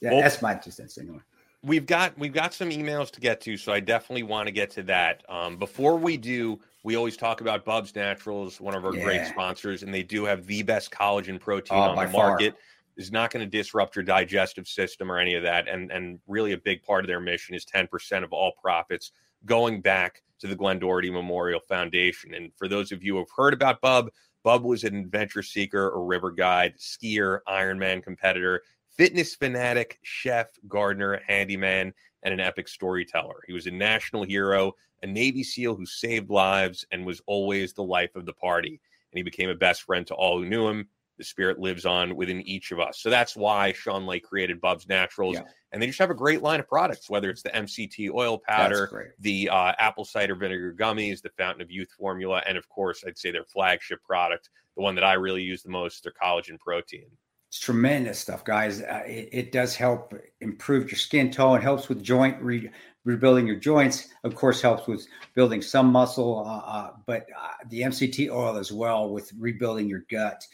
yeah, 0.01 0.11
well, 0.11 0.21
that's 0.21 0.41
my 0.41 0.55
two 0.55 0.71
cents 0.71 0.97
anyway. 0.97 1.19
We've 1.63 1.85
got 1.85 2.17
we've 2.17 2.33
got 2.33 2.53
some 2.53 2.69
emails 2.69 3.11
to 3.11 3.19
get 3.19 3.41
to, 3.41 3.57
so 3.57 3.71
I 3.71 3.79
definitely 3.79 4.23
want 4.23 4.47
to 4.47 4.51
get 4.51 4.71
to 4.71 4.83
that. 4.83 5.23
Um, 5.29 5.57
before 5.57 5.95
we 5.97 6.17
do, 6.17 6.59
we 6.83 6.95
always 6.95 7.17
talk 7.17 7.41
about 7.41 7.65
Bubs 7.65 7.95
Naturals, 7.95 8.59
one 8.59 8.73
of 8.73 8.83
our 8.83 8.95
yeah. 8.95 9.03
great 9.03 9.27
sponsors, 9.27 9.83
and 9.83 9.93
they 9.93 10.03
do 10.03 10.25
have 10.25 10.47
the 10.47 10.63
best 10.63 10.91
collagen 10.91 11.39
protein 11.39 11.77
oh, 11.77 11.81
on 11.81 11.95
the 11.95 12.11
market. 12.11 12.53
Far. 12.53 12.61
Is 12.97 13.09
not 13.09 13.31
going 13.31 13.43
to 13.43 13.49
disrupt 13.49 13.95
your 13.95 14.03
digestive 14.03 14.67
system 14.67 15.09
or 15.09 15.17
any 15.17 15.35
of 15.35 15.43
that, 15.43 15.69
and 15.69 15.91
and 15.91 16.19
really 16.27 16.51
a 16.51 16.57
big 16.57 16.83
part 16.83 17.05
of 17.05 17.07
their 17.07 17.21
mission 17.21 17.55
is 17.55 17.63
ten 17.63 17.87
percent 17.87 18.25
of 18.25 18.33
all 18.33 18.51
profits 18.61 19.11
going 19.45 19.81
back 19.81 20.21
to 20.41 20.47
the 20.47 20.55
Glen 20.55 20.79
Doherty 20.79 21.09
Memorial 21.09 21.59
Foundation. 21.59 22.33
And 22.33 22.51
for 22.57 22.67
those 22.67 22.91
of 22.91 23.03
you 23.03 23.13
who 23.13 23.19
have 23.19 23.29
heard 23.35 23.53
about 23.53 23.79
Bub, 23.79 24.09
Bub 24.43 24.63
was 24.63 24.83
an 24.83 24.95
adventure 24.95 25.43
seeker, 25.43 25.91
a 25.91 25.99
river 25.99 26.31
guide, 26.31 26.73
skier, 26.77 27.39
Ironman 27.47 28.03
competitor, 28.03 28.63
fitness 28.89 29.35
fanatic, 29.35 29.99
chef, 30.01 30.49
gardener, 30.67 31.21
handyman, 31.27 31.93
and 32.23 32.33
an 32.33 32.39
epic 32.39 32.67
storyteller. 32.67 33.41
He 33.47 33.53
was 33.53 33.67
a 33.67 33.71
national 33.71 34.23
hero, 34.23 34.73
a 35.03 35.07
Navy 35.07 35.43
SEAL 35.43 35.75
who 35.75 35.85
saved 35.85 36.29
lives 36.29 36.85
and 36.91 37.05
was 37.05 37.21
always 37.27 37.73
the 37.73 37.83
life 37.83 38.15
of 38.15 38.25
the 38.25 38.33
party. 38.33 38.81
And 39.11 39.17
he 39.17 39.23
became 39.23 39.49
a 39.49 39.55
best 39.55 39.83
friend 39.83 40.05
to 40.07 40.15
all 40.15 40.39
who 40.39 40.45
knew 40.45 40.67
him 40.67 40.87
the 41.21 41.25
spirit 41.25 41.59
lives 41.59 41.85
on 41.85 42.15
within 42.15 42.41
each 42.41 42.71
of 42.71 42.79
us. 42.79 42.99
So 42.99 43.11
that's 43.11 43.35
why 43.35 43.73
Sean 43.73 44.07
Lake 44.07 44.23
created 44.23 44.59
Bub's 44.59 44.89
Naturals. 44.89 45.35
Yeah. 45.35 45.43
And 45.71 45.79
they 45.79 45.85
just 45.85 45.99
have 45.99 46.09
a 46.09 46.15
great 46.15 46.41
line 46.41 46.59
of 46.59 46.67
products, 46.67 47.11
whether 47.11 47.29
it's 47.29 47.43
the 47.43 47.51
MCT 47.51 48.09
oil 48.11 48.39
powder, 48.39 49.13
the 49.19 49.47
uh, 49.49 49.73
apple 49.77 50.03
cider 50.03 50.33
vinegar 50.33 50.75
gummies, 50.77 51.21
the 51.21 51.29
Fountain 51.37 51.61
of 51.61 51.69
Youth 51.69 51.91
formula, 51.91 52.41
and 52.47 52.57
of 52.57 52.67
course, 52.69 53.03
I'd 53.05 53.19
say 53.19 53.31
their 53.31 53.45
flagship 53.45 54.03
product, 54.03 54.49
the 54.75 54.81
one 54.81 54.95
that 54.95 55.03
I 55.03 55.13
really 55.13 55.43
use 55.43 55.61
the 55.61 55.69
most, 55.69 56.03
their 56.03 56.13
collagen 56.21 56.59
protein. 56.59 57.05
It's 57.49 57.59
tremendous 57.59 58.17
stuff, 58.17 58.43
guys. 58.43 58.81
Uh, 58.81 59.03
it, 59.05 59.29
it, 59.31 59.51
does 59.51 59.75
help 59.75 60.13
improve 60.39 60.89
your 60.89 60.97
skin 60.97 61.29
tone. 61.29 61.57
It 61.57 61.63
helps 61.63 61.89
with 61.89 62.01
joint 62.01 62.41
re- 62.41 62.71
rebuilding 63.03 63.45
your 63.45 63.57
joints. 63.57 64.07
Of 64.23 64.35
course, 64.35 64.61
helps 64.61 64.87
with 64.87 65.05
building 65.35 65.61
some 65.61 65.87
muscle, 65.87 66.45
uh, 66.47 66.59
uh, 66.59 66.91
but 67.05 67.27
uh, 67.37 67.51
the 67.69 67.81
MCT 67.81 68.29
oil 68.31 68.57
as 68.57 68.71
well 68.71 69.09
with 69.09 69.31
rebuilding 69.37 69.87
your 69.87 70.05
gut 70.09 70.45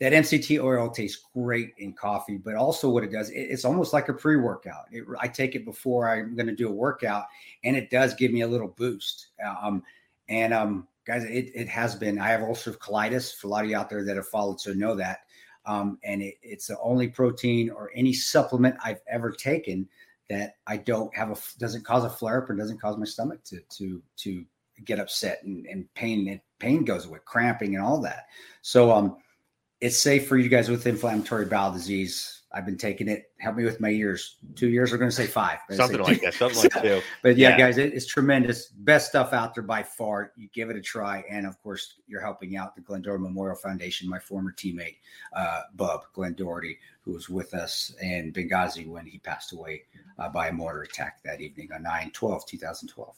that 0.00 0.12
MCT 0.12 0.62
oil 0.62 0.90
tastes 0.90 1.24
great 1.32 1.72
in 1.78 1.92
coffee, 1.92 2.36
but 2.36 2.54
also 2.54 2.90
what 2.90 3.04
it 3.04 3.12
does, 3.12 3.30
it, 3.30 3.38
it's 3.38 3.64
almost 3.64 3.92
like 3.92 4.08
a 4.08 4.14
pre 4.14 4.36
workout. 4.36 4.86
I 5.20 5.28
take 5.28 5.54
it 5.54 5.64
before 5.64 6.08
I'm 6.08 6.34
going 6.34 6.46
to 6.46 6.54
do 6.54 6.68
a 6.68 6.72
workout, 6.72 7.26
and 7.62 7.76
it 7.76 7.90
does 7.90 8.14
give 8.14 8.32
me 8.32 8.42
a 8.42 8.48
little 8.48 8.68
boost. 8.68 9.28
Um, 9.44 9.82
and 10.28 10.52
um, 10.52 10.88
guys, 11.06 11.24
it, 11.24 11.52
it 11.54 11.68
has 11.68 11.94
been. 11.94 12.18
I 12.18 12.28
have 12.28 12.40
ulcerative 12.40 12.78
colitis. 12.78 13.34
For 13.34 13.46
a 13.46 13.50
lot 13.50 13.64
of 13.64 13.70
you 13.70 13.76
out 13.76 13.88
there 13.88 14.04
that 14.04 14.16
have 14.16 14.28
followed, 14.28 14.60
so 14.60 14.72
know 14.72 14.96
that. 14.96 15.20
Um, 15.66 15.98
and 16.02 16.22
it, 16.22 16.34
it's 16.42 16.66
the 16.66 16.78
only 16.80 17.08
protein 17.08 17.70
or 17.70 17.90
any 17.94 18.12
supplement 18.12 18.76
I've 18.84 19.00
ever 19.08 19.30
taken 19.30 19.88
that 20.28 20.56
I 20.66 20.78
don't 20.78 21.14
have 21.14 21.30
a 21.30 21.36
doesn't 21.58 21.84
cause 21.84 22.04
a 22.04 22.10
flare 22.10 22.42
up 22.42 22.50
or 22.50 22.54
doesn't 22.54 22.80
cause 22.80 22.96
my 22.96 23.04
stomach 23.04 23.44
to 23.44 23.60
to 23.76 24.02
to 24.18 24.44
get 24.84 24.98
upset 24.98 25.42
and, 25.44 25.66
and 25.66 25.92
pain 25.94 26.28
and 26.28 26.40
pain 26.58 26.84
goes 26.84 27.06
away, 27.06 27.20
cramping 27.24 27.76
and 27.76 27.84
all 27.84 28.00
that. 28.00 28.26
So 28.62 28.90
um 28.90 29.16
it's 29.84 29.98
safe 29.98 30.26
for 30.26 30.38
you 30.38 30.48
guys 30.48 30.70
with 30.70 30.86
inflammatory 30.86 31.44
bowel 31.44 31.70
disease. 31.70 32.40
I've 32.54 32.64
been 32.64 32.78
taking 32.78 33.06
it. 33.06 33.32
Help 33.38 33.56
me 33.56 33.64
with 33.64 33.80
my 33.80 33.90
years. 33.90 34.36
Two 34.54 34.68
years. 34.68 34.90
We're 34.90 34.96
going 34.96 35.10
to 35.10 35.14
say 35.14 35.26
five. 35.26 35.58
Something 35.72 36.00
like 36.00 36.22
that. 36.22 36.32
Something 36.32 36.62
like 36.62 36.82
two. 36.82 37.02
But 37.22 37.36
yeah, 37.36 37.50
yeah. 37.50 37.58
guys, 37.58 37.76
it, 37.76 37.92
it's 37.92 38.06
tremendous. 38.06 38.68
Best 38.68 39.08
stuff 39.08 39.34
out 39.34 39.54
there 39.54 39.62
by 39.62 39.82
far. 39.82 40.32
You 40.36 40.48
give 40.54 40.70
it 40.70 40.76
a 40.76 40.80
try, 40.80 41.22
and 41.28 41.46
of 41.46 41.62
course, 41.62 41.96
you're 42.06 42.22
helping 42.22 42.56
out 42.56 42.74
the 42.74 42.80
Glen 42.80 43.02
Doherty 43.02 43.24
Memorial 43.24 43.56
Foundation. 43.56 44.08
My 44.08 44.18
former 44.18 44.52
teammate, 44.52 44.96
uh, 45.36 45.62
Bub 45.74 46.04
Glen 46.14 46.32
Doherty, 46.32 46.78
who 47.02 47.12
was 47.12 47.28
with 47.28 47.52
us 47.52 47.94
in 48.00 48.32
Benghazi 48.32 48.88
when 48.88 49.04
he 49.04 49.18
passed 49.18 49.52
away 49.52 49.82
uh, 50.18 50.30
by 50.30 50.48
a 50.48 50.52
mortar 50.52 50.82
attack 50.82 51.22
that 51.24 51.42
evening 51.42 51.68
on 51.74 51.82
9 51.82 52.10
12, 52.12 52.46
2012. 52.46 53.14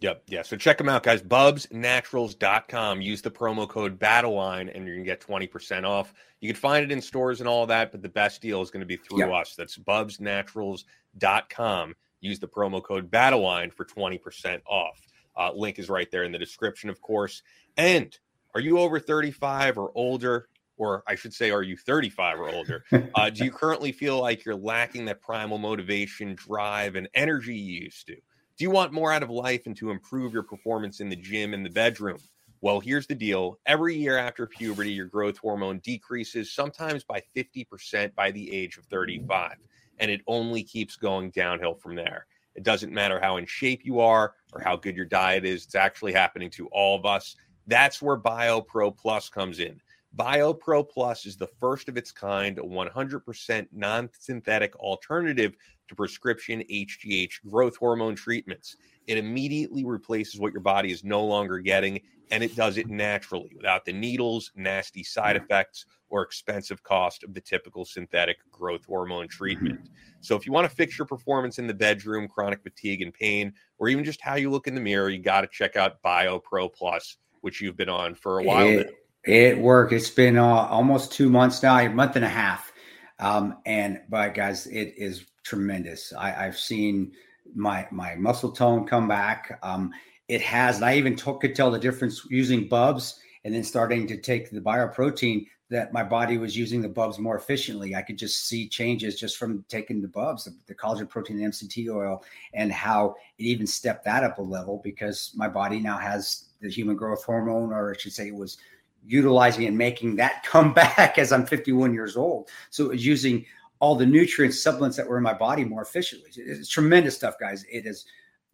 Yep. 0.00 0.22
Yeah. 0.26 0.42
So 0.42 0.56
check 0.56 0.78
them 0.78 0.88
out, 0.88 1.02
guys. 1.02 1.22
Bubsnaturals.com. 1.22 3.00
Use 3.00 3.20
the 3.20 3.30
promo 3.30 3.68
code 3.68 3.98
BATTLELINE 3.98 4.68
and 4.68 4.86
you're 4.86 4.94
going 4.94 5.04
to 5.04 5.10
get 5.10 5.20
20% 5.20 5.84
off. 5.84 6.14
You 6.40 6.48
can 6.48 6.60
find 6.60 6.84
it 6.84 6.92
in 6.92 7.02
stores 7.02 7.40
and 7.40 7.48
all 7.48 7.66
that, 7.66 7.90
but 7.90 8.02
the 8.02 8.08
best 8.08 8.40
deal 8.40 8.62
is 8.62 8.70
going 8.70 8.80
to 8.80 8.86
be 8.86 8.96
through 8.96 9.18
yep. 9.20 9.32
us. 9.32 9.54
That's 9.56 9.76
bubsnaturals.com. 9.76 11.94
Use 12.20 12.38
the 12.38 12.48
promo 12.48 12.82
code 12.82 13.10
BATTLELINE 13.10 13.70
for 13.70 13.84
20% 13.84 14.60
off. 14.66 15.00
Uh, 15.36 15.52
link 15.54 15.78
is 15.78 15.88
right 15.88 16.10
there 16.10 16.24
in 16.24 16.32
the 16.32 16.38
description, 16.38 16.90
of 16.90 17.00
course. 17.00 17.42
And 17.76 18.16
are 18.54 18.60
you 18.60 18.78
over 18.78 18.98
35 18.98 19.78
or 19.78 19.92
older? 19.94 20.48
Or 20.76 21.02
I 21.08 21.16
should 21.16 21.34
say, 21.34 21.50
are 21.50 21.62
you 21.62 21.76
35 21.76 22.38
or 22.38 22.50
older? 22.50 22.84
Uh, 23.14 23.30
do 23.30 23.44
you 23.44 23.50
currently 23.52 23.90
feel 23.90 24.20
like 24.20 24.44
you're 24.44 24.54
lacking 24.54 25.06
that 25.06 25.20
primal 25.20 25.58
motivation, 25.58 26.36
drive, 26.36 26.94
and 26.94 27.08
energy 27.14 27.56
you 27.56 27.82
used 27.82 28.06
to? 28.06 28.16
Do 28.58 28.64
you 28.64 28.70
want 28.72 28.92
more 28.92 29.12
out 29.12 29.22
of 29.22 29.30
life 29.30 29.66
and 29.66 29.76
to 29.76 29.92
improve 29.92 30.32
your 30.32 30.42
performance 30.42 30.98
in 30.98 31.08
the 31.08 31.14
gym 31.14 31.54
and 31.54 31.64
the 31.64 31.70
bedroom? 31.70 32.18
Well, 32.60 32.80
here's 32.80 33.06
the 33.06 33.14
deal. 33.14 33.60
Every 33.66 33.94
year 33.94 34.18
after 34.18 34.48
puberty, 34.48 34.90
your 34.90 35.06
growth 35.06 35.38
hormone 35.38 35.78
decreases, 35.78 36.52
sometimes 36.52 37.04
by 37.04 37.22
50% 37.36 38.16
by 38.16 38.32
the 38.32 38.52
age 38.52 38.76
of 38.76 38.84
35. 38.86 39.58
And 40.00 40.10
it 40.10 40.22
only 40.26 40.64
keeps 40.64 40.96
going 40.96 41.30
downhill 41.30 41.76
from 41.76 41.94
there. 41.94 42.26
It 42.56 42.64
doesn't 42.64 42.92
matter 42.92 43.20
how 43.20 43.36
in 43.36 43.46
shape 43.46 43.82
you 43.84 44.00
are 44.00 44.34
or 44.52 44.60
how 44.60 44.74
good 44.74 44.96
your 44.96 45.04
diet 45.04 45.44
is, 45.44 45.64
it's 45.64 45.76
actually 45.76 46.12
happening 46.12 46.50
to 46.50 46.66
all 46.72 46.98
of 46.98 47.06
us. 47.06 47.36
That's 47.68 48.02
where 48.02 48.18
BioPro 48.18 48.96
Plus 48.96 49.28
comes 49.28 49.60
in. 49.60 49.80
BioPro 50.16 50.88
Plus 50.88 51.26
is 51.26 51.36
the 51.36 51.46
first 51.46 51.88
of 51.88 51.96
its 51.96 52.10
kind, 52.10 52.58
a 52.58 52.62
100% 52.62 53.68
non 53.70 54.10
synthetic 54.18 54.74
alternative 54.76 55.54
to 55.88 55.94
prescription 55.94 56.62
HGH 56.70 57.42
growth 57.48 57.76
hormone 57.76 58.14
treatments. 58.14 58.76
It 59.06 59.18
immediately 59.18 59.84
replaces 59.84 60.38
what 60.38 60.52
your 60.52 60.60
body 60.60 60.92
is 60.92 61.02
no 61.02 61.24
longer 61.24 61.58
getting, 61.58 62.00
and 62.30 62.42
it 62.42 62.54
does 62.54 62.76
it 62.76 62.88
naturally 62.88 63.52
without 63.56 63.84
the 63.84 63.92
needles, 63.92 64.52
nasty 64.54 65.02
side 65.02 65.36
effects, 65.36 65.86
or 66.10 66.22
expensive 66.22 66.82
cost 66.82 67.24
of 67.24 67.34
the 67.34 67.40
typical 67.40 67.84
synthetic 67.84 68.38
growth 68.50 68.84
hormone 68.84 69.28
treatment. 69.28 69.88
So, 70.20 70.36
if 70.36 70.46
you 70.46 70.52
want 70.52 70.68
to 70.68 70.74
fix 70.74 70.98
your 70.98 71.06
performance 71.06 71.58
in 71.58 71.66
the 71.66 71.74
bedroom, 71.74 72.28
chronic 72.28 72.62
fatigue 72.62 73.02
and 73.02 73.12
pain, 73.12 73.52
or 73.78 73.88
even 73.88 74.04
just 74.04 74.20
how 74.20 74.34
you 74.34 74.50
look 74.50 74.66
in 74.66 74.74
the 74.74 74.80
mirror, 74.80 75.08
you 75.08 75.20
got 75.20 75.42
to 75.42 75.48
check 75.48 75.76
out 75.76 76.02
BioPro 76.02 76.72
Plus, 76.72 77.16
which 77.40 77.60
you've 77.60 77.76
been 77.76 77.88
on 77.88 78.14
for 78.14 78.40
a 78.40 78.44
while 78.44 78.66
it, 78.66 78.86
now. 78.86 78.92
It 79.24 79.58
worked. 79.58 79.92
It's 79.92 80.10
been 80.10 80.36
uh, 80.36 80.44
almost 80.44 81.12
two 81.12 81.28
months 81.28 81.62
now, 81.62 81.78
a 81.78 81.88
month 81.88 82.16
and 82.16 82.24
a 82.24 82.28
half. 82.28 82.72
Um, 83.18 83.58
and 83.66 84.00
but 84.08 84.34
guys, 84.34 84.66
it 84.66 84.94
is 84.96 85.26
tremendous. 85.48 86.12
I, 86.12 86.46
I've 86.46 86.58
seen 86.58 87.12
my 87.54 87.86
my 87.90 88.14
muscle 88.14 88.52
tone 88.52 88.86
come 88.86 89.08
back. 89.08 89.58
Um, 89.62 89.92
it 90.28 90.42
has. 90.42 90.76
And 90.76 90.84
I 90.84 90.96
even 90.96 91.16
t- 91.16 91.38
could 91.40 91.54
tell 91.54 91.70
the 91.70 91.78
difference 91.78 92.26
using 92.30 92.68
Bubs 92.68 93.18
and 93.44 93.54
then 93.54 93.64
starting 93.64 94.06
to 94.08 94.16
take 94.18 94.50
the 94.50 94.60
bioprotein 94.60 95.46
that 95.70 95.92
my 95.92 96.02
body 96.02 96.38
was 96.38 96.56
using 96.56 96.80
the 96.80 96.88
Bubs 96.88 97.18
more 97.18 97.36
efficiently. 97.36 97.94
I 97.94 98.02
could 98.02 98.18
just 98.18 98.46
see 98.46 98.68
changes 98.68 99.18
just 99.18 99.36
from 99.36 99.64
taking 99.68 100.00
the 100.00 100.08
Bubs, 100.08 100.44
the, 100.44 100.54
the 100.66 100.74
collagen 100.74 101.08
protein, 101.08 101.42
and 101.42 101.52
MCT 101.52 101.94
oil, 101.94 102.24
and 102.54 102.72
how 102.72 103.16
it 103.38 103.44
even 103.44 103.66
stepped 103.66 104.04
that 104.04 104.24
up 104.24 104.38
a 104.38 104.42
level 104.42 104.80
because 104.82 105.32
my 105.34 105.48
body 105.48 105.78
now 105.78 105.98
has 105.98 106.48
the 106.60 106.70
human 106.70 106.96
growth 106.96 107.24
hormone, 107.24 107.72
or 107.72 107.94
I 107.94 107.98
should 107.98 108.12
say, 108.12 108.28
it 108.28 108.34
was 108.34 108.58
utilizing 109.06 109.66
and 109.66 109.76
making 109.76 110.16
that 110.16 110.42
come 110.44 110.72
back 110.72 111.18
as 111.18 111.32
I'm 111.32 111.46
51 111.46 111.92
years 111.92 112.16
old. 112.16 112.48
So 112.70 112.86
it 112.86 112.90
was 112.90 113.06
using 113.06 113.44
all 113.80 113.94
the 113.94 114.06
nutrients, 114.06 114.62
supplements 114.62 114.96
that 114.96 115.08
were 115.08 115.16
in 115.16 115.22
my 115.22 115.34
body 115.34 115.64
more 115.64 115.82
efficiently. 115.82 116.30
It's 116.34 116.68
tremendous 116.68 117.16
stuff, 117.16 117.34
guys. 117.38 117.64
It 117.70 117.86
is. 117.86 118.06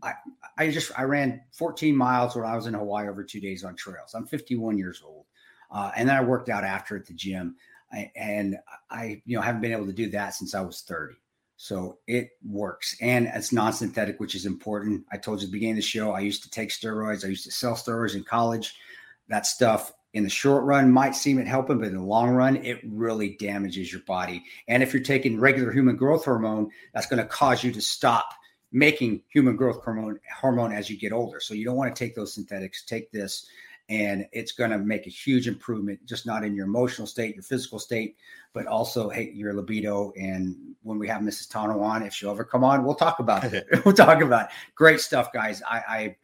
I, 0.02 0.12
I 0.58 0.70
just 0.70 0.92
I 0.98 1.04
ran 1.04 1.40
14 1.52 1.96
miles 1.96 2.36
when 2.36 2.44
I 2.44 2.56
was 2.56 2.66
in 2.66 2.74
Hawaii 2.74 3.08
over 3.08 3.24
two 3.24 3.40
days 3.40 3.64
on 3.64 3.74
trails. 3.74 4.14
I'm 4.14 4.26
51 4.26 4.76
years 4.76 5.02
old, 5.04 5.24
uh, 5.70 5.92
and 5.96 6.08
then 6.08 6.16
I 6.16 6.20
worked 6.20 6.48
out 6.48 6.64
after 6.64 6.96
at 6.96 7.06
the 7.06 7.14
gym, 7.14 7.56
I, 7.92 8.10
and 8.14 8.58
I 8.90 9.22
you 9.24 9.36
know 9.36 9.42
haven't 9.42 9.62
been 9.62 9.72
able 9.72 9.86
to 9.86 9.92
do 9.92 10.10
that 10.10 10.34
since 10.34 10.54
I 10.54 10.60
was 10.60 10.82
30. 10.82 11.14
So 11.56 11.98
it 12.06 12.30
works, 12.44 12.96
and 13.00 13.30
it's 13.32 13.52
non-synthetic, 13.52 14.18
which 14.20 14.34
is 14.34 14.44
important. 14.44 15.04
I 15.12 15.16
told 15.16 15.40
you 15.40 15.46
at 15.46 15.50
the 15.50 15.52
beginning 15.52 15.74
of 15.74 15.76
the 15.76 15.82
show, 15.82 16.12
I 16.12 16.20
used 16.20 16.42
to 16.42 16.50
take 16.50 16.70
steroids. 16.70 17.24
I 17.24 17.28
used 17.28 17.44
to 17.44 17.52
sell 17.52 17.74
steroids 17.74 18.16
in 18.16 18.24
college. 18.24 18.74
That 19.28 19.46
stuff 19.46 19.92
in 20.14 20.22
the 20.22 20.30
short 20.30 20.64
run 20.64 20.90
might 20.90 21.14
seem 21.14 21.38
it 21.38 21.46
helping, 21.46 21.78
but 21.78 21.88
in 21.88 21.96
the 21.96 22.02
long 22.02 22.30
run, 22.30 22.56
it 22.64 22.80
really 22.84 23.36
damages 23.36 23.92
your 23.92 24.02
body. 24.02 24.44
And 24.68 24.82
if 24.82 24.94
you're 24.94 25.02
taking 25.02 25.40
regular 25.40 25.72
human 25.72 25.96
growth 25.96 26.24
hormone, 26.24 26.70
that's 26.94 27.06
going 27.06 27.20
to 27.20 27.28
cause 27.28 27.64
you 27.64 27.72
to 27.72 27.80
stop 27.80 28.30
making 28.70 29.22
human 29.28 29.56
growth 29.56 29.82
hormone 29.84 30.18
hormone 30.40 30.72
as 30.72 30.88
you 30.88 30.96
get 30.96 31.12
older. 31.12 31.40
So 31.40 31.52
you 31.52 31.64
don't 31.64 31.76
want 31.76 31.94
to 31.94 31.98
take 31.98 32.14
those 32.14 32.32
synthetics. 32.32 32.84
Take 32.84 33.10
this, 33.10 33.46
and 33.88 34.24
it's 34.30 34.52
going 34.52 34.70
to 34.70 34.78
make 34.78 35.08
a 35.08 35.10
huge 35.10 35.48
improvement, 35.48 35.98
just 36.06 36.26
not 36.26 36.44
in 36.44 36.54
your 36.54 36.66
emotional 36.66 37.08
state, 37.08 37.34
your 37.34 37.42
physical 37.42 37.80
state, 37.80 38.16
but 38.52 38.66
also 38.66 39.08
hey, 39.08 39.32
your 39.34 39.52
libido. 39.52 40.12
And 40.16 40.76
when 40.84 40.96
we 40.96 41.08
have 41.08 41.22
Mrs. 41.22 41.48
Tanto 41.48 41.80
on, 41.80 42.04
if 42.04 42.14
she'll 42.14 42.30
ever 42.30 42.44
come 42.44 42.62
on, 42.62 42.84
we'll 42.84 42.94
talk 42.94 43.18
about 43.18 43.52
it. 43.52 43.66
we'll 43.84 43.94
talk 43.94 44.20
about 44.20 44.46
it. 44.46 44.50
Great 44.76 45.00
stuff, 45.00 45.32
guys. 45.32 45.60
I, 45.68 45.82
I 45.88 46.16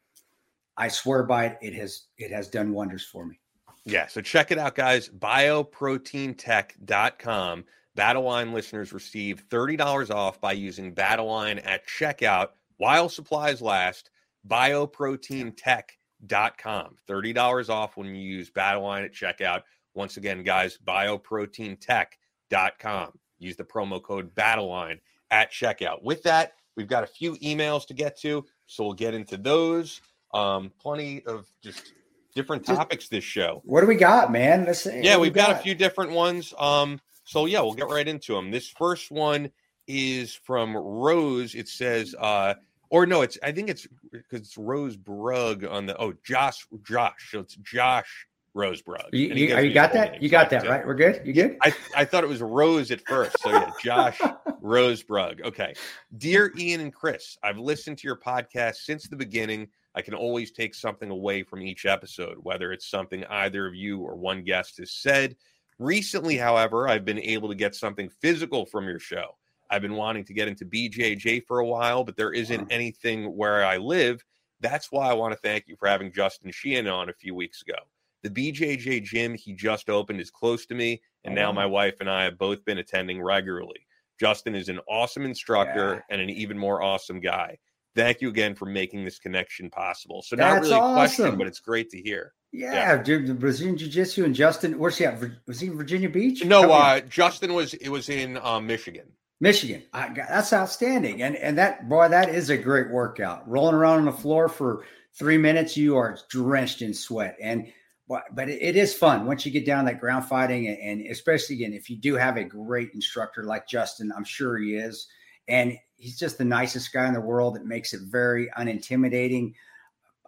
I 0.76 0.88
swear 0.88 1.24
by 1.24 1.47
it. 1.47 1.59
It 1.61 1.74
has 1.74 2.05
it 2.18 2.30
has 2.30 2.47
done 2.47 2.72
wonders 2.72 3.05
for 3.05 3.26
me. 3.26 3.41
Yeah, 3.85 4.07
so 4.09 4.20
check 4.20 4.51
it 4.51 4.59
out, 4.59 4.74
guys. 4.74 5.09
Bioproteintech.com. 5.09 7.64
Battle 7.97 8.22
Line 8.22 8.53
listeners 8.53 8.93
receive 8.93 9.43
$30 9.49 10.14
off 10.14 10.41
by 10.41 10.53
using 10.53 10.95
Battleline 10.95 11.61
at 11.64 11.85
checkout 11.87 12.51
while 12.76 13.09
supplies 13.09 13.61
last. 13.61 14.11
Bioproteintech.com. 14.47 16.97
$30 17.09 17.68
off 17.68 17.97
when 17.97 18.14
you 18.14 18.22
use 18.22 18.49
Battleline 18.51 19.05
at 19.05 19.12
checkout. 19.12 19.62
Once 19.95 20.16
again, 20.16 20.43
guys, 20.43 20.78
bioproteintech.com. 20.87 23.12
Use 23.39 23.57
the 23.57 23.64
promo 23.64 24.03
code 24.03 24.35
Battleline 24.35 25.01
at 25.31 25.51
checkout. 25.51 26.03
With 26.03 26.22
that, 26.24 26.53
we've 26.76 26.87
got 26.87 27.05
a 27.05 27.09
few 27.09 27.37
emails 27.37 27.87
to 27.87 27.95
get 27.95 28.18
to, 28.20 28.45
so 28.66 28.85
we'll 28.85 28.93
get 28.93 29.14
into 29.14 29.37
those. 29.37 30.01
Um, 30.33 30.70
plenty 30.81 31.24
of 31.24 31.51
just 31.62 31.93
different 32.35 32.64
topics 32.64 33.09
this 33.09 33.24
show. 33.24 33.62
What 33.64 33.81
do 33.81 33.87
we 33.87 33.97
got, 33.97 34.33
man? 34.33 34.64
Let's 34.64 34.83
see. 34.83 35.01
Yeah, 35.03 35.16
we've 35.16 35.33
got? 35.33 35.49
got? 35.49 35.61
a 35.61 35.62
few 35.62 35.74
different 35.74 36.12
ones. 36.12 36.55
Um, 36.59 37.01
so 37.24 37.47
yeah, 37.47 37.61
we'll 37.61 37.74
get 37.74 37.89
right 37.89 38.07
into 38.07 38.35
them. 38.35 38.51
This 38.51 38.68
first 38.68 39.11
one 39.11 39.51
is 39.87 40.35
from 40.35 40.76
Rose. 40.76 41.55
It 41.55 41.68
says, 41.68 42.14
uh, 42.18 42.55
or 42.91 43.07
no, 43.07 43.22
it's 43.22 43.39
I 43.43 43.53
think 43.53 43.70
it's 43.70 43.87
because 44.11 44.41
it's 44.41 44.59
Rose 44.59 44.97
Brug 44.97 45.64
on 45.64 45.87
the 45.87 45.97
oh 45.97 46.12
Josh 46.24 46.66
Josh. 46.83 47.31
So 47.31 47.41
it's 47.41 47.57
Josh 47.57 48.26
Rosebrug. 48.55 49.09
You, 49.12 49.28
you, 49.28 49.59
you 49.59 49.72
got 49.72 49.93
that? 49.93 50.22
You 50.22 50.28
got 50.28 50.51
that, 50.51 50.66
right? 50.66 50.85
We're 50.85 50.95
good? 50.95 51.22
You 51.24 51.33
good? 51.33 51.57
I, 51.62 51.72
I 51.97 52.05
thought 52.05 52.24
it 52.24 52.28
was 52.28 52.41
Rose 52.41 52.91
at 52.91 53.01
first. 53.07 53.39
So 53.41 53.51
yeah, 53.51 53.70
Josh 53.83 54.18
Rosebrug. 54.62 55.45
Okay. 55.45 55.74
Dear 56.18 56.53
Ian 56.59 56.81
and 56.81 56.93
Kris, 56.93 57.39
I've 57.43 57.59
listened 57.59 57.99
to 57.99 58.09
your 58.09 58.16
podcast 58.16 58.76
since 58.76 59.09
the 59.09 59.16
beginning. 59.16 59.68
I 59.95 60.03
can 60.03 60.14
always 60.14 60.53
take 60.53 60.74
something 60.74 61.11
away 61.11 61.43
from 61.43 61.62
each 61.62 61.84
episode, 61.84 62.36
whether 62.43 62.72
it's 62.72 62.88
something 62.88 63.24
either 63.26 63.66
of 63.66 63.74
you 63.74 64.01
or 64.01 64.14
one 64.14 64.45
guest 64.45 64.78
has 64.78 64.93
said. 64.93 65.36
Recently, 65.78 66.36
however, 66.36 66.88
I've 66.88 67.05
been 67.05 67.18
able 67.18 67.49
to 67.49 67.55
get 67.55 67.74
something 67.74 68.09
physical 68.20 68.66
from 68.66 68.86
your 68.86 69.01
show. 69.01 69.36
I've 69.70 69.82
been 69.82 69.95
wanting 69.95 70.24
to 70.24 70.34
get 70.34 70.49
into 70.49 70.64
BJJ 70.64 71.47
for 71.47 71.61
a 71.61 71.66
while, 71.66 72.05
but 72.05 72.16
there 72.16 72.32
isn't 72.32 72.70
anything 72.70 73.36
where 73.36 73.64
I 73.64 73.78
live. 73.78 74.24
That's 74.61 74.93
why 74.93 75.09
I 75.09 75.14
want 75.14 75.32
to 75.32 75.38
thank 75.38 75.68
you 75.68 75.76
for 75.76 75.88
having 75.88 76.12
Justin 76.12 76.51
Sheehan 76.51 76.86
on 76.86 77.09
a 77.09 77.14
few 77.14 77.34
weeks 77.34 77.62
ago. 77.62 77.78
The 78.22 78.30
BJJ 78.30 79.05
gym 79.05 79.34
he 79.34 79.55
just 79.55 79.88
opened 79.88 80.20
is 80.20 80.30
close 80.30 80.66
to 80.66 80.74
me, 80.74 81.01
and 81.24 81.34
now 81.34 81.53
my 81.53 81.66
wife 81.66 81.97
and 82.01 82.11
I 82.11 82.24
have 82.24 82.36
both 82.36 82.64
been 82.64 82.78
attending 82.78 83.22
regularly. 83.22 83.86
Justin 84.18 84.55
is 84.55 84.68
an 84.68 84.80
awesome 84.88 85.24
instructor 85.24 85.95
yeah. 85.95 86.14
and 86.14 86.20
an 86.20 86.28
even 86.28 86.59
more 86.59 86.82
awesome 86.82 87.20
guy 87.20 87.59
thank 87.95 88.20
you 88.20 88.28
again 88.28 88.55
for 88.55 88.66
making 88.66 89.05
this 89.05 89.18
connection 89.18 89.70
possible. 89.70 90.22
So 90.22 90.36
not 90.36 90.55
That's 90.55 90.68
really 90.68 90.74
a 90.74 90.82
awesome. 90.82 90.95
question, 90.95 91.38
but 91.38 91.47
it's 91.47 91.61
great 91.61 91.91
to 91.91 92.01
hear. 92.01 92.34
Yeah, 92.53 93.01
yeah. 93.07 93.32
Brazilian 93.34 93.76
Jiu 93.76 93.88
Jitsu 93.88 94.24
and 94.24 94.34
Justin. 94.34 94.78
Where's 94.78 94.99
he 94.99 95.05
at? 95.05 95.22
Was 95.47 95.61
he 95.61 95.68
in 95.68 95.76
Virginia 95.76 96.09
Beach? 96.09 96.45
No, 96.45 96.72
uh, 96.72 97.01
Justin 97.01 97.55
was. 97.55 97.74
It 97.74 97.88
was 97.88 98.09
in 98.09 98.38
uh, 98.38 98.61
Michigan. 98.61 99.07
Michigan. 99.41 99.84
I, 99.93 100.09
that's 100.12 100.53
outstanding, 100.53 101.22
and 101.22 101.36
and 101.36 101.57
that 101.59 101.88
boy, 101.88 102.09
that 102.09 102.28
is 102.28 102.51
a 102.51 102.59
great 102.59 102.91
workout. 102.91 103.49
Rolling 103.49 103.74
around 103.74 104.01
on 104.01 104.05
the 104.07 104.12
floor 104.12 104.49
for 104.49 104.84
three 105.14 105.38
minutes, 105.38 105.76
you 105.76 105.97
are 105.97 106.18
drenched 106.28 106.82
in 106.82 106.93
sweat, 106.93 107.36
and 107.41 107.72
but 108.09 108.49
it 108.49 108.74
is 108.74 108.93
fun 108.93 109.26
once 109.26 109.47
you 109.47 109.53
get 109.53 109.64
down 109.64 109.84
that 109.84 110.01
ground 110.01 110.24
fighting, 110.24 110.66
and, 110.66 110.78
and 110.78 111.07
especially 111.07 111.55
again 111.55 111.72
if 111.72 111.88
you 111.88 111.97
do 111.97 112.16
have 112.16 112.36
a 112.36 112.45
great 112.45 112.91
instructor 112.95 113.45
like 113.45 113.68
Justin, 113.68 114.12
I'm 114.16 114.24
sure 114.24 114.59
he 114.59 114.74
is, 114.74 115.07
and 115.51 115.77
he's 115.97 116.19
just 116.19 116.39
the 116.39 116.45
nicest 116.45 116.93
guy 116.93 117.07
in 117.07 117.15
the 117.15 117.21
world. 117.21 117.57
It 117.57 117.67
makes 117.67 117.93
it 117.93 118.01
very 118.03 118.49
unintimidating. 118.57 119.53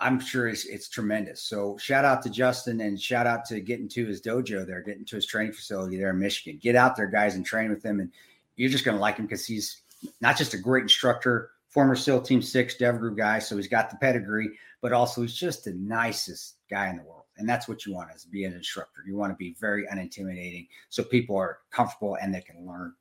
I'm 0.00 0.18
sure 0.18 0.48
it's, 0.48 0.66
it's 0.66 0.88
tremendous. 0.88 1.42
So 1.42 1.78
shout 1.78 2.04
out 2.04 2.22
to 2.22 2.30
Justin 2.30 2.80
and 2.80 3.00
shout 3.00 3.26
out 3.26 3.44
to 3.46 3.60
getting 3.60 3.88
to 3.90 4.04
his 4.04 4.20
dojo 4.20 4.66
there, 4.66 4.82
getting 4.82 5.04
to 5.06 5.16
his 5.16 5.26
training 5.26 5.52
facility 5.52 5.96
there 5.96 6.10
in 6.10 6.18
Michigan. 6.18 6.58
Get 6.60 6.74
out 6.74 6.96
there, 6.96 7.06
guys, 7.06 7.36
and 7.36 7.46
train 7.46 7.70
with 7.70 7.84
him. 7.84 8.00
And 8.00 8.10
you're 8.56 8.70
just 8.70 8.84
going 8.84 8.96
to 8.96 9.00
like 9.00 9.16
him 9.16 9.26
because 9.26 9.46
he's 9.46 9.82
not 10.20 10.36
just 10.36 10.54
a 10.54 10.58
great 10.58 10.82
instructor, 10.82 11.50
former 11.68 11.94
SEAL 11.94 12.22
Team 12.22 12.42
Six 12.42 12.76
Dev 12.76 12.98
Group 12.98 13.16
guy, 13.16 13.38
so 13.38 13.56
he's 13.56 13.68
got 13.68 13.90
the 13.90 13.96
pedigree, 13.96 14.50
but 14.80 14.92
also 14.92 15.22
he's 15.22 15.34
just 15.34 15.64
the 15.64 15.74
nicest 15.74 16.56
guy 16.68 16.88
in 16.88 16.96
the 16.96 17.04
world. 17.04 17.22
And 17.38 17.48
that's 17.48 17.68
what 17.68 17.86
you 17.86 17.94
want 17.94 18.10
as 18.12 18.24
be 18.24 18.44
an 18.44 18.52
instructor. 18.52 19.02
You 19.06 19.16
want 19.16 19.32
to 19.32 19.36
be 19.36 19.56
very 19.58 19.86
unintimidating, 19.86 20.68
so 20.90 21.02
people 21.02 21.36
are 21.36 21.60
comfortable 21.70 22.18
and 22.20 22.34
they 22.34 22.40
can 22.40 22.66
learn. 22.66 22.92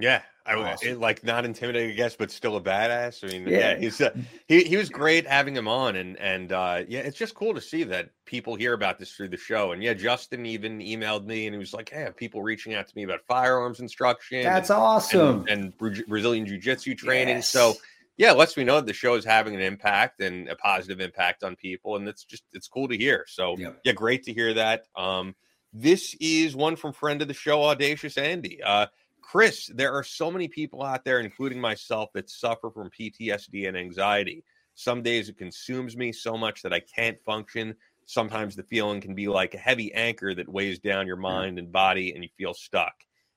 Yeah, 0.00 0.22
I 0.46 0.54
awesome. 0.54 0.88
it, 0.88 1.00
like 1.00 1.24
not 1.24 1.44
intimidating, 1.44 1.90
I 1.90 1.94
guess, 1.94 2.14
but 2.14 2.30
still 2.30 2.56
a 2.56 2.60
badass. 2.60 3.24
I 3.24 3.32
mean, 3.32 3.48
yeah, 3.48 3.58
yeah 3.58 3.78
he's 3.78 4.00
uh, 4.00 4.14
he 4.46 4.62
he 4.62 4.76
was 4.76 4.88
great 4.88 5.26
having 5.26 5.56
him 5.56 5.66
on, 5.66 5.96
and 5.96 6.16
and 6.18 6.52
uh, 6.52 6.84
yeah, 6.88 7.00
it's 7.00 7.18
just 7.18 7.34
cool 7.34 7.52
to 7.54 7.60
see 7.60 7.82
that 7.84 8.10
people 8.24 8.54
hear 8.54 8.72
about 8.72 8.98
this 8.98 9.12
through 9.12 9.28
the 9.28 9.36
show. 9.36 9.72
And 9.72 9.82
yeah, 9.82 9.94
Justin 9.94 10.46
even 10.46 10.78
emailed 10.78 11.26
me, 11.26 11.46
and 11.46 11.54
he 11.54 11.58
was 11.58 11.74
like, 11.74 11.90
"Hey, 11.90 12.02
have 12.02 12.16
people 12.16 12.42
reaching 12.42 12.74
out 12.74 12.86
to 12.86 12.92
me 12.96 13.02
about 13.02 13.20
firearms 13.26 13.80
instruction? 13.80 14.42
That's 14.42 14.70
and, 14.70 14.78
awesome, 14.78 15.46
and, 15.48 15.74
and 15.80 16.06
Brazilian 16.06 16.46
jiu 16.46 16.58
jitsu 16.58 16.94
training." 16.94 17.36
Yes. 17.36 17.48
So 17.48 17.74
yeah, 18.16 18.32
it 18.32 18.36
lets 18.36 18.56
me 18.56 18.64
know 18.64 18.76
that 18.76 18.86
the 18.86 18.92
show 18.92 19.14
is 19.14 19.24
having 19.24 19.54
an 19.54 19.60
impact 19.60 20.20
and 20.20 20.48
a 20.48 20.56
positive 20.56 21.00
impact 21.00 21.44
on 21.44 21.56
people, 21.56 21.96
and 21.96 22.08
it's 22.08 22.24
just 22.24 22.44
it's 22.52 22.68
cool 22.68 22.88
to 22.88 22.96
hear. 22.96 23.24
So 23.28 23.56
yep. 23.58 23.80
yeah, 23.84 23.92
great 23.92 24.24
to 24.24 24.32
hear 24.32 24.54
that. 24.54 24.84
Um, 24.96 25.34
this 25.72 26.16
is 26.20 26.56
one 26.56 26.76
from 26.76 26.92
friend 26.92 27.20
of 27.20 27.28
the 27.28 27.34
show, 27.34 27.64
Audacious 27.64 28.16
Andy. 28.16 28.62
Uh, 28.62 28.86
Kris, 29.30 29.70
there 29.74 29.92
are 29.92 30.02
so 30.02 30.30
many 30.30 30.48
people 30.48 30.82
out 30.82 31.04
there, 31.04 31.20
including 31.20 31.60
myself, 31.60 32.10
that 32.14 32.30
suffer 32.30 32.70
from 32.70 32.88
PTSD 32.88 33.68
and 33.68 33.76
anxiety. 33.76 34.42
Some 34.74 35.02
days 35.02 35.28
it 35.28 35.36
consumes 35.36 35.98
me 35.98 36.12
so 36.12 36.38
much 36.38 36.62
that 36.62 36.72
I 36.72 36.80
can't 36.80 37.22
function. 37.26 37.76
sometimes 38.06 38.56
the 38.56 38.62
feeling 38.62 39.02
can 39.02 39.14
be 39.14 39.28
like 39.28 39.52
a 39.52 39.58
heavy 39.58 39.92
anchor 39.92 40.34
that 40.34 40.48
weighs 40.48 40.78
down 40.78 41.06
your 41.06 41.18
mind 41.18 41.58
and 41.58 41.70
body 41.70 42.14
and 42.14 42.24
you 42.24 42.30
feel 42.38 42.54
stuck. 42.54 42.94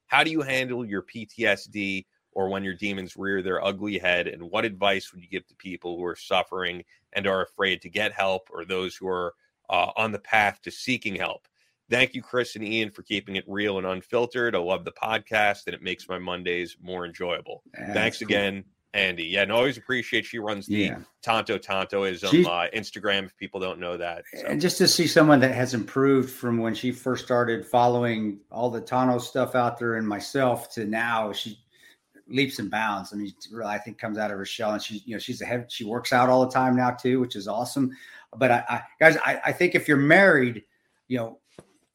How 0.07 0.23
do 0.23 0.31
you 0.31 0.41
handle 0.41 0.85
your 0.85 1.01
PTSD 1.01 2.05
or 2.31 2.47
when 2.47 2.63
your 2.63 2.75
demons 2.75 3.17
rear 3.17 3.41
their 3.41 3.61
ugly 3.61 3.97
head? 3.97 4.29
And 4.29 4.49
what 4.49 4.63
advice 4.63 5.11
would 5.11 5.21
you 5.21 5.27
give 5.27 5.45
to 5.47 5.55
people 5.55 5.97
who 5.97 6.05
are 6.05 6.15
suffering 6.15 6.85
and 7.11 7.27
are 7.27 7.43
afraid 7.43 7.81
to 7.81 7.89
get 7.89 8.13
help 8.13 8.47
or 8.49 8.63
those 8.63 8.95
who 8.95 9.09
are 9.09 9.33
uh, 9.69 9.91
on 9.97 10.13
the 10.13 10.19
path 10.19 10.61
to 10.61 10.71
seeking 10.71 11.15
help? 11.15 11.49
Thank 11.91 12.15
you, 12.15 12.23
Kris 12.23 12.55
and 12.55 12.63
Ian, 12.63 12.89
for 12.89 13.03
keeping 13.03 13.35
it 13.35 13.43
real 13.47 13.77
and 13.77 13.85
unfiltered. 13.85 14.55
I 14.55 14.59
love 14.59 14.85
the 14.85 14.93
podcast 14.93 15.67
and 15.67 15.75
it 15.75 15.83
makes 15.83 16.07
my 16.09 16.17
Mondays 16.17 16.77
more 16.81 17.05
enjoyable. 17.05 17.61
Thanks 17.93 18.19
cool. 18.19 18.27
again. 18.27 18.63
Andy. 18.93 19.23
Yeah, 19.23 19.43
and 19.43 19.51
always 19.51 19.77
appreciate 19.77 20.25
she 20.25 20.39
runs 20.39 20.67
the 20.67 20.75
yeah. 20.75 20.97
Tanto 21.21 21.57
Tantoism 21.57 22.45
uh, 22.45 22.67
Instagram 22.75 23.25
if 23.25 23.37
people 23.37 23.59
don't 23.59 23.79
know 23.79 23.95
that. 23.95 24.23
So. 24.33 24.45
And 24.45 24.59
just 24.59 24.77
to 24.79 24.87
see 24.87 25.07
someone 25.07 25.39
that 25.39 25.53
has 25.53 25.73
improved 25.73 26.29
from 26.29 26.57
when 26.57 26.75
she 26.75 26.91
first 26.91 27.23
started 27.23 27.65
following 27.65 28.39
all 28.51 28.69
the 28.69 28.81
Tanto 28.81 29.17
stuff 29.17 29.55
out 29.55 29.79
there 29.79 29.95
and 29.95 30.07
myself 30.07 30.73
to 30.73 30.85
now, 30.85 31.31
she 31.31 31.57
leaps 32.27 32.59
and 32.59 32.69
bounds. 32.69 33.13
I 33.13 33.17
mean, 33.17 33.33
really, 33.51 33.69
I 33.69 33.77
think 33.77 33.97
comes 33.97 34.17
out 34.17 34.31
of 34.31 34.37
her 34.37 34.45
shell, 34.45 34.71
and 34.73 34.81
she's 34.81 35.05
you 35.05 35.15
know 35.15 35.19
she's 35.19 35.41
ahead. 35.41 35.71
She 35.71 35.85
works 35.85 36.11
out 36.11 36.29
all 36.29 36.45
the 36.45 36.51
time 36.51 36.75
now 36.75 36.91
too, 36.91 37.19
which 37.19 37.35
is 37.35 37.47
awesome. 37.47 37.95
But 38.35 38.51
I, 38.51 38.63
I 38.67 38.81
guys, 38.99 39.17
I, 39.23 39.39
I 39.45 39.51
think 39.53 39.75
if 39.75 39.87
you're 39.87 39.97
married, 39.97 40.63
you 41.07 41.17
know, 41.17 41.39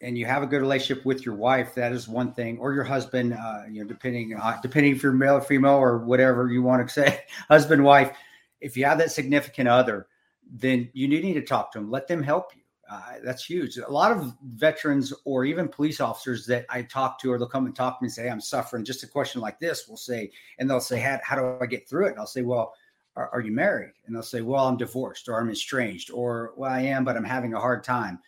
and 0.06 0.16
you 0.16 0.24
have 0.24 0.44
a 0.44 0.46
good 0.46 0.60
relationship 0.60 1.04
with 1.04 1.26
your 1.26 1.34
wife, 1.34 1.74
that 1.74 1.90
is 1.90 2.06
one 2.06 2.32
thing, 2.32 2.58
or 2.58 2.72
your 2.72 2.84
husband, 2.84 3.34
uh, 3.34 3.62
you 3.68 3.82
know, 3.82 3.88
depending 3.88 4.36
on 4.36 4.60
depending 4.62 4.92
if 4.92 5.02
you're 5.02 5.12
male 5.12 5.34
or 5.34 5.40
female 5.40 5.74
or 5.74 5.98
whatever 5.98 6.48
you 6.48 6.62
want 6.62 6.86
to 6.86 6.94
say, 7.00 7.24
husband, 7.48 7.82
wife. 7.82 8.16
If 8.60 8.76
you 8.76 8.84
have 8.84 8.98
that 8.98 9.10
significant 9.10 9.68
other, 9.68 10.06
then 10.48 10.88
you 10.92 11.08
need 11.08 11.34
to 11.34 11.42
talk 11.42 11.72
to 11.72 11.80
them. 11.80 11.90
Let 11.90 12.06
them 12.06 12.22
help 12.22 12.54
you. 12.54 12.62
Uh, 12.88 13.14
that's 13.24 13.44
huge. 13.44 13.78
A 13.78 13.90
lot 13.90 14.12
of 14.12 14.32
veterans 14.44 15.12
or 15.24 15.44
even 15.44 15.66
police 15.66 16.00
officers 16.00 16.46
that 16.46 16.66
I 16.70 16.82
talk 16.82 17.18
to, 17.22 17.32
or 17.32 17.38
they'll 17.38 17.48
come 17.48 17.66
and 17.66 17.74
talk 17.74 17.98
to 17.98 18.04
me 18.04 18.06
and 18.06 18.12
say, 18.12 18.30
"I'm 18.30 18.40
suffering." 18.40 18.84
Just 18.84 19.02
a 19.02 19.08
question 19.08 19.40
like 19.40 19.58
this, 19.58 19.88
we'll 19.88 19.96
say, 19.96 20.30
and 20.60 20.70
they'll 20.70 20.78
say, 20.78 21.00
"How, 21.00 21.18
how 21.24 21.34
do 21.34 21.58
I 21.60 21.66
get 21.66 21.88
through 21.88 22.06
it?" 22.06 22.10
And 22.10 22.20
I'll 22.20 22.26
say, 22.28 22.42
"Well." 22.42 22.74
Are, 23.18 23.30
are 23.30 23.40
you 23.40 23.50
married? 23.50 23.94
And 24.04 24.14
they'll 24.14 24.22
say, 24.22 24.42
Well, 24.42 24.68
I'm 24.68 24.76
divorced 24.76 25.30
or 25.30 25.40
I'm 25.40 25.48
estranged 25.48 26.10
or, 26.10 26.52
Well, 26.54 26.70
I 26.70 26.82
am, 26.82 27.02
but 27.02 27.16
I'm 27.16 27.24
having 27.24 27.54
a 27.54 27.58
hard 27.58 27.82
time 27.82 28.18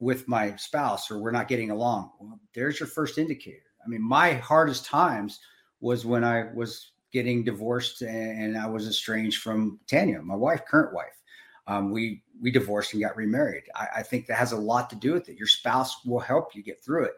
with 0.00 0.26
my 0.26 0.56
spouse 0.56 1.10
or 1.10 1.18
we're 1.18 1.30
not 1.30 1.46
getting 1.46 1.70
along. 1.70 2.10
Well, 2.18 2.40
there's 2.54 2.80
your 2.80 2.88
first 2.88 3.18
indicator. 3.18 3.62
I 3.84 3.88
mean, 3.88 4.02
my 4.02 4.34
hardest 4.34 4.86
times 4.86 5.40
was 5.80 6.04
when 6.04 6.24
I 6.24 6.48
was 6.54 6.92
getting 7.12 7.44
divorced 7.44 8.02
and 8.02 8.56
I 8.56 8.66
was 8.66 8.88
estranged 8.88 9.42
from 9.42 9.78
Tanya, 9.86 10.22
my 10.22 10.34
wife, 10.34 10.64
current 10.66 10.94
wife. 10.94 11.20
Um, 11.66 11.90
we 11.90 12.22
we 12.40 12.50
divorced 12.50 12.94
and 12.94 13.02
got 13.02 13.16
remarried. 13.16 13.64
I, 13.76 13.86
I, 13.96 14.02
think 14.02 14.26
that 14.26 14.38
has 14.38 14.52
a 14.52 14.56
lot 14.56 14.88
to 14.90 14.96
do 14.96 15.12
with 15.12 15.28
it. 15.28 15.36
Your 15.36 15.46
spouse 15.46 16.04
will 16.06 16.18
help 16.18 16.56
you 16.56 16.62
get 16.62 16.82
through 16.82 17.04
it. 17.04 17.12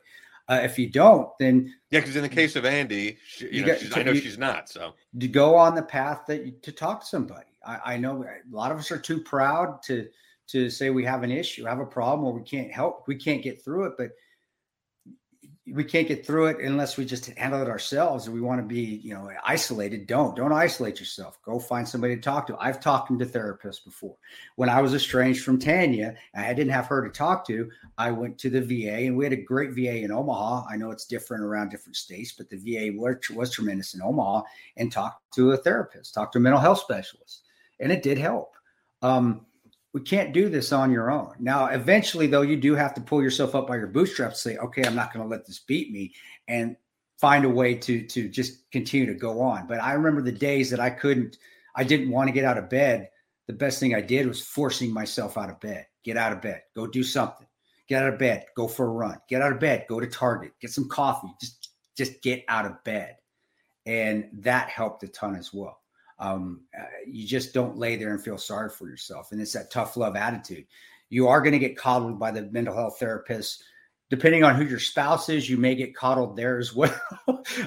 Uh, 0.48 0.60
if 0.64 0.78
you 0.78 0.90
don't, 0.90 1.28
then 1.38 1.72
yeah, 1.90 2.00
because 2.00 2.16
in 2.16 2.22
the 2.22 2.28
case 2.28 2.56
of 2.56 2.66
Andy, 2.66 3.18
she, 3.26 3.44
you, 3.46 3.50
you 3.52 3.66
know, 3.66 3.78
got, 3.78 3.98
I 3.98 4.02
know 4.02 4.10
you, 4.10 4.20
she's 4.20 4.38
not. 4.38 4.68
So 4.68 4.94
to 5.18 5.28
go 5.28 5.54
on 5.54 5.76
the 5.76 5.82
path 5.82 6.24
that 6.26 6.44
you, 6.44 6.52
to 6.62 6.72
talk 6.72 7.00
to 7.00 7.06
somebody. 7.06 7.46
I, 7.64 7.94
I 7.94 7.96
know 7.96 8.24
a 8.24 8.54
lot 8.54 8.72
of 8.72 8.78
us 8.78 8.90
are 8.90 8.98
too 8.98 9.20
proud 9.20 9.80
to 9.84 10.08
to 10.53 10.70
say 10.70 10.90
we 10.90 11.05
have 11.05 11.22
an 11.22 11.30
issue, 11.30 11.64
have 11.64 11.80
a 11.80 11.86
problem, 11.86 12.26
or 12.26 12.32
we 12.32 12.42
can't 12.42 12.70
help, 12.70 13.05
we 13.07 13.16
can't 13.16 13.42
get 13.42 13.64
through 13.64 13.86
it. 13.86 13.94
But 13.98 14.11
we 15.64 15.84
can't 15.84 16.09
get 16.09 16.26
through 16.26 16.46
it 16.46 16.59
unless 16.59 16.96
we 16.96 17.05
just 17.05 17.26
handle 17.26 17.62
it 17.62 17.68
ourselves. 17.68 18.26
And 18.26 18.34
we 18.34 18.40
want 18.40 18.61
to 18.61 18.66
be, 18.66 19.00
you 19.05 19.14
know, 19.14 19.30
isolated. 19.44 20.09
Don't 20.09 20.34
don't 20.34 20.53
isolate 20.53 20.98
yourself. 20.98 21.40
Go 21.44 21.61
find 21.61 21.88
somebody 21.88 22.16
to 22.16 22.20
talk 22.20 22.48
to. 22.48 22.57
I've 22.59 22.80
talked 22.80 23.16
to 23.16 23.26
therapists 23.26 23.84
before. 23.84 24.16
When 24.57 24.68
I 24.68 24.82
was 24.82 24.92
estranged 24.92 25.44
from 25.44 25.61
Tanya, 25.61 26.16
I 26.34 26.53
didn't 26.53 26.72
have 26.72 26.86
her 26.86 27.07
to 27.07 27.11
talk 27.11 27.46
to. 27.46 27.70
I 27.96 28.11
went 28.11 28.38
to 28.38 28.50
the 28.50 28.61
VA, 28.61 29.07
and 29.07 29.16
we 29.16 29.24
had 29.24 29.32
a 29.32 29.36
great 29.36 29.70
VA 29.70 29.98
in 30.03 30.11
Omaha. 30.11 30.66
I 30.68 30.76
know 30.76 30.90
it's 30.90 31.07
different 31.07 31.44
around 31.44 31.70
different 31.70 31.96
states, 31.96 32.32
but 32.32 32.50
the 32.50 32.57
VA 32.57 32.96
was, 32.98 33.16
was 33.30 33.53
tremendous 33.53 33.94
in 33.94 34.03
Omaha. 34.03 34.42
And 34.76 34.90
talked 34.90 35.32
to 35.34 35.53
a 35.53 35.57
therapist, 35.57 36.12
talked 36.12 36.32
to 36.32 36.38
a 36.38 36.42
mental 36.42 36.61
health 36.61 36.80
specialist, 36.80 37.44
and 37.78 37.92
it 37.92 38.03
did 38.03 38.18
help. 38.18 38.57
Um, 39.00 39.46
we 39.93 40.01
can't 40.01 40.32
do 40.32 40.49
this 40.49 40.72
on 40.72 40.90
your 40.90 41.11
own. 41.11 41.34
Now, 41.38 41.66
eventually, 41.66 42.26
though, 42.26 42.43
you 42.43 42.57
do 42.57 42.74
have 42.74 42.95
to 42.95 43.01
pull 43.01 43.22
yourself 43.22 43.55
up 43.55 43.66
by 43.66 43.76
your 43.76 43.88
bootstraps, 43.88 44.43
say, 44.43 44.57
okay, 44.57 44.84
I'm 44.84 44.95
not 44.95 45.12
going 45.12 45.24
to 45.24 45.30
let 45.30 45.47
this 45.47 45.59
beat 45.61 45.93
me, 45.93 46.14
and 46.49 46.76
find 47.18 47.45
a 47.45 47.49
way 47.49 47.74
to 47.74 48.03
to 48.07 48.28
just 48.28 48.70
continue 48.70 49.07
to 49.07 49.14
go 49.14 49.40
on. 49.40 49.66
But 49.66 49.82
I 49.82 49.93
remember 49.93 50.22
the 50.22 50.32
days 50.32 50.70
that 50.70 50.80
I 50.80 50.90
couldn't, 50.90 51.36
I 51.76 51.84
didn't 51.84 52.11
want 52.11 52.28
to 52.28 52.32
get 52.32 52.45
out 52.45 52.59
of 52.59 52.70
bed. 52.70 53.11
The 53.47 53.53
best 53.53 53.80
thing 53.80 53.95
I 53.95 54.01
did 54.01 54.26
was 54.26 54.40
forcing 54.40 54.93
myself 54.93 55.36
out 55.36 55.51
of 55.51 55.61
bed. 55.61 55.86
Get 56.05 56.16
out 56.16 56.32
of 56.32 56.40
bed. 56.40 56.62
Go 56.74 56.86
do 56.86 57.03
something. 57.03 57.47
Get 57.88 58.03
out 58.03 58.12
of 58.12 58.18
bed. 58.18 58.47
Go 58.57 58.66
for 58.66 58.86
a 58.86 58.90
run. 58.90 59.18
Get 59.28 59.43
out 59.43 59.53
of 59.53 59.61
bed. 59.61 59.84
Go 59.88 60.01
to 60.01 60.07
Target. 60.07 60.53
Get 60.61 60.70
some 60.70 60.88
coffee. 60.88 61.32
Just 61.40 61.68
just 61.97 62.22
get 62.22 62.45
out 62.49 62.64
of 62.64 62.82
bed, 62.84 63.16
and 63.84 64.28
that 64.32 64.70
helped 64.70 65.03
a 65.03 65.09
ton 65.09 65.36
as 65.36 65.53
well 65.53 65.81
um, 66.22 66.60
uh, 66.78 66.84
you 67.04 67.26
just 67.26 67.52
don't 67.52 67.76
lay 67.76 67.96
there 67.96 68.12
and 68.12 68.22
feel 68.22 68.38
sorry 68.38 68.70
for 68.70 68.88
yourself. 68.88 69.32
And 69.32 69.40
it's 69.40 69.52
that 69.54 69.72
tough 69.72 69.96
love 69.96 70.14
attitude. 70.14 70.64
You 71.10 71.26
are 71.26 71.40
going 71.40 71.52
to 71.52 71.58
get 71.58 71.76
coddled 71.76 72.18
by 72.18 72.30
the 72.30 72.42
mental 72.42 72.74
health 72.74 72.98
therapist. 73.00 73.64
Depending 74.08 74.44
on 74.44 74.54
who 74.54 74.64
your 74.64 74.78
spouse 74.78 75.28
is, 75.28 75.50
you 75.50 75.56
may 75.56 75.74
get 75.74 75.96
coddled 75.96 76.36
there 76.36 76.58
as 76.58 76.74
well. 76.76 76.94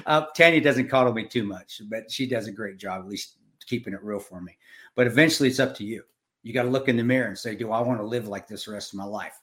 uh, 0.06 0.24
Tanya 0.34 0.62
doesn't 0.62 0.88
coddle 0.88 1.12
me 1.12 1.26
too 1.26 1.44
much, 1.44 1.82
but 1.90 2.10
she 2.10 2.26
does 2.26 2.48
a 2.48 2.52
great 2.52 2.78
job, 2.78 3.02
at 3.02 3.08
least 3.08 3.36
keeping 3.66 3.92
it 3.92 4.02
real 4.02 4.20
for 4.20 4.40
me. 4.40 4.56
But 4.94 5.06
eventually, 5.06 5.50
it's 5.50 5.60
up 5.60 5.74
to 5.76 5.84
you. 5.84 6.02
You 6.42 6.54
got 6.54 6.62
to 6.62 6.70
look 6.70 6.88
in 6.88 6.96
the 6.96 7.04
mirror 7.04 7.28
and 7.28 7.36
say, 7.36 7.56
Do 7.56 7.72
I 7.72 7.80
want 7.82 8.00
to 8.00 8.06
live 8.06 8.26
like 8.26 8.48
this 8.48 8.64
the 8.64 8.72
rest 8.72 8.94
of 8.94 8.98
my 8.98 9.04
life? 9.04 9.38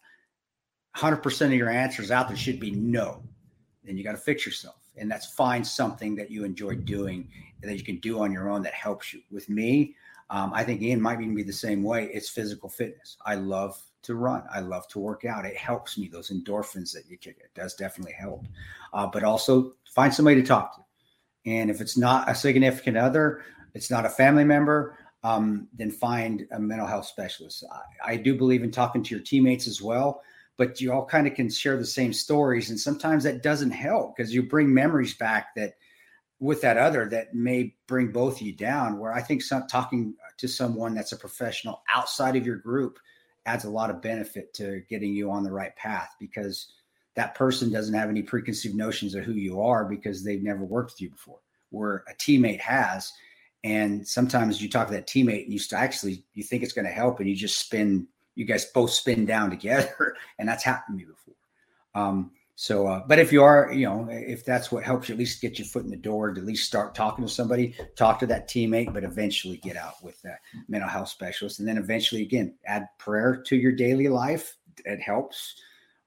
100% 0.98 1.46
of 1.46 1.54
your 1.54 1.70
answers 1.70 2.10
out 2.10 2.30
there 2.30 2.38
should 2.38 2.60
be 2.60 2.72
no. 2.72 3.22
Then 3.84 3.96
you 3.96 4.04
got 4.04 4.14
to 4.14 4.18
fix 4.18 4.46
yourself. 4.46 4.78
And 4.98 5.10
that's 5.10 5.34
find 5.34 5.66
something 5.66 6.16
that 6.16 6.32
you 6.32 6.44
enjoy 6.44 6.76
doing 6.76 7.28
that 7.66 7.78
you 7.78 7.84
can 7.84 7.98
do 8.00 8.22
on 8.22 8.32
your 8.32 8.50
own 8.50 8.62
that 8.64 8.74
helps 8.74 9.14
you. 9.14 9.22
With 9.32 9.50
me, 9.50 9.96
um, 10.30 10.52
I 10.54 10.64
think 10.64 10.82
Ian 10.82 11.02
might 11.02 11.22
even 11.22 11.36
be 11.36 11.44
the 11.44 11.54
same 11.54 11.84
way. 11.84 12.10
It's 12.14 12.30
physical 12.30 12.70
fitness. 12.70 13.18
I 13.26 13.36
love 13.36 13.80
to 14.04 14.16
run. 14.16 14.44
I 14.54 14.60
love 14.60 14.88
to 14.90 15.00
work 15.00 15.26
out. 15.26 15.46
It 15.46 15.56
helps 15.56 15.98
me. 15.98 16.08
Those 16.08 16.30
endorphins 16.30 16.92
that 16.94 17.10
you 17.10 17.18
kick, 17.18 17.38
it 17.40 17.54
does 17.56 17.76
definitely 17.76 18.14
help. 18.14 18.46
Uh, 18.94 19.08
but 19.08 19.24
also 19.24 19.74
find 19.86 20.14
somebody 20.14 20.42
to 20.42 20.48
talk 20.48 20.76
to. 20.76 20.82
And 21.50 21.70
if 21.70 21.82
it's 21.82 21.98
not 21.98 22.30
a 22.30 22.36
significant 22.36 22.98
other, 22.98 23.44
it's 23.74 23.92
not 23.92 24.06
a 24.06 24.10
family 24.10 24.44
member, 24.44 24.98
um, 25.24 25.68
then 25.74 25.92
find 25.92 26.46
a 26.52 26.60
mental 26.60 26.88
health 26.88 27.06
specialist. 27.06 27.64
I, 27.72 28.14
I 28.14 28.18
do 28.18 28.36
believe 28.38 28.64
in 28.64 28.72
talking 28.72 29.04
to 29.04 29.16
your 29.16 29.24
teammates 29.24 29.68
as 29.68 29.82
well 29.82 30.22
but 30.58 30.80
you 30.80 30.92
all 30.94 31.06
kind 31.06 31.28
of 31.28 31.34
can 31.34 31.50
share 31.50 31.78
the 31.78 31.86
same 31.86 32.14
stories 32.14 32.70
and 32.70 32.80
sometimes 32.80 33.24
that 33.24 33.44
doesn't 33.44 33.72
help 33.72 34.16
because 34.16 34.34
you 34.34 34.44
bring 34.44 34.74
memories 34.74 35.14
back 35.16 35.56
that 35.56 35.74
with 36.40 36.62
that 36.62 36.78
other 36.78 37.08
that 37.10 37.34
may 37.34 37.76
bring 37.88 38.12
both 38.12 38.36
of 38.36 38.42
you 38.42 38.54
down. 38.54 39.00
Where 39.00 39.14
I 39.14 39.22
think 39.22 39.42
some, 39.42 39.68
talking 39.68 40.16
to 40.38 40.48
someone 40.48 40.94
that's 40.94 41.12
a 41.12 41.18
professional 41.18 41.84
outside 41.90 42.36
of 42.36 42.46
your 42.46 42.58
group 42.58 43.00
adds 43.46 43.66
a 43.66 43.70
lot 43.70 43.90
of 43.90 44.02
benefit 44.02 44.54
to 44.56 44.82
getting 44.90 45.14
you 45.14 45.30
on 45.30 45.44
the 45.44 45.52
right 45.52 45.76
path 45.76 46.16
because 46.20 46.74
that 47.16 47.36
person 47.36 47.72
doesn't 47.72 47.94
have 47.94 48.10
any 48.10 48.22
preconceived 48.22 48.76
notions 48.76 49.16
of 49.16 49.24
who 49.24 49.34
you 49.34 49.62
are 49.62 49.86
because 49.86 50.24
they've 50.24 50.44
never 50.44 50.64
worked 50.64 50.94
with 50.94 51.02
you 51.02 51.10
before. 51.10 51.40
Where 51.70 52.04
a 52.08 52.14
teammate 52.16 52.60
has, 52.60 53.12
and 53.64 54.08
sometimes 54.08 54.62
you 54.62 54.70
talk 54.70 54.88
to 54.88 54.94
that 54.94 55.08
teammate 55.08 55.46
and 55.46 55.54
you 55.54 55.60
actually 55.74 56.24
you 56.34 56.44
think 56.44 56.64
it's 56.64 56.74
going 56.74 56.86
to 56.86 56.92
help, 56.92 57.20
and 57.20 57.30
you 57.30 57.36
just 57.36 57.58
spin. 57.58 58.08
You 58.36 58.46
guys 58.46 58.66
both 58.66 58.92
spin 58.92 59.26
down 59.26 59.50
together, 59.52 60.16
and 60.38 60.48
that's 60.48 60.64
happened 60.64 61.00
to 61.00 61.06
me 61.06 61.12
before. 61.12 61.36
Um, 61.96 62.32
so, 62.56 62.88
uh, 62.88 63.02
but 63.08 63.18
if 63.18 63.34
you 63.34 63.44
are, 63.44 63.72
you 63.74 63.88
know, 63.88 64.08
if 64.10 64.46
that's 64.46 64.72
what 64.72 64.84
helps 64.84 65.10
you 65.10 65.14
at 65.14 65.20
least 65.20 65.42
get 65.42 65.58
your 65.58 65.68
foot 65.68 65.86
in 65.86 65.90
the 65.90 65.98
door, 65.98 66.32
to 66.32 66.40
at 66.40 66.46
least 66.46 66.68
start 66.68 66.94
talking 66.94 67.26
to 67.26 67.32
somebody, 67.32 67.76
talk 67.96 68.20
to 68.20 68.28
that 68.28 68.48
teammate, 68.48 68.94
but 68.94 69.04
eventually 69.04 69.58
get 69.58 69.76
out 69.76 70.04
with 70.04 70.22
that 70.22 70.40
mental 70.68 70.90
health 70.90 71.10
specialist. 71.10 71.60
And 71.60 71.68
then 71.68 71.78
eventually, 71.78 72.22
again, 72.22 72.54
add 72.66 72.88
prayer 73.00 73.42
to 73.48 73.56
your 73.56 73.72
daily 73.72 74.08
life. 74.08 74.56
It 74.86 75.02
helps. 75.02 75.56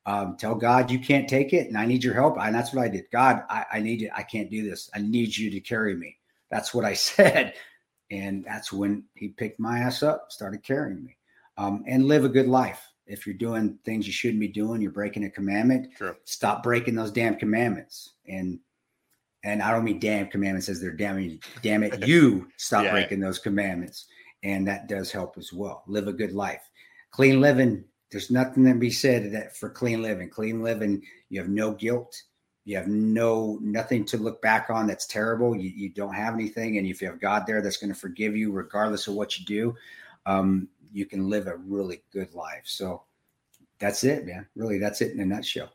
Um, 0.06 0.36
tell 0.36 0.54
God 0.54 0.88
you 0.88 1.00
can't 1.00 1.28
take 1.28 1.52
it 1.52 1.66
and 1.66 1.76
I 1.76 1.84
need 1.84 2.04
your 2.04 2.14
help. 2.14 2.38
And 2.38 2.54
that's 2.54 2.72
what 2.72 2.84
I 2.84 2.88
did. 2.88 3.06
God, 3.10 3.42
I, 3.50 3.64
I 3.72 3.80
need 3.80 4.02
it. 4.02 4.10
I 4.14 4.22
can't 4.22 4.48
do 4.48 4.62
this. 4.62 4.88
I 4.94 5.00
need 5.00 5.36
you 5.36 5.50
to 5.50 5.58
carry 5.58 5.96
me. 5.96 6.16
That's 6.48 6.72
what 6.72 6.84
I 6.84 6.94
said. 6.94 7.54
And 8.12 8.44
that's 8.44 8.72
when 8.72 9.02
he 9.14 9.28
picked 9.28 9.58
my 9.58 9.80
ass 9.80 10.04
up, 10.04 10.30
started 10.30 10.62
carrying 10.62 11.04
me, 11.04 11.16
um, 11.58 11.82
and 11.88 12.06
live 12.06 12.24
a 12.24 12.28
good 12.28 12.46
life 12.46 12.92
if 13.06 13.26
you're 13.26 13.36
doing 13.36 13.78
things 13.84 14.06
you 14.06 14.12
shouldn't 14.12 14.40
be 14.40 14.48
doing, 14.48 14.80
you're 14.80 14.90
breaking 14.90 15.24
a 15.24 15.30
commandment. 15.30 15.88
Sure. 15.96 16.16
Stop 16.24 16.62
breaking 16.62 16.94
those 16.94 17.12
damn 17.12 17.36
commandments. 17.36 18.14
And 18.28 18.58
and 19.44 19.62
I 19.62 19.70
don't 19.70 19.84
mean 19.84 20.00
damn 20.00 20.26
commandments 20.26 20.68
as 20.68 20.80
they're 20.80 20.90
damn 20.90 21.38
damn 21.62 21.84
it, 21.84 22.06
you 22.06 22.48
stop 22.56 22.84
yeah. 22.84 22.92
breaking 22.92 23.20
those 23.20 23.38
commandments. 23.38 24.06
And 24.42 24.66
that 24.66 24.88
does 24.88 25.12
help 25.12 25.38
as 25.38 25.52
well. 25.52 25.84
Live 25.86 26.08
a 26.08 26.12
good 26.12 26.32
life. 26.32 26.62
Clean 27.10 27.40
living, 27.40 27.84
there's 28.10 28.30
nothing 28.30 28.64
to 28.64 28.74
be 28.74 28.90
said 28.90 29.32
that 29.32 29.56
for 29.56 29.70
clean 29.70 30.02
living. 30.02 30.28
Clean 30.28 30.62
living, 30.62 31.02
you 31.28 31.40
have 31.40 31.48
no 31.48 31.72
guilt. 31.72 32.20
You 32.64 32.76
have 32.76 32.88
no 32.88 33.58
nothing 33.62 34.04
to 34.06 34.16
look 34.16 34.42
back 34.42 34.70
on 34.70 34.88
that's 34.88 35.06
terrible. 35.06 35.56
You, 35.56 35.70
you 35.70 35.90
don't 35.90 36.14
have 36.14 36.34
anything. 36.34 36.78
And 36.78 36.86
if 36.86 37.00
you 37.00 37.08
have 37.08 37.20
God 37.20 37.44
there 37.46 37.62
that's 37.62 37.76
going 37.76 37.92
to 37.92 37.98
forgive 37.98 38.36
you 38.36 38.50
regardless 38.50 39.06
of 39.06 39.14
what 39.14 39.38
you 39.38 39.44
do, 39.44 39.76
um, 40.26 40.68
you 40.96 41.04
can 41.04 41.28
live 41.28 41.46
a 41.46 41.56
really 41.56 42.02
good 42.10 42.32
life. 42.32 42.62
So 42.64 43.02
that's 43.78 44.02
it, 44.02 44.24
man. 44.24 44.46
Really, 44.56 44.78
that's 44.78 45.02
it 45.02 45.12
in 45.12 45.20
a 45.20 45.26
nutshell. 45.26 45.70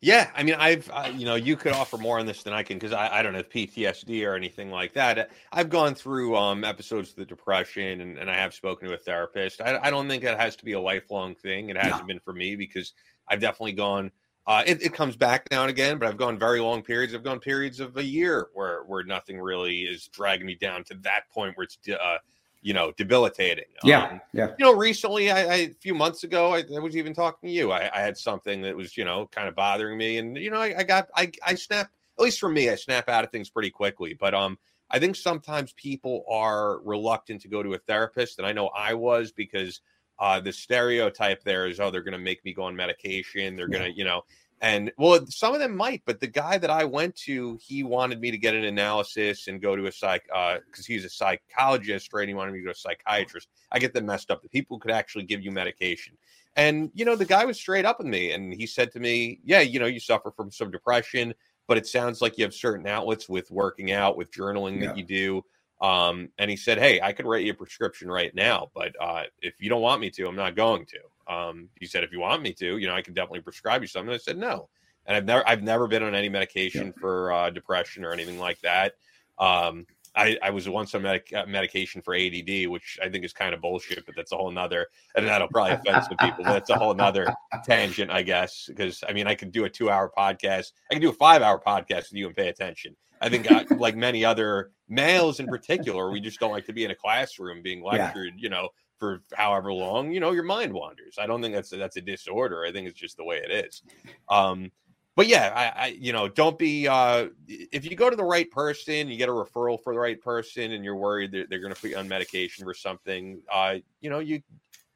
Yeah, 0.00 0.30
I 0.34 0.42
mean, 0.44 0.54
I've 0.54 0.88
uh, 0.92 1.12
you 1.14 1.24
know, 1.24 1.34
you 1.34 1.56
could 1.56 1.72
offer 1.72 1.96
more 1.96 2.20
on 2.20 2.26
this 2.26 2.44
than 2.44 2.52
I 2.52 2.62
can 2.62 2.76
because 2.76 2.92
I, 2.92 3.18
I 3.18 3.22
don't 3.22 3.34
have 3.34 3.48
PTSD 3.48 4.24
or 4.26 4.34
anything 4.34 4.70
like 4.70 4.92
that. 4.94 5.30
I've 5.52 5.70
gone 5.70 5.94
through 5.94 6.36
um 6.36 6.62
episodes 6.62 7.10
of 7.10 7.16
the 7.16 7.24
depression 7.24 8.00
and, 8.00 8.16
and 8.16 8.30
I 8.30 8.36
have 8.36 8.54
spoken 8.54 8.88
to 8.88 8.94
a 8.94 8.98
therapist. 8.98 9.60
I, 9.60 9.78
I 9.82 9.90
don't 9.90 10.08
think 10.08 10.22
it 10.22 10.38
has 10.38 10.54
to 10.56 10.64
be 10.64 10.72
a 10.72 10.80
lifelong 10.80 11.34
thing. 11.34 11.68
It 11.68 11.76
hasn't 11.76 12.02
no. 12.02 12.06
been 12.06 12.20
for 12.20 12.32
me 12.32 12.54
because 12.54 12.92
I've 13.28 13.40
definitely 13.40 13.72
gone. 13.72 14.12
Uh, 14.44 14.64
it, 14.66 14.82
it 14.82 14.92
comes 14.92 15.16
back 15.16 15.46
now 15.52 15.62
and 15.62 15.70
again, 15.70 15.98
but 15.98 16.08
I've 16.08 16.16
gone 16.16 16.36
very 16.36 16.58
long 16.58 16.82
periods. 16.82 17.14
I've 17.14 17.22
gone 17.22 17.38
periods 17.38 17.78
of 17.78 17.96
a 17.96 18.04
year 18.04 18.48
where 18.54 18.82
where 18.84 19.04
nothing 19.04 19.40
really 19.40 19.82
is 19.82 20.08
dragging 20.08 20.46
me 20.46 20.56
down 20.56 20.84
to 20.84 20.94
that 21.02 21.30
point 21.32 21.56
where 21.56 21.64
it's 21.64 21.78
uh, 21.88 22.18
you 22.62 22.72
know, 22.72 22.92
debilitating. 22.96 23.64
Yeah, 23.82 24.04
um, 24.04 24.20
yeah. 24.32 24.48
You 24.58 24.64
know, 24.64 24.74
recently, 24.74 25.30
I, 25.30 25.40
I, 25.40 25.54
a 25.56 25.74
few 25.80 25.94
months 25.94 26.22
ago, 26.24 26.54
I, 26.54 26.64
I, 26.74 26.78
was 26.78 26.96
even 26.96 27.12
talking 27.12 27.48
to 27.48 27.52
you. 27.52 27.72
I, 27.72 27.90
I, 27.92 28.00
had 28.00 28.16
something 28.16 28.62
that 28.62 28.76
was, 28.76 28.96
you 28.96 29.04
know, 29.04 29.28
kind 29.32 29.48
of 29.48 29.56
bothering 29.56 29.98
me, 29.98 30.18
and 30.18 30.36
you 30.36 30.50
know, 30.50 30.60
I, 30.60 30.82
got, 30.84 31.08
I, 31.16 31.30
I 31.44 31.56
snap. 31.56 31.90
At 32.18 32.22
least 32.24 32.38
for 32.38 32.48
me, 32.48 32.70
I 32.70 32.76
snap 32.76 33.08
out 33.08 33.24
of 33.24 33.30
things 33.30 33.50
pretty 33.50 33.70
quickly. 33.70 34.14
But 34.14 34.32
um, 34.34 34.58
I 34.90 34.98
think 34.98 35.16
sometimes 35.16 35.72
people 35.72 36.24
are 36.30 36.78
reluctant 36.80 37.42
to 37.42 37.48
go 37.48 37.62
to 37.62 37.74
a 37.74 37.78
therapist, 37.78 38.38
and 38.38 38.46
I 38.46 38.52
know 38.52 38.68
I 38.68 38.94
was 38.94 39.32
because 39.32 39.80
uh, 40.18 40.38
the 40.38 40.52
stereotype 40.52 41.42
there 41.42 41.66
is, 41.66 41.80
oh, 41.80 41.90
they're 41.90 42.02
going 42.02 42.12
to 42.12 42.18
make 42.18 42.44
me 42.44 42.52
go 42.52 42.62
on 42.62 42.76
medication. 42.76 43.56
They're 43.56 43.66
going 43.66 43.92
to, 43.92 43.98
you 43.98 44.04
know, 44.04 44.22
and 44.62 44.92
well, 44.96 45.26
some 45.26 45.54
of 45.54 45.60
them 45.60 45.76
might, 45.76 46.02
but 46.06 46.20
the 46.20 46.28
guy 46.28 46.56
that 46.56 46.70
I 46.70 46.84
went 46.84 47.16
to, 47.16 47.58
he 47.60 47.82
wanted 47.82 48.20
me 48.20 48.30
to 48.30 48.38
get 48.38 48.54
an 48.54 48.62
analysis 48.62 49.48
and 49.48 49.60
go 49.60 49.74
to 49.74 49.86
a 49.86 49.92
psych 49.92 50.22
because 50.26 50.60
uh, 50.78 50.86
he's 50.86 51.04
a 51.04 51.10
psychologist, 51.10 52.12
right? 52.12 52.28
He 52.28 52.34
wanted 52.34 52.52
me 52.52 52.60
to 52.60 52.66
go 52.66 52.70
to 52.70 52.76
a 52.76 52.78
psychiatrist. 52.78 53.48
I 53.72 53.80
get 53.80 53.92
them 53.92 54.06
messed 54.06 54.30
up. 54.30 54.40
The 54.40 54.48
people 54.48 54.78
could 54.78 54.92
actually 54.92 55.24
give 55.24 55.42
you 55.42 55.50
medication. 55.50 56.16
And 56.54 56.92
you 56.94 57.04
know, 57.04 57.16
the 57.16 57.24
guy 57.24 57.44
was 57.44 57.56
straight 57.56 57.84
up 57.84 57.98
with 57.98 58.06
me, 58.06 58.30
and 58.32 58.54
he 58.54 58.66
said 58.66 58.92
to 58.92 59.00
me, 59.00 59.40
"Yeah, 59.42 59.62
you 59.62 59.80
know, 59.80 59.86
you 59.86 59.98
suffer 59.98 60.30
from 60.30 60.52
some 60.52 60.70
depression, 60.70 61.34
but 61.66 61.76
it 61.76 61.88
sounds 61.88 62.22
like 62.22 62.38
you 62.38 62.44
have 62.44 62.54
certain 62.54 62.86
outlets 62.86 63.28
with 63.28 63.50
working 63.50 63.90
out, 63.90 64.16
with 64.16 64.30
journaling 64.30 64.80
yeah. 64.80 64.88
that 64.88 64.96
you 64.96 65.02
do." 65.02 65.44
Um, 65.80 66.28
and 66.38 66.48
he 66.48 66.56
said, 66.56 66.78
"Hey, 66.78 67.00
I 67.00 67.12
could 67.12 67.26
write 67.26 67.44
you 67.44 67.50
a 67.50 67.54
prescription 67.54 68.08
right 68.08 68.32
now, 68.32 68.70
but 68.76 68.94
uh, 69.00 69.24
if 69.40 69.54
you 69.58 69.68
don't 69.70 69.82
want 69.82 70.00
me 70.00 70.10
to, 70.10 70.28
I'm 70.28 70.36
not 70.36 70.54
going 70.54 70.86
to." 70.86 71.00
Um, 71.28 71.68
he 71.78 71.86
said, 71.86 72.04
if 72.04 72.12
you 72.12 72.20
want 72.20 72.42
me 72.42 72.52
to, 72.54 72.78
you 72.78 72.86
know, 72.86 72.94
I 72.94 73.02
can 73.02 73.14
definitely 73.14 73.40
prescribe 73.40 73.82
you 73.82 73.88
something. 73.88 74.12
I 74.12 74.18
said, 74.18 74.38
no. 74.38 74.68
And 75.06 75.16
I've 75.16 75.24
never, 75.24 75.48
I've 75.48 75.62
never 75.62 75.88
been 75.88 76.02
on 76.02 76.14
any 76.14 76.28
medication 76.28 76.86
yeah. 76.86 77.00
for 77.00 77.32
uh, 77.32 77.50
depression 77.50 78.04
or 78.04 78.12
anything 78.12 78.38
like 78.38 78.60
that. 78.60 78.94
Um, 79.38 79.86
I, 80.14 80.36
I 80.42 80.50
was 80.50 80.68
once 80.68 80.94
on 80.94 81.02
medic, 81.02 81.32
uh, 81.34 81.46
medication 81.46 82.02
for 82.02 82.14
ADD, 82.14 82.68
which 82.68 82.98
I 83.02 83.08
think 83.08 83.24
is 83.24 83.32
kind 83.32 83.54
of 83.54 83.62
bullshit, 83.62 84.04
but 84.04 84.14
that's 84.14 84.32
a 84.32 84.36
whole 84.36 84.50
nother, 84.50 84.88
and 85.16 85.26
that'll 85.26 85.48
probably 85.48 85.72
offend 85.72 86.04
some 86.04 86.16
people. 86.18 86.44
But 86.44 86.52
that's 86.52 86.70
a 86.70 86.76
whole 86.76 86.94
nother 86.94 87.32
tangent, 87.64 88.10
I 88.10 88.22
guess. 88.22 88.66
Because 88.68 89.02
I 89.08 89.14
mean, 89.14 89.26
I 89.26 89.34
could 89.34 89.52
do 89.52 89.64
a 89.64 89.70
two-hour 89.70 90.12
podcast. 90.16 90.72
I 90.90 90.94
can 90.94 91.00
do 91.00 91.08
a 91.08 91.14
five-hour 91.14 91.62
podcast 91.66 92.10
with 92.10 92.14
you 92.14 92.26
and 92.26 92.36
pay 92.36 92.48
attention. 92.48 92.94
I 93.22 93.28
think, 93.28 93.50
I, 93.50 93.62
uh, 93.62 93.76
like 93.76 93.96
many 93.96 94.24
other 94.24 94.72
males 94.88 95.40
in 95.40 95.46
particular, 95.46 96.10
we 96.10 96.20
just 96.20 96.40
don't 96.40 96.52
like 96.52 96.66
to 96.66 96.72
be 96.72 96.84
in 96.84 96.90
a 96.90 96.94
classroom 96.94 97.62
being 97.62 97.82
lectured, 97.82 98.34
yeah. 98.36 98.42
you 98.42 98.50
know, 98.50 98.68
for 99.02 99.20
however 99.34 99.72
long, 99.72 100.12
you 100.12 100.20
know, 100.20 100.30
your 100.30 100.44
mind 100.44 100.72
wanders. 100.72 101.16
I 101.18 101.26
don't 101.26 101.42
think 101.42 101.52
that's 101.52 101.72
a, 101.72 101.76
that's 101.76 101.96
a 101.96 102.00
disorder. 102.00 102.64
I 102.64 102.70
think 102.70 102.86
it's 102.86 103.00
just 103.00 103.16
the 103.16 103.24
way 103.24 103.38
it 103.44 103.50
is. 103.50 103.82
Um, 104.28 104.70
but 105.16 105.26
yeah, 105.26 105.52
I, 105.52 105.82
I, 105.82 105.86
you 105.88 106.12
know, 106.12 106.28
don't 106.28 106.56
be 106.56 106.86
uh, 106.86 107.26
if 107.48 107.84
you 107.84 107.96
go 107.96 108.08
to 108.08 108.14
the 108.14 108.22
right 108.22 108.48
person, 108.48 109.08
you 109.08 109.16
get 109.16 109.28
a 109.28 109.32
referral 109.32 109.82
for 109.82 109.92
the 109.92 109.98
right 109.98 110.20
person, 110.20 110.70
and 110.70 110.84
you're 110.84 110.94
worried 110.94 111.32
that 111.32 111.50
they're 111.50 111.58
going 111.58 111.74
to 111.74 111.80
put 111.80 111.90
you 111.90 111.96
on 111.96 112.06
medication 112.06 112.64
for 112.64 112.74
something. 112.74 113.42
Uh, 113.52 113.78
you 114.00 114.08
know, 114.08 114.20
you 114.20 114.40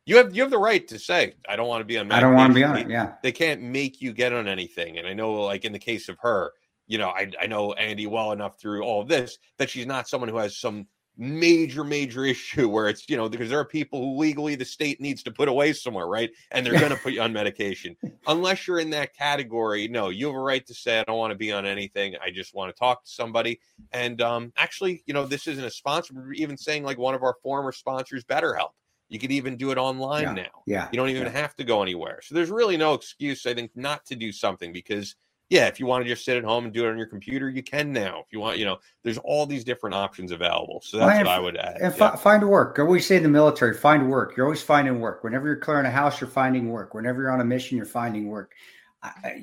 you 0.05 0.17
have 0.19 0.33
you 0.37 0.43
have 0.43 0.53
the 0.53 0.59
right 0.59 0.87
to 0.87 1.01
say 1.01 1.35
I 1.49 1.57
don't 1.57 1.67
want 1.67 1.81
to 1.81 1.85
be 1.85 1.99
on. 1.99 2.07
Medication. 2.07 2.25
I 2.25 2.29
don't 2.29 2.37
want 2.37 2.51
to 2.51 2.55
be 2.55 2.63
on 2.63 2.79
it. 2.79 2.89
Yeah, 2.89 3.15
they 3.25 3.33
can't 3.33 3.61
make 3.61 4.01
you 4.01 4.13
get 4.13 4.33
on 4.33 4.47
anything. 4.47 4.99
And 4.99 5.09
I 5.09 5.15
know, 5.15 5.33
like 5.33 5.65
in 5.65 5.73
the 5.73 5.81
case 5.81 6.09
of 6.09 6.17
her, 6.21 6.53
you 6.87 6.99
know, 6.99 7.09
I 7.09 7.33
I 7.43 7.49
know 7.49 7.73
Andy 7.73 8.07
well 8.07 8.31
enough 8.31 8.61
through 8.61 8.85
all 8.85 9.03
of 9.03 9.09
this 9.09 9.37
that 9.59 9.69
she's 9.69 9.87
not 9.87 10.09
someone 10.09 10.29
who 10.29 10.37
has 10.37 10.57
some 10.57 10.87
major 11.17 11.85
major 11.85 12.25
issue 12.35 12.69
where 12.69 12.89
it's 12.89 13.09
you 13.09 13.17
know 13.17 13.29
because 13.29 13.49
there 13.49 13.59
are 13.59 13.65
people 13.65 14.01
who 14.01 14.21
legally 14.21 14.55
the 14.55 14.65
state 14.65 15.01
needs 15.01 15.23
to 15.23 15.31
put 15.31 15.49
away 15.49 15.73
somewhere 15.73 16.07
right? 16.07 16.31
And 16.51 16.65
they're 16.65 16.79
going 16.79 16.91
to 16.91 16.97
put 16.97 17.13
you 17.13 17.23
on 17.23 17.33
medication. 17.33 17.97
Unless 18.27 18.67
you're 18.67 18.79
in 18.79 18.91
that 18.91 19.15
category 19.15 19.89
no 19.89 20.09
you 20.09 20.27
have 20.27 20.37
a 20.37 20.41
right 20.41 20.67
to 20.67 20.75
say 20.75 21.01
i 21.01 21.05
don't 21.05 21.19
want 21.19 21.31
to 21.31 21.37
be 21.37 21.53
on 21.53 21.67
anything. 21.67 22.15
I 22.23 22.31
just 22.31 22.55
want 22.55 22.75
to 22.75 22.79
talk 22.79 23.05
to 23.05 23.11
somebody. 23.11 23.61
And 23.93 24.21
um 24.21 24.53
actually 24.57 25.03
you 25.07 25.15
know 25.15 25.27
this 25.27 25.47
isn't 25.47 25.65
a 25.65 25.71
sponsor 25.71 26.15
we're 26.15 26.33
even 26.33 26.57
saying 26.57 26.85
like 26.85 26.99
one 26.99 27.15
of 27.15 27.23
our 27.23 27.37
former 27.43 27.73
sponsors 27.73 28.25
betterhelp. 28.25 28.71
You 29.09 29.21
could 29.21 29.31
even 29.31 29.57
do 29.57 29.71
it 29.71 29.79
online 29.79 30.23
yeah. 30.23 30.33
now. 30.33 30.63
yeah 30.67 30.89
you 30.93 30.97
don't 30.97 31.11
even 31.11 31.25
yeah. 31.25 31.31
have 31.31 31.55
to 31.57 31.65
go 31.65 31.83
anywhere. 31.83 32.21
So 32.23 32.35
there's 32.35 32.51
really 32.51 32.77
no 32.77 32.95
excuse 32.95 33.47
i 33.47 33.55
think 33.55 33.71
not 33.75 34.05
to 34.07 34.17
do 34.17 34.33
something 34.33 34.73
because 34.73 35.17
yeah, 35.49 35.67
if 35.67 35.79
you 35.79 35.87
want 35.87 36.05
to 36.05 36.09
just 36.09 36.25
sit 36.25 36.37
at 36.37 36.45
home 36.45 36.65
and 36.65 36.75
do 36.75 36.87
it 36.87 36.91
on 36.91 36.99
your 36.99 37.07
computer, 37.07 37.49
you 37.49 37.63
can 37.63 37.93
now. 37.93 38.21
If 38.21 38.33
you 38.33 38.41
want, 38.41 38.59
you 38.59 38.65
know, 38.65 38.79
there's 39.05 39.19
all 39.19 39.47
these 39.47 39.63
different 39.63 39.95
options 39.95 40.33
available. 40.33 40.83
So 40.85 40.99
that's 40.99 41.19
what 41.19 41.29
I 41.29 41.39
would 41.39 41.57
add. 41.57 41.77
And 41.81 41.95
yeah. 41.97 42.17
find 42.17 42.49
work. 42.49 42.77
I 42.79 42.83
always 42.83 43.07
say 43.07 43.17
in 43.17 43.23
the 43.23 43.29
military, 43.29 43.75
find 43.75 44.11
work. 44.11 44.37
You're 44.37 44.47
always 44.47 44.63
finding 44.63 45.01
work. 45.01 45.23
Whenever 45.23 45.47
you're 45.47 45.57
clearing 45.57 45.87
a 45.87 45.91
house, 45.91 46.21
you're 46.21 46.31
finding 46.31 46.71
work. 46.71 46.95
Whenever 46.95 47.23
you're 47.23 47.31
on 47.31 47.41
a 47.41 47.45
mission, 47.45 47.77
you're 47.77 47.87
finding 47.87 48.27
work. 48.27 48.55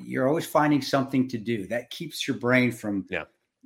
you're 0.02 0.28
always 0.28 0.46
finding 0.46 0.82
something 0.82 1.26
to 1.28 1.38
do. 1.38 1.66
That 1.68 1.88
keeps 1.88 2.28
your 2.28 2.36
brain 2.36 2.70
from 2.70 3.06
yeah. 3.08 3.24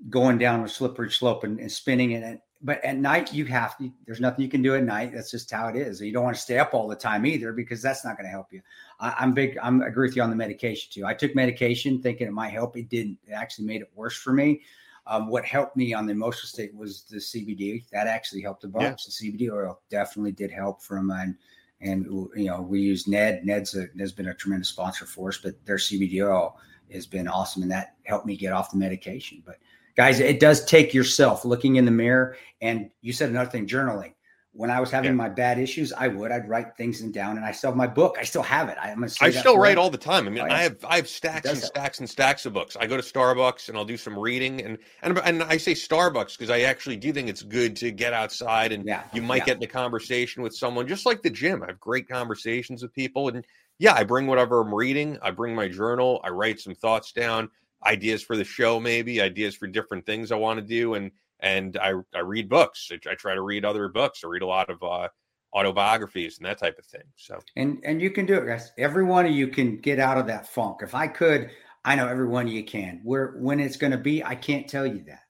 going 0.09 0.39
down 0.39 0.62
a 0.64 0.68
slippery 0.68 1.11
slope 1.11 1.43
and, 1.43 1.59
and 1.59 1.70
spinning. 1.70 2.14
And 2.14 2.41
but 2.62 2.84
at 2.84 2.97
night, 2.97 3.32
you 3.32 3.47
have 3.47 3.76
to. 3.78 3.91
There's 4.07 4.20
nothing 4.20 4.45
you 4.45 4.51
can 4.51 4.62
do 4.62 4.76
at 4.76 4.84
night. 4.84 5.12
That's 5.12 5.30
just 5.30 5.51
how 5.51 5.68
it 5.68 5.76
is. 5.76 6.01
You 6.01 6.12
don't 6.12 6.24
want 6.24 6.36
to 6.36 6.43
stay 6.43 6.59
up 6.59 6.72
all 6.72 6.86
the 6.86 6.97
time 6.97 7.26
either 7.26 7.53
because 7.53 7.82
that's 7.82 8.05
not 8.05 8.16
going 8.16 8.26
to 8.26 8.30
help 8.30 8.53
you. 8.53 8.61
I, 9.01 9.23
am 9.23 9.33
big. 9.33 9.57
I'm 9.63 9.83
I 9.83 9.87
agree 9.87 10.09
with 10.09 10.17
you 10.17 10.23
on 10.23 10.31
the 10.31 10.37
medication 10.37 10.91
too. 10.93 11.07
I 11.07 11.15
took 11.15 11.35
medication 11.35 12.03
thinking 12.03 12.27
it 12.27 12.33
might 12.33 12.51
help. 12.51 12.77
It 12.77 12.89
didn't. 12.89 13.19
It 13.27 13.33
actually 13.33 13.67
made 13.67 13.81
it 13.81 13.91
worse 13.95 14.17
for 14.17 14.33
me. 14.33 14.63
Um, 15.07 15.29
what 15.29 15.45
helped 15.45 15.77
me 15.77 15.95
on 15.95 16.07
the 16.07 16.13
emotional 16.13 16.49
state 16.49 16.75
was 16.75 17.05
the 17.05 17.17
CBD. 17.17 17.89
That 17.91 18.07
actually 18.07 18.43
helped 18.43 18.65
a 18.65 18.69
bunch. 18.69 18.83
Yeah. 19.23 19.31
The 19.31 19.39
CBD 19.39 19.53
oil 19.53 19.81
definitely 19.89 20.33
did 20.33 20.51
help 20.51 20.83
from 20.83 21.11
and 21.11 21.37
and 21.81 22.05
you 22.35 22.47
know 22.47 22.61
we 22.61 22.81
use 22.81 23.07
Ned. 23.07 23.45
Ned's 23.45 23.77
a, 23.77 23.87
has 23.99 24.13
been 24.13 24.29
a 24.29 24.35
tremendous 24.35 24.69
sponsor 24.69 25.07
for 25.07 25.29
us, 25.29 25.39
but 25.39 25.65
their 25.65 25.77
CBD 25.77 26.27
oil 26.27 26.59
has 26.93 27.07
been 27.07 27.29
awesome, 27.29 27.63
and 27.63 27.71
that 27.71 27.95
helped 28.05 28.27
me 28.27 28.37
get 28.37 28.53
off 28.53 28.71
the 28.71 28.77
medication. 28.77 29.43
But 29.47 29.59
guys, 29.97 30.21
it 30.21 30.41
does 30.41 30.65
take 30.65 30.93
yourself 30.93 31.45
looking 31.45 31.77
in 31.77 31.85
the 31.85 31.91
mirror, 31.91 32.37
and 32.61 32.91
you 33.01 33.13
said 33.13 33.31
another 33.31 33.51
thing, 33.51 33.67
journaling 33.67 34.13
when 34.59 34.73
I 34.73 34.81
was 34.81 34.91
having 34.91 35.13
yeah. 35.13 35.17
my 35.17 35.29
bad 35.29 35.61
issues, 35.61 35.93
I 35.93 36.09
would. 36.09 36.33
I'd 36.33 36.49
write 36.49 36.77
things 36.77 37.01
down, 37.01 37.37
and 37.37 37.47
I 37.47 37.53
still 37.53 37.71
have 37.71 37.77
my 37.77 37.87
book. 37.87 38.17
I 38.19 38.25
still 38.25 38.43
have 38.43 38.69
it. 38.69 38.77
I, 38.83 38.91
am 38.91 39.05
I 39.05 39.07
still 39.07 39.57
write 39.57 39.79
all 39.79 39.89
the 39.89 39.97
time. 39.97 40.27
I 40.27 40.31
mean, 40.31 40.43
oh, 40.43 40.53
I 40.53 40.63
have 40.63 40.85
I 40.85 40.97
have 40.97 41.09
stacks 41.09 41.49
and 41.49 41.57
stacks 41.57 42.01
and 42.01 42.11
stacks 42.11 42.45
of 42.45 42.55
books. 42.55 42.77
I 42.77 42.89
go 42.89 42.97
to 42.97 43.03
Starbucks 43.03 43.69
and 43.69 43.79
I'll 43.79 43.85
do 43.85 43.97
some 43.97 44.19
reading, 44.19 44.61
and 44.63 44.77
and 45.03 45.17
and 45.21 45.45
I 45.45 45.59
say 45.59 45.75
Starbucks 45.75 46.37
because 46.37 46.51
I 46.51 46.63
actually 46.63 46.97
do 46.97 47.13
think 47.13 47.29
it's 47.29 47.45
good 47.45 47.77
to 47.77 47.93
get 47.93 48.13
outside, 48.13 48.73
and 48.73 48.85
yeah. 48.85 49.05
you 49.13 49.23
might 49.23 49.43
yeah. 49.43 49.45
get 49.45 49.57
in 49.59 49.63
a 49.63 49.69
conversation 49.69 50.43
with 50.43 50.57
someone, 50.57 50.89
just 50.89 51.07
like 51.07 51.23
the 51.23 51.31
gym. 51.31 51.63
I 51.63 51.67
have 51.67 51.79
great 51.79 52.09
conversations 52.09 52.83
with 52.83 52.93
people, 52.93 53.29
and 53.29 53.47
yeah, 53.79 53.95
I 53.95 54.03
bring 54.03 54.27
whatever 54.27 54.63
I'm 54.63 54.75
reading. 54.75 55.19
I 55.23 55.31
bring 55.31 55.55
my 55.55 55.69
journal. 55.69 56.20
I 56.24 56.31
write 56.31 56.59
some 56.59 56.74
thoughts 56.74 57.12
down, 57.12 57.49
ideas 57.87 58.24
for 58.24 58.37
the 58.37 58.43
show, 58.43 58.81
maybe 58.81 59.20
ideas 59.20 59.55
for 59.55 59.69
different 59.69 60.05
things 60.05 60.32
I 60.32 60.37
want 60.37 60.59
to 60.59 60.66
do, 60.66 60.95
and 60.95 61.12
and 61.40 61.77
I, 61.77 61.94
I 62.15 62.20
read 62.20 62.48
books. 62.48 62.90
I, 62.90 63.10
I, 63.10 63.15
try 63.15 63.35
to 63.35 63.43
read 63.43 63.65
other 63.65 63.89
books. 63.89 64.23
I 64.24 64.28
read 64.28 64.43
a 64.43 64.47
lot 64.47 64.70
of 64.70 64.82
uh, 64.82 65.09
autobiographies 65.52 66.39
and 66.39 66.47
that 66.47 66.59
type 66.59 66.78
of 66.78 66.85
thing. 66.86 67.02
So 67.16 67.39
and 67.56 67.78
and 67.85 68.01
you 68.01 68.10
can 68.10 68.27
do 68.27 68.35
it, 68.35 68.47
guys. 68.47 68.73
Every 68.78 69.05
one 69.05 69.27
of 69.27 69.32
you 69.32 69.48
can 69.48 69.78
get 69.78 69.98
out 69.98 70.19
of 70.19 70.27
that 70.27 70.48
funk. 70.48 70.78
If 70.82 70.94
I 70.94 71.06
could, 71.06 71.51
I 71.85 71.94
know 71.94 72.06
every 72.06 72.28
one 72.28 72.47
of 72.47 72.52
you 72.52 72.65
can. 72.65 73.01
Where 73.05 73.35
when 73.39 73.60
it's 73.60 73.77
going 73.77 73.93
to 73.93 73.98
be, 73.98 74.24
I 74.24 74.35
can't 74.35 74.69
tell 74.69 74.86
you 74.86 75.05
that. 75.06 75.23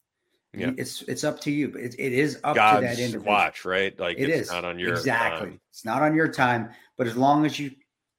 Yeah. 0.55 0.71
It's 0.79 1.03
it's 1.03 1.25
up 1.25 1.41
to 1.41 1.51
you, 1.51 1.69
but 1.69 1.83
it, 1.83 1.95
it 1.99 2.13
is 2.13 2.41
up 2.43 2.57
God's 2.57 2.81
to 2.81 2.87
that 2.87 2.99
individual. 2.99 3.27
Watch, 3.27 3.65
right? 3.65 3.99
Like 3.99 4.19
it 4.19 4.31
it's 4.31 4.49
is 4.49 4.53
not 4.53 4.65
on 4.65 4.79
your 4.79 4.95
exactly. 4.95 5.51
Time. 5.51 5.61
It's 5.71 5.85
not 5.85 6.03
on 6.03 6.15
your 6.15 6.29
time, 6.29 6.71
but 6.97 7.07
as 7.07 7.17
long 7.17 7.45
as 7.45 7.59
you 7.59 7.73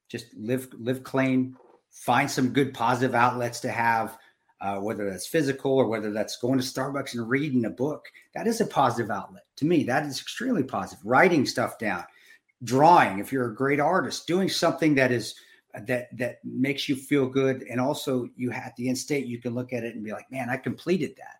just 0.08 0.26
live 0.34 0.68
live 0.78 1.02
clean, 1.02 1.56
find 1.90 2.30
some 2.30 2.50
good 2.50 2.72
positive 2.72 3.14
outlets 3.14 3.60
to 3.60 3.70
have 3.70 4.16
uh, 4.60 4.76
whether 4.76 5.08
that's 5.08 5.26
physical 5.26 5.72
or 5.72 5.86
whether 5.86 6.12
that's 6.12 6.36
going 6.36 6.58
to 6.58 6.64
Starbucks 6.64 7.14
and 7.14 7.28
reading 7.28 7.64
a 7.64 7.70
book, 7.70 8.06
that 8.34 8.46
is 8.46 8.60
a 8.60 8.66
positive 8.66 9.10
outlet. 9.10 9.44
To 9.56 9.64
me, 9.64 9.84
that 9.84 10.04
is 10.04 10.20
extremely 10.20 10.62
positive. 10.62 11.04
Writing 11.04 11.46
stuff 11.46 11.78
down, 11.78 12.04
drawing, 12.64 13.18
if 13.18 13.32
you're 13.32 13.50
a 13.50 13.54
great 13.54 13.80
artist, 13.80 14.26
doing 14.26 14.48
something 14.48 14.94
that 14.96 15.12
is 15.12 15.34
that 15.86 16.08
that 16.18 16.38
makes 16.44 16.88
you 16.88 16.96
feel 16.96 17.26
good. 17.26 17.62
And 17.62 17.80
also 17.80 18.28
you 18.36 18.50
at 18.50 18.74
the 18.76 18.88
end 18.88 18.98
state, 18.98 19.26
you 19.26 19.40
can 19.40 19.54
look 19.54 19.72
at 19.72 19.84
it 19.84 19.94
and 19.94 20.04
be 20.04 20.12
like, 20.12 20.30
man, 20.30 20.50
I 20.50 20.56
completed 20.56 21.14
that. 21.16 21.36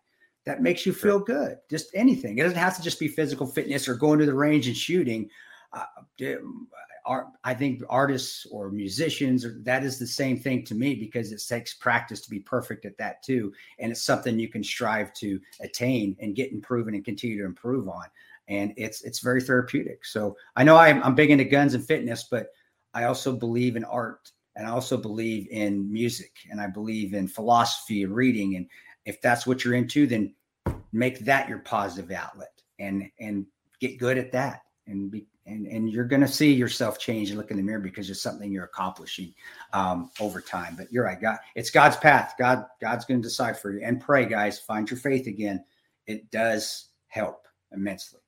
That 0.46 0.62
makes 0.62 0.86
you 0.86 0.92
feel 0.92 1.18
good. 1.18 1.58
Just 1.68 1.90
anything. 1.94 2.38
It 2.38 2.42
doesn't 2.42 2.58
have 2.58 2.76
to 2.76 2.82
just 2.82 2.98
be 2.98 3.08
physical 3.08 3.46
fitness 3.46 3.88
or 3.88 3.94
going 3.94 4.18
to 4.20 4.26
the 4.26 4.34
range 4.34 4.66
and 4.66 4.76
shooting. 4.76 5.28
Uh, 5.72 5.84
art, 7.06 7.26
I 7.44 7.54
think 7.54 7.82
artists 7.88 8.46
or 8.50 8.70
musicians, 8.70 9.46
that 9.64 9.84
is 9.84 9.98
the 9.98 10.06
same 10.06 10.38
thing 10.38 10.64
to 10.64 10.74
me 10.74 10.94
because 10.94 11.32
it 11.32 11.42
takes 11.46 11.74
practice 11.74 12.20
to 12.22 12.30
be 12.30 12.40
perfect 12.40 12.84
at 12.84 12.98
that 12.98 13.22
too. 13.22 13.52
And 13.78 13.90
it's 13.90 14.02
something 14.02 14.38
you 14.38 14.48
can 14.48 14.64
strive 14.64 15.12
to 15.14 15.40
attain 15.60 16.16
and 16.20 16.36
get 16.36 16.52
improving 16.52 16.94
and 16.94 17.04
continue 17.04 17.38
to 17.38 17.44
improve 17.44 17.88
on. 17.88 18.06
And 18.48 18.72
it's 18.76 19.02
it's 19.02 19.20
very 19.20 19.40
therapeutic. 19.40 20.04
So 20.04 20.36
I 20.56 20.64
know 20.64 20.76
I'm, 20.76 21.02
I'm 21.02 21.14
big 21.14 21.30
into 21.30 21.44
guns 21.44 21.74
and 21.74 21.84
fitness, 21.84 22.24
but 22.30 22.48
I 22.94 23.04
also 23.04 23.32
believe 23.32 23.76
in 23.76 23.84
art 23.84 24.32
and 24.56 24.66
I 24.66 24.70
also 24.70 24.96
believe 24.96 25.48
in 25.50 25.90
music 25.92 26.32
and 26.50 26.60
I 26.60 26.66
believe 26.66 27.14
in 27.14 27.28
philosophy 27.28 28.02
and 28.02 28.14
reading. 28.14 28.56
And 28.56 28.66
if 29.04 29.20
that's 29.22 29.46
what 29.46 29.64
you're 29.64 29.74
into, 29.74 30.06
then 30.06 30.34
make 30.92 31.20
that 31.20 31.48
your 31.48 31.60
positive 31.60 32.10
outlet 32.10 32.52
and 32.78 33.08
and 33.20 33.46
get 33.80 33.98
good 33.98 34.18
at 34.18 34.32
that 34.32 34.62
and 34.86 35.10
be 35.10 35.26
and 35.50 35.66
and 35.66 35.90
you're 35.90 36.04
going 36.04 36.20
to 36.22 36.28
see 36.28 36.52
yourself 36.52 36.98
change 36.98 37.30
and 37.30 37.38
look 37.38 37.50
in 37.50 37.56
the 37.56 37.62
mirror 37.62 37.80
because 37.80 38.08
it's 38.08 38.22
something 38.22 38.52
you're 38.52 38.64
accomplishing 38.64 39.34
um, 39.72 40.10
over 40.20 40.40
time. 40.40 40.74
But 40.76 40.92
you're 40.92 41.04
right, 41.04 41.20
God, 41.20 41.38
it's 41.54 41.70
God's 41.70 41.96
path. 41.96 42.34
God, 42.38 42.64
God's 42.80 43.04
going 43.04 43.20
to 43.20 43.28
decide 43.28 43.58
for 43.58 43.72
you. 43.72 43.80
And 43.84 44.00
pray, 44.00 44.24
guys, 44.24 44.58
find 44.58 44.88
your 44.90 44.98
faith 44.98 45.26
again. 45.26 45.64
It 46.06 46.30
does 46.30 46.88
help 47.08 47.46
immensely. 47.72 48.20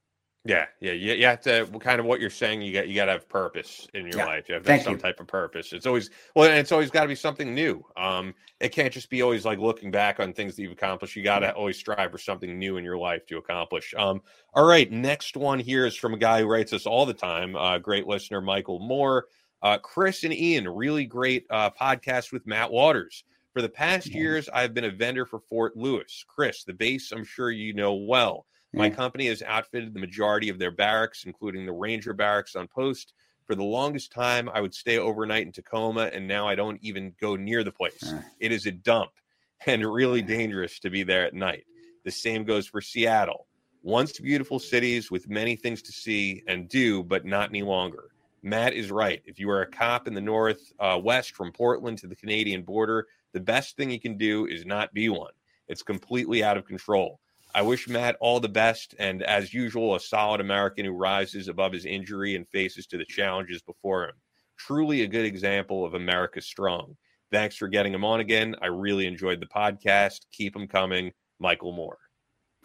Yeah, 0.45 0.67
yeah, 0.81 0.91
you, 0.91 1.13
you 1.13 1.27
have 1.27 1.41
to 1.43 1.67
kind 1.79 2.01
of 2.01 2.07
what 2.07 2.21
you're 2.21 2.29
saying. 2.29 2.63
You 2.63 2.73
got 2.73 2.89
you 2.89 2.97
got 2.97 3.05
to 3.05 3.13
have 3.13 3.29
purpose 3.29 3.87
in 3.95 4.07
your 4.07 4.17
yeah. 4.17 4.27
life. 4.27 4.49
You 4.49 4.55
have 4.55 4.65
to 4.65 4.73
have 4.73 4.83
some 4.83 4.95
you. 4.95 4.99
type 4.99 5.21
of 5.21 5.29
purpose. 5.29 5.73
It's 5.73 5.87
always 5.87 6.11
well, 6.35 6.51
and 6.51 6.59
it's 6.59 6.73
always 6.73 6.91
got 6.91 7.03
to 7.03 7.09
be 7.09 7.15
something 7.15 7.55
new. 7.55 7.85
Um, 7.97 8.35
it 8.59 8.71
can't 8.71 8.93
just 8.93 9.09
be 9.09 9.23
always 9.23 9.45
like 9.45 9.61
looking 9.61 9.93
back 9.93 10.19
on 10.19 10.33
things 10.33 10.57
that 10.57 10.63
you've 10.63 10.73
accomplished. 10.73 11.15
You 11.15 11.23
got 11.23 11.41
to 11.41 11.53
always 11.53 11.77
strive 11.77 12.11
for 12.11 12.19
something 12.19 12.59
new 12.59 12.77
in 12.77 12.83
your 12.83 12.99
life 12.99 13.25
to 13.27 13.39
accomplish. 13.39 13.95
Um, 13.97 14.21
all 14.53 14.67
right, 14.67 14.91
next 14.91 15.37
one 15.37 15.61
here 15.61 15.87
is 15.87 15.95
from 15.95 16.13
a 16.13 16.19
guy 16.19 16.41
who 16.41 16.49
writes 16.49 16.73
us 16.73 16.87
all 16.87 17.07
the 17.07 17.15
time. 17.15 17.55
Uh, 17.55 17.79
great 17.79 18.09
listener, 18.09 18.41
Michael 18.41 18.81
Moore. 18.81 19.27
Uh, 19.63 19.79
Kris 19.79 20.25
and 20.25 20.35
Ian, 20.35 20.69
really 20.69 21.05
great 21.05 21.47
uh, 21.51 21.71
podcast 21.71 22.33
with 22.33 22.49
Matt 22.49 22.73
Waters. 22.73 23.23
For 23.53 23.63
the 23.63 23.69
past 23.69 24.09
years, 24.09 24.49
I've 24.49 24.75
been 24.75 24.87
a 24.87 24.91
vendor 24.91 25.25
for 25.25 25.39
Fort 25.39 25.77
Lewis. 25.77 26.25
Kris, 26.27 26.65
the 26.65 26.73
base, 26.73 27.13
I'm 27.13 27.23
sure 27.23 27.53
you 27.53 27.75
know 27.75 27.95
well. 27.95 28.47
My 28.75 28.89
company 28.89 29.27
has 29.27 29.43
outfitted 29.43 29.93
the 29.93 30.01
majority 30.01 30.49
of 30.49 30.59
their 30.59 30.71
barracks, 30.71 31.25
including 31.25 31.67
the 31.67 31.73
Ranger 31.73 32.15
barracks 32.15 32.57
on 32.57 32.69
post. 32.69 33.13
For 33.47 33.55
the 33.55 33.65
longest 33.65 34.13
time, 34.13 34.49
I 34.49 34.61
would 34.61 34.75
stay 34.75 34.99
overnight 34.99 35.47
in 35.47 35.53
Tacoma, 35.53 36.11
and 36.13 36.27
now 36.27 36.49
I 36.49 36.55
don't 36.55 36.79
even 36.83 37.15
go 37.21 37.37
near 37.37 37.65
the 37.65 37.73
place. 37.73 38.15
It 38.41 38.53
is 38.53 38.67
a 38.67 38.73
dump 38.73 39.11
and 39.67 39.85
really 39.85 40.23
dangerous 40.23 40.79
to 40.81 40.91
be 40.91 41.03
there 41.03 41.27
at 41.27 41.35
night. 41.35 41.65
The 42.05 42.11
same 42.11 42.45
goes 42.45 42.67
for 42.67 42.81
Seattle. 42.81 43.47
Once 43.83 44.19
beautiful 44.19 44.59
cities 44.59 45.11
with 45.11 45.29
many 45.29 45.57
things 45.57 45.83
to 45.83 45.93
see 45.93 46.43
and 46.47 46.69
do, 46.69 47.03
but 47.03 47.25
not 47.25 47.51
any 47.51 47.63
longer. 47.63 48.11
Matt 48.43 48.75
is 48.75 48.91
right. 48.91 49.23
If 49.25 49.39
you 49.39 49.51
are 49.51 49.63
a 49.63 49.71
cop 49.71 50.09
in 50.09 50.15
the 50.15 50.21
north 50.21 50.73
uh, 50.81 50.99
west 51.03 51.37
from 51.37 51.53
Portland 51.53 51.99
to 51.99 52.07
the 52.07 52.17
Canadian 52.17 52.63
border, 52.63 53.07
the 53.33 53.41
best 53.41 53.77
thing 53.77 53.91
you 53.91 54.01
can 54.01 54.17
do 54.17 54.47
is 54.47 54.65
not 54.65 54.95
be 54.95 55.09
one. 55.09 55.33
It's 55.69 55.83
completely 55.83 56.43
out 56.43 56.57
of 56.57 56.65
control. 56.65 57.21
I 57.55 57.63
wish 57.63 57.89
Matt 57.89 58.17
all 58.21 58.41
the 58.41 58.49
best, 58.49 58.95
and 58.99 59.23
as 59.23 59.53
usual, 59.53 59.95
a 59.95 60.01
solid 60.01 60.41
American 60.41 60.85
who 60.85 60.93
rises 60.93 61.49
above 61.49 61.73
his 61.73 61.85
injury 61.85 62.35
and 62.35 62.49
faces 62.49 62.87
to 62.87 62.97
the 62.97 63.05
challenges 63.05 63.61
before 63.63 64.05
him. 64.05 64.15
Truly 64.57 65.03
a 65.03 65.07
good 65.07 65.27
example 65.27 65.85
of 65.85 65.95
America 65.95 66.41
strong. 66.41 66.97
Thanks 67.31 67.57
for 67.57 67.69
getting 67.69 67.93
him 67.93 68.05
on 68.05 68.21
again. 68.21 68.55
I 68.63 68.67
really 68.67 69.07
enjoyed 69.07 69.41
the 69.41 69.47
podcast. 69.47 70.21
Keep 70.33 70.57
him 70.57 70.67
coming, 70.67 71.13
Michael 71.41 71.73
Moore. 71.73 71.99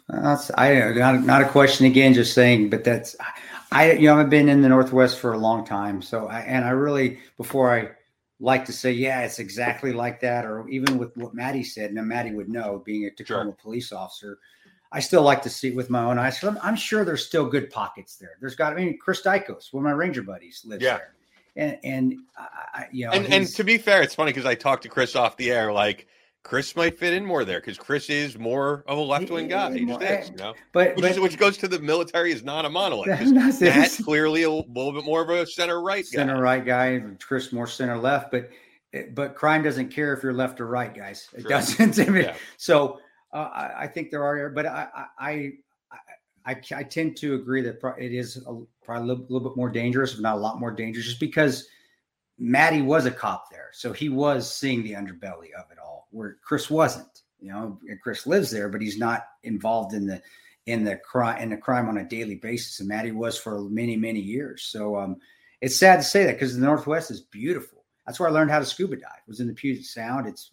That's 0.09 0.51
I 0.57 0.73
not, 0.91 1.23
not 1.23 1.41
a 1.41 1.47
question 1.47 1.85
again, 1.85 2.13
just 2.13 2.33
saying, 2.33 2.69
but 2.69 2.83
that's 2.83 3.15
I 3.71 3.93
you 3.93 4.07
know 4.07 4.17
I've 4.17 4.29
been 4.29 4.47
in 4.47 4.61
the 4.61 4.69
Northwest 4.69 5.19
for 5.19 5.33
a 5.33 5.37
long 5.37 5.65
time, 5.65 6.01
so 6.01 6.27
I 6.27 6.39
and 6.41 6.63
I 6.63 6.69
really 6.69 7.19
before 7.35 7.73
I 7.73 7.89
like 8.39 8.65
to 8.65 8.73
say 8.73 8.91
yeah 8.91 9.21
it's 9.21 9.39
exactly 9.39 9.91
like 9.91 10.21
that, 10.21 10.45
or 10.45 10.67
even 10.69 10.97
with 10.97 11.15
what 11.17 11.33
Maddie 11.33 11.63
said. 11.63 11.93
Now 11.93 12.03
Maddie 12.03 12.33
would 12.33 12.47
know, 12.47 12.81
being 12.85 13.05
a 13.05 13.11
Tacoma 13.11 13.51
sure. 13.51 13.57
police 13.61 13.91
officer, 13.91 14.39
I 14.91 14.99
still 14.99 15.21
like 15.21 15.41
to 15.43 15.49
see 15.49 15.69
it 15.69 15.75
with 15.75 15.89
my 15.89 16.03
own 16.03 16.17
eyes. 16.17 16.41
I'm, 16.43 16.57
I'm, 16.61 16.75
sure 16.75 17.03
there's 17.03 17.25
still 17.25 17.45
good 17.45 17.69
pockets 17.69 18.15
there. 18.15 18.37
There's 18.39 18.55
got. 18.55 18.73
I 18.73 18.75
mean, 18.75 18.97
Chris 18.97 19.21
Dykos, 19.21 19.73
one 19.73 19.83
of 19.83 19.89
my 19.89 19.91
Ranger 19.91 20.23
buddies, 20.23 20.61
lives 20.65 20.83
yeah. 20.83 20.97
there, 20.97 21.13
and 21.55 21.77
and 21.83 22.15
I, 22.37 22.85
you 22.91 23.05
know, 23.05 23.11
and, 23.11 23.25
and 23.33 23.47
to 23.47 23.63
be 23.63 23.77
fair, 23.77 24.01
it's 24.01 24.15
funny 24.15 24.31
because 24.31 24.45
I 24.45 24.55
talked 24.55 24.83
to 24.83 24.89
Chris 24.89 25.15
off 25.15 25.37
the 25.37 25.51
air, 25.51 25.71
like. 25.71 26.07
Chris 26.43 26.77
might 26.77 26.97
fit 26.97 27.11
in 27.11 27.25
more 27.25 27.43
there 27.43 27.59
because 27.59 27.77
Chris 27.77 28.09
is 28.09 28.37
more 28.37 28.85
of 28.87 28.97
a 28.97 29.01
left 29.01 29.29
wing 29.29 29.49
guy. 29.49 29.77
He 29.77 29.83
just 29.85 30.01
is, 30.01 30.07
eh, 30.07 30.31
you 30.31 30.37
know. 30.37 30.53
But 30.71 30.95
which, 30.95 31.01
but, 31.01 31.11
is, 31.11 31.19
which, 31.19 31.37
goes 31.37 31.57
to 31.57 31.67
the 31.67 31.79
military 31.79 32.31
is 32.31 32.41
not 32.41 32.63
a 32.63 32.69
monolith. 32.69 33.07
That's, 33.33 33.59
that's 33.59 34.01
clearly 34.01 34.43
a 34.43 34.49
little 34.49 34.93
bit 34.93 35.03
more 35.03 35.21
of 35.21 35.29
a 35.29 35.45
center 35.45 35.81
right 35.81 36.05
guy. 36.05 36.15
Center 36.19 36.41
right 36.41 36.65
guy. 36.65 37.03
Chris 37.19 37.51
more 37.51 37.67
center 37.67 37.97
left, 37.97 38.31
but 38.31 38.49
eh, 38.93 39.07
but 39.13 39.35
crime 39.35 39.61
doesn't 39.61 39.89
care 39.89 40.13
if 40.13 40.23
you're 40.23 40.31
left 40.31 40.61
or 40.61 40.67
right, 40.67 40.95
guys. 40.95 41.27
It 41.33 41.49
doesn't. 41.49 41.99
I 42.07 42.09
mean, 42.09 42.23
yeah. 42.23 42.37
So 42.55 43.01
uh, 43.33 43.37
I, 43.53 43.83
I, 43.83 43.87
think 43.87 44.11
there 44.11 44.23
are, 44.23 44.49
but 44.49 44.65
I, 44.65 44.87
I, 45.19 45.51
I, 46.45 46.55
I, 46.75 46.83
tend 46.83 47.17
to 47.17 47.35
agree 47.35 47.61
that 47.61 47.79
it 47.97 48.13
is 48.13 48.37
a, 48.37 48.61
probably 48.83 49.03
a 49.03 49.13
little, 49.13 49.25
little, 49.29 49.49
bit 49.49 49.57
more 49.57 49.69
dangerous, 49.69 50.13
if 50.13 50.19
not 50.19 50.35
a 50.35 50.39
lot 50.39 50.59
more 50.59 50.71
dangerous, 50.71 51.05
just 51.05 51.19
because 51.19 51.67
Maddie 52.39 52.81
was 52.81 53.05
a 53.05 53.11
cop 53.11 53.49
there, 53.51 53.69
so 53.73 53.91
he 53.91 54.09
was 54.09 54.53
seeing 54.53 54.83
the 54.83 54.93
underbelly 54.93 55.51
of 55.57 55.71
it 55.71 55.79
all, 55.83 56.07
where 56.11 56.37
Chris 56.43 56.69
wasn't. 56.69 57.21
You 57.39 57.51
know, 57.51 57.79
Chris 58.01 58.25
lives 58.25 58.49
there, 58.49 58.69
but 58.69 58.81
he's 58.81 58.97
not 58.97 59.25
involved 59.43 59.93
in 59.93 60.07
the 60.07 60.21
in 60.65 60.83
the 60.83 60.97
crime 60.97 61.41
in 61.41 61.49
the 61.49 61.57
crime 61.57 61.87
on 61.87 61.97
a 61.97 62.07
daily 62.07 62.35
basis, 62.35 62.79
and 62.79 62.89
Maddie 62.89 63.11
was 63.11 63.37
for 63.37 63.61
many 63.69 63.95
many 63.95 64.19
years. 64.19 64.63
So 64.63 64.97
um, 64.97 65.17
it's 65.61 65.75
sad 65.75 65.97
to 65.97 66.03
say 66.03 66.25
that 66.25 66.33
because 66.33 66.55
the 66.55 66.65
Northwest 66.65 67.11
is 67.11 67.21
beautiful. 67.21 67.85
That's 68.05 68.19
where 68.19 68.29
I 68.29 68.31
learned 68.31 68.51
how 68.51 68.59
to 68.59 68.65
scuba 68.65 68.95
dive. 68.95 69.21
It 69.25 69.29
was 69.29 69.39
in 69.39 69.47
the 69.47 69.53
Puget 69.53 69.85
Sound. 69.85 70.27
It's 70.27 70.51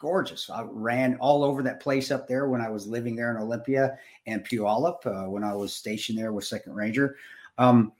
gorgeous. 0.00 0.50
I 0.50 0.62
ran 0.62 1.16
all 1.20 1.44
over 1.44 1.62
that 1.62 1.80
place 1.80 2.10
up 2.10 2.26
there 2.26 2.48
when 2.48 2.60
I 2.60 2.70
was 2.70 2.88
living 2.88 3.14
there 3.14 3.30
in 3.30 3.40
Olympia 3.40 3.96
and 4.26 4.44
Puyallup 4.44 5.06
uh, 5.06 5.30
when 5.30 5.44
I 5.44 5.54
was 5.54 5.72
stationed 5.72 6.18
there 6.18 6.32
with 6.32 6.44
Second 6.44 6.74
Ranger. 6.74 7.16
Um, 7.58 7.92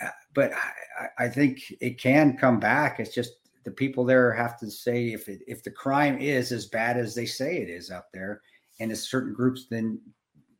uh, 0.00 0.08
but 0.34 0.52
I, 0.52 1.24
I, 1.24 1.28
think 1.28 1.74
it 1.80 1.98
can 1.98 2.36
come 2.36 2.60
back. 2.60 3.00
It's 3.00 3.14
just 3.14 3.32
the 3.64 3.70
people 3.70 4.04
there 4.04 4.32
have 4.32 4.58
to 4.60 4.70
say 4.70 5.12
if 5.12 5.28
it, 5.28 5.40
if 5.46 5.62
the 5.62 5.70
crime 5.70 6.18
is 6.18 6.52
as 6.52 6.66
bad 6.66 6.96
as 6.96 7.14
they 7.14 7.26
say 7.26 7.58
it 7.58 7.68
is 7.68 7.90
up 7.90 8.10
there, 8.12 8.42
and 8.78 8.92
it's 8.92 9.10
certain 9.10 9.32
groups, 9.32 9.66
then 9.70 10.00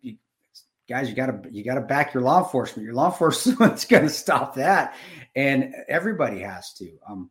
you, 0.03 0.17
guys, 0.89 1.09
you 1.09 1.15
got 1.15 1.27
to 1.27 1.51
you 1.51 1.65
got 1.65 1.75
to 1.75 1.81
back 1.81 2.13
your 2.13 2.23
law 2.23 2.43
enforcement. 2.43 2.85
Your 2.85 2.95
law 2.95 3.07
enforcement's 3.11 3.85
to 3.85 4.09
stop 4.09 4.55
that, 4.55 4.95
and 5.37 5.75
everybody 5.89 6.41
has 6.41 6.73
to. 6.75 6.91
Um, 7.07 7.31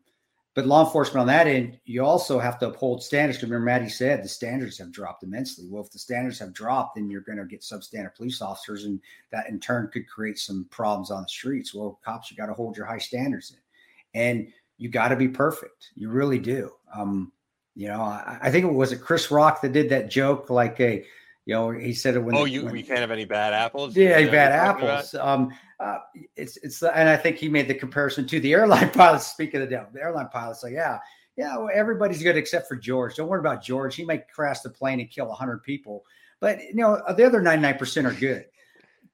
but 0.55 0.65
law 0.65 0.83
enforcement 0.83 1.21
on 1.21 1.27
that 1.27 1.47
end, 1.47 1.79
you 1.85 2.03
also 2.03 2.39
have 2.39 2.59
to 2.59 2.67
uphold 2.67 3.03
standards. 3.03 3.41
Remember, 3.41 3.65
Maddie 3.65 3.89
said 3.89 4.23
the 4.23 4.29
standards 4.29 4.77
have 4.79 4.91
dropped 4.91 5.23
immensely. 5.23 5.67
Well, 5.69 5.83
if 5.83 5.91
the 5.91 5.99
standards 5.99 6.39
have 6.39 6.53
dropped, 6.53 6.95
then 6.95 7.09
you're 7.09 7.21
going 7.21 7.37
to 7.37 7.45
get 7.45 7.61
substandard 7.61 8.15
police 8.15 8.41
officers, 8.41 8.85
and 8.85 8.99
that 9.31 9.47
in 9.49 9.59
turn 9.59 9.89
could 9.93 10.09
create 10.09 10.39
some 10.39 10.67
problems 10.71 11.11
on 11.11 11.21
the 11.23 11.29
streets. 11.29 11.73
Well, 11.73 11.99
cops, 12.03 12.31
you 12.31 12.37
got 12.37 12.47
to 12.47 12.53
hold 12.53 12.77
your 12.77 12.87
high 12.87 12.97
standards 12.97 13.51
in, 13.51 14.19
and 14.21 14.47
you 14.77 14.89
got 14.89 15.09
to 15.09 15.15
be 15.15 15.27
perfect. 15.27 15.91
You 15.95 16.09
really 16.09 16.39
do. 16.39 16.71
Um, 16.95 17.31
you 17.75 17.87
know, 17.87 18.01
I, 18.01 18.39
I 18.41 18.51
think 18.51 18.65
it 18.65 18.73
was 18.73 18.91
it 18.91 19.01
Chris 19.01 19.29
Rock 19.29 19.61
that 19.61 19.71
did 19.71 19.89
that 19.89 20.09
joke, 20.09 20.49
like 20.49 20.79
a 20.79 21.05
you 21.45 21.55
know, 21.55 21.71
he 21.71 21.93
said 21.93 22.15
it 22.15 22.19
when. 22.19 22.35
Oh, 22.35 22.45
you 22.45 22.65
when, 22.65 22.73
we 22.73 22.83
can't 22.83 22.99
have 22.99 23.09
any 23.09 23.25
bad 23.25 23.53
apples. 23.53 23.95
Yeah, 23.95 24.23
bad 24.29 24.51
apples. 24.51 25.15
Um, 25.15 25.51
uh, 25.79 25.99
it's 26.35 26.57
it's 26.57 26.83
and 26.83 27.07
I 27.07 27.15
think 27.15 27.37
he 27.37 27.47
made 27.47 27.67
the 27.67 27.73
comparison 27.73 28.27
to 28.27 28.39
the 28.39 28.53
airline 28.53 28.89
pilots. 28.93 29.27
Speaking 29.27 29.61
of 29.61 29.69
the 29.69 29.75
devil, 29.75 29.89
the 29.93 30.01
airline 30.01 30.29
pilots, 30.29 30.63
like 30.63 30.73
yeah, 30.73 30.99
yeah, 31.37 31.57
well, 31.57 31.69
everybody's 31.73 32.21
good 32.21 32.35
except 32.35 32.67
for 32.67 32.75
George. 32.75 33.15
Don't 33.15 33.29
worry 33.29 33.39
about 33.39 33.63
George. 33.63 33.95
He 33.95 34.03
might 34.03 34.29
crash 34.29 34.59
the 34.59 34.69
plane 34.69 34.99
and 34.99 35.09
kill 35.09 35.31
hundred 35.31 35.63
people, 35.63 36.03
but 36.41 36.61
you 36.61 36.75
know 36.75 37.01
the 37.15 37.25
other 37.25 37.41
ninety 37.41 37.61
nine 37.61 37.77
percent 37.77 38.07
are 38.07 38.13
good. 38.13 38.45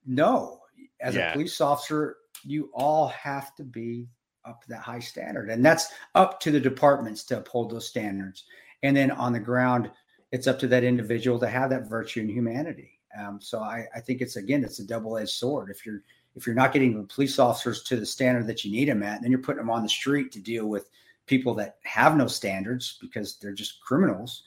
No, 0.08 0.62
as 1.02 1.16
yeah. 1.16 1.30
a 1.30 1.34
police 1.34 1.62
officer, 1.62 2.18
you 2.44 2.72
all 2.74 3.08
have 3.10 3.56
to 3.56 3.64
be 3.64 4.08
up 4.44 4.62
to 4.64 4.70
that 4.70 4.82
high 4.82 5.00
standard, 5.00 5.52
and 5.52 5.64
that's 5.64 5.90
up 6.16 6.40
to 6.40 6.52
the 6.52 6.60
departments 6.60 7.24
to 7.26 7.38
uphold 7.38 7.70
those 7.70 7.88
standards. 7.88 8.46
And 8.82 8.98
then 8.98 9.12
on 9.12 9.34
the 9.34 9.40
ground, 9.40 9.92
it's 10.32 10.48
up 10.48 10.60
to 10.60 10.68
that 10.68 10.84
individual 10.84 11.40
to 11.40 11.48
have 11.48 11.70
that 11.70 11.88
virtue 11.88 12.22
and 12.22 12.30
humanity. 12.30 13.00
Um, 13.18 13.40
so 13.42 13.60
I, 13.60 13.86
I, 13.96 14.02
think 14.02 14.22
it's 14.22 14.36
again, 14.36 14.64
it's 14.64 14.80
a 14.80 14.86
double-edged 14.86 15.30
sword. 15.30 15.70
If 15.70 15.86
you're 15.86 16.02
if 16.36 16.46
you're 16.46 16.56
not 16.56 16.74
getting 16.74 16.98
the 16.98 17.08
police 17.08 17.40
officers 17.40 17.84
to 17.84 17.96
the 17.96 18.06
standard 18.06 18.48
that 18.48 18.64
you 18.64 18.72
need 18.72 18.90
them 18.90 19.04
at, 19.04 19.22
then 19.22 19.32
you're 19.32 19.40
putting 19.40 19.60
them 19.60 19.70
on 19.70 19.84
the 19.84 19.90
street 19.90 20.32
to 20.34 20.40
deal 20.40 20.68
with 20.68 20.90
people 21.28 21.54
that 21.56 21.78
have 21.84 22.18
no 22.18 22.28
standards 22.28 22.98
because 23.02 23.38
they're 23.38 23.54
just 23.54 23.82
criminals. 23.82 24.44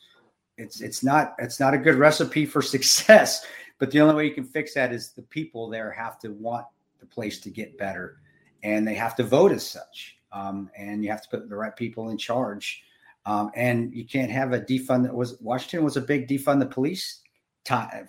It's 0.56 0.81
it's 0.81 1.02
not 1.02 1.35
it's 1.39 1.60
not 1.60 1.74
a 1.74 1.78
good 1.78 1.97
recipe 1.97 2.47
for 2.47 2.62
success. 2.77 3.47
But 3.78 3.90
the 3.90 4.01
only 4.01 4.15
way 4.15 4.27
you 4.27 4.35
can 4.35 4.44
fix 4.44 4.74
that 4.74 4.93
is 4.93 5.12
the 5.12 5.23
people 5.23 5.69
there 5.69 5.90
have 5.93 6.19
to 6.20 6.31
want 6.31 6.66
the 6.98 7.06
place 7.06 7.40
to 7.40 7.51
get 7.51 7.78
better, 7.78 8.20
and 8.65 8.86
they 8.86 8.94
have 8.94 9.15
to 9.16 9.23
vote 9.23 9.52
as 9.52 9.65
such. 9.65 10.16
Um, 10.32 10.70
and 10.77 11.02
you 11.02 11.10
have 11.10 11.23
to 11.23 11.28
put 11.28 11.48
the 11.48 11.56
right 11.56 11.74
people 11.74 12.10
in 12.10 12.19
charge 12.19 12.82
um, 13.28 13.51
and 13.55 13.94
you 13.94 14.06
can't 14.06 14.31
have 14.31 14.55
a 14.55 14.60
defund 14.60 15.02
that 15.02 15.15
was 15.15 15.39
Washington 15.43 15.85
was 15.85 15.98
a 15.98 16.01
big 16.01 16.27
defund 16.27 16.60
the 16.60 16.66
police 16.66 17.20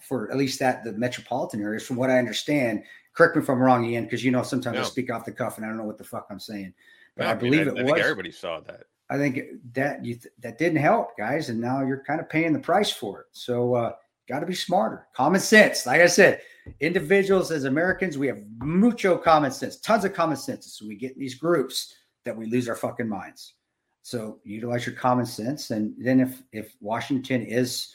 for 0.01 0.31
at 0.31 0.37
least 0.37 0.57
that 0.59 0.85
the 0.85 0.93
metropolitan 0.93 1.61
areas, 1.61 1.85
from 1.85 1.97
what 1.97 2.09
I 2.09 2.17
understand. 2.17 2.83
Correct 3.19 3.35
me 3.35 3.41
if 3.41 3.49
I'm 3.49 3.59
wrong, 3.59 3.83
Ian, 3.83 4.05
because 4.05 4.23
you 4.23 4.31
know 4.31 4.43
sometimes 4.43 4.75
no. 4.75 4.79
I 4.79 4.85
speak 4.85 5.11
off 5.11 5.25
the 5.25 5.33
cuff 5.33 5.57
and 5.57 5.65
I 5.65 5.67
don't 5.67 5.75
know 5.75 5.83
what 5.83 5.97
the 5.97 6.05
fuck 6.05 6.27
I'm 6.29 6.39
saying. 6.39 6.73
But 7.17 7.25
no, 7.25 7.31
I, 7.31 7.33
believe 7.33 7.67
I, 7.67 7.71
it 7.71 7.79
I 7.79 7.83
was. 7.83 7.99
everybody 7.99 8.31
saw 8.31 8.61
that. 8.61 8.85
I 9.09 9.17
think 9.17 9.41
that 9.73 10.05
you 10.05 10.15
th- 10.15 10.33
that 10.39 10.57
didn't 10.57 10.77
help, 10.77 11.17
guys, 11.17 11.49
and 11.49 11.59
now 11.59 11.81
you're 11.81 12.01
kind 12.05 12.21
of 12.21 12.29
paying 12.29 12.53
the 12.53 12.59
price 12.59 12.93
for 12.93 13.19
it. 13.19 13.25
So 13.33 13.75
uh, 13.75 13.91
got 14.29 14.39
to 14.39 14.45
be 14.45 14.55
smarter. 14.55 15.07
Common 15.13 15.41
sense, 15.41 15.85
like 15.85 15.99
I 15.99 16.07
said, 16.07 16.39
individuals 16.79 17.51
as 17.51 17.65
Americans, 17.65 18.17
we 18.17 18.27
have 18.27 18.41
mucho 18.59 19.17
common 19.17 19.51
sense, 19.51 19.81
tons 19.81 20.05
of 20.05 20.13
common 20.13 20.37
sense. 20.37 20.71
So 20.79 20.87
we 20.87 20.95
get 20.95 21.11
in 21.11 21.19
these 21.19 21.35
groups 21.35 21.95
that 22.23 22.37
we 22.37 22.45
lose 22.45 22.69
our 22.69 22.75
fucking 22.75 23.09
minds. 23.09 23.55
So 24.01 24.39
utilize 24.45 24.85
your 24.85 24.95
common 24.95 25.25
sense, 25.25 25.71
and 25.71 25.93
then 25.97 26.21
if 26.21 26.41
if 26.53 26.73
Washington 26.79 27.41
is 27.41 27.93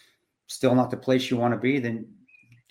still 0.49 0.75
not 0.75 0.91
the 0.91 0.99
place 0.99 1.31
you 1.31 1.39
want 1.39 1.55
to 1.55 1.59
be, 1.59 1.79
then 1.79 2.09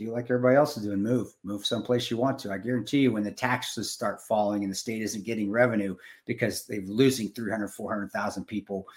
do 0.06 0.12
like 0.12 0.26
everybody 0.26 0.56
else 0.56 0.78
is 0.78 0.84
doing. 0.84 1.02
Move, 1.02 1.34
move 1.44 1.66
someplace 1.66 2.10
you 2.12 2.18
want 2.18 2.40
to. 2.40 2.52
I 2.52 2.58
guarantee 2.58 3.00
you, 3.00 3.12
when 3.12 3.24
the 3.24 3.32
taxes 3.32 3.92
start 3.92 4.22
falling 4.22 4.64
and 4.64 4.72
the 4.72 4.76
state 4.76 5.02
isn't 5.02 5.26
getting 5.26 5.52
revenue 5.52 5.96
because 6.26 6.66
they're 6.66 6.82
losing 6.82 7.30
300, 7.30 7.70
400,000 7.70 8.46
people, 8.46 8.88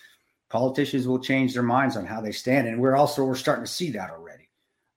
politicians 0.49 1.07
will 1.07 1.19
change 1.19 1.55
their 1.55 1.63
minds 1.63 1.97
on 1.97 2.07
how 2.07 2.21
they 2.21 2.33
stand. 2.33 2.69
And 2.69 2.81
we're 2.81 2.97
also 2.97 3.25
we're 3.25 3.35
starting 3.35 3.65
to 3.65 3.71
see 3.71 3.91
that 3.93 4.11
already 4.11 4.49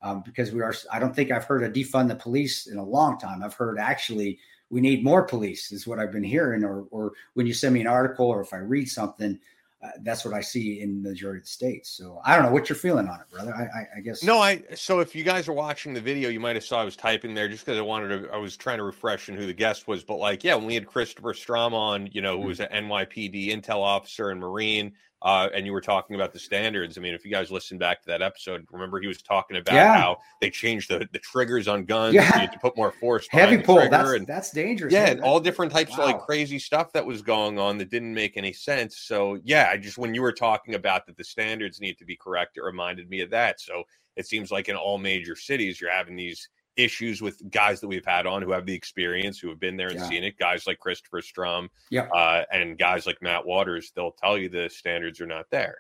um, 0.02 0.22
because 0.26 0.52
we 0.52 0.62
are. 0.62 0.74
I 0.92 1.00
don't 1.00 1.16
think 1.16 1.32
I've 1.32 1.46
heard 1.46 1.64
a 1.64 1.70
defund 1.70 2.08
the 2.08 2.16
police 2.16 2.68
in 2.68 2.78
a 2.78 2.84
long 2.84 3.20
time. 3.20 3.44
I've 3.44 3.54
heard 3.54 3.80
actually 3.80 4.40
we 4.70 4.82
need 4.82 5.04
more 5.04 5.24
police 5.24 5.72
is 5.72 5.88
what 5.88 6.00
I've 6.00 6.12
been 6.12 6.24
hearing. 6.24 6.64
Or 6.64 6.86
or 6.92 7.14
when 7.34 7.48
you 7.48 7.54
send 7.54 7.74
me 7.74 7.82
an 7.82 7.88
article 7.88 8.28
or 8.28 8.42
if 8.42 8.54
I 8.54 8.58
read 8.58 8.90
something, 8.90 9.40
uh, 9.82 9.92
that's 10.02 10.26
what 10.26 10.34
I 10.34 10.42
see 10.42 10.82
in 10.82 11.02
the 11.02 11.10
majority 11.10 11.40
of 11.40 11.44
the 11.46 11.50
states. 11.50 11.90
So 11.90 12.20
I 12.26 12.36
don't 12.36 12.46
know 12.46 12.52
what 12.52 12.68
you're 12.68 12.76
feeling 12.76 13.08
on 13.08 13.22
it, 13.22 13.30
brother. 13.32 13.56
I, 13.56 13.62
I, 13.64 13.88
I, 13.98 14.02
guess 14.02 14.24
no. 14.24 14.40
I 14.40 14.62
so 14.76 15.00
if 15.00 15.16
you 15.16 15.24
guys 15.24 15.48
are 15.48 15.54
watching 15.54 15.94
the 15.94 16.02
video, 16.02 16.30
you 16.30 16.40
might 16.40 16.58
have 16.58 16.66
saw 16.66 16.82
I 16.82 16.84
was 16.84 16.98
typing 16.98 17.34
there 17.34 17.48
just 17.48 17.66
because 17.66 17.80
I 17.80 17.82
wanted 17.82 18.24
to. 18.24 18.30
I 18.34 18.38
was 18.38 18.58
trying 18.58 18.80
to 18.80 18.84
refresh 18.84 19.30
in 19.30 19.36
who 19.36 19.46
the 19.46 19.54
guest 19.54 19.88
was, 19.88 20.04
but 20.04 20.18
like 20.18 20.44
yeah, 20.44 20.56
when 20.56 20.66
we 20.66 20.74
had 20.74 20.86
Christopher 20.86 21.34
Strom 21.34 21.74
on, 21.74 22.10
you 22.12 22.22
know, 22.22 22.34
who 22.34 22.40
mm-hmm. 22.40 22.48
was 22.48 22.60
an 22.60 22.68
NYPD 22.74 23.50
intel 23.50 23.80
officer 23.80 24.32
and 24.32 24.42
Marine, 24.42 24.92
uh, 25.22 25.50
and 25.54 25.66
you 25.66 25.74
were 25.74 25.82
talking 25.82 26.16
about 26.16 26.32
the 26.32 26.40
standards. 26.40 26.98
I 26.98 27.02
mean, 27.02 27.14
if 27.14 27.26
you 27.26 27.32
guys 27.32 27.52
listen 27.52 27.78
back 27.78 28.02
to 28.02 28.08
that 28.08 28.22
episode, 28.22 28.66
remember 28.72 29.02
he 29.02 29.08
was 29.08 29.22
talking 29.22 29.58
about 29.58 29.76
yeah. 29.76 29.98
how 29.98 30.18
they 30.40 30.50
changed 30.50 30.90
the, 30.90 31.08
the 31.12 31.20
triggers 31.20 31.68
on 31.68 31.86
guns. 31.86 32.16
Yeah. 32.16 32.46
To 32.48 32.60
put 32.60 32.78
more 32.78 32.92
force. 32.92 33.28
Heavy 33.30 33.58
pull. 33.58 33.90
That's, 33.90 34.12
and, 34.12 34.26
that's 34.26 34.52
dangerous. 34.52 34.94
Yeah, 34.94 35.08
and 35.08 35.22
all 35.22 35.40
different 35.40 35.72
types 35.72 35.98
wow. 35.98 36.06
of 36.06 36.12
like 36.12 36.22
crazy 36.22 36.58
stuff 36.58 36.94
that 36.94 37.06
was 37.06 37.22
going 37.22 37.60
on 37.60 37.78
that 37.80 37.90
didn't 37.90 38.14
make 38.14 38.38
any 38.38 38.54
sense. 38.54 38.98
So 38.98 39.40
yeah, 39.44 39.70
I 39.72 39.78
just 39.78 39.98
when 39.98 40.14
you 40.14 40.22
were 40.22 40.32
talking 40.32 40.76
about 40.76 41.06
that 41.06 41.18
the 41.18 41.24
standards 41.24 41.82
need 41.82 41.98
to 41.98 42.06
be 42.06 42.16
correct, 42.16 42.58
it 42.58 42.64
reminded 42.64 43.10
me 43.10 43.22
of 43.22 43.30
that. 43.32 43.60
So 43.60 43.84
it 44.16 44.26
seems 44.26 44.52
like 44.52 44.70
in 44.70 44.76
all 44.76 44.98
major 44.98 45.36
cities, 45.36 45.80
you're 45.80 45.92
having 45.92 46.16
these 46.16 46.50
issues 46.80 47.22
with 47.22 47.50
guys 47.52 47.82
that 47.82 47.88
we've 47.88 48.06
had 48.06 48.26
on 48.26 48.42
who 48.42 48.52
have 48.52 48.66
the 48.66 48.74
experience, 48.74 49.38
who 49.40 49.50
have 49.50 49.60
been 49.60 49.76
there 49.76 49.90
and 49.90 50.00
yeah. 50.00 50.08
seen 50.08 50.24
it. 50.24 50.38
Guys 50.38 50.66
like 50.66 50.80
Christopher 50.80 51.22
Strom, 51.22 51.70
yeah, 51.90 52.08
uh, 52.14 52.46
and 52.52 52.78
guys 52.78 53.06
like 53.06 53.22
Matt 53.22 53.46
Waters, 53.46 53.92
they'll 53.96 54.12
tell 54.12 54.38
you 54.38 54.50
the 54.50 54.70
standards 54.70 55.20
are 55.22 55.28
not 55.28 55.46
there. 55.52 55.78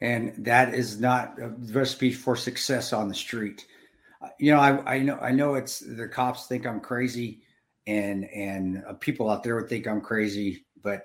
And 0.00 0.34
that 0.44 0.74
is 0.74 1.00
not 1.00 1.38
a 1.40 1.50
recipe 1.72 2.12
for 2.12 2.34
success 2.34 2.92
on 2.92 3.08
the 3.08 3.14
street. 3.14 3.66
Uh, 4.20 4.28
you 4.38 4.52
know, 4.52 4.58
I, 4.58 4.94
I 4.96 4.98
know, 4.98 5.18
I 5.18 5.30
know 5.30 5.54
it's 5.54 5.78
the 5.78 6.08
cops 6.08 6.46
think 6.46 6.66
I'm 6.66 6.80
crazy, 6.80 7.42
and 7.86 8.24
and 8.24 8.82
uh, 8.88 8.94
people 8.94 9.30
out 9.30 9.42
there 9.42 9.54
would 9.56 9.68
think 9.68 9.86
I'm 9.86 10.00
crazy, 10.00 10.66
but 10.82 11.04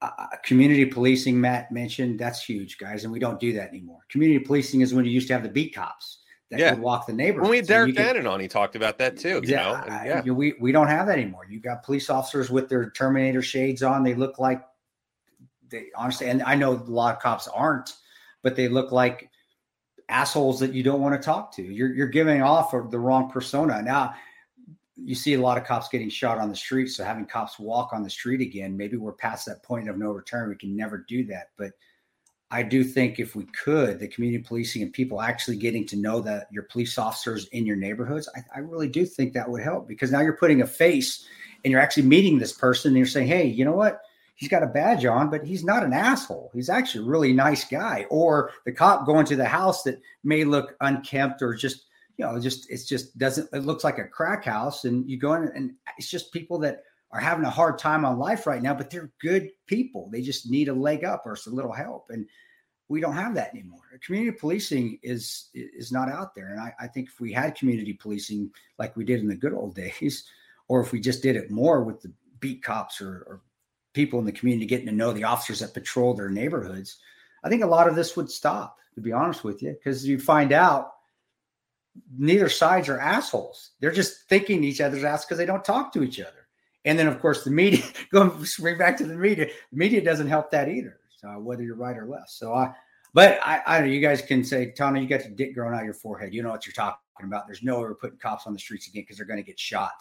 uh, 0.00 0.10
uh, 0.18 0.26
community 0.42 0.84
policing, 0.84 1.40
Matt 1.40 1.70
mentioned, 1.70 2.18
that's 2.18 2.44
huge, 2.44 2.78
guys, 2.78 3.04
and 3.04 3.12
we 3.12 3.20
don't 3.20 3.38
do 3.38 3.52
that 3.52 3.68
anymore. 3.68 4.00
Community 4.10 4.44
policing 4.44 4.80
is 4.80 4.92
when 4.92 5.04
you 5.04 5.12
used 5.12 5.28
to 5.28 5.34
have 5.34 5.44
the 5.44 5.48
beat 5.48 5.74
cops 5.74 6.21
that 6.52 6.60
yeah. 6.60 6.74
would 6.74 6.82
walk 6.82 7.06
the 7.06 7.14
neighborhood. 7.14 7.44
When 7.44 7.50
we 7.50 7.56
had 7.56 7.66
Derek 7.66 7.94
Bannon 7.94 8.26
on, 8.26 8.38
he 8.38 8.46
talked 8.46 8.76
about 8.76 8.98
that 8.98 9.16
too. 9.16 9.40
You 9.42 9.56
know? 9.56 9.82
yeah, 9.86 10.20
we 10.20 10.54
we 10.60 10.70
don't 10.70 10.86
have 10.86 11.06
that 11.06 11.18
anymore. 11.18 11.46
You 11.48 11.60
got 11.60 11.82
police 11.82 12.10
officers 12.10 12.50
with 12.50 12.68
their 12.68 12.90
Terminator 12.90 13.40
shades 13.40 13.82
on. 13.82 14.04
They 14.04 14.14
look 14.14 14.38
like 14.38 14.62
they 15.70 15.86
honestly, 15.96 16.28
and 16.28 16.42
I 16.42 16.54
know 16.54 16.74
a 16.74 16.84
lot 16.84 17.16
of 17.16 17.22
cops 17.22 17.48
aren't, 17.48 17.94
but 18.42 18.54
they 18.54 18.68
look 18.68 18.92
like 18.92 19.30
assholes 20.10 20.60
that 20.60 20.74
you 20.74 20.82
don't 20.82 21.00
want 21.00 21.20
to 21.20 21.24
talk 21.24 21.56
to. 21.56 21.62
You're 21.62 21.94
you're 21.94 22.06
giving 22.06 22.42
off 22.42 22.72
the 22.72 22.98
wrong 22.98 23.30
persona. 23.30 23.80
Now 23.80 24.12
you 24.94 25.14
see 25.14 25.32
a 25.32 25.40
lot 25.40 25.56
of 25.56 25.64
cops 25.64 25.88
getting 25.88 26.10
shot 26.10 26.36
on 26.36 26.50
the 26.50 26.56
street. 26.56 26.88
So 26.88 27.02
having 27.02 27.24
cops 27.24 27.58
walk 27.58 27.94
on 27.94 28.02
the 28.02 28.10
street 28.10 28.42
again, 28.42 28.76
maybe 28.76 28.98
we're 28.98 29.12
past 29.12 29.46
that 29.46 29.62
point 29.62 29.88
of 29.88 29.96
no 29.96 30.10
return. 30.10 30.50
We 30.50 30.56
can 30.56 30.76
never 30.76 30.98
do 31.08 31.24
that, 31.28 31.48
but 31.56 31.70
I 32.52 32.62
do 32.62 32.84
think 32.84 33.18
if 33.18 33.34
we 33.34 33.44
could, 33.46 33.98
the 33.98 34.06
community 34.06 34.44
policing 34.44 34.82
and 34.82 34.92
people 34.92 35.22
actually 35.22 35.56
getting 35.56 35.86
to 35.86 35.96
know 35.96 36.20
that 36.20 36.48
your 36.52 36.64
police 36.64 36.98
officers 36.98 37.46
in 37.48 37.64
your 37.64 37.76
neighborhoods, 37.76 38.28
I, 38.36 38.40
I, 38.54 38.58
really 38.58 38.90
do 38.90 39.06
think 39.06 39.32
that 39.32 39.48
would 39.48 39.62
help 39.62 39.88
because 39.88 40.12
now 40.12 40.20
you're 40.20 40.36
putting 40.36 40.60
a 40.60 40.66
face 40.66 41.26
and 41.64 41.72
you're 41.72 41.80
actually 41.80 42.02
meeting 42.02 42.38
this 42.38 42.52
person 42.52 42.90
and 42.90 42.98
you're 42.98 43.06
saying, 43.06 43.28
hey, 43.28 43.46
you 43.46 43.64
know 43.64 43.72
what? 43.72 44.02
He's 44.34 44.50
got 44.50 44.62
a 44.62 44.66
badge 44.66 45.06
on, 45.06 45.30
but 45.30 45.46
he's 45.46 45.64
not 45.64 45.82
an 45.82 45.94
asshole. 45.94 46.50
He's 46.52 46.68
actually 46.68 47.06
a 47.06 47.08
really 47.08 47.32
nice 47.32 47.64
guy. 47.64 48.04
Or 48.10 48.50
the 48.66 48.72
cop 48.72 49.06
going 49.06 49.24
to 49.26 49.36
the 49.36 49.46
house 49.46 49.82
that 49.84 50.02
may 50.22 50.44
look 50.44 50.76
unkempt 50.82 51.40
or 51.40 51.54
just, 51.54 51.86
you 52.18 52.26
know, 52.26 52.38
just 52.38 52.70
it's 52.70 52.84
just 52.84 53.16
doesn't 53.16 53.48
it 53.54 53.64
looks 53.64 53.82
like 53.82 53.98
a 53.98 54.04
crack 54.04 54.44
house. 54.44 54.84
And 54.84 55.08
you 55.08 55.16
go 55.16 55.32
in 55.34 55.44
and 55.54 55.72
it's 55.96 56.10
just 56.10 56.32
people 56.32 56.58
that 56.58 56.82
are 57.12 57.20
having 57.20 57.44
a 57.44 57.50
hard 57.50 57.78
time 57.78 58.04
on 58.04 58.18
life 58.18 58.46
right 58.46 58.62
now, 58.62 58.74
but 58.74 58.90
they're 58.90 59.12
good 59.20 59.50
people. 59.66 60.08
They 60.10 60.22
just 60.22 60.50
need 60.50 60.68
a 60.68 60.74
leg 60.74 61.04
up 61.04 61.24
or 61.26 61.36
some 61.36 61.54
little 61.54 61.72
help. 61.72 62.06
And 62.08 62.26
we 62.88 63.00
don't 63.00 63.14
have 63.14 63.34
that 63.34 63.50
anymore. 63.54 63.80
Community 64.04 64.36
policing 64.36 64.98
is 65.02 65.50
is 65.54 65.92
not 65.92 66.08
out 66.08 66.34
there. 66.34 66.48
And 66.48 66.60
I, 66.60 66.74
I 66.80 66.86
think 66.86 67.08
if 67.08 67.20
we 67.20 67.32
had 67.32 67.54
community 67.54 67.92
policing 67.92 68.50
like 68.78 68.96
we 68.96 69.04
did 69.04 69.20
in 69.20 69.28
the 69.28 69.36
good 69.36 69.52
old 69.52 69.74
days, 69.74 70.24
or 70.68 70.80
if 70.80 70.92
we 70.92 71.00
just 71.00 71.22
did 71.22 71.36
it 71.36 71.50
more 71.50 71.84
with 71.84 72.00
the 72.00 72.12
beat 72.40 72.62
cops 72.62 73.00
or, 73.00 73.24
or 73.28 73.40
people 73.94 74.18
in 74.18 74.24
the 74.24 74.32
community 74.32 74.66
getting 74.66 74.86
to 74.86 74.92
know 74.92 75.12
the 75.12 75.24
officers 75.24 75.60
that 75.60 75.74
patrol 75.74 76.14
their 76.14 76.30
neighborhoods, 76.30 76.98
I 77.44 77.48
think 77.48 77.62
a 77.62 77.66
lot 77.66 77.88
of 77.88 77.94
this 77.94 78.16
would 78.16 78.30
stop, 78.30 78.78
to 78.94 79.00
be 79.00 79.12
honest 79.12 79.44
with 79.44 79.62
you, 79.62 79.72
because 79.72 80.06
you 80.06 80.18
find 80.18 80.52
out 80.52 80.92
neither 82.16 82.48
sides 82.48 82.88
are 82.88 82.98
assholes. 82.98 83.72
They're 83.80 83.90
just 83.90 84.28
thinking 84.28 84.64
each 84.64 84.80
other's 84.80 85.04
ass 85.04 85.24
because 85.24 85.38
they 85.38 85.46
don't 85.46 85.64
talk 85.64 85.92
to 85.92 86.02
each 86.02 86.20
other. 86.20 86.41
And 86.84 86.98
then, 86.98 87.06
of 87.06 87.20
course, 87.20 87.44
the 87.44 87.50
media, 87.50 87.84
going 88.12 88.30
bring 88.58 88.78
back 88.78 88.96
to 88.98 89.06
the 89.06 89.14
media, 89.14 89.46
the 89.46 89.76
media 89.76 90.02
doesn't 90.02 90.28
help 90.28 90.50
that 90.50 90.68
either. 90.68 90.98
So 91.08 91.28
whether 91.38 91.62
you're 91.62 91.76
right 91.76 91.96
or 91.96 92.06
left. 92.06 92.30
So 92.30 92.54
I, 92.54 92.72
but 93.14 93.38
I, 93.44 93.62
I 93.66 93.80
know 93.80 93.86
you 93.86 94.00
guys 94.00 94.22
can 94.22 94.42
say, 94.42 94.72
Tanto, 94.72 95.00
you 95.00 95.06
got 95.06 95.24
your 95.24 95.34
dick 95.34 95.54
growing 95.54 95.74
out 95.74 95.84
your 95.84 95.94
forehead. 95.94 96.34
You 96.34 96.42
know 96.42 96.50
what 96.50 96.66
you're 96.66 96.72
talking 96.72 96.96
about. 97.22 97.46
There's 97.46 97.62
no 97.62 97.76
way 97.76 97.82
we're 97.82 97.94
putting 97.94 98.18
cops 98.18 98.46
on 98.46 98.52
the 98.52 98.58
streets 98.58 98.88
again 98.88 99.02
because 99.02 99.18
they're 99.18 99.26
going 99.26 99.38
to 99.38 99.46
get 99.46 99.60
shot. 99.60 99.92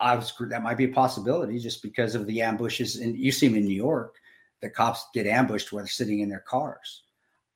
I 0.00 0.16
was 0.16 0.32
that 0.40 0.62
might 0.62 0.78
be 0.78 0.84
a 0.84 0.88
possibility 0.88 1.58
just 1.58 1.82
because 1.82 2.14
of 2.14 2.26
the 2.26 2.40
ambushes. 2.40 2.96
And 2.96 3.16
you 3.16 3.30
see 3.30 3.46
them 3.46 3.58
in 3.58 3.66
New 3.66 3.74
York, 3.74 4.16
the 4.62 4.70
cops 4.70 5.06
get 5.12 5.26
ambushed 5.26 5.72
while 5.72 5.82
they're 5.82 5.88
sitting 5.88 6.20
in 6.20 6.28
their 6.28 6.44
cars. 6.48 7.02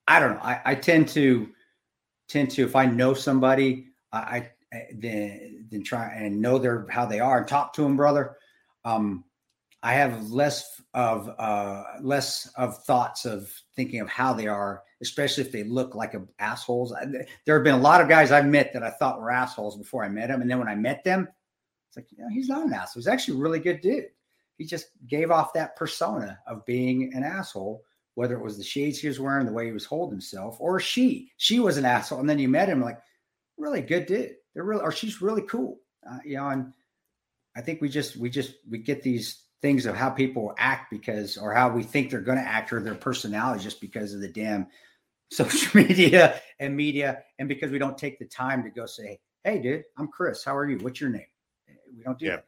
I 0.07 0.20
don't 0.20 0.35
know. 0.35 0.43
I, 0.43 0.61
I 0.65 0.74
tend 0.74 1.09
to 1.11 1.48
tend 2.28 2.51
to 2.52 2.65
if 2.65 2.77
I 2.77 2.86
know 2.86 3.15
somebody, 3.15 3.86
I, 4.12 4.19
I 4.19 4.51
then 4.94 5.66
then 5.70 5.82
try 5.82 6.12
and 6.14 6.40
know 6.40 6.59
their 6.59 6.86
how 6.90 7.06
they 7.06 7.20
are 7.20 7.38
and 7.38 7.48
talk 7.48 7.72
to 7.74 7.82
them, 7.82 7.97
brother. 7.97 8.36
Um, 8.84 9.24
I 9.82 9.94
have 9.94 10.30
less 10.30 10.80
of 10.94 11.30
uh, 11.38 11.82
less 12.02 12.51
of 12.56 12.82
thoughts 12.84 13.24
of 13.24 13.52
thinking 13.74 14.01
of 14.01 14.09
how 14.09 14.32
they 14.32 14.47
are, 14.47 14.82
especially 15.01 15.44
if 15.44 15.52
they 15.52 15.64
look 15.64 15.94
like 15.94 16.14
a, 16.14 16.22
assholes. 16.38 16.94
There 17.47 17.56
have 17.56 17.64
been 17.64 17.74
a 17.74 17.78
lot 17.78 18.01
of 18.01 18.09
guys 18.09 18.30
I've 18.30 18.47
met 18.47 18.72
that 18.74 18.82
I 18.82 18.90
thought 18.90 19.20
were 19.20 19.30
assholes 19.30 19.76
before 19.76 20.05
I 20.05 20.09
met 20.09 20.28
them, 20.28 20.42
and 20.42 20.51
then 20.51 20.59
when 20.59 20.68
I 20.68 20.74
met 20.74 21.02
them, 21.02 21.28
it's 21.88 21.97
like, 21.97 22.06
you 22.10 22.22
know, 22.22 22.28
he's 22.30 22.48
not 22.48 22.66
an 22.66 22.72
asshole. 22.72 23.01
He's 23.01 23.09
actually 23.09 23.38
a 23.38 23.42
really 23.42 23.59
good 23.59 23.80
dude. 23.80 24.06
He 24.59 24.66
just 24.66 24.88
gave 25.06 25.30
off 25.30 25.55
that 25.55 25.76
persona 25.76 26.38
of 26.47 26.66
being 26.66 27.12
an 27.14 27.24
asshole, 27.24 27.82
whether 28.14 28.34
it 28.34 28.44
was 28.44 28.59
the 28.59 28.62
shades 28.62 28.98
he 28.98 29.09
was 29.09 29.18
wearing, 29.18 29.47
the 29.47 29.52
way 29.52 29.64
he 29.64 29.72
was 29.72 29.86
holding 29.86 30.12
himself, 30.12 30.59
or 30.60 30.78
she. 30.78 31.32
She 31.38 31.59
was 31.59 31.78
an 31.78 31.86
asshole, 31.86 32.20
and 32.20 32.28
then 32.28 32.38
you 32.38 32.48
met 32.48 32.68
him 32.68 32.82
like, 32.82 32.98
really 33.56 33.80
good 33.80 34.06
dude. 34.06 34.34
They're 34.55 34.64
really, 34.64 34.82
or 34.82 34.93
she's 34.93 35.22
really 35.22 35.43
cool. 35.43 35.78
Uh, 36.09 36.18
you 36.24 36.36
know, 36.36 36.48
and 36.48 36.72
I 37.56 37.60
think 37.60 37.81
we 37.81 37.89
just 37.89 38.16
we 38.16 38.31
just 38.31 38.55
we 38.68 38.78
get 38.78 39.02
these 39.02 39.44
things 39.62 39.86
of 39.86 39.94
how 39.94 40.10
people 40.10 40.55
act 40.59 40.90
because 40.90 41.36
or 41.36 41.52
how 41.52 41.68
we 41.70 41.82
think 41.82 42.10
they're 42.10 42.20
going 42.20 42.39
to 42.39 42.44
act 42.44 42.72
or 42.72 42.81
their 42.81 42.94
personality 42.94 43.62
just 43.62 43.81
because 43.81 44.14
of 44.14 44.20
the 44.20 44.28
damn 44.28 44.66
social 45.31 45.81
media 45.81 46.40
and 46.59 46.77
media 46.77 47.22
and 47.39 47.48
because 47.48 47.70
we 47.70 47.78
don't 47.78 47.98
take 47.98 48.18
the 48.18 48.24
time 48.24 48.64
to 48.64 48.70
go 48.70 48.85
say 48.85 49.16
hey 49.44 49.60
dude 49.60 49.85
i'm 49.97 50.09
kris 50.09 50.43
how 50.44 50.56
are 50.56 50.68
you 50.68 50.77
what's 50.78 51.01
your 51.01 51.09
name 51.09 51.27
eh, 51.68 51.74
we 51.97 52.02
don't 52.02 52.18
do 52.18 52.27
yeah. 52.27 52.36
that 52.36 52.44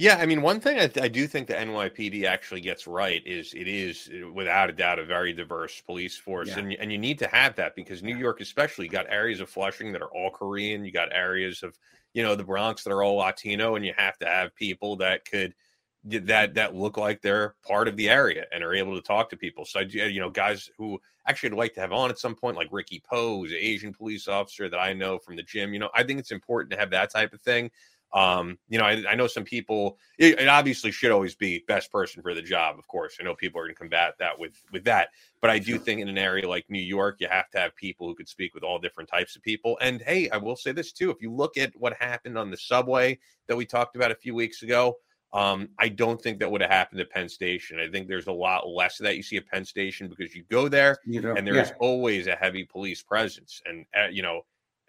yeah 0.00 0.16
i 0.18 0.26
mean 0.26 0.42
one 0.42 0.60
thing 0.60 0.78
I, 0.78 0.90
I, 1.02 1.08
do 1.08 1.26
think 1.26 1.46
the 1.46 1.54
nypd 1.54 2.24
actually 2.24 2.60
gets 2.60 2.86
right 2.86 3.22
is 3.26 3.54
it 3.54 3.68
is 3.68 4.10
eh, 4.12 4.24
without 4.24 4.70
a 4.70 4.72
doubt 4.72 4.98
a 4.98 5.04
very 5.04 5.32
diverse 5.32 5.80
police 5.80 6.16
force 6.16 6.48
yeah. 6.48 6.58
and, 6.58 6.72
and 6.74 6.92
you 6.92 6.98
need 6.98 7.18
to 7.20 7.28
have 7.28 7.54
that 7.56 7.76
because 7.76 8.02
new 8.02 8.16
york 8.16 8.40
especially 8.40 8.86
you 8.86 8.90
got 8.90 9.06
areas 9.08 9.40
of 9.40 9.48
flushing 9.48 9.92
that 9.92 10.02
are 10.02 10.12
all 10.14 10.30
korean 10.30 10.84
you 10.84 10.90
got 10.90 11.12
areas 11.12 11.62
of 11.62 11.78
you 12.14 12.22
know 12.22 12.34
the 12.34 12.44
bronx 12.44 12.82
that 12.84 12.92
are 12.92 13.02
all 13.02 13.16
latino 13.16 13.76
and 13.76 13.84
you 13.84 13.92
have 13.96 14.18
to 14.18 14.26
have 14.26 14.54
people 14.54 14.96
that 14.96 15.24
could– 15.24 15.54
that 16.04 16.54
that 16.54 16.74
look 16.74 16.96
like 16.96 17.20
they're 17.20 17.54
part 17.66 17.86
of 17.86 17.96
the 17.96 18.08
area 18.08 18.46
and 18.52 18.64
are 18.64 18.74
able 18.74 18.94
to 18.94 19.02
talk 19.02 19.28
to 19.30 19.36
people. 19.36 19.64
So 19.64 19.80
I, 19.80 19.84
do, 19.84 19.98
you 19.98 20.20
know, 20.20 20.30
guys 20.30 20.70
who 20.78 20.98
actually 21.26 21.50
I'd 21.50 21.58
like 21.58 21.74
to 21.74 21.80
have 21.80 21.92
on 21.92 22.10
at 22.10 22.18
some 22.18 22.34
point, 22.34 22.56
like 22.56 22.68
Ricky 22.70 23.02
Poe, 23.08 23.38
who's 23.38 23.52
an 23.52 23.58
Asian 23.60 23.92
police 23.92 24.26
officer 24.26 24.68
that 24.68 24.78
I 24.78 24.94
know 24.94 25.18
from 25.18 25.36
the 25.36 25.42
gym. 25.42 25.74
You 25.74 25.80
know, 25.80 25.90
I 25.94 26.02
think 26.02 26.18
it's 26.18 26.32
important 26.32 26.72
to 26.72 26.78
have 26.78 26.90
that 26.90 27.12
type 27.12 27.34
of 27.34 27.42
thing. 27.42 27.70
Um, 28.12 28.58
you 28.68 28.78
know, 28.78 28.84
I, 28.84 29.04
I 29.10 29.14
know 29.14 29.26
some 29.26 29.44
people. 29.44 29.98
It, 30.18 30.40
it, 30.40 30.48
obviously 30.48 30.90
should 30.90 31.12
always 31.12 31.36
be 31.36 31.62
best 31.68 31.92
person 31.92 32.22
for 32.22 32.34
the 32.34 32.42
job. 32.42 32.78
Of 32.78 32.88
course, 32.88 33.16
I 33.20 33.24
know 33.24 33.34
people 33.34 33.60
are 33.60 33.64
going 33.64 33.74
to 33.74 33.78
combat 33.78 34.14
that 34.18 34.38
with 34.38 34.60
with 34.72 34.84
that, 34.84 35.10
but 35.40 35.50
I 35.50 35.58
do 35.58 35.78
think 35.78 36.00
in 36.00 36.08
an 36.08 36.18
area 36.18 36.48
like 36.48 36.64
New 36.68 36.82
York, 36.82 37.16
you 37.20 37.28
have 37.28 37.50
to 37.50 37.58
have 37.58 37.74
people 37.76 38.08
who 38.08 38.14
could 38.14 38.28
speak 38.28 38.54
with 38.54 38.64
all 38.64 38.78
different 38.78 39.08
types 39.08 39.36
of 39.36 39.42
people. 39.42 39.78
And 39.80 40.02
hey, 40.02 40.28
I 40.30 40.38
will 40.38 40.56
say 40.56 40.72
this 40.72 40.92
too: 40.92 41.10
if 41.10 41.22
you 41.22 41.32
look 41.32 41.56
at 41.56 41.72
what 41.76 41.94
happened 42.00 42.36
on 42.36 42.50
the 42.50 42.56
subway 42.56 43.18
that 43.46 43.56
we 43.56 43.64
talked 43.64 43.94
about 43.94 44.10
a 44.10 44.16
few 44.16 44.34
weeks 44.34 44.62
ago, 44.62 44.96
Um, 45.32 45.68
I 45.78 45.88
don't 45.88 46.20
think 46.20 46.40
that 46.40 46.50
would 46.50 46.60
have 46.60 46.72
happened 46.72 47.00
at 47.00 47.10
Penn 47.10 47.28
Station. 47.28 47.78
I 47.78 47.88
think 47.88 48.08
there's 48.08 48.26
a 48.26 48.32
lot 48.32 48.66
less 48.68 48.98
of 48.98 49.04
that 49.04 49.16
you 49.16 49.22
see 49.22 49.36
at 49.36 49.46
Penn 49.46 49.64
Station 49.64 50.08
because 50.08 50.34
you 50.34 50.42
go 50.50 50.68
there 50.68 50.98
you 51.06 51.20
know, 51.20 51.34
and 51.36 51.46
there 51.46 51.54
yeah. 51.54 51.62
is 51.62 51.72
always 51.78 52.26
a 52.26 52.34
heavy 52.34 52.64
police 52.64 53.02
presence. 53.02 53.62
And, 53.64 53.86
uh, 53.96 54.08
you 54.10 54.22
know, 54.22 54.42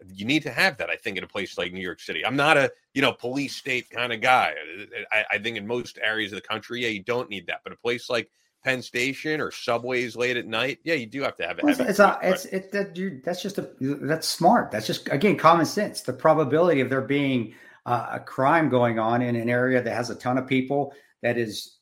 you 0.07 0.25
need 0.25 0.43
to 0.43 0.51
have 0.51 0.77
that, 0.77 0.89
I 0.89 0.95
think, 0.95 1.17
in 1.17 1.23
a 1.23 1.27
place 1.27 1.57
like 1.57 1.73
New 1.73 1.81
York 1.81 1.99
City. 1.99 2.25
I'm 2.25 2.35
not 2.35 2.57
a, 2.57 2.71
you 2.93 3.01
know, 3.01 3.13
police 3.13 3.55
state 3.55 3.89
kind 3.89 4.11
of 4.11 4.21
guy. 4.21 4.53
I, 5.11 5.25
I 5.31 5.37
think 5.37 5.57
in 5.57 5.67
most 5.67 5.99
areas 6.01 6.31
of 6.31 6.41
the 6.41 6.47
country, 6.47 6.81
yeah, 6.81 6.89
you 6.89 7.03
don't 7.03 7.29
need 7.29 7.47
that. 7.47 7.61
But 7.63 7.73
a 7.73 7.77
place 7.77 8.09
like 8.09 8.29
Penn 8.63 8.81
Station 8.81 9.41
or 9.41 9.51
subways 9.51 10.15
late 10.15 10.37
at 10.37 10.45
night, 10.47 10.79
yeah, 10.83 10.95
you 10.95 11.05
do 11.05 11.21
have 11.21 11.35
to 11.37 11.47
have 11.47 11.59
it. 11.59 11.63
Well, 11.63 11.75
it's, 11.79 11.99
a, 11.99 12.19
it's 12.21 12.45
it, 12.45 12.71
that, 12.71 12.93
dude, 12.93 13.23
that's 13.23 13.41
just 13.41 13.57
a 13.57 13.69
that's 13.79 14.27
smart. 14.27 14.71
That's 14.71 14.87
just 14.87 15.07
again 15.09 15.37
common 15.37 15.65
sense. 15.65 16.01
The 16.01 16.13
probability 16.13 16.81
of 16.81 16.89
there 16.89 17.01
being 17.01 17.53
uh, 17.85 18.07
a 18.13 18.19
crime 18.19 18.69
going 18.69 18.99
on 18.99 19.21
in 19.21 19.35
an 19.35 19.49
area 19.49 19.81
that 19.81 19.93
has 19.93 20.09
a 20.09 20.15
ton 20.15 20.37
of 20.37 20.47
people 20.47 20.93
that 21.21 21.37
is 21.37 21.77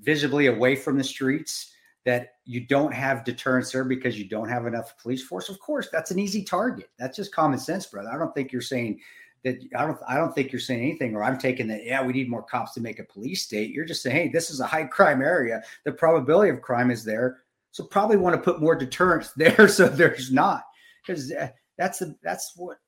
visibly 0.00 0.46
away 0.46 0.76
from 0.76 0.98
the 0.98 1.04
streets 1.04 1.72
that 2.08 2.36
you 2.46 2.60
don't 2.66 2.94
have 2.94 3.22
deterrence 3.22 3.70
there 3.70 3.84
because 3.84 4.18
you 4.18 4.26
don't 4.26 4.48
have 4.48 4.64
enough 4.64 4.96
police 4.96 5.22
force? 5.22 5.50
Of 5.50 5.60
course 5.60 5.90
that's 5.92 6.10
an 6.10 6.18
easy 6.18 6.42
target. 6.42 6.88
That's 6.98 7.18
just 7.18 7.34
common 7.34 7.58
sense 7.58 7.84
brother. 7.84 8.08
I 8.10 8.16
don't 8.16 8.34
think 8.34 8.50
you're 8.50 8.62
saying 8.62 9.00
that 9.44 9.58
i 9.76 9.84
don't 9.84 9.98
i 10.08 10.16
don't 10.16 10.34
think 10.34 10.50
you're 10.50 10.60
saying 10.60 10.80
anything 10.80 11.14
or 11.14 11.22
i'm 11.22 11.38
taking 11.38 11.68
that 11.68 11.84
yeah 11.84 12.04
we 12.04 12.12
need 12.12 12.28
more 12.28 12.42
cops 12.42 12.72
to 12.72 12.80
make 12.80 12.98
a 12.98 13.04
police 13.04 13.44
state. 13.44 13.70
You're 13.70 13.84
just 13.84 14.02
saying 14.02 14.16
hey 14.16 14.28
this 14.28 14.48
is 14.50 14.60
a 14.60 14.66
high 14.66 14.84
crime 14.84 15.20
area. 15.20 15.62
The 15.84 15.92
probability 15.92 16.48
of 16.48 16.62
crime 16.62 16.90
is 16.90 17.04
there. 17.04 17.40
So 17.72 17.84
probably 17.84 18.16
want 18.16 18.34
to 18.34 18.42
put 18.42 18.62
more 18.62 18.74
deterrence 18.74 19.32
there 19.36 19.68
so 19.68 19.86
there's 19.86 20.32
not. 20.32 20.64
Because 21.06 21.30
uh, 21.30 21.48
that's 21.76 22.02
that's 22.22 22.54
what 22.56 22.78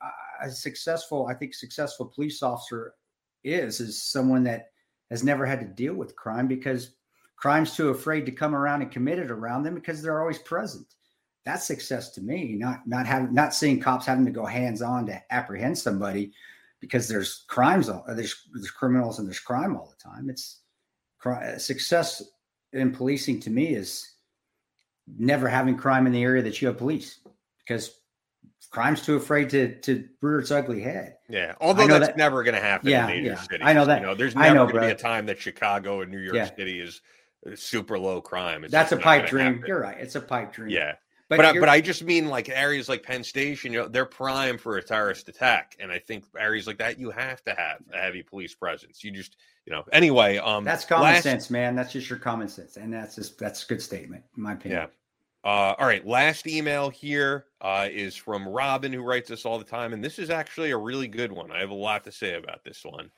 a 0.43 0.51
successful 0.51 1.27
i 1.27 1.35
think 1.35 1.53
successful 1.53 2.07
police 2.07 2.43
officer 2.43 2.95
is 3.45 3.81
is 3.81 4.03
someone 4.03 4.45
that 4.45 4.71
has 5.11 5.23
never 5.23 5.45
had 5.45 5.61
to 5.61 5.67
deal 5.67 5.95
with 5.95 6.17
crime 6.17 6.49
because 6.49 6.95
crime's 7.41 7.75
too 7.75 7.89
afraid 7.89 8.27
to 8.27 8.33
come 8.33 8.55
around 8.55 8.83
and 8.83 8.91
commit 8.91 9.19
it 9.19 9.31
around 9.31 9.63
them 9.63 9.75
because 9.75 10.03
they're 10.03 10.21
always 10.21 10.39
present 10.39 10.87
that's 11.45 11.67
success 11.67 12.11
to 12.11 12.21
me 12.21 12.55
not 12.55 12.87
not 12.87 13.07
having 13.07 13.33
not 13.33 13.55
seeing 13.55 13.81
cops 13.81 14.07
having 14.07 14.25
to 14.25 14.31
go 14.31 14.45
hands 14.45 14.83
on 14.83 15.07
to 15.07 15.23
apprehend 15.33 15.77
somebody 15.77 16.33
because 16.81 17.09
there's 17.09 17.45
crimes 17.49 17.89
there's 18.09 18.49
there's 18.53 18.71
criminals 18.71 19.19
and 19.19 19.27
there's 19.27 19.41
crime 19.41 19.77
all 19.77 19.93
the 19.97 20.11
time 20.11 20.29
it's 20.29 20.61
success 21.59 22.23
in 22.73 22.93
policing 22.93 23.41
to 23.41 23.51
me 23.51 23.75
is 23.75 24.15
never 25.19 25.49
having 25.49 25.77
crime 25.77 26.07
in 26.07 26.13
the 26.13 26.23
area 26.23 26.43
that 26.43 26.61
you 26.61 26.69
have 26.69 26.79
police 26.79 27.21
because 27.59 28.01
crime's 28.71 29.03
too 29.03 29.17
afraid 29.17 29.51
to 29.51 29.75
to 29.81 30.09
rear 30.21 30.41
its 30.41 30.51
ugly 30.51 30.81
head. 30.81 31.17
Yeah, 31.29 31.55
although 31.61 31.87
that's 31.87 32.09
that, 32.09 32.17
never 32.17 32.43
going 32.43 32.55
to 32.55 32.61
happen 32.61 32.89
yeah, 32.89 33.09
in 33.09 33.17
major 33.17 33.31
yeah, 33.31 33.41
cities. 33.41 33.61
I 33.63 33.73
know 33.73 33.85
that. 33.85 34.01
You 34.01 34.07
know, 34.07 34.15
there's 34.15 34.35
never 34.35 34.55
going 34.55 34.75
to 34.75 34.81
be 34.81 34.87
a 34.87 34.95
time 34.95 35.27
that 35.27 35.39
Chicago 35.39 36.01
and 36.01 36.11
New 36.11 36.21
York 36.21 36.37
yeah. 36.37 36.55
City 36.55 36.81
is 36.81 36.97
uh, 36.99 37.01
super 37.55 37.99
low 37.99 38.21
crime. 38.21 38.65
It's 38.65 38.73
that's 38.73 38.93
a 38.93 38.97
pipe 38.97 39.27
dream. 39.27 39.55
Happen. 39.55 39.65
You're 39.67 39.81
right. 39.81 39.97
It's 39.99 40.15
a 40.15 40.21
pipe 40.21 40.53
dream. 40.53 40.71
Yeah. 40.71 40.95
But 41.29 41.37
but 41.37 41.47
I, 41.47 41.61
but 41.61 41.69
I 41.69 41.81
just 41.81 42.03
mean 42.03 42.29
like 42.29 42.49
areas 42.49 42.89
like 42.89 43.05
Penn 43.05 43.23
Station, 43.23 43.73
you 43.73 43.83
know, 43.83 43.89
they're 43.89 44.05
prime 44.05 44.59
for 44.59 44.79
a 44.79 44.83
terrorist 44.83 45.29
attack, 45.29 45.77
and 45.79 45.93
I 45.93 46.01
think 46.01 46.25
areas 46.37 46.67
like 46.67 46.79
that 46.79 46.99
you 46.99 47.13
have 47.13 47.41
to 47.45 47.55
have 47.55 47.79
a 47.95 47.99
heavy 47.99 48.25
police 48.25 48.53
presence. 48.53 49.05
You 49.05 49.13
just, 49.13 49.37
you 49.65 49.73
know, 49.73 49.85
anyway. 49.93 50.39
Um, 50.39 50.65
that's 50.65 50.85
common 50.85 51.05
last... 51.05 51.23
sense, 51.23 51.49
man. 51.49 51.77
That's 51.77 51.93
just 51.93 52.11
your 52.11 52.19
common 52.19 52.49
sense, 52.49 52.77
and 52.77 52.93
that's 52.93 53.15
just 53.15 53.39
that's 53.39 53.63
a 53.63 53.67
good 53.69 53.81
statement, 53.81 54.25
in 54.37 54.43
my 54.43 54.55
opinion. 54.55 54.81
Yeah. 54.81 54.87
Uh, 55.49 55.75
all 55.79 55.87
right, 55.87 56.05
last 56.05 56.49
email 56.49 56.91
here 56.91 57.47
uh, 57.61 57.89
is 57.91 58.17
from 58.17 58.47
Robin, 58.49 58.93
who 58.93 59.01
writes 59.01 59.31
us 59.31 59.47
all 59.47 59.59
the 59.59 59.65
time, 59.65 59.93
and 59.93 60.05
this 60.05 60.19
is 60.19 60.31
actually 60.31 60.73
a 60.73 60.77
really 60.77 61.09
good 61.09 61.31
one. 61.31 61.53
I 61.53 61.61
have 61.61 61.71
a 61.71 61.75
lot 61.75 62.03
to 62.05 62.13
say 62.13 62.35
about 62.35 62.65
this 62.65 62.85
one. 62.85 63.11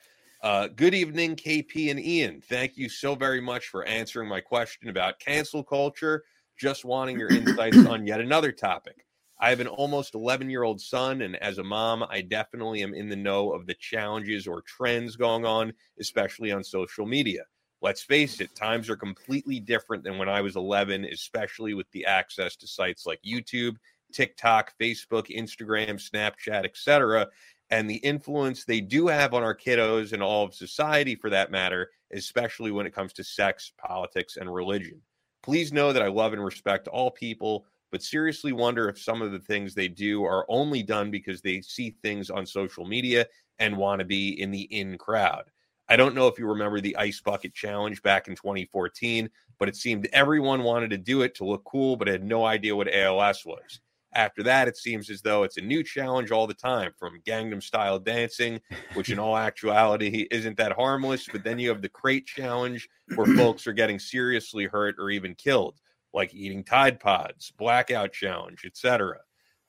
Uh, 0.42 0.66
good 0.66 0.92
evening, 0.92 1.36
KP 1.36 1.92
and 1.92 2.00
Ian. 2.00 2.40
Thank 2.40 2.76
you 2.76 2.88
so 2.88 3.14
very 3.14 3.40
much 3.40 3.68
for 3.68 3.84
answering 3.84 4.28
my 4.28 4.40
question 4.40 4.88
about 4.88 5.20
cancel 5.20 5.62
culture. 5.62 6.24
Just 6.58 6.84
wanting 6.84 7.16
your 7.16 7.30
insights 7.30 7.76
on 7.86 8.08
yet 8.08 8.20
another 8.20 8.50
topic. 8.50 9.06
I 9.40 9.50
have 9.50 9.60
an 9.60 9.68
almost 9.68 10.16
11 10.16 10.50
year 10.50 10.64
old 10.64 10.80
son, 10.80 11.22
and 11.22 11.36
as 11.36 11.58
a 11.58 11.64
mom, 11.64 12.04
I 12.10 12.22
definitely 12.22 12.82
am 12.82 12.92
in 12.92 13.08
the 13.08 13.14
know 13.14 13.52
of 13.52 13.66
the 13.66 13.74
challenges 13.74 14.48
or 14.48 14.62
trends 14.62 15.14
going 15.14 15.46
on, 15.46 15.72
especially 16.00 16.50
on 16.50 16.64
social 16.64 17.06
media 17.06 17.44
let's 17.82 18.02
face 18.02 18.40
it, 18.40 18.54
times 18.54 18.88
are 18.88 18.96
completely 18.96 19.58
different 19.58 20.04
than 20.04 20.16
when 20.16 20.28
I 20.28 20.40
was 20.40 20.54
11, 20.54 21.04
especially 21.04 21.74
with 21.74 21.90
the 21.90 22.06
access 22.06 22.54
to 22.56 22.66
sites 22.68 23.06
like 23.06 23.20
YouTube, 23.26 23.74
TikTok, 24.12 24.72
Facebook, 24.80 25.26
Instagram, 25.36 26.00
Snapchat, 26.00 26.64
etc., 26.64 27.28
and 27.72 27.88
the 27.88 27.96
influence 27.96 28.64
they 28.64 28.82
do 28.82 29.08
have 29.08 29.32
on 29.32 29.42
our 29.42 29.56
kiddos 29.56 30.12
and 30.12 30.22
all 30.22 30.44
of 30.44 30.54
society 30.54 31.14
for 31.14 31.30
that 31.30 31.50
matter, 31.50 31.90
especially 32.12 32.70
when 32.70 32.84
it 32.86 32.94
comes 32.94 33.14
to 33.14 33.24
sex, 33.24 33.72
politics, 33.78 34.36
and 34.36 34.52
religion. 34.52 35.00
Please 35.42 35.72
know 35.72 35.90
that 35.90 36.02
I 36.02 36.08
love 36.08 36.34
and 36.34 36.44
respect 36.44 36.86
all 36.86 37.10
people, 37.10 37.64
but 37.90 38.02
seriously 38.02 38.52
wonder 38.52 38.90
if 38.90 39.00
some 39.00 39.22
of 39.22 39.32
the 39.32 39.38
things 39.38 39.74
they 39.74 39.88
do 39.88 40.22
are 40.22 40.44
only 40.50 40.82
done 40.82 41.10
because 41.10 41.40
they 41.40 41.62
see 41.62 41.96
things 42.02 42.28
on 42.28 42.44
social 42.44 42.84
media 42.84 43.26
and 43.58 43.74
want 43.74 44.00
to 44.00 44.04
be 44.04 44.38
in 44.38 44.50
the 44.50 44.64
in 44.64 44.98
crowd. 44.98 45.44
I 45.88 45.96
don't 45.96 46.14
know 46.14 46.28
if 46.28 46.38
you 46.38 46.46
remember 46.46 46.82
the 46.82 46.96
ice 46.96 47.22
bucket 47.22 47.54
challenge 47.54 48.02
back 48.02 48.28
in 48.28 48.36
2014, 48.36 49.30
but 49.58 49.70
it 49.70 49.76
seemed 49.76 50.10
everyone 50.12 50.62
wanted 50.62 50.90
to 50.90 50.98
do 50.98 51.22
it 51.22 51.34
to 51.36 51.46
look 51.46 51.64
cool, 51.64 51.96
but 51.96 52.06
had 52.06 52.22
no 52.22 52.44
idea 52.44 52.76
what 52.76 52.94
ALS 52.94 53.46
was. 53.46 53.80
After 54.14 54.42
that, 54.42 54.68
it 54.68 54.76
seems 54.76 55.08
as 55.10 55.22
though 55.22 55.42
it's 55.42 55.56
a 55.56 55.62
new 55.62 55.82
challenge 55.82 56.30
all 56.30 56.46
the 56.46 56.54
time 56.54 56.92
from 56.98 57.20
Gangnam 57.26 57.62
style 57.62 57.98
dancing, 57.98 58.60
which 58.94 59.10
in 59.10 59.18
all 59.18 59.36
actuality 59.36 60.26
isn't 60.30 60.56
that 60.58 60.72
harmless. 60.72 61.26
But 61.30 61.44
then 61.44 61.58
you 61.58 61.68
have 61.70 61.82
the 61.82 61.88
crate 61.88 62.26
challenge 62.26 62.88
where 63.14 63.26
folks 63.36 63.66
are 63.66 63.72
getting 63.72 63.98
seriously 63.98 64.66
hurt 64.66 64.96
or 64.98 65.10
even 65.10 65.34
killed, 65.34 65.80
like 66.12 66.34
eating 66.34 66.64
Tide 66.64 67.00
Pods, 67.00 67.52
blackout 67.56 68.12
challenge, 68.12 68.64
etc. 68.66 69.18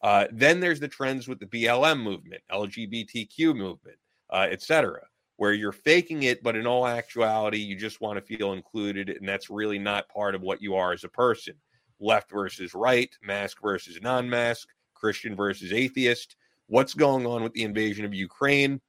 Uh, 0.01 0.27
then 0.31 0.59
there's 0.59 0.79
the 0.81 0.87
trends 0.87 1.27
with 1.27 1.39
the 1.39 1.45
BLM 1.45 2.01
movement, 2.01 2.41
LGBTQ 2.51 3.55
movement, 3.55 3.97
uh, 4.29 4.47
etc 4.51 5.01
where 5.37 5.53
you're 5.53 5.71
faking 5.71 6.23
it, 6.23 6.43
but 6.43 6.55
in 6.55 6.67
all 6.67 6.87
actuality, 6.87 7.57
you 7.57 7.75
just 7.75 8.01
want 8.01 8.17
to 8.17 8.37
feel 8.37 8.53
included. 8.53 9.09
And 9.09 9.27
that's 9.27 9.49
really 9.49 9.79
not 9.79 10.07
part 10.09 10.35
of 10.35 10.41
what 10.41 10.61
you 10.61 10.75
are 10.75 10.93
as 10.93 11.03
a 11.03 11.09
person. 11.09 11.55
Left 11.99 12.29
versus 12.31 12.73
right, 12.73 13.09
mask 13.23 13.61
versus 13.61 13.99
non 14.01 14.29
mask, 14.29 14.69
Christian 14.93 15.35
versus 15.35 15.73
atheist. 15.73 16.35
What's 16.67 16.93
going 16.93 17.25
on 17.25 17.43
with 17.43 17.53
the 17.53 17.63
invasion 17.63 18.05
of 18.05 18.13
Ukraine? 18.13 18.81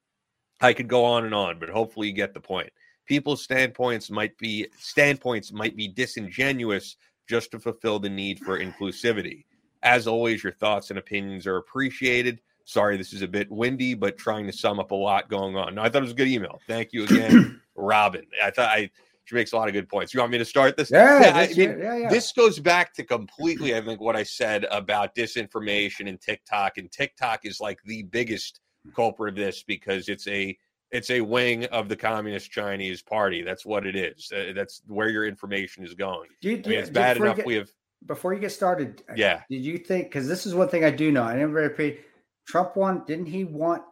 I 0.60 0.72
could 0.72 0.88
go 0.88 1.04
on 1.04 1.24
and 1.24 1.34
on, 1.34 1.58
but 1.58 1.68
hopefully 1.68 2.08
you 2.08 2.14
get 2.14 2.34
the 2.34 2.40
point. 2.40 2.70
People's 3.06 3.42
standpoints 3.42 4.10
might 4.10 4.36
be 4.38 4.66
standpoints 4.78 5.52
might 5.52 5.76
be 5.76 5.88
disingenuous 5.88 6.96
just 7.28 7.50
to 7.50 7.58
fulfill 7.58 7.98
the 7.98 8.08
need 8.08 8.38
for 8.40 8.58
inclusivity. 8.58 9.44
As 9.82 10.06
always, 10.06 10.42
your 10.42 10.52
thoughts 10.52 10.90
and 10.90 10.98
opinions 10.98 11.46
are 11.46 11.58
appreciated. 11.58 12.40
Sorry, 12.64 12.96
this 12.96 13.12
is 13.12 13.20
a 13.20 13.28
bit 13.28 13.50
windy, 13.50 13.92
but 13.92 14.16
trying 14.16 14.46
to 14.46 14.52
sum 14.52 14.80
up 14.80 14.90
a 14.90 14.94
lot 14.94 15.28
going 15.28 15.56
on. 15.56 15.74
No, 15.74 15.82
I 15.82 15.90
thought 15.90 15.98
it 15.98 16.02
was 16.02 16.12
a 16.12 16.16
good 16.16 16.28
email. 16.28 16.60
Thank 16.66 16.94
you 16.94 17.04
again, 17.04 17.60
Robin. 17.74 18.24
I 18.42 18.50
thought 18.50 18.70
I 18.70 18.90
she 19.24 19.34
makes 19.34 19.52
a 19.52 19.56
lot 19.56 19.68
of 19.68 19.74
good 19.74 19.88
points. 19.88 20.12
You 20.12 20.20
want 20.20 20.32
me 20.32 20.38
to 20.38 20.44
start 20.44 20.76
this? 20.76 20.90
Yeah, 20.90 21.20
yeah, 21.20 21.46
this, 21.46 21.56
I 21.56 21.60
mean, 21.60 21.78
yeah, 21.78 21.96
yeah. 21.96 22.08
this 22.10 22.32
goes 22.32 22.58
back 22.58 22.94
to 22.94 23.04
completely, 23.04 23.74
I 23.74 23.80
think, 23.80 24.00
what 24.00 24.16
I 24.16 24.22
said 24.22 24.66
about 24.70 25.14
disinformation 25.14 26.08
and 26.08 26.20
TikTok. 26.20 26.78
And 26.78 26.90
TikTok 26.92 27.40
is 27.44 27.60
like 27.60 27.78
the 27.84 28.02
biggest 28.04 28.60
culprit 28.94 29.30
of 29.30 29.36
this 29.36 29.62
because 29.62 30.08
it's 30.08 30.26
a 30.28 30.56
it's 30.90 31.10
a 31.10 31.20
wing 31.20 31.64
of 31.66 31.88
the 31.88 31.96
Communist 31.96 32.50
Chinese 32.50 33.02
Party. 33.02 33.42
That's 33.42 33.66
what 33.66 33.86
it 33.86 33.96
is. 33.96 34.30
Uh, 34.30 34.52
that's 34.54 34.82
where 34.86 35.08
your 35.08 35.26
information 35.26 35.84
is 35.84 35.94
going. 35.94 36.28
Do 36.40 36.50
you, 36.50 36.62
I 36.64 36.68
mean, 36.68 36.78
it's 36.78 36.90
bad 36.90 37.16
enough 37.16 37.36
get, 37.36 37.46
we 37.46 37.54
have. 37.54 37.68
Before 38.06 38.34
you 38.34 38.40
get 38.40 38.52
started, 38.52 39.02
yeah. 39.16 39.40
Did 39.48 39.64
you 39.64 39.78
think? 39.78 40.04
Because 40.06 40.28
this 40.28 40.44
is 40.44 40.54
one 40.54 40.68
thing 40.68 40.84
I 40.84 40.90
do 40.90 41.10
know. 41.10 41.22
I 41.22 41.36
never 41.36 41.70
paid 41.70 42.00
Trump 42.46 42.76
won. 42.76 43.04
Didn't 43.06 43.26
he 43.26 43.44
want 43.44 43.82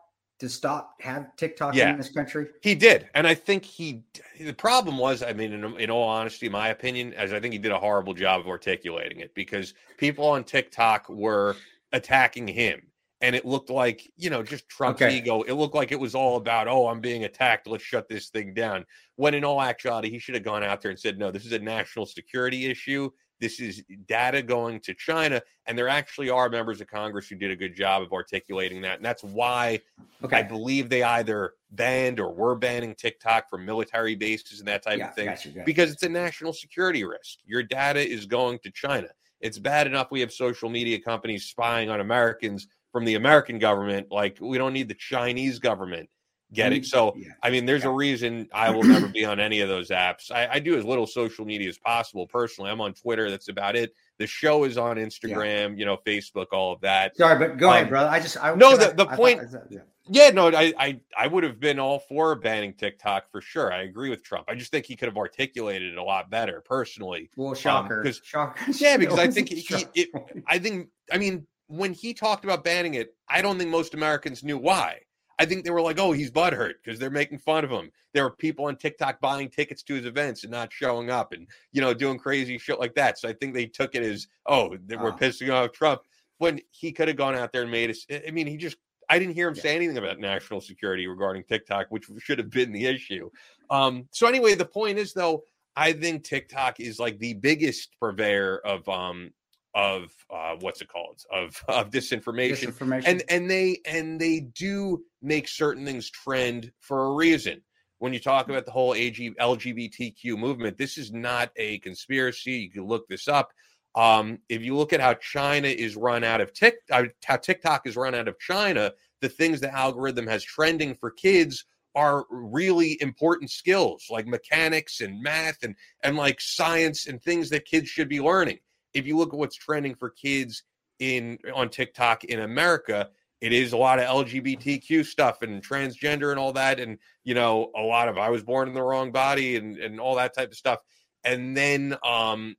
to 0.42 0.48
stop 0.48 1.00
have 1.00 1.36
TikTok 1.36 1.72
yeah, 1.72 1.90
in 1.90 1.96
this 1.96 2.10
country? 2.10 2.48
He 2.62 2.74
did, 2.74 3.08
and 3.14 3.28
I 3.28 3.34
think 3.34 3.64
he. 3.64 4.02
The 4.40 4.52
problem 4.52 4.98
was, 4.98 5.22
I 5.22 5.32
mean, 5.32 5.52
in, 5.52 5.64
in 5.78 5.88
all 5.88 6.08
honesty, 6.08 6.48
my 6.48 6.70
opinion, 6.70 7.14
as 7.14 7.32
I 7.32 7.38
think 7.38 7.52
he 7.52 7.58
did 7.58 7.70
a 7.70 7.78
horrible 7.78 8.12
job 8.12 8.40
of 8.40 8.48
articulating 8.48 9.20
it 9.20 9.36
because 9.36 9.74
people 9.98 10.26
on 10.26 10.42
TikTok 10.42 11.08
were 11.08 11.54
attacking 11.92 12.48
him, 12.48 12.82
and 13.20 13.36
it 13.36 13.46
looked 13.46 13.70
like 13.70 14.12
you 14.16 14.30
know 14.30 14.42
just 14.42 14.68
Trump's 14.68 15.00
okay. 15.00 15.16
ego. 15.16 15.42
It 15.42 15.52
looked 15.52 15.76
like 15.76 15.92
it 15.92 16.00
was 16.00 16.16
all 16.16 16.38
about, 16.38 16.66
oh, 16.66 16.88
I'm 16.88 17.00
being 17.00 17.22
attacked. 17.22 17.68
Let's 17.68 17.84
shut 17.84 18.08
this 18.08 18.30
thing 18.30 18.52
down. 18.52 18.84
When 19.14 19.34
in 19.34 19.44
all 19.44 19.62
actuality, 19.62 20.10
he 20.10 20.18
should 20.18 20.34
have 20.34 20.42
gone 20.42 20.64
out 20.64 20.82
there 20.82 20.90
and 20.90 20.98
said, 20.98 21.18
no, 21.18 21.30
this 21.30 21.46
is 21.46 21.52
a 21.52 21.58
national 21.60 22.06
security 22.06 22.66
issue. 22.66 23.10
This 23.42 23.58
is 23.58 23.82
data 24.06 24.40
going 24.40 24.78
to 24.82 24.94
China. 24.94 25.42
And 25.66 25.76
there 25.76 25.88
actually 25.88 26.30
are 26.30 26.48
members 26.48 26.80
of 26.80 26.86
Congress 26.86 27.28
who 27.28 27.34
did 27.34 27.50
a 27.50 27.56
good 27.56 27.74
job 27.74 28.00
of 28.00 28.12
articulating 28.12 28.80
that. 28.82 28.98
And 28.98 29.04
that's 29.04 29.24
why 29.24 29.80
okay. 30.22 30.36
I 30.36 30.42
believe 30.44 30.88
they 30.88 31.02
either 31.02 31.54
banned 31.72 32.20
or 32.20 32.32
were 32.32 32.54
banning 32.54 32.94
TikTok 32.94 33.50
for 33.50 33.58
military 33.58 34.14
bases 34.14 34.60
and 34.60 34.68
that 34.68 34.84
type 34.84 35.00
yeah, 35.00 35.08
of 35.08 35.16
thing 35.16 35.26
gotcha, 35.26 35.48
gotcha. 35.48 35.64
because 35.66 35.90
it's 35.90 36.04
a 36.04 36.08
national 36.08 36.52
security 36.52 37.02
risk. 37.02 37.38
Your 37.44 37.64
data 37.64 37.98
is 37.98 38.26
going 38.26 38.60
to 38.60 38.70
China. 38.70 39.08
It's 39.40 39.58
bad 39.58 39.88
enough 39.88 40.12
we 40.12 40.20
have 40.20 40.32
social 40.32 40.70
media 40.70 41.00
companies 41.00 41.46
spying 41.46 41.90
on 41.90 41.98
Americans 41.98 42.68
from 42.92 43.04
the 43.04 43.16
American 43.16 43.58
government. 43.58 44.06
Like, 44.12 44.38
we 44.40 44.56
don't 44.56 44.72
need 44.72 44.86
the 44.86 44.94
Chinese 44.94 45.58
government 45.58 46.08
getting. 46.52 46.82
So, 46.82 47.14
yeah. 47.16 47.28
I 47.42 47.50
mean, 47.50 47.66
there's 47.66 47.84
a 47.84 47.90
reason 47.90 48.48
I 48.52 48.70
will 48.70 48.82
never 48.84 49.08
be 49.08 49.24
on 49.24 49.40
any 49.40 49.60
of 49.60 49.68
those 49.68 49.90
apps. 49.90 50.30
I, 50.30 50.48
I, 50.52 50.58
do 50.58 50.76
as 50.76 50.84
little 50.84 51.06
social 51.06 51.44
media 51.44 51.68
as 51.68 51.78
possible. 51.78 52.26
Personally, 52.26 52.70
I'm 52.70 52.80
on 52.80 52.94
Twitter. 52.94 53.30
That's 53.30 53.48
about 53.48 53.76
it. 53.76 53.94
The 54.18 54.26
show 54.26 54.64
is 54.64 54.78
on 54.78 54.96
Instagram, 54.96 55.70
yeah. 55.70 55.76
you 55.76 55.84
know, 55.84 55.98
Facebook, 56.06 56.46
all 56.52 56.72
of 56.72 56.80
that. 56.82 57.16
Sorry, 57.16 57.38
but 57.38 57.58
go 57.58 57.68
um, 57.68 57.74
ahead, 57.74 57.88
brother. 57.88 58.08
I 58.08 58.20
just 58.20 58.42
I 58.42 58.54
no. 58.54 58.76
The, 58.76 58.94
the 58.94 59.08
I, 59.08 59.16
point. 59.16 59.40
I 59.40 59.44
thought, 59.46 59.66
yeah. 59.70 59.80
yeah, 60.08 60.30
no, 60.30 60.48
I, 60.48 60.72
I 60.78 61.00
I 61.16 61.26
would 61.26 61.42
have 61.44 61.58
been 61.58 61.78
all 61.78 61.98
for 61.98 62.34
banning 62.36 62.74
TikTok 62.74 63.30
for 63.30 63.40
sure. 63.40 63.72
I 63.72 63.82
agree 63.82 64.10
with 64.10 64.22
Trump. 64.22 64.46
I 64.48 64.54
just 64.54 64.70
think 64.70 64.86
he 64.86 64.94
could 64.94 65.08
have 65.08 65.16
articulated 65.16 65.92
it 65.92 65.98
a 65.98 66.04
lot 66.04 66.30
better, 66.30 66.60
personally. 66.60 67.30
Well, 67.36 67.54
shocker, 67.54 68.06
um, 68.06 68.12
shocker. 68.22 68.72
Yeah, 68.74 68.96
because 68.96 69.18
I 69.18 69.28
think 69.28 69.48
he, 69.48 69.86
it, 69.94 70.10
I 70.46 70.58
think, 70.58 70.88
I 71.10 71.18
mean, 71.18 71.46
when 71.66 71.92
he 71.92 72.12
talked 72.14 72.44
about 72.44 72.64
banning 72.64 72.94
it, 72.94 73.14
I 73.28 73.42
don't 73.42 73.58
think 73.58 73.70
most 73.70 73.94
Americans 73.94 74.44
knew 74.44 74.58
why. 74.58 75.00
I 75.42 75.44
think 75.44 75.64
they 75.64 75.72
were 75.72 75.80
like, 75.80 75.98
oh, 75.98 76.12
he's 76.12 76.30
butthurt 76.30 76.74
because 76.84 77.00
they're 77.00 77.10
making 77.10 77.38
fun 77.38 77.64
of 77.64 77.70
him. 77.70 77.90
There 78.14 78.22
were 78.22 78.30
people 78.30 78.66
on 78.66 78.76
TikTok 78.76 79.20
buying 79.20 79.48
tickets 79.48 79.82
to 79.82 79.94
his 79.94 80.06
events 80.06 80.44
and 80.44 80.52
not 80.52 80.72
showing 80.72 81.10
up 81.10 81.32
and, 81.32 81.48
you 81.72 81.80
know, 81.80 81.92
doing 81.92 82.16
crazy 82.16 82.58
shit 82.58 82.78
like 82.78 82.94
that. 82.94 83.18
So 83.18 83.28
I 83.28 83.32
think 83.32 83.52
they 83.52 83.66
took 83.66 83.96
it 83.96 84.04
as, 84.04 84.28
oh, 84.46 84.76
they 84.86 84.94
were 84.94 85.10
pissing 85.10 85.52
off 85.52 85.72
Trump 85.72 86.02
when 86.38 86.60
he 86.70 86.92
could 86.92 87.08
have 87.08 87.16
gone 87.16 87.34
out 87.34 87.52
there 87.52 87.62
and 87.62 87.72
made 87.72 87.90
us. 87.90 88.06
I 88.08 88.30
mean, 88.30 88.46
he 88.46 88.56
just, 88.56 88.76
I 89.10 89.18
didn't 89.18 89.34
hear 89.34 89.48
him 89.48 89.56
yeah. 89.56 89.62
say 89.62 89.74
anything 89.74 89.98
about 89.98 90.20
national 90.20 90.60
security 90.60 91.08
regarding 91.08 91.42
TikTok, 91.42 91.86
which 91.88 92.04
should 92.18 92.38
have 92.38 92.50
been 92.50 92.70
the 92.70 92.86
issue. 92.86 93.28
Um, 93.68 94.06
so 94.12 94.28
anyway, 94.28 94.54
the 94.54 94.64
point 94.64 94.96
is 94.96 95.12
though, 95.12 95.42
I 95.74 95.92
think 95.92 96.22
TikTok 96.22 96.78
is 96.78 97.00
like 97.00 97.18
the 97.18 97.34
biggest 97.34 97.98
purveyor 97.98 98.58
of 98.58 98.88
um 98.88 99.32
of 99.74 100.12
uh, 100.30 100.56
what's 100.60 100.80
it 100.80 100.88
called? 100.88 101.22
Of 101.32 101.62
of 101.68 101.90
disinformation. 101.90 102.72
disinformation. 102.72 103.02
and 103.06 103.22
and 103.28 103.50
they 103.50 103.78
and 103.86 104.20
they 104.20 104.40
do 104.40 105.02
make 105.20 105.48
certain 105.48 105.84
things 105.84 106.10
trend 106.10 106.72
for 106.80 107.06
a 107.06 107.14
reason. 107.14 107.62
When 107.98 108.12
you 108.12 108.18
talk 108.18 108.48
about 108.48 108.64
the 108.64 108.72
whole 108.72 108.94
AG, 108.94 109.30
lgbtq 109.40 110.36
movement 110.36 110.76
this 110.76 110.98
is 110.98 111.12
not 111.12 111.50
a 111.56 111.78
conspiracy. 111.78 112.52
You 112.52 112.70
can 112.70 112.84
look 112.84 113.08
this 113.08 113.28
up. 113.28 113.52
Um, 113.94 114.38
if 114.48 114.62
you 114.64 114.74
look 114.74 114.92
at 114.94 115.00
how 115.00 115.14
china 115.14 115.68
is 115.68 115.96
run 115.96 116.24
out 116.24 116.40
of 116.40 116.52
tik 116.54 116.76
uh, 116.90 117.04
how 117.24 117.36
tiktok 117.36 117.86
is 117.86 117.94
run 117.94 118.14
out 118.14 118.26
of 118.26 118.38
china 118.38 118.92
the 119.20 119.28
things 119.28 119.60
the 119.60 119.72
algorithm 119.72 120.26
has 120.26 120.42
trending 120.42 120.94
for 120.94 121.10
kids 121.10 121.66
are 121.94 122.24
really 122.30 122.96
important 123.02 123.50
skills 123.50 124.06
like 124.08 124.26
mechanics 124.26 125.02
and 125.02 125.20
math 125.22 125.62
and 125.62 125.76
and 126.02 126.16
like 126.16 126.40
science 126.40 127.06
and 127.06 127.22
things 127.22 127.50
that 127.50 127.66
kids 127.66 127.86
should 127.86 128.08
be 128.08 128.18
learning 128.18 128.58
if 128.94 129.06
you 129.06 129.16
look 129.16 129.32
at 129.32 129.38
what's 129.38 129.56
trending 129.56 129.94
for 129.94 130.10
kids 130.10 130.62
in 130.98 131.38
on 131.54 131.68
TikTok 131.68 132.24
in 132.24 132.40
America, 132.40 133.10
it 133.40 133.52
is 133.52 133.72
a 133.72 133.76
lot 133.76 133.98
of 133.98 134.04
LGBTQ 134.04 135.04
stuff 135.04 135.42
and 135.42 135.66
transgender 135.66 136.30
and 136.30 136.38
all 136.38 136.52
that, 136.52 136.78
and 136.78 136.98
you 137.24 137.34
know, 137.34 137.70
a 137.76 137.82
lot 137.82 138.08
of 138.08 138.16
I 138.18 138.30
was 138.30 138.42
born 138.42 138.68
in 138.68 138.74
the 138.74 138.82
wrong 138.82 139.10
body 139.10 139.56
and 139.56 139.76
and 139.78 140.00
all 140.00 140.14
that 140.16 140.34
type 140.34 140.50
of 140.50 140.56
stuff. 140.56 140.78
And 141.24 141.56
then 141.56 141.96
um, 142.04 142.56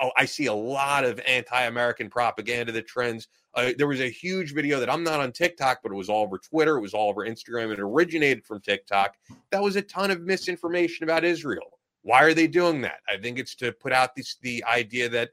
oh, 0.00 0.10
I 0.16 0.24
see 0.26 0.46
a 0.46 0.54
lot 0.54 1.04
of 1.04 1.20
anti-American 1.26 2.10
propaganda 2.10 2.72
that 2.72 2.86
trends. 2.86 3.28
Uh, 3.54 3.72
there 3.76 3.88
was 3.88 4.00
a 4.00 4.10
huge 4.10 4.54
video 4.54 4.78
that 4.80 4.90
I'm 4.90 5.02
not 5.02 5.20
on 5.20 5.32
TikTok, 5.32 5.78
but 5.82 5.92
it 5.92 5.94
was 5.96 6.08
all 6.08 6.24
over 6.24 6.38
Twitter, 6.38 6.76
it 6.76 6.82
was 6.82 6.94
all 6.94 7.08
over 7.08 7.26
Instagram, 7.26 7.72
it 7.72 7.80
originated 7.80 8.44
from 8.44 8.60
TikTok. 8.60 9.14
That 9.50 9.62
was 9.62 9.76
a 9.76 9.82
ton 9.82 10.10
of 10.10 10.20
misinformation 10.20 11.04
about 11.04 11.24
Israel. 11.24 11.78
Why 12.02 12.22
are 12.22 12.34
they 12.34 12.46
doing 12.46 12.82
that? 12.82 13.00
I 13.08 13.16
think 13.16 13.38
it's 13.38 13.54
to 13.56 13.72
put 13.72 13.92
out 13.92 14.14
this 14.14 14.36
the 14.42 14.62
idea 14.64 15.08
that 15.08 15.30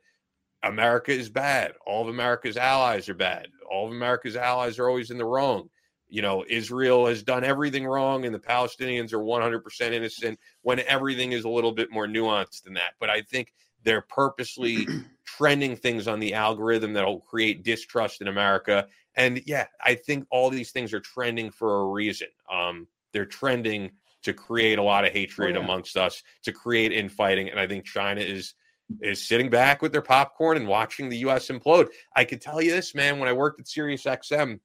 America 0.65 1.11
is 1.11 1.29
bad. 1.29 1.73
All 1.85 2.01
of 2.01 2.09
America's 2.09 2.57
allies 2.57 3.07
are 3.07 3.13
bad. 3.13 3.47
All 3.69 3.85
of 3.85 3.93
America's 3.93 4.35
allies 4.35 4.79
are 4.79 4.89
always 4.89 5.11
in 5.11 5.17
the 5.17 5.25
wrong. 5.25 5.69
You 6.09 6.21
know, 6.21 6.43
Israel 6.47 7.07
has 7.07 7.23
done 7.23 7.43
everything 7.43 7.85
wrong 7.85 8.25
and 8.25 8.33
the 8.33 8.39
Palestinians 8.39 9.13
are 9.13 9.19
100% 9.19 9.91
innocent 9.91 10.39
when 10.61 10.79
everything 10.81 11.31
is 11.31 11.45
a 11.45 11.49
little 11.49 11.71
bit 11.71 11.91
more 11.91 12.07
nuanced 12.07 12.63
than 12.63 12.73
that. 12.73 12.93
But 12.99 13.09
I 13.09 13.21
think 13.21 13.53
they're 13.83 14.05
purposely 14.09 14.87
trending 15.25 15.75
things 15.75 16.07
on 16.07 16.19
the 16.19 16.33
algorithm 16.33 16.93
that'll 16.93 17.21
create 17.21 17.63
distrust 17.63 18.21
in 18.21 18.27
America. 18.27 18.87
And 19.15 19.41
yeah, 19.45 19.67
I 19.83 19.95
think 19.95 20.25
all 20.31 20.49
these 20.49 20.71
things 20.71 20.93
are 20.93 20.99
trending 20.99 21.51
for 21.51 21.81
a 21.81 21.87
reason. 21.87 22.27
Um, 22.51 22.87
they're 23.13 23.25
trending 23.25 23.91
to 24.23 24.33
create 24.33 24.79
a 24.79 24.83
lot 24.83 25.05
of 25.05 25.13
hatred 25.13 25.55
oh, 25.55 25.59
yeah. 25.59 25.63
amongst 25.63 25.95
us, 25.95 26.23
to 26.43 26.51
create 26.51 26.91
infighting. 26.91 27.49
And 27.49 27.59
I 27.59 27.67
think 27.67 27.85
China 27.85 28.21
is 28.21 28.55
is 29.01 29.21
sitting 29.21 29.49
back 29.49 29.81
with 29.81 29.91
their 29.91 30.01
popcorn 30.01 30.57
and 30.57 30.67
watching 30.67 31.09
the 31.09 31.17
US 31.19 31.47
implode. 31.47 31.89
I 32.15 32.23
could 32.25 32.41
tell 32.41 32.61
you 32.61 32.71
this, 32.71 32.95
man, 32.95 33.19
when 33.19 33.29
I 33.29 33.33
worked 33.33 33.59
at 33.59 33.67
Sirius 33.67 34.03
XM, 34.03 34.59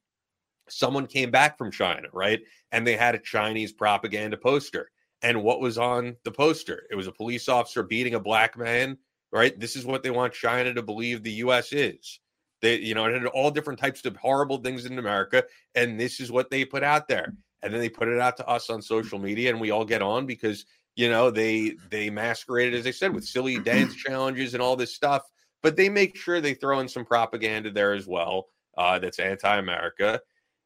someone 0.68 1.06
came 1.06 1.30
back 1.30 1.58
from 1.58 1.70
China, 1.70 2.08
right? 2.12 2.40
And 2.72 2.86
they 2.86 2.96
had 2.96 3.14
a 3.14 3.18
Chinese 3.18 3.72
propaganda 3.72 4.36
poster. 4.36 4.90
And 5.22 5.42
what 5.42 5.60
was 5.60 5.78
on 5.78 6.16
the 6.24 6.30
poster? 6.30 6.84
It 6.90 6.94
was 6.94 7.06
a 7.06 7.12
police 7.12 7.48
officer 7.48 7.82
beating 7.82 8.14
a 8.14 8.20
black 8.20 8.56
man, 8.56 8.96
right? 9.32 9.58
This 9.58 9.76
is 9.76 9.84
what 9.84 10.02
they 10.02 10.10
want 10.10 10.32
China 10.32 10.72
to 10.72 10.82
believe 10.82 11.22
the 11.22 11.32
US 11.32 11.72
is. 11.72 12.20
They, 12.62 12.78
you 12.78 12.94
know, 12.94 13.06
it 13.06 13.14
had 13.14 13.26
all 13.26 13.50
different 13.50 13.78
types 13.78 14.04
of 14.04 14.16
horrible 14.16 14.58
things 14.58 14.84
in 14.84 14.98
America, 14.98 15.44
and 15.74 15.98
this 15.98 16.20
is 16.20 16.30
what 16.30 16.50
they 16.50 16.64
put 16.64 16.82
out 16.82 17.08
there. 17.08 17.34
And 17.62 17.72
then 17.72 17.80
they 17.80 17.88
put 17.88 18.08
it 18.08 18.20
out 18.20 18.36
to 18.38 18.48
us 18.48 18.70
on 18.70 18.80
social 18.80 19.18
media, 19.18 19.50
and 19.50 19.60
we 19.60 19.70
all 19.70 19.84
get 19.84 20.02
on 20.02 20.26
because 20.26 20.64
you 20.96 21.08
know 21.08 21.30
they 21.30 21.74
they 21.90 22.10
masqueraded 22.10 22.78
as 22.78 22.86
i 22.86 22.90
said 22.90 23.14
with 23.14 23.24
silly 23.24 23.58
dance 23.58 23.94
challenges 24.06 24.54
and 24.54 24.62
all 24.62 24.76
this 24.76 24.94
stuff 24.94 25.22
but 25.62 25.76
they 25.76 25.88
make 25.88 26.16
sure 26.16 26.40
they 26.40 26.54
throw 26.54 26.80
in 26.80 26.88
some 26.88 27.04
propaganda 27.04 27.70
there 27.70 27.92
as 27.92 28.06
well 28.06 28.46
uh, 28.78 28.98
that's 28.98 29.18
anti-america. 29.18 30.20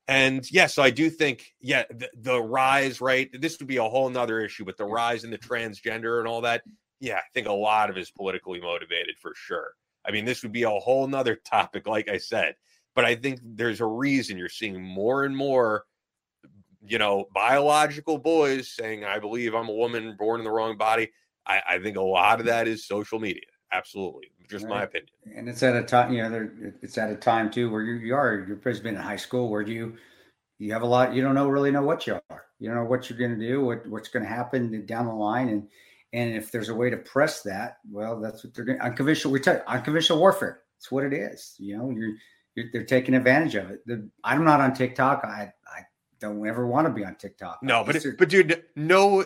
And 0.07 0.49
yeah 0.51 0.67
so 0.67 0.83
i 0.83 0.91
do 0.91 1.09
think 1.09 1.55
yeah 1.61 1.85
the, 1.91 2.11
the, 2.15 2.41
rise 2.41 3.01
right 3.01 3.31
this 3.33 3.59
would 3.59 3.69
be 3.69 3.79
a 3.79 3.85
whole 3.85 4.11
nother 4.11 4.41
issue 4.41 4.65
but 4.65 4.77
the 4.77 4.85
rise 4.85 5.25
in 5.25 5.31
the 5.31 5.39
transgender 5.39 6.19
and 6.19 6.29
all 6.29 6.43
that 6.43 6.63
yeah 7.01 7.17
i 7.17 7.29
think 7.33 7.47
a 7.47 7.53
lot 7.53 7.89
of 7.89 7.97
it 7.97 8.01
is 8.01 8.11
politically 8.11 8.61
motivated 8.61 9.17
for 9.21 9.33
sure. 9.35 9.73
I 10.07 10.11
mean 10.11 10.27
this 10.27 10.43
would 10.43 10.53
be 10.53 10.65
a 10.65 10.71
whole 10.71 11.07
nother 11.07 11.37
topic 11.45 11.87
like 11.87 12.09
i 12.09 12.19
said 12.19 12.57
but 12.95 13.07
i 13.07 13.15
think 13.15 13.41
there's 13.43 13.81
a 13.81 13.87
reason 13.87 14.37
you're 14.37 14.51
seeing 14.51 14.83
more 14.83 15.25
and 15.25 15.37
more 15.37 15.85
you 16.87 16.99
know, 16.99 17.27
biological 17.35 18.19
boys 18.19 18.69
saying, 18.69 19.05
I 19.05 19.19
believe 19.19 19.55
I'm 19.55 19.69
a 19.69 19.75
woman 19.75 20.17
born 20.19 20.41
in 20.41 20.45
the 20.45 20.51
wrong 20.51 20.77
body. 20.77 21.11
I, 21.47 21.61
I 21.69 21.79
think 21.79 21.97
a 21.97 22.03
lot 22.03 22.41
of 22.41 22.47
that 22.47 22.69
is 22.69 22.87
social 22.87 23.19
media. 23.19 23.43
Absolutely. 23.73 24.31
Just 24.49 24.65
right. 24.65 24.71
my 24.71 24.83
opinion. 24.83 25.09
And 25.35 25.49
it's 25.49 25.63
at 25.63 25.75
a 25.75 25.83
time, 25.83 26.13
you 26.13 26.23
know, 26.23 26.49
it's 26.83 26.99
at 26.99 27.11
a 27.11 27.17
time 27.17 27.51
too 27.51 27.71
where 27.71 27.83
you, 27.83 27.95
you 27.95 28.15
are, 28.15 28.45
you're 28.47 28.57
been 28.57 28.95
in 28.95 28.97
high 28.97 29.17
school 29.17 29.49
where 29.49 29.63
you, 29.63 29.97
you 30.59 30.73
have 30.73 30.83
a 30.83 30.87
lot, 30.87 31.15
you 31.15 31.23
don't 31.23 31.35
know, 31.35 31.49
really 31.49 31.71
know 31.71 31.83
what 31.83 32.07
you 32.07 32.21
are. 32.31 32.45
You 32.61 32.69
don't 32.69 32.77
know 32.77 32.85
what 32.85 33.11
you're 33.11 33.19
going 33.19 33.39
to 33.39 33.47
do, 33.47 33.65
what, 33.65 33.87
what's 33.89 34.09
going 34.09 34.23
to 34.23 34.29
happen 34.29 34.87
down 34.87 35.07
the 35.07 35.13
line. 35.13 35.49
And, 35.49 35.69
and 36.13 36.37
if 36.37 36.53
there's 36.53 36.69
a 36.69 36.75
way 36.75 36.91
to 36.91 36.97
press 36.99 37.43
that, 37.43 37.79
well, 37.91 38.21
that's 38.21 38.45
what 38.45 38.55
they're 38.55 38.65
doing. 38.65 38.81
Unconventional, 38.81 39.33
we 39.33 39.41
tell 39.41 39.61
unconventional 39.67 40.21
warfare. 40.21 40.61
It's 40.79 40.93
what 40.93 41.05
it 41.05 41.13
is. 41.13 41.57
You 41.59 41.77
know, 41.79 41.91
you're, 41.91 42.13
you're, 42.55 42.67
they're 42.73 42.85
taking 42.85 43.15
advantage 43.15 43.57
of 43.57 43.71
it. 43.71 43.81
The, 43.87 44.09
I'm 44.23 44.45
not 44.45 44.61
on 44.61 44.75
TikTok. 44.75 45.25
I, 45.25 45.53
I 45.67 45.81
don't 46.21 46.47
ever 46.47 46.67
want 46.67 46.87
to 46.87 46.93
be 46.93 47.05
on 47.05 47.15
TikTok. 47.17 47.63
No, 47.63 47.85
but 47.85 47.97
it, 47.97 48.19
but 48.19 48.29
dude, 48.29 48.65
no 48.77 49.25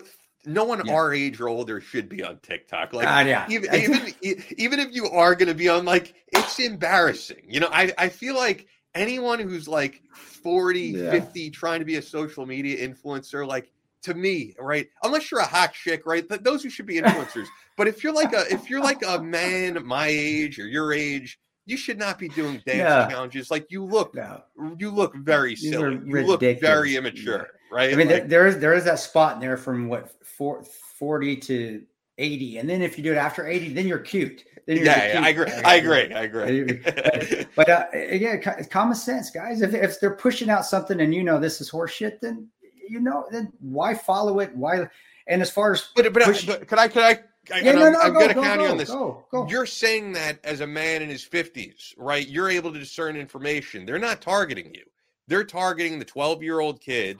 no 0.48 0.64
one 0.64 0.82
yeah. 0.84 0.94
our 0.94 1.12
age 1.12 1.40
or 1.40 1.48
older 1.48 1.80
should 1.80 2.08
be 2.08 2.22
on 2.24 2.38
TikTok. 2.38 2.92
Like, 2.92 3.06
uh, 3.06 3.28
yeah. 3.28 3.46
even, 3.50 3.74
even, 4.22 4.44
even 4.56 4.78
if 4.80 4.94
you 4.94 5.08
are 5.08 5.34
going 5.34 5.48
to 5.48 5.54
be 5.54 5.68
on, 5.68 5.84
like, 5.84 6.14
it's 6.28 6.58
embarrassing. 6.58 7.42
You 7.46 7.60
know, 7.60 7.68
I, 7.70 7.92
I 7.98 8.08
feel 8.08 8.34
like 8.34 8.66
anyone 8.94 9.40
who's 9.40 9.68
like 9.68 10.02
40, 10.14 10.80
yeah. 10.80 11.10
50, 11.10 11.50
trying 11.50 11.80
to 11.80 11.84
be 11.84 11.96
a 11.96 12.02
social 12.02 12.46
media 12.46 12.88
influencer, 12.88 13.46
like, 13.46 13.70
to 14.02 14.14
me, 14.14 14.54
right? 14.58 14.88
Unless 15.02 15.30
you're 15.30 15.40
a 15.40 15.46
hot 15.46 15.72
chick, 15.72 16.06
right? 16.06 16.24
Those 16.42 16.62
who 16.62 16.70
should 16.70 16.86
be 16.86 16.94
influencers. 17.00 17.46
but 17.76 17.88
if 17.88 18.02
you're 18.02 18.14
like 18.14 18.32
a, 18.32 18.50
if 18.52 18.70
you're 18.70 18.82
like 18.82 19.02
a 19.06 19.20
man 19.20 19.84
my 19.84 20.06
age 20.06 20.58
or 20.58 20.66
your 20.66 20.92
age, 20.92 21.38
you 21.68 21.76
should 21.76 21.98
not 21.98 22.18
be 22.18 22.28
doing 22.28 22.62
dance 22.66 22.78
yeah. 22.78 23.08
challenges. 23.08 23.50
Like 23.50 23.70
you 23.70 23.84
look, 23.84 24.14
no. 24.14 24.42
you 24.78 24.90
look 24.90 25.14
very 25.16 25.50
These 25.50 25.70
silly. 25.70 26.00
You 26.04 26.22
look 26.22 26.40
very 26.40 26.96
immature, 26.96 27.48
yeah. 27.70 27.76
right? 27.76 27.92
I 27.92 27.96
mean, 27.96 28.08
like, 28.08 28.28
there 28.28 28.46
is 28.46 28.58
there 28.58 28.74
is 28.74 28.84
that 28.84 28.98
spot 28.98 29.34
in 29.34 29.40
there 29.40 29.58
from 29.58 29.88
what 29.88 30.14
four, 30.24 30.64
40 30.64 31.36
to 31.36 31.82
80. 32.16 32.58
And 32.58 32.68
then 32.68 32.82
if 32.82 32.96
you 32.96 33.04
do 33.04 33.12
it 33.12 33.16
after 33.16 33.46
80, 33.46 33.74
then 33.74 33.86
you're 33.86 33.98
cute. 33.98 34.44
Then 34.66 34.76
you're 34.76 34.86
yeah, 34.86 35.14
yeah 35.14 35.22
I 35.22 35.28
agree. 35.28 35.52
I 35.52 35.74
agree. 35.76 36.14
I 36.14 36.22
agree. 36.22 36.80
but, 36.84 37.46
but 37.54 37.68
uh, 37.68 37.84
again, 37.92 38.42
common 38.70 38.94
sense, 38.94 39.30
guys. 39.30 39.62
If, 39.62 39.74
if 39.74 40.00
they're 40.00 40.16
pushing 40.16 40.50
out 40.50 40.64
something 40.64 41.00
and 41.00 41.14
you 41.14 41.22
know 41.22 41.38
this 41.38 41.60
is 41.60 41.70
horseshit, 41.70 42.20
then 42.20 42.48
you 42.88 43.00
know, 43.00 43.26
then 43.30 43.52
why 43.60 43.94
follow 43.94 44.40
it? 44.40 44.54
Why? 44.56 44.88
And 45.26 45.42
as 45.42 45.50
far 45.50 45.72
as 45.72 45.88
but 45.94 46.10
but, 46.12 46.22
push, 46.22 46.46
but 46.46 46.66
can 46.66 46.78
I 46.78 46.88
can 46.88 47.02
I 47.02 47.20
I, 47.52 47.60
yeah, 47.60 47.72
no, 47.72 47.86
I'm, 47.86 47.92
no, 47.92 48.00
I'm 48.00 48.12
go, 48.12 48.20
gonna 48.20 48.34
go, 48.34 48.42
count 48.42 48.58
go, 48.58 48.64
you 48.64 48.70
on 48.70 48.76
this. 48.76 48.90
Go. 48.90 49.46
You're 49.48 49.66
saying 49.66 50.12
that 50.12 50.38
as 50.44 50.60
a 50.60 50.66
man 50.66 51.02
in 51.02 51.08
his 51.08 51.24
50s, 51.24 51.94
right? 51.96 52.26
You're 52.26 52.50
able 52.50 52.72
to 52.72 52.78
discern 52.78 53.16
information. 53.16 53.86
They're 53.86 53.98
not 53.98 54.20
targeting 54.20 54.74
you. 54.74 54.84
They're 55.26 55.44
targeting 55.44 55.98
the 55.98 56.04
12 56.04 56.42
year 56.42 56.60
old 56.60 56.80
kid 56.80 57.18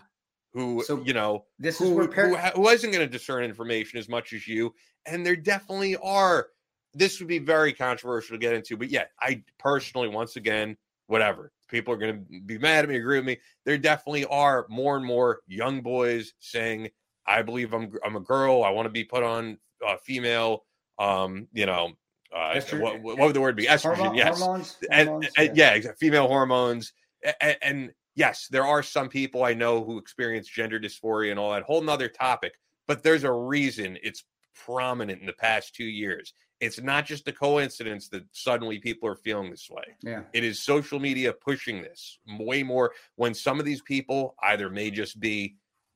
who, 0.52 0.82
so 0.84 1.02
you 1.02 1.12
know, 1.12 1.44
this 1.59 1.78
who, 1.78 2.00
is 2.00 2.14
who, 2.14 2.36
who 2.36 2.68
isn't 2.68 2.90
going 2.90 3.05
to 3.05 3.10
discern 3.10 3.44
information 3.44 3.98
as 3.98 4.09
much 4.09 4.32
as 4.32 4.48
you. 4.48 4.74
And 5.06 5.24
there 5.24 5.36
definitely 5.36 5.96
are. 5.96 6.48
This 6.94 7.18
would 7.18 7.28
be 7.28 7.38
very 7.38 7.72
controversial 7.72 8.34
to 8.34 8.40
get 8.40 8.55
into, 8.55 8.76
but 8.76 8.88
yeah, 8.90 9.05
I 9.20 9.42
personally, 9.59 10.09
once 10.09 10.36
again, 10.36 10.76
whatever. 11.06 11.52
People 11.68 11.92
are 11.92 11.98
going 11.98 12.14
to 12.14 12.40
be 12.40 12.56
mad 12.56 12.84
at 12.84 12.88
me, 12.88 12.96
agree 12.96 13.18
with 13.18 13.26
me. 13.26 13.38
There 13.66 13.76
definitely 13.76 14.24
are 14.24 14.66
more 14.70 14.96
and 14.96 15.05
more 15.05 15.40
young 15.46 15.82
boys 15.82 16.32
saying, 16.40 16.88
"I 17.26 17.42
believe 17.42 17.74
I'm 17.74 17.92
I'm 18.02 18.16
a 18.16 18.20
girl. 18.20 18.64
I 18.64 18.70
want 18.70 18.86
to 18.86 18.90
be 18.90 19.05
put 19.05 19.22
on 19.22 19.59
uh, 19.86 19.96
female." 20.05 20.64
Um, 20.98 21.46
you 21.52 21.66
know, 21.66 21.92
uh, 22.34 22.60
what, 22.72 23.00
what, 23.02 23.18
would 23.18 23.34
the 23.34 23.40
word 23.40 23.56
be? 23.56 23.66
Estrogen, 23.66 24.16
yes, 24.16 24.38
hormones, 24.38 24.76
and, 24.90 25.09
hormones, 25.09 25.32
and, 25.36 25.56
yeah. 25.56 25.74
yeah, 25.76 25.90
female 25.98 26.26
hormones, 26.26 26.92
and, 27.40 27.56
and 27.62 27.90
yes, 28.14 28.48
there 28.50 28.66
are 28.66 28.82
some 28.82 29.09
people 29.09 29.44
I 29.44 29.55
know 29.55 29.84
who 29.84 29.98
experience 29.98 30.48
gender 30.48 30.80
dysphoria 30.80 31.30
and 31.30 31.38
all 31.38 31.52
that 31.52 31.62
whole 31.62 31.80
nother 31.80 32.09
topic, 32.09 32.55
but 32.86 33.02
there's 33.02 33.24
a 33.24 33.32
reason 33.32 33.96
it's 34.02 34.24
prominent 34.66 35.20
in 35.20 35.26
the 35.26 35.32
past 35.32 35.74
two 35.74 35.84
years. 35.84 36.34
It's 36.60 36.80
not 36.80 37.06
just 37.06 37.28
a 37.28 37.32
coincidence 37.32 38.09
that 38.09 38.24
suddenly 38.32 38.80
people 38.80 39.09
are 39.09 39.14
feeling 39.14 39.50
this 39.50 39.68
way. 39.70 39.84
Yeah. 40.02 40.22
It 40.32 40.42
is 40.42 40.64
social 40.64 40.98
media 40.98 41.32
pushing 41.32 41.80
this 41.80 42.18
way 42.26 42.64
more 42.64 42.92
when 43.14 43.32
some 43.32 43.60
of 43.60 43.64
these 43.64 43.80
people 43.82 44.34
either 44.42 44.68
may 44.68 44.90
just 44.90 45.20
be, 45.20 45.55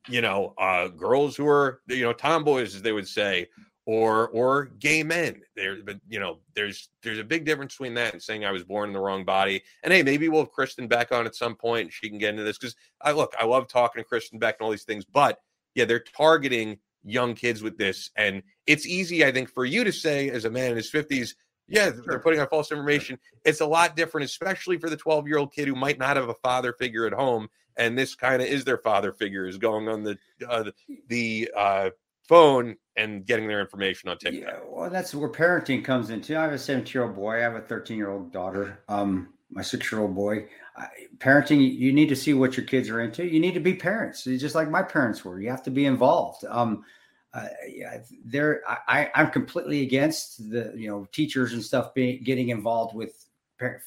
you 0.08 0.20
know, 0.20 0.54
uh, 0.58 0.86
girls 0.88 1.36
who 1.36 1.48
are, 1.48 1.80
you 1.88 2.04
know, 2.04 2.12
tomboys, 2.12 2.76
as 2.76 2.82
they 2.82 2.92
would 2.92 3.08
say, 3.08 3.48
or 3.84 4.28
or 4.28 4.66
gay 4.78 5.02
men. 5.02 5.42
There, 5.56 5.82
but 5.82 5.98
you 6.08 6.20
know, 6.20 6.38
there's 6.54 6.88
there's 7.02 7.18
a 7.18 7.24
big 7.24 7.44
difference 7.44 7.74
between 7.74 7.94
that 7.94 8.12
and 8.12 8.22
saying 8.22 8.44
I 8.44 8.52
was 8.52 8.64
born 8.64 8.88
in 8.88 8.92
the 8.92 9.00
wrong 9.00 9.24
body. 9.24 9.62
And 9.82 9.92
hey, 9.92 10.02
maybe 10.02 10.28
we'll 10.28 10.44
have 10.44 10.52
Kristin 10.52 10.88
back 10.88 11.12
on 11.12 11.26
at 11.26 11.34
some 11.34 11.56
point. 11.56 11.86
And 11.86 11.92
she 11.92 12.08
can 12.08 12.18
get 12.18 12.30
into 12.30 12.44
this 12.44 12.58
because 12.58 12.76
I 13.00 13.12
look, 13.12 13.34
I 13.38 13.44
love 13.44 13.68
talking 13.68 14.02
to 14.02 14.08
Kristin 14.08 14.38
Beck 14.38 14.56
and 14.58 14.64
all 14.64 14.70
these 14.70 14.84
things, 14.84 15.04
but 15.04 15.40
yeah, 15.74 15.84
they're 15.84 16.00
targeting 16.00 16.78
young 17.04 17.34
kids 17.34 17.62
with 17.62 17.78
this. 17.78 18.10
And 18.16 18.42
it's 18.66 18.86
easy, 18.86 19.24
I 19.24 19.32
think, 19.32 19.48
for 19.50 19.64
you 19.64 19.84
to 19.84 19.92
say 19.92 20.30
as 20.30 20.44
a 20.44 20.50
man 20.50 20.70
in 20.70 20.76
his 20.76 20.90
50s, 20.90 21.34
yeah, 21.68 21.92
sure. 21.92 22.02
they're 22.06 22.18
putting 22.18 22.40
out 22.40 22.50
false 22.50 22.70
information. 22.70 23.18
It's 23.44 23.60
a 23.60 23.66
lot 23.66 23.96
different, 23.96 24.24
especially 24.26 24.78
for 24.78 24.90
the 24.90 24.96
12 24.96 25.26
year 25.26 25.38
old 25.38 25.52
kid 25.52 25.68
who 25.68 25.74
might 25.74 25.98
not 25.98 26.16
have 26.16 26.28
a 26.28 26.34
father 26.34 26.72
figure 26.72 27.06
at 27.06 27.12
home. 27.12 27.48
And 27.76 27.96
this 27.96 28.14
kind 28.14 28.42
of 28.42 28.48
is 28.48 28.64
their 28.64 28.78
father 28.78 29.12
figure 29.12 29.46
is 29.46 29.56
going 29.56 29.88
on 29.88 30.02
the 30.02 30.18
uh, 30.46 30.70
the 31.08 31.50
uh, 31.56 31.90
phone 32.28 32.76
and 32.96 33.24
getting 33.26 33.48
their 33.48 33.60
information 33.60 34.08
on 34.08 34.18
TikTok. 34.18 34.54
Yeah, 34.54 34.60
well, 34.68 34.90
that's 34.90 35.14
where 35.14 35.28
parenting 35.28 35.84
comes 35.84 36.10
into. 36.10 36.38
I 36.38 36.42
have 36.42 36.52
a 36.52 36.58
17 36.58 36.92
year 36.92 37.04
old 37.04 37.14
boy. 37.16 37.36
I 37.36 37.40
have 37.40 37.54
a 37.54 37.60
13 37.60 37.96
year 37.96 38.10
old 38.10 38.32
daughter. 38.32 38.80
Um, 38.88 39.32
my 39.50 39.62
six 39.62 39.90
year 39.92 40.00
old 40.00 40.14
boy. 40.14 40.46
I, 40.76 40.86
parenting, 41.18 41.78
you 41.78 41.92
need 41.92 42.08
to 42.08 42.16
see 42.16 42.34
what 42.34 42.56
your 42.56 42.64
kids 42.66 42.88
are 42.88 43.00
into. 43.00 43.26
You 43.26 43.40
need 43.40 43.54
to 43.54 43.60
be 43.60 43.74
parents, 43.74 44.24
just 44.24 44.54
like 44.54 44.70
my 44.70 44.82
parents 44.82 45.24
were. 45.24 45.40
You 45.40 45.50
have 45.50 45.62
to 45.64 45.70
be 45.70 45.84
involved. 45.84 46.44
Um, 46.48 46.84
uh, 47.34 47.48
yeah, 47.66 47.98
there. 48.24 48.62
I, 48.66 49.10
I'm 49.14 49.30
completely 49.30 49.82
against 49.82 50.50
the 50.50 50.72
you 50.76 50.88
know 50.90 51.06
teachers 51.12 51.54
and 51.54 51.62
stuff 51.62 51.94
being 51.94 52.22
getting 52.22 52.50
involved 52.50 52.94
with 52.94 53.26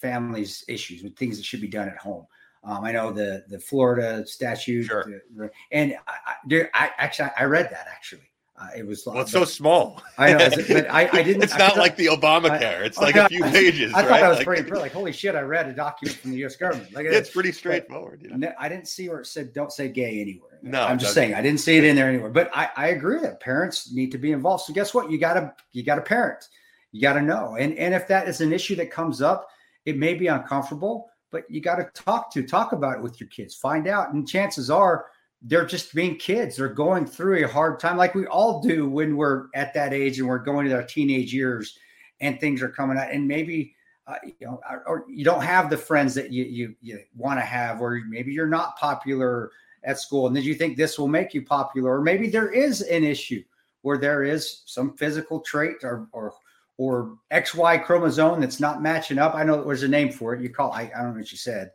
families' 0.01 0.63
issues 0.67 1.03
with 1.03 1.15
things 1.15 1.37
that 1.37 1.45
should 1.45 1.61
be 1.61 1.67
done 1.67 1.87
at 1.87 1.97
home. 1.97 2.25
Um, 2.65 2.83
I 2.83 2.91
know 2.91 3.11
the 3.11 3.45
the 3.47 3.59
Florida 3.59 4.25
statute, 4.25 4.85
sure. 4.85 5.21
the, 5.35 5.51
and 5.71 5.95
I, 6.07 6.33
I, 6.51 6.69
I, 6.73 6.91
actually 6.97 7.29
I 7.37 7.43
read 7.43 7.69
that 7.71 7.87
actually. 7.87 8.29
Uh, 8.57 8.69
it 8.77 8.87
was 8.87 9.05
well, 9.05 9.19
it's 9.19 9.33
so 9.33 9.43
small. 9.43 10.01
I 10.17 10.31
know, 10.31 10.49
but 10.69 10.89
I, 10.89 11.09
I 11.11 11.23
didn't. 11.23 11.43
it's 11.43 11.57
not 11.57 11.75
like 11.75 11.97
the 11.97 12.05
Obamacare. 12.05 12.85
It's 12.85 12.97
like 12.97 13.17
a 13.17 13.27
few 13.27 13.43
pages. 13.51 13.93
I, 13.93 14.01
thought 14.01 14.11
right? 14.11 14.21
that 14.21 14.29
was 14.29 14.37
like, 14.37 14.47
pretty. 14.47 14.71
Like, 14.75 14.93
holy 14.93 15.11
shit! 15.11 15.35
I 15.35 15.41
read 15.41 15.67
a 15.67 15.73
document 15.73 16.17
from 16.19 16.31
the 16.31 16.37
U.S. 16.37 16.55
government. 16.55 16.93
Like, 16.93 17.05
it's 17.05 17.29
pretty 17.29 17.51
straightforward. 17.51 18.21
You 18.23 18.37
know? 18.37 18.53
I 18.57 18.69
didn't 18.69 18.87
see 18.87 19.09
where 19.09 19.19
it 19.19 19.27
said 19.27 19.51
"don't 19.51 19.73
say 19.73 19.89
gay" 19.89 20.21
anywhere. 20.21 20.59
No, 20.61 20.83
I'm 20.83 20.97
just 20.97 21.13
saying 21.13 21.33
I 21.33 21.41
didn't 21.41 21.59
see 21.59 21.77
it 21.77 21.83
in 21.83 21.97
there 21.97 22.07
anywhere. 22.07 22.29
But 22.29 22.49
I, 22.55 22.69
I 22.77 22.87
agree 22.87 23.19
that 23.19 23.41
parents 23.41 23.93
need 23.93 24.11
to 24.13 24.17
be 24.17 24.31
involved. 24.31 24.63
So 24.63 24.73
guess 24.73 24.93
what? 24.93 25.11
You 25.11 25.17
gotta 25.17 25.53
you 25.73 25.83
gotta 25.83 26.01
parent. 26.01 26.47
You 26.93 27.01
gotta 27.01 27.21
know. 27.21 27.57
And 27.59 27.77
and 27.77 27.93
if 27.93 28.07
that 28.07 28.29
is 28.29 28.39
an 28.39 28.53
issue 28.53 28.75
that 28.77 28.89
comes 28.89 29.21
up, 29.21 29.49
it 29.85 29.97
may 29.97 30.13
be 30.13 30.27
uncomfortable, 30.27 31.09
but 31.35 31.51
you 31.51 31.59
got 31.59 31.75
to 31.75 32.01
talk 32.01 32.31
to 32.31 32.43
talk 32.43 32.71
about 32.71 32.95
it 32.95 33.03
with 33.03 33.19
your 33.19 33.27
kids. 33.27 33.53
Find 33.53 33.89
out, 33.89 34.13
and 34.13 34.25
chances 34.25 34.69
are 34.69 35.07
they're 35.41 35.65
just 35.65 35.93
being 35.93 36.15
kids. 36.15 36.55
They're 36.55 36.69
going 36.69 37.05
through 37.05 37.43
a 37.43 37.47
hard 37.47 37.77
time, 37.77 37.97
like 37.97 38.15
we 38.15 38.25
all 38.27 38.61
do 38.61 38.87
when 38.87 39.17
we're 39.17 39.47
at 39.53 39.73
that 39.73 39.93
age 39.93 40.17
and 40.17 40.29
we're 40.29 40.37
going 40.37 40.65
to 40.69 40.75
our 40.75 40.83
teenage 40.83 41.33
years, 41.33 41.77
and 42.21 42.39
things 42.39 42.61
are 42.61 42.69
coming 42.69 42.97
out. 42.97 43.11
And 43.11 43.27
maybe 43.27 43.75
uh, 44.07 44.15
you 44.23 44.47
know, 44.47 44.61
or, 44.87 45.03
you 45.09 45.25
don't 45.25 45.43
have 45.43 45.69
the 45.69 45.77
friends 45.77 46.13
that 46.13 46.31
you 46.31 46.45
you, 46.45 46.75
you 46.81 46.99
want 47.17 47.37
to 47.37 47.45
have, 47.45 47.81
or 47.81 48.01
maybe 48.07 48.31
you're 48.31 48.47
not 48.47 48.77
popular 48.77 49.51
at 49.83 49.99
school, 49.99 50.27
and 50.27 50.33
then 50.33 50.43
you 50.43 50.55
think 50.55 50.77
this 50.77 50.97
will 50.97 51.09
make 51.09 51.33
you 51.33 51.43
popular, 51.43 51.97
or 51.97 52.01
maybe 52.01 52.29
there 52.29 52.49
is 52.49 52.81
an 52.81 53.03
issue 53.03 53.43
where 53.81 53.97
there 53.97 54.23
is 54.23 54.61
some 54.65 54.95
physical 54.95 55.41
trait 55.41 55.75
or 55.83 56.07
or 56.13 56.33
or 56.77 57.17
XY 57.31 57.83
chromosome 57.85 58.41
that's 58.41 58.59
not 58.59 58.81
matching 58.81 59.17
up. 59.17 59.35
I 59.35 59.43
know 59.43 59.63
there's 59.63 59.83
a 59.83 59.87
name 59.87 60.11
for 60.11 60.33
it. 60.33 60.41
You 60.41 60.49
call 60.49 60.71
I, 60.71 60.91
I 60.95 61.01
don't 61.01 61.13
know 61.13 61.19
what 61.19 61.31
you 61.31 61.37
said, 61.37 61.71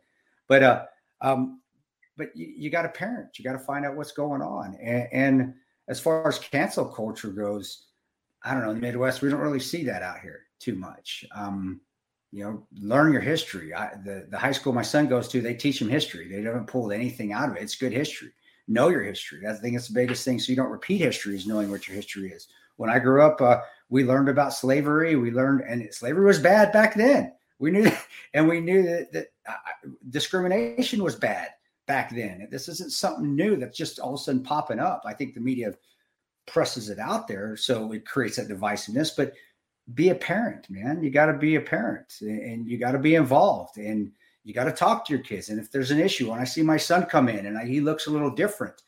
but 0.47 0.63
uh, 0.63 0.85
um, 1.21 1.61
but 2.17 2.35
you, 2.35 2.53
you 2.55 2.69
got 2.69 2.83
to 2.83 2.89
parent. 2.89 3.37
You 3.39 3.43
got 3.43 3.53
to 3.53 3.59
find 3.59 3.85
out 3.85 3.95
what's 3.95 4.11
going 4.11 4.41
on. 4.41 4.75
And, 4.81 5.07
and, 5.11 5.53
as 5.87 5.99
far 5.99 6.25
as 6.25 6.39
cancel 6.39 6.85
culture 6.85 7.29
goes, 7.29 7.87
I 8.43 8.53
don't 8.53 8.63
know. 8.63 8.69
In 8.69 8.75
the 8.75 8.81
Midwest, 8.81 9.21
we 9.21 9.29
don't 9.29 9.41
really 9.41 9.59
see 9.59 9.83
that 9.85 10.03
out 10.03 10.21
here 10.21 10.43
too 10.59 10.75
much. 10.75 11.25
Um, 11.35 11.81
you 12.31 12.45
know, 12.45 12.65
learn 12.79 13.11
your 13.11 13.21
history. 13.21 13.73
I, 13.73 13.95
the 14.05 14.27
the 14.29 14.37
high 14.37 14.53
school 14.53 14.71
my 14.71 14.83
son 14.83 15.07
goes 15.07 15.27
to, 15.29 15.41
they 15.41 15.53
teach 15.53 15.81
him 15.81 15.89
history. 15.89 16.29
They 16.29 16.43
haven't 16.43 16.67
pulled 16.67 16.93
anything 16.93 17.33
out 17.33 17.49
of 17.49 17.57
it. 17.57 17.63
It's 17.63 17.75
good 17.75 17.91
history. 17.91 18.31
Know 18.69 18.87
your 18.87 19.03
history. 19.03 19.45
I 19.45 19.53
think 19.53 19.75
it's 19.75 19.89
the 19.89 19.93
biggest 19.95 20.23
thing. 20.23 20.39
So 20.39 20.51
you 20.51 20.55
don't 20.55 20.69
repeat 20.69 20.99
history 20.99 21.35
is 21.35 21.47
knowing 21.47 21.69
what 21.69 21.87
your 21.87 21.95
history 21.95 22.31
is. 22.31 22.47
When 22.77 22.89
I 22.89 22.99
grew 22.99 23.21
up, 23.21 23.41
uh, 23.41 23.59
we 23.91 24.05
learned 24.05 24.29
about 24.29 24.53
slavery. 24.53 25.15
We 25.17 25.31
learned, 25.31 25.63
and 25.67 25.93
slavery 25.93 26.25
was 26.25 26.39
bad 26.39 26.71
back 26.71 26.95
then. 26.95 27.33
We 27.59 27.69
knew, 27.69 27.91
and 28.33 28.47
we 28.47 28.59
knew 28.61 28.81
that, 28.83 29.11
that 29.11 29.27
uh, 29.47 29.89
discrimination 30.09 31.03
was 31.03 31.15
bad 31.15 31.49
back 31.87 32.09
then. 32.09 32.47
This 32.49 32.69
isn't 32.69 32.93
something 32.93 33.35
new 33.35 33.57
that's 33.57 33.77
just 33.77 33.99
all 33.99 34.15
of 34.15 34.21
a 34.21 34.23
sudden 34.23 34.43
popping 34.43 34.79
up. 34.79 35.03
I 35.05 35.13
think 35.13 35.35
the 35.35 35.41
media 35.41 35.75
presses 36.47 36.89
it 36.89 36.99
out 36.99 37.27
there, 37.27 37.55
so 37.57 37.91
it 37.91 38.05
creates 38.05 38.37
that 38.37 38.47
divisiveness. 38.47 39.11
But 39.15 39.33
be 39.93 40.09
a 40.09 40.15
parent, 40.15 40.69
man. 40.69 41.03
You 41.03 41.11
got 41.11 41.25
to 41.25 41.37
be 41.37 41.55
a 41.55 41.61
parent, 41.61 42.13
and 42.21 42.65
you 42.65 42.77
got 42.77 42.93
to 42.93 42.99
be 42.99 43.15
involved, 43.15 43.77
and 43.77 44.09
you 44.45 44.53
got 44.53 44.63
to 44.63 44.71
talk 44.71 45.05
to 45.05 45.13
your 45.13 45.21
kids. 45.21 45.49
And 45.49 45.59
if 45.59 45.69
there's 45.69 45.91
an 45.91 45.99
issue, 45.99 46.31
when 46.31 46.39
I 46.39 46.45
see 46.45 46.63
my 46.63 46.77
son 46.77 47.05
come 47.07 47.27
in 47.27 47.45
and 47.45 47.57
I, 47.57 47.65
he 47.65 47.81
looks 47.81 48.07
a 48.07 48.11
little 48.11 48.31
different, 48.31 48.81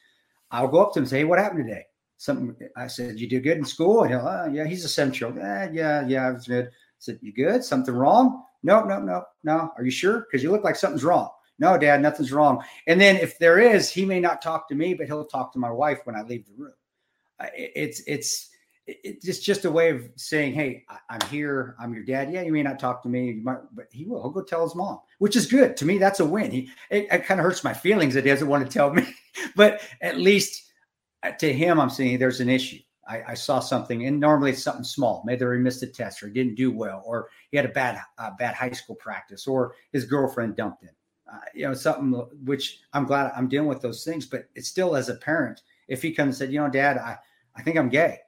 I'll 0.49 0.69
go 0.69 0.81
up 0.81 0.93
to 0.93 0.99
him 0.99 1.03
and 1.03 1.09
say, 1.09 1.17
"Hey, 1.19 1.23
what 1.25 1.39
happened 1.39 1.67
today?" 1.67 1.87
Something 2.23 2.55
I 2.77 2.87
said, 2.87 3.19
"You 3.19 3.27
do 3.27 3.41
good 3.41 3.57
in 3.57 3.65
school," 3.65 4.03
and 4.03 4.11
he'll, 4.11 4.25
oh, 4.25 4.49
"Yeah, 4.49 4.63
he's 4.63 4.97
old. 4.97 5.37
Eh, 5.37 5.69
yeah, 5.73 6.07
yeah, 6.07 6.27
I 6.27 6.31
was 6.31 6.47
good." 6.47 6.67
I 6.67 6.69
said, 6.97 7.19
"You 7.21 7.33
good? 7.33 7.65
Something 7.65 7.93
wrong?" 7.93 8.45
No, 8.63 8.81
no, 8.85 9.01
no, 9.01 9.25
no. 9.43 9.73
Are 9.77 9.83
you 9.83 9.91
sure? 9.91 10.21
Because 10.21 10.41
you 10.41 10.49
look 10.49 10.63
like 10.63 10.77
something's 10.77 11.03
wrong. 11.03 11.31
No, 11.59 11.77
dad, 11.77 12.01
nothing's 12.01 12.31
wrong. 12.31 12.63
And 12.87 13.01
then 13.01 13.17
if 13.17 13.37
there 13.39 13.59
is, 13.59 13.89
he 13.89 14.05
may 14.05 14.21
not 14.21 14.41
talk 14.41 14.69
to 14.69 14.75
me, 14.75 14.93
but 14.93 15.07
he'll 15.07 15.25
talk 15.25 15.51
to 15.51 15.59
my 15.59 15.69
wife 15.69 15.99
when 16.05 16.15
I 16.15 16.21
leave 16.21 16.45
the 16.45 16.53
room. 16.55 16.71
It's, 17.53 18.01
it's, 18.07 18.51
it's 18.87 19.39
just 19.39 19.65
a 19.65 19.71
way 19.71 19.89
of 19.89 20.09
saying, 20.15 20.53
"Hey, 20.53 20.85
I'm 21.09 21.27
here. 21.29 21.75
I'm 21.77 21.93
your 21.93 22.05
dad. 22.05 22.31
Yeah, 22.31 22.43
you 22.43 22.53
may 22.53 22.63
not 22.63 22.79
talk 22.79 23.03
to 23.03 23.09
me, 23.09 23.33
might, 23.33 23.59
but 23.73 23.87
he 23.91 24.05
will. 24.05 24.21
He'll 24.21 24.31
go 24.31 24.43
tell 24.43 24.63
his 24.63 24.75
mom, 24.75 24.99
which 25.19 25.35
is 25.35 25.45
good 25.45 25.75
to 25.75 25.85
me. 25.85 25.97
That's 25.97 26.21
a 26.21 26.25
win. 26.25 26.51
He 26.51 26.69
it, 26.89 27.07
it 27.11 27.25
kind 27.25 27.41
of 27.41 27.45
hurts 27.45 27.65
my 27.65 27.73
feelings 27.73 28.13
that 28.13 28.23
he 28.23 28.31
doesn't 28.31 28.47
want 28.47 28.65
to 28.65 28.71
tell 28.71 28.93
me, 28.93 29.05
but 29.57 29.81
at 30.01 30.19
least 30.19 30.72
to 31.31 31.53
him, 31.53 31.79
I'm 31.79 31.89
saying 31.89 32.19
there's 32.19 32.41
an 32.41 32.49
issue. 32.49 32.79
I, 33.07 33.23
I, 33.29 33.33
saw 33.33 33.59
something, 33.59 34.05
and 34.05 34.17
normally 34.17 34.51
it's 34.51 34.63
something 34.63 34.85
small. 34.85 35.23
Maybe 35.25 35.43
he 35.43 35.57
missed 35.57 35.83
a 35.83 35.87
test, 35.87 36.23
or 36.23 36.27
he 36.27 36.33
didn't 36.33 36.55
do 36.55 36.71
well, 36.71 37.03
or 37.05 37.27
he 37.51 37.57
had 37.57 37.65
a 37.65 37.69
bad 37.69 37.99
uh, 38.17 38.31
bad 38.39 38.55
high 38.55 38.71
school 38.71 38.95
practice, 38.95 39.45
or 39.45 39.75
his 39.91 40.05
girlfriend 40.05 40.55
dumped 40.55 40.83
him 40.83 40.95
uh, 41.33 41.39
you 41.53 41.67
know, 41.67 41.73
something 41.73 42.11
which 42.43 42.81
I'm 42.93 43.05
glad 43.05 43.31
I'm 43.35 43.47
dealing 43.47 43.67
with 43.67 43.81
those 43.81 44.03
things, 44.03 44.25
but 44.25 44.45
it's 44.55 44.67
still 44.67 44.95
as 44.95 45.09
a 45.09 45.15
parent, 45.15 45.61
if 45.87 46.01
he 46.01 46.13
comes 46.13 46.27
and 46.27 46.35
said, 46.35 46.53
you 46.53 46.59
know, 46.59 46.69
dad, 46.69 46.97
I, 46.97 47.17
I 47.55 47.61
think 47.61 47.77
I'm 47.77 47.89
gay. 47.89 48.19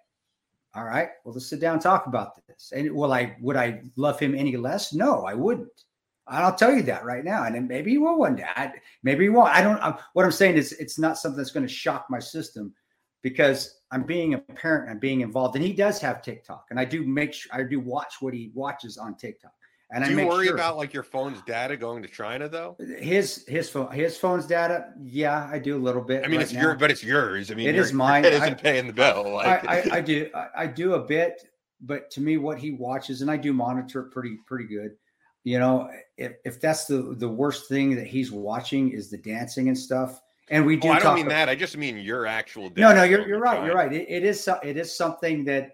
All 0.74 0.84
right, 0.84 1.10
well, 1.24 1.34
let's 1.34 1.48
sit 1.48 1.62
down 1.62 1.74
and 1.74 1.82
talk 1.82 2.08
about 2.08 2.46
this. 2.48 2.74
And 2.76 2.92
will 2.92 3.14
I, 3.14 3.38
would 3.40 3.56
I 3.56 3.82
love 3.96 4.20
him 4.20 4.36
any 4.36 4.58
less? 4.58 4.94
No, 4.94 5.26
I 5.26 5.34
wouldn't. 5.34 5.84
I'll 6.28 6.56
tell 6.56 6.74
you 6.74 6.82
that 6.84 7.06
right 7.06 7.24
now. 7.24 7.44
And 7.44 7.56
then 7.56 7.68
maybe 7.68 7.92
he 7.92 7.98
will 7.98 8.18
one 8.18 8.36
day. 8.36 8.46
I, 8.56 8.74
maybe 9.04 9.26
he 9.26 9.30
won't. 9.30 9.50
I 9.50 9.62
don't, 9.62 9.78
I, 9.78 9.98
what 10.14 10.26
I'm 10.26 10.32
saying 10.32 10.58
is 10.58 10.74
it's 10.74 10.98
not 10.98 11.18
something 11.18 11.38
that's 11.38 11.52
going 11.52 11.66
to 11.66 11.72
shock 11.72 12.08
my 12.10 12.20
system 12.20 12.74
because 13.26 13.80
I'm 13.90 14.04
being 14.04 14.36
a 14.36 14.38
parent 14.38 14.88
I'm 14.88 15.00
being 15.00 15.22
involved. 15.22 15.56
And 15.56 15.66
he 15.66 15.74
does 15.74 16.00
have 16.00 16.22
TikTok 16.22 16.68
and 16.70 16.80
I 16.80 16.86
do 16.86 17.04
make 17.04 17.34
sure 17.34 17.52
I 17.52 17.64
do 17.64 17.80
watch 17.80 18.18
what 18.20 18.36
he 18.36 18.52
watches 18.54 19.00
on 19.00 19.16
TikTok. 19.16 19.52
And 19.90 20.06
Do 20.06 20.12
I 20.12 20.22
you 20.22 20.28
worry 20.28 20.46
sure. 20.46 20.54
about 20.54 20.78
like 20.78 20.94
your 20.94 21.02
phone's 21.02 21.42
data 21.42 21.76
going 21.76 22.04
to 22.04 22.08
China 22.08 22.48
though? 22.48 22.78
His 23.00 23.44
his 23.48 23.68
phone 23.68 23.92
his 23.92 24.16
phone's 24.16 24.46
data, 24.46 24.94
yeah, 25.04 25.50
I 25.52 25.58
do 25.58 25.76
a 25.76 25.82
little 25.82 26.04
bit. 26.04 26.24
I 26.24 26.28
mean, 26.28 26.38
right 26.38 26.44
it's 26.44 26.54
now. 26.54 26.62
your, 26.62 26.76
but 26.76 26.92
it's 26.92 27.04
yours. 27.04 27.50
I 27.50 27.56
mean, 27.56 27.68
it 27.68 27.76
is 27.76 27.94
mine. 27.94 28.26
It 28.26 28.34
isn't 28.34 28.62
paying 28.62 28.86
the 28.86 28.94
bill. 28.94 29.34
Like. 29.34 29.68
I, 29.68 29.80
I, 29.80 29.96
I, 29.96 30.02
do 30.02 30.30
I, 30.36 30.48
I 30.58 30.68
do 30.68 30.94
a 30.94 31.00
bit, 31.00 31.48
but 31.82 32.12
to 32.12 32.22
me, 32.22 32.38
what 32.38 32.60
he 32.60 32.74
watches, 32.74 33.24
and 33.24 33.32
I 33.32 33.38
do 33.38 33.54
monitor 33.54 34.02
it 34.02 34.12
pretty 34.12 34.38
pretty 34.46 34.66
good. 34.66 34.92
You 35.44 35.58
know, 35.58 35.90
if 36.18 36.34
if 36.46 36.62
that's 36.62 36.86
the 36.86 37.16
the 37.18 37.30
worst 37.30 37.70
thing 37.70 37.96
that 37.96 38.06
he's 38.06 38.32
watching 38.32 38.92
is 38.92 39.10
the 39.10 39.18
dancing 39.18 39.68
and 39.68 39.78
stuff, 39.78 40.22
and 40.50 40.66
we 40.66 40.78
do. 40.78 40.90
Oh, 40.90 40.92
I 40.92 41.00
don't 41.00 41.16
mean 41.16 41.26
about, 41.26 41.36
that. 41.36 41.50
I 41.50 41.56
just 41.56 41.78
mean 41.78 41.98
your 41.98 42.26
actual. 42.26 42.72
No, 42.76 42.94
no, 42.94 43.04
you're 43.04 43.28
you're 43.28 43.40
right. 43.40 43.66
You're 43.66 43.76
right. 43.76 43.92
It, 43.92 44.08
it 44.10 44.24
is 44.24 44.48
it 44.64 44.78
is 44.78 44.96
something 44.96 45.44
that 45.46 45.72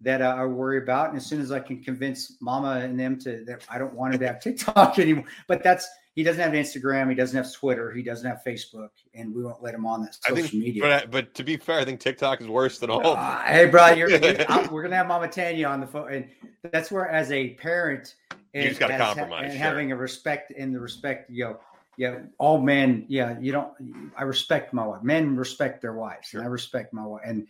that 0.00 0.22
I 0.22 0.44
worry 0.44 0.78
about. 0.78 1.08
And 1.08 1.16
as 1.16 1.26
soon 1.26 1.40
as 1.40 1.52
I 1.52 1.60
can 1.60 1.82
convince 1.82 2.36
Mama 2.40 2.80
and 2.80 2.98
them 2.98 3.18
to 3.20 3.44
that 3.46 3.64
I 3.68 3.78
don't 3.78 3.94
want 3.94 4.14
him 4.14 4.20
to 4.20 4.26
have 4.26 4.40
TikTok 4.40 4.98
anymore, 4.98 5.24
but 5.46 5.62
that's 5.62 5.88
he 6.14 6.22
doesn't 6.22 6.40
have 6.40 6.52
Instagram, 6.52 7.10
he 7.10 7.14
doesn't 7.14 7.36
have 7.36 7.52
Twitter, 7.52 7.92
he 7.92 8.02
doesn't 8.02 8.26
have 8.26 8.40
Facebook, 8.46 8.88
and 9.14 9.34
we 9.34 9.42
won't 9.42 9.62
let 9.62 9.74
him 9.74 9.84
on 9.84 10.02
that 10.02 10.14
social 10.14 10.36
think, 10.36 10.54
media. 10.54 10.82
But 10.82 11.10
but 11.10 11.34
to 11.34 11.44
be 11.44 11.56
fair, 11.56 11.78
I 11.78 11.84
think 11.84 12.00
TikTok 12.00 12.40
is 12.40 12.48
worse 12.48 12.78
than 12.78 12.90
all. 12.90 13.06
Uh, 13.06 13.42
hey, 13.42 13.66
bro, 13.66 13.88
you're, 13.88 14.08
you're, 14.08 14.18
we're 14.70 14.82
gonna 14.82 14.96
have 14.96 15.08
Mama 15.08 15.28
Tanya 15.28 15.68
on 15.68 15.80
the 15.80 15.86
phone, 15.86 16.12
and 16.12 16.28
that's 16.72 16.90
where, 16.90 17.08
as 17.08 17.30
a 17.32 17.50
parent, 17.54 18.14
and, 18.54 18.64
you 18.64 18.70
just 18.70 18.80
got 18.80 18.88
to 18.88 18.96
compromise 18.96 19.44
and 19.44 19.52
sure. 19.52 19.60
having 19.60 19.92
a 19.92 19.96
respect 19.96 20.52
in 20.52 20.72
the 20.72 20.80
respect, 20.80 21.30
you 21.30 21.44
know. 21.44 21.60
Yeah, 21.96 22.20
all 22.38 22.60
men. 22.60 23.06
Yeah, 23.08 23.38
you 23.40 23.52
don't. 23.52 23.72
I 24.16 24.22
respect 24.22 24.72
my 24.72 24.86
wife. 24.86 25.02
Men 25.02 25.36
respect 25.36 25.80
their 25.80 25.94
wives, 25.94 26.28
sure. 26.28 26.40
and 26.40 26.48
I 26.48 26.50
respect 26.50 26.92
my 26.92 27.06
wife. 27.06 27.22
And 27.24 27.46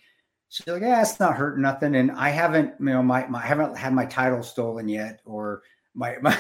she's 0.49 0.67
like, 0.67 0.83
"Yeah, 0.83 1.03
it's 1.03 1.19
not 1.19 1.37
hurting 1.37 1.63
nothing." 1.63 1.97
And 1.97 2.13
I 2.13 2.29
haven't, 2.29 2.75
you 2.79 2.87
know, 2.87 3.03
my, 3.03 3.27
my 3.27 3.41
I 3.41 3.47
haven't 3.47 3.77
had 3.77 3.93
my 3.93 4.07
title 4.07 4.43
stolen 4.43 4.89
yet, 4.89 5.21
or 5.25 5.63
my, 5.95 6.17
my 6.23 6.37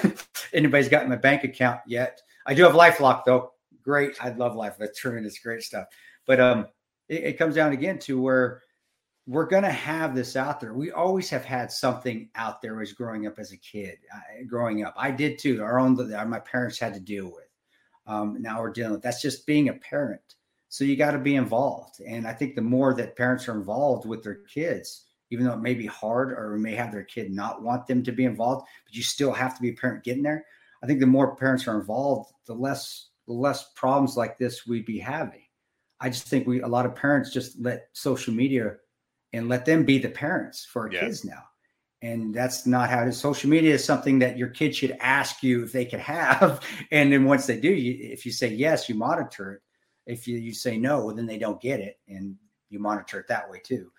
anybody's 0.53 0.89
got 0.89 1.09
my 1.09 1.16
bank 1.16 1.45
account 1.45 1.81
yet. 1.87 2.20
I 2.47 2.55
do 2.55 2.62
have 2.62 2.74
LifeLock 2.74 3.24
though. 3.24 3.53
Great, 3.83 4.16
I 4.23 4.31
love 4.31 4.57
Life. 4.57 4.77
That's 4.78 4.99
tremendous, 4.99 5.39
great 5.39 5.62
stuff. 5.62 5.87
But 6.27 6.41
um, 6.41 6.66
it, 7.09 7.24
it 7.24 7.39
comes 7.39 7.55
down 7.55 7.73
again 7.73 7.99
to 8.01 8.20
where 8.20 8.62
we're 9.27 9.47
going 9.47 9.65
to 9.65 9.70
have 9.70 10.15
this 10.15 10.37
out 10.37 10.61
there. 10.61 10.74
We 10.74 10.93
always 10.93 11.28
have 11.31 11.45
had 11.45 11.70
something 11.73 12.28
out 12.37 12.62
there 12.62 12.81
as 12.81 12.93
growing 12.93 13.27
up 13.27 13.39
as 13.39 13.53
a 13.53 13.57
kid. 13.57 13.99
Uh, 14.15 14.45
growing 14.47 14.85
up, 14.85 14.95
I 14.97 15.11
did 15.11 15.39
too. 15.39 15.62
Our 15.62 15.81
own, 15.81 15.97
my 16.28 16.39
parents 16.39 16.78
had 16.78 16.95
to 16.95 17.01
deal 17.01 17.27
with. 17.27 17.45
Um, 18.07 18.41
now 18.41 18.61
we're 18.61 18.73
dealing 18.73 18.93
with 18.93 19.03
that's 19.03 19.23
just 19.23 19.47
being 19.47 19.69
a 19.69 19.74
parent. 19.74 20.37
So 20.69 20.85
you 20.85 20.97
got 20.97 21.12
to 21.12 21.19
be 21.19 21.37
involved. 21.37 22.01
And 22.01 22.27
I 22.27 22.33
think 22.33 22.55
the 22.55 22.62
more 22.62 22.95
that 22.95 23.16
parents 23.16 23.49
are 23.49 23.55
involved 23.55 24.07
with 24.07 24.23
their 24.23 24.41
kids, 24.53 25.05
even 25.31 25.45
though 25.45 25.55
it 25.55 25.61
may 25.61 25.74
be 25.74 25.87
hard 25.87 26.33
or 26.33 26.57
may 26.59 26.74
have 26.74 26.93
their 26.93 27.05
kid 27.05 27.31
not 27.31 27.62
want 27.62 27.87
them 27.87 28.03
to 28.05 28.12
be 28.12 28.24
involved, 28.24 28.66
but 28.85 28.95
you 28.95 29.03
still 29.03 29.33
have 29.33 29.57
to 29.57 29.62
be 29.62 29.70
a 29.70 29.74
parent 29.74 30.05
getting 30.05 30.23
there. 30.23 30.45
I 30.83 30.87
think 30.87 31.01
the 31.01 31.07
more 31.07 31.37
parents 31.37 31.66
are 31.66 31.78
involved, 31.78 32.33
the 32.47 32.55
less 32.55 33.09
the 33.27 33.33
less 33.33 33.73
problems 33.74 34.16
like 34.16 34.39
this 34.39 34.66
we'd 34.66 34.87
be 34.87 34.99
having. 34.99 35.43
I 36.01 36.11
just 36.11 36.28
think 36.28 36.47
we 36.47 36.61
a 36.61 36.69
lot 36.69 36.87
of 36.87 36.95
parents 36.95 37.33
just 37.33 37.59
let 37.61 37.89
social 37.93 38.35
media 38.35 38.77
and 39.33 39.49
let 39.49 39.65
them 39.65 39.85
be 39.85 39.99
the 39.99 40.09
parents 40.09 40.65
for 40.65 40.83
our 40.83 40.93
yeah. 40.93 41.01
kids 41.01 41.24
now. 41.24 41.43
And 42.07 42.33
that's 42.33 42.66
not 42.66 42.89
how 42.89 43.03
it 43.03 43.09
is. 43.09 43.19
Social 43.19 43.51
media 43.51 43.74
is 43.74 43.85
something 43.85 44.20
that 44.20 44.39
your 44.39 44.49
kid 44.49 44.77
should 44.77 44.97
ask 45.01 45.43
you 45.43 45.65
if 45.65 45.73
they 45.73 45.85
could 45.85 46.01
have. 46.01 46.61
And 46.93 47.12
then 47.12 47.24
once 47.24 47.47
they 47.47 47.59
do, 47.59 47.73
you, 47.73 47.97
if 48.12 48.24
you 48.24 48.31
say 48.31 48.49
yes, 48.49 48.89
you 48.89 48.95
monitor 48.95 49.55
it. 49.55 49.62
If 50.12 50.28
you, 50.28 50.39
you 50.39 50.55
say 50.55 50.78
no, 50.78 51.11
then 51.11 51.27
they 51.27 51.39
don't 51.39 51.61
get 51.61 51.81
it. 51.81 51.99
And 52.07 52.37
you 52.70 52.78
monitor 52.78 53.19
it 53.19 53.28
that 53.28 53.51
way 53.51 53.61
too. 53.65 53.91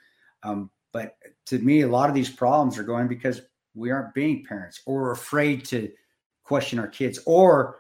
Um, 0.44 0.70
but 0.94 1.18
to 1.48 1.60
me, 1.60 1.82
a 1.82 1.88
lot 1.88 2.08
of 2.08 2.16
these 2.16 2.30
problems 2.30 2.78
are 2.78 2.84
going 2.84 3.08
because 3.10 3.42
we 3.76 3.92
aren't 3.92 4.14
being 4.14 4.46
parents 4.46 4.82
or 4.86 5.02
we're 5.02 5.12
afraid 5.12 5.66
to 5.66 5.92
question 6.44 6.80
our 6.80 6.88
kids, 6.88 7.20
or 7.26 7.80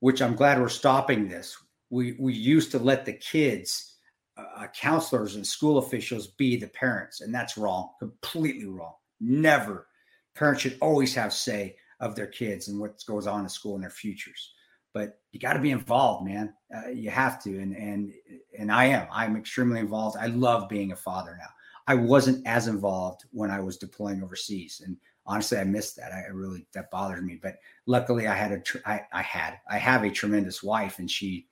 which 0.00 0.22
I'm 0.22 0.34
glad 0.34 0.60
we're 0.60 0.68
stopping 0.68 1.28
this. 1.28 1.56
We 1.90 2.16
we 2.18 2.32
used 2.32 2.70
to 2.72 2.78
let 2.78 3.04
the 3.04 3.12
kids, 3.12 3.96
uh, 4.36 4.66
counselors 4.74 5.36
and 5.36 5.46
school 5.46 5.78
officials 5.78 6.28
be 6.28 6.56
the 6.56 6.68
parents, 6.68 7.20
and 7.20 7.34
that's 7.34 7.58
wrong, 7.58 7.90
completely 8.00 8.66
wrong. 8.66 8.94
Never. 9.20 9.86
Parents 10.34 10.62
should 10.62 10.78
always 10.80 11.14
have 11.14 11.32
say 11.32 11.76
of 12.00 12.14
their 12.14 12.26
kids 12.26 12.68
and 12.68 12.78
what 12.78 13.02
goes 13.06 13.26
on 13.26 13.42
in 13.42 13.48
school 13.48 13.74
and 13.74 13.82
their 13.82 13.90
futures. 13.90 14.52
But 14.94 15.20
you 15.32 15.40
got 15.40 15.54
to 15.54 15.60
be 15.60 15.70
involved, 15.70 16.26
man. 16.26 16.54
Uh, 16.74 16.88
you 16.88 17.10
have 17.10 17.42
to, 17.42 17.58
and 17.58 17.76
and 17.76 18.12
and 18.58 18.72
I 18.72 18.86
am. 18.86 19.06
I'm 19.12 19.36
extremely 19.36 19.80
involved. 19.80 20.16
I 20.16 20.26
love 20.26 20.68
being 20.68 20.92
a 20.92 20.96
father 20.96 21.36
now. 21.38 21.48
I 21.86 21.94
wasn't 21.94 22.46
as 22.46 22.68
involved 22.68 23.24
when 23.30 23.50
I 23.50 23.60
was 23.60 23.76
deploying 23.76 24.22
overseas, 24.22 24.82
and 24.84 24.96
honestly, 25.26 25.58
I 25.58 25.64
missed 25.64 25.96
that. 25.96 26.12
I 26.12 26.26
really 26.32 26.66
that 26.72 26.90
bothered 26.90 27.24
me. 27.24 27.38
But 27.40 27.56
luckily, 27.86 28.26
I 28.26 28.34
had 28.34 28.52
a 28.52 28.60
tr- 28.60 28.78
I, 28.86 29.02
I 29.12 29.22
had 29.22 29.58
I 29.70 29.78
have 29.78 30.04
a 30.04 30.10
tremendous 30.10 30.62
wife, 30.62 30.98
and 30.98 31.10
she 31.10 31.46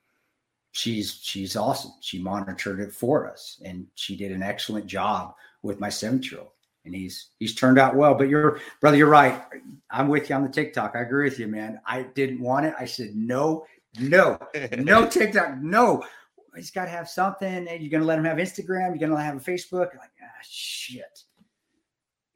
she's 0.72 1.18
she's 1.22 1.56
awesome. 1.56 1.92
She 2.00 2.18
monitored 2.18 2.80
it 2.80 2.92
for 2.92 3.30
us, 3.30 3.60
and 3.64 3.86
she 3.94 4.16
did 4.16 4.32
an 4.32 4.42
excellent 4.42 4.86
job 4.86 5.34
with 5.62 5.78
my 5.78 5.88
seven 5.88 6.22
year 6.22 6.40
old, 6.40 6.50
and 6.86 6.94
he's 6.94 7.30
he's 7.38 7.54
turned 7.54 7.78
out 7.78 7.94
well. 7.94 8.14
But 8.14 8.28
you're 8.28 8.60
brother, 8.80 8.96
you're 8.96 9.08
right. 9.08 9.42
I'm 9.90 10.08
with 10.08 10.30
you 10.30 10.36
on 10.36 10.42
the 10.42 10.48
TikTok. 10.48 10.92
I 10.94 11.00
agree 11.00 11.24
with 11.24 11.38
you, 11.38 11.48
man. 11.48 11.80
I 11.86 12.02
didn't 12.02 12.40
want 12.40 12.66
it. 12.66 12.74
I 12.78 12.86
said 12.86 13.14
no, 13.14 13.66
no, 14.00 14.38
no 14.78 15.06
TikTok, 15.10 15.58
no. 15.60 16.04
He's 16.54 16.70
got 16.70 16.86
to 16.86 16.90
have 16.90 17.06
something. 17.06 17.68
And 17.68 17.82
you're 17.82 17.90
going 17.90 18.00
to 18.00 18.06
let 18.06 18.18
him 18.18 18.24
have 18.24 18.38
Instagram. 18.38 18.88
You're 18.88 19.08
going 19.08 19.10
to 19.10 19.20
have 19.20 19.36
a 19.36 19.40
Facebook. 19.40 19.94
Like, 19.94 20.10
ah, 20.22 20.40
shit 20.42 21.24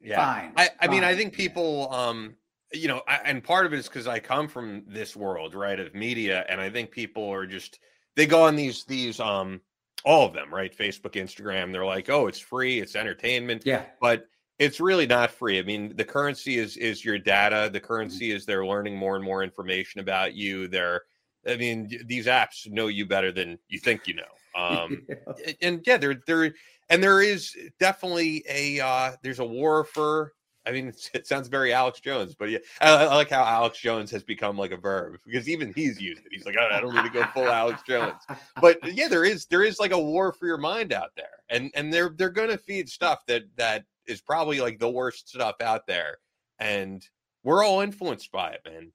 yeah. 0.03 0.33
fine. 0.33 0.53
I, 0.57 0.69
I 0.79 0.85
fine. 0.85 0.95
mean, 0.95 1.03
I 1.03 1.15
think 1.15 1.33
people, 1.33 1.91
um, 1.93 2.35
you 2.73 2.87
know, 2.87 3.01
I, 3.07 3.19
and 3.25 3.43
part 3.43 3.65
of 3.65 3.73
it 3.73 3.79
is 3.79 3.87
because 3.87 4.07
I 4.07 4.19
come 4.19 4.47
from 4.47 4.83
this 4.87 5.15
world, 5.15 5.55
right, 5.55 5.79
of 5.79 5.93
media, 5.93 6.45
and 6.49 6.59
I 6.59 6.69
think 6.69 6.91
people 6.91 7.29
are 7.29 7.45
just 7.45 7.79
they 8.15 8.25
go 8.25 8.43
on 8.43 8.55
these 8.55 8.83
these 8.85 9.19
um 9.19 9.61
all 10.03 10.25
of 10.25 10.33
them, 10.33 10.53
right, 10.53 10.75
Facebook, 10.75 11.13
Instagram. 11.13 11.71
They're 11.71 11.85
like, 11.85 12.09
oh, 12.09 12.27
it's 12.27 12.39
free, 12.39 12.79
it's 12.79 12.95
entertainment, 12.95 13.63
yeah, 13.65 13.83
but 13.99 14.27
it's 14.61 14.79
really 14.79 15.07
not 15.07 15.31
free. 15.31 15.57
I 15.57 15.63
mean, 15.63 15.95
the 15.95 16.05
currency 16.05 16.59
is 16.59 16.77
is 16.77 17.03
your 17.03 17.17
data. 17.17 17.69
The 17.71 17.79
mm-hmm. 17.79 17.87
currency 17.87 18.29
mm-hmm. 18.29 18.37
is 18.37 18.45
they're 18.45 18.65
learning 18.65 18.95
more 18.95 19.15
and 19.15 19.25
more 19.25 19.43
information 19.43 20.01
about 20.01 20.35
you. 20.35 20.67
They're, 20.67 21.01
I 21.47 21.55
mean, 21.55 21.89
these 22.05 22.27
apps 22.27 22.69
know 22.69 22.85
you 22.85 23.07
better 23.07 23.31
than 23.31 23.57
you 23.67 23.79
think 23.79 24.07
you 24.07 24.13
know. 24.13 24.23
Um, 24.53 25.07
yeah. 25.07 25.53
and 25.61 25.81
yeah, 25.87 25.95
they're 25.95 26.21
they're 26.27 26.53
and 26.89 27.01
there 27.01 27.21
is 27.21 27.55
definitely 27.79 28.43
a 28.49 28.81
uh, 28.81 29.13
there's 29.23 29.39
a 29.39 29.45
war 29.45 29.85
for 29.85 30.33
I 30.65 30.71
mean, 30.71 30.93
it 31.13 31.25
sounds 31.25 31.47
very 31.47 31.73
Alex 31.73 32.01
Jones, 32.01 32.35
but 32.35 32.49
yeah, 32.49 32.59
I, 32.81 32.91
I, 32.91 33.15
like 33.15 33.29
how 33.29 33.45
Alex 33.45 33.79
Jones 33.79 34.11
has 34.11 34.23
become 34.23 34.57
like 34.57 34.71
a 34.71 34.77
verb 34.77 35.19
because 35.25 35.47
even 35.47 35.71
he's 35.73 36.01
used 36.01 36.25
it. 36.25 36.31
He's 36.31 36.45
like, 36.45 36.57
I 36.57 36.81
don't 36.81 36.93
need 36.93 37.05
to 37.05 37.09
go 37.09 37.23
full 37.33 37.47
Alex 37.47 37.81
Jones, 37.87 38.21
but 38.59 38.77
yeah, 38.93 39.07
there 39.07 39.23
is 39.23 39.45
there 39.45 39.63
is 39.63 39.79
like 39.79 39.93
a 39.93 39.99
war 39.99 40.33
for 40.33 40.47
your 40.47 40.57
mind 40.57 40.91
out 40.91 41.11
there, 41.15 41.43
and 41.49 41.71
and 41.75 41.93
they're 41.93 42.13
they're 42.17 42.29
gonna 42.29 42.57
feed 42.57 42.89
stuff 42.89 43.25
that 43.27 43.43
that 43.55 43.85
is 44.07 44.21
probably 44.21 44.61
like 44.61 44.79
the 44.79 44.89
worst 44.89 45.29
stuff 45.29 45.55
out 45.61 45.87
there, 45.87 46.17
and 46.59 47.07
we're 47.43 47.63
all 47.63 47.81
influenced 47.81 48.31
by 48.31 48.51
it, 48.51 48.61
man. 48.65 48.91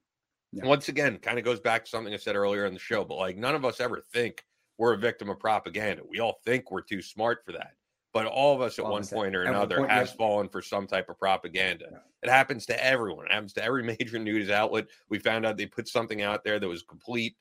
Yeah. 0.51 0.65
Once 0.65 0.89
again, 0.89 1.17
kind 1.17 1.37
of 1.37 1.45
goes 1.45 1.59
back 1.59 1.85
to 1.85 1.89
something 1.89 2.13
I 2.13 2.17
said 2.17 2.35
earlier 2.35 2.65
in 2.65 2.73
the 2.73 2.79
show, 2.79 3.03
but 3.03 3.17
like 3.17 3.37
none 3.37 3.55
of 3.55 3.65
us 3.65 3.79
ever 3.79 4.03
think 4.13 4.43
we're 4.77 4.93
a 4.93 4.97
victim 4.97 5.29
of 5.29 5.39
propaganda. 5.39 6.03
We 6.07 6.19
all 6.19 6.39
think 6.45 6.71
we're 6.71 6.81
too 6.81 7.01
smart 7.01 7.43
for 7.45 7.51
that 7.53 7.71
but 8.17 8.25
all 8.25 8.55
of 8.55 8.61
us 8.61 8.79
at 8.79 8.85
one 8.85 9.05
point 9.05 9.35
or 9.35 9.43
another 9.43 9.77
point, 9.77 9.91
has 9.91 10.09
yeah. 10.09 10.15
fallen 10.15 10.49
for 10.49 10.59
some 10.59 10.87
type 10.87 11.07
of 11.07 11.19
propaganda. 11.19 11.85
Yeah. 11.91 11.97
It 12.23 12.29
happens 12.31 12.65
to 12.65 12.83
everyone. 12.83 13.27
It 13.27 13.31
happens 13.31 13.53
to 13.53 13.63
every 13.63 13.83
major 13.99 14.17
news 14.17 14.49
outlet. 14.49 14.87
We 15.07 15.19
found 15.19 15.45
out 15.45 15.55
they 15.55 15.67
put 15.67 15.87
something 15.87 16.23
out 16.23 16.43
there 16.43 16.59
that 16.59 16.67
was 16.67 16.81
complete 16.81 17.35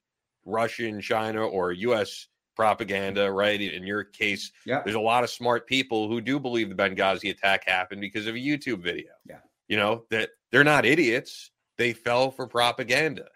Russian, 0.45 1.01
China, 1.01 1.47
or 1.47 1.73
U.S. 1.73 2.29
propaganda. 2.57 3.31
Right? 3.31 3.61
In 3.61 3.85
your 3.85 4.05
case, 4.05 4.51
yeah. 4.65 4.83
there's 4.85 4.97
a 4.97 5.01
lot 5.01 5.23
of 5.25 5.31
smart 5.31 5.67
people 5.67 6.09
who 6.09 6.21
do 6.21 6.41
believe 6.41 6.69
the 6.69 6.75
Benghazi 6.75 7.31
attack 7.31 7.69
happened 7.69 8.01
because 8.01 8.27
of 8.27 8.35
a 8.35 8.39
YouTube 8.39 8.83
video. 8.83 9.13
Yeah, 9.29 9.39
you 9.69 9.77
know 9.77 10.05
that 10.11 10.31
they're 10.51 10.65
not 10.65 10.87
idiots. 10.87 11.51
They 11.79 11.93
fell 11.93 12.31
for 12.31 12.47
propaganda. 12.47 13.27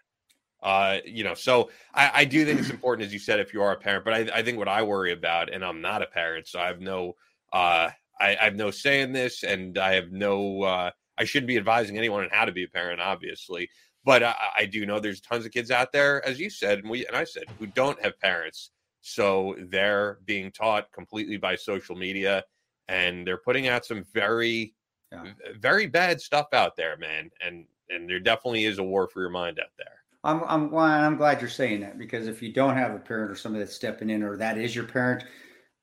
Uh, 0.63 0.97
you 1.05 1.23
know, 1.23 1.33
so 1.33 1.71
I, 1.91 2.11
I, 2.13 2.25
do 2.25 2.45
think 2.45 2.59
it's 2.59 2.69
important, 2.71 3.07
as 3.07 3.13
you 3.13 3.17
said, 3.17 3.39
if 3.39 3.51
you 3.51 3.63
are 3.63 3.71
a 3.71 3.77
parent. 3.77 4.05
But 4.05 4.13
I, 4.13 4.19
I, 4.31 4.43
think 4.43 4.59
what 4.59 4.67
I 4.67 4.83
worry 4.83 5.11
about, 5.11 5.51
and 5.51 5.65
I'm 5.65 5.81
not 5.81 6.03
a 6.03 6.05
parent, 6.05 6.47
so 6.47 6.59
I 6.59 6.67
have 6.67 6.79
no 6.79 7.15
uh, 7.51 7.89
I, 8.21 8.37
I, 8.39 8.43
have 8.45 8.55
no 8.55 8.71
say 8.71 9.01
in 9.01 9.11
this, 9.11 9.43
and 9.43 9.77
I 9.77 9.95
have 9.95 10.11
no. 10.11 10.61
Uh, 10.63 10.91
I 11.17 11.23
shouldn't 11.25 11.47
be 11.47 11.57
advising 11.57 11.97
anyone 11.97 12.23
on 12.23 12.29
how 12.31 12.45
to 12.45 12.51
be 12.51 12.63
a 12.63 12.67
parent, 12.67 13.01
obviously. 13.01 13.69
But 14.05 14.23
I, 14.23 14.35
I, 14.59 14.65
do 14.65 14.85
know 14.85 14.99
there's 14.99 15.21
tons 15.21 15.45
of 15.45 15.51
kids 15.51 15.69
out 15.69 15.91
there, 15.91 16.25
as 16.25 16.39
you 16.39 16.49
said, 16.49 16.79
and 16.79 16.89
we 16.89 17.05
and 17.05 17.15
I 17.15 17.23
said, 17.23 17.43
who 17.59 17.67
don't 17.67 18.01
have 18.03 18.19
parents, 18.19 18.71
so 19.01 19.55
they're 19.69 20.19
being 20.25 20.51
taught 20.51 20.91
completely 20.91 21.37
by 21.37 21.55
social 21.55 21.95
media, 21.95 22.43
and 22.87 23.25
they're 23.25 23.37
putting 23.37 23.67
out 23.67 23.85
some 23.85 24.03
very, 24.13 24.73
yeah. 25.11 25.25
very 25.59 25.87
bad 25.87 26.21
stuff 26.21 26.47
out 26.53 26.75
there, 26.75 26.97
man. 26.97 27.29
And 27.45 27.65
and 27.89 28.09
there 28.09 28.19
definitely 28.19 28.65
is 28.65 28.77
a 28.77 28.83
war 28.83 29.07
for 29.07 29.21
your 29.21 29.29
mind 29.29 29.59
out 29.59 29.71
there. 29.77 30.01
I'm 30.23 30.43
I'm 30.43 30.73
I'm 30.75 31.17
glad 31.17 31.41
you're 31.41 31.49
saying 31.49 31.81
that 31.81 31.97
because 31.97 32.27
if 32.27 32.41
you 32.41 32.53
don't 32.53 32.77
have 32.77 32.93
a 32.93 32.99
parent 32.99 33.31
or 33.31 33.35
somebody 33.35 33.63
that's 33.63 33.75
stepping 33.75 34.09
in, 34.09 34.21
or 34.23 34.37
that 34.37 34.57
is 34.57 34.75
your 34.75 34.85
parent, 34.85 35.23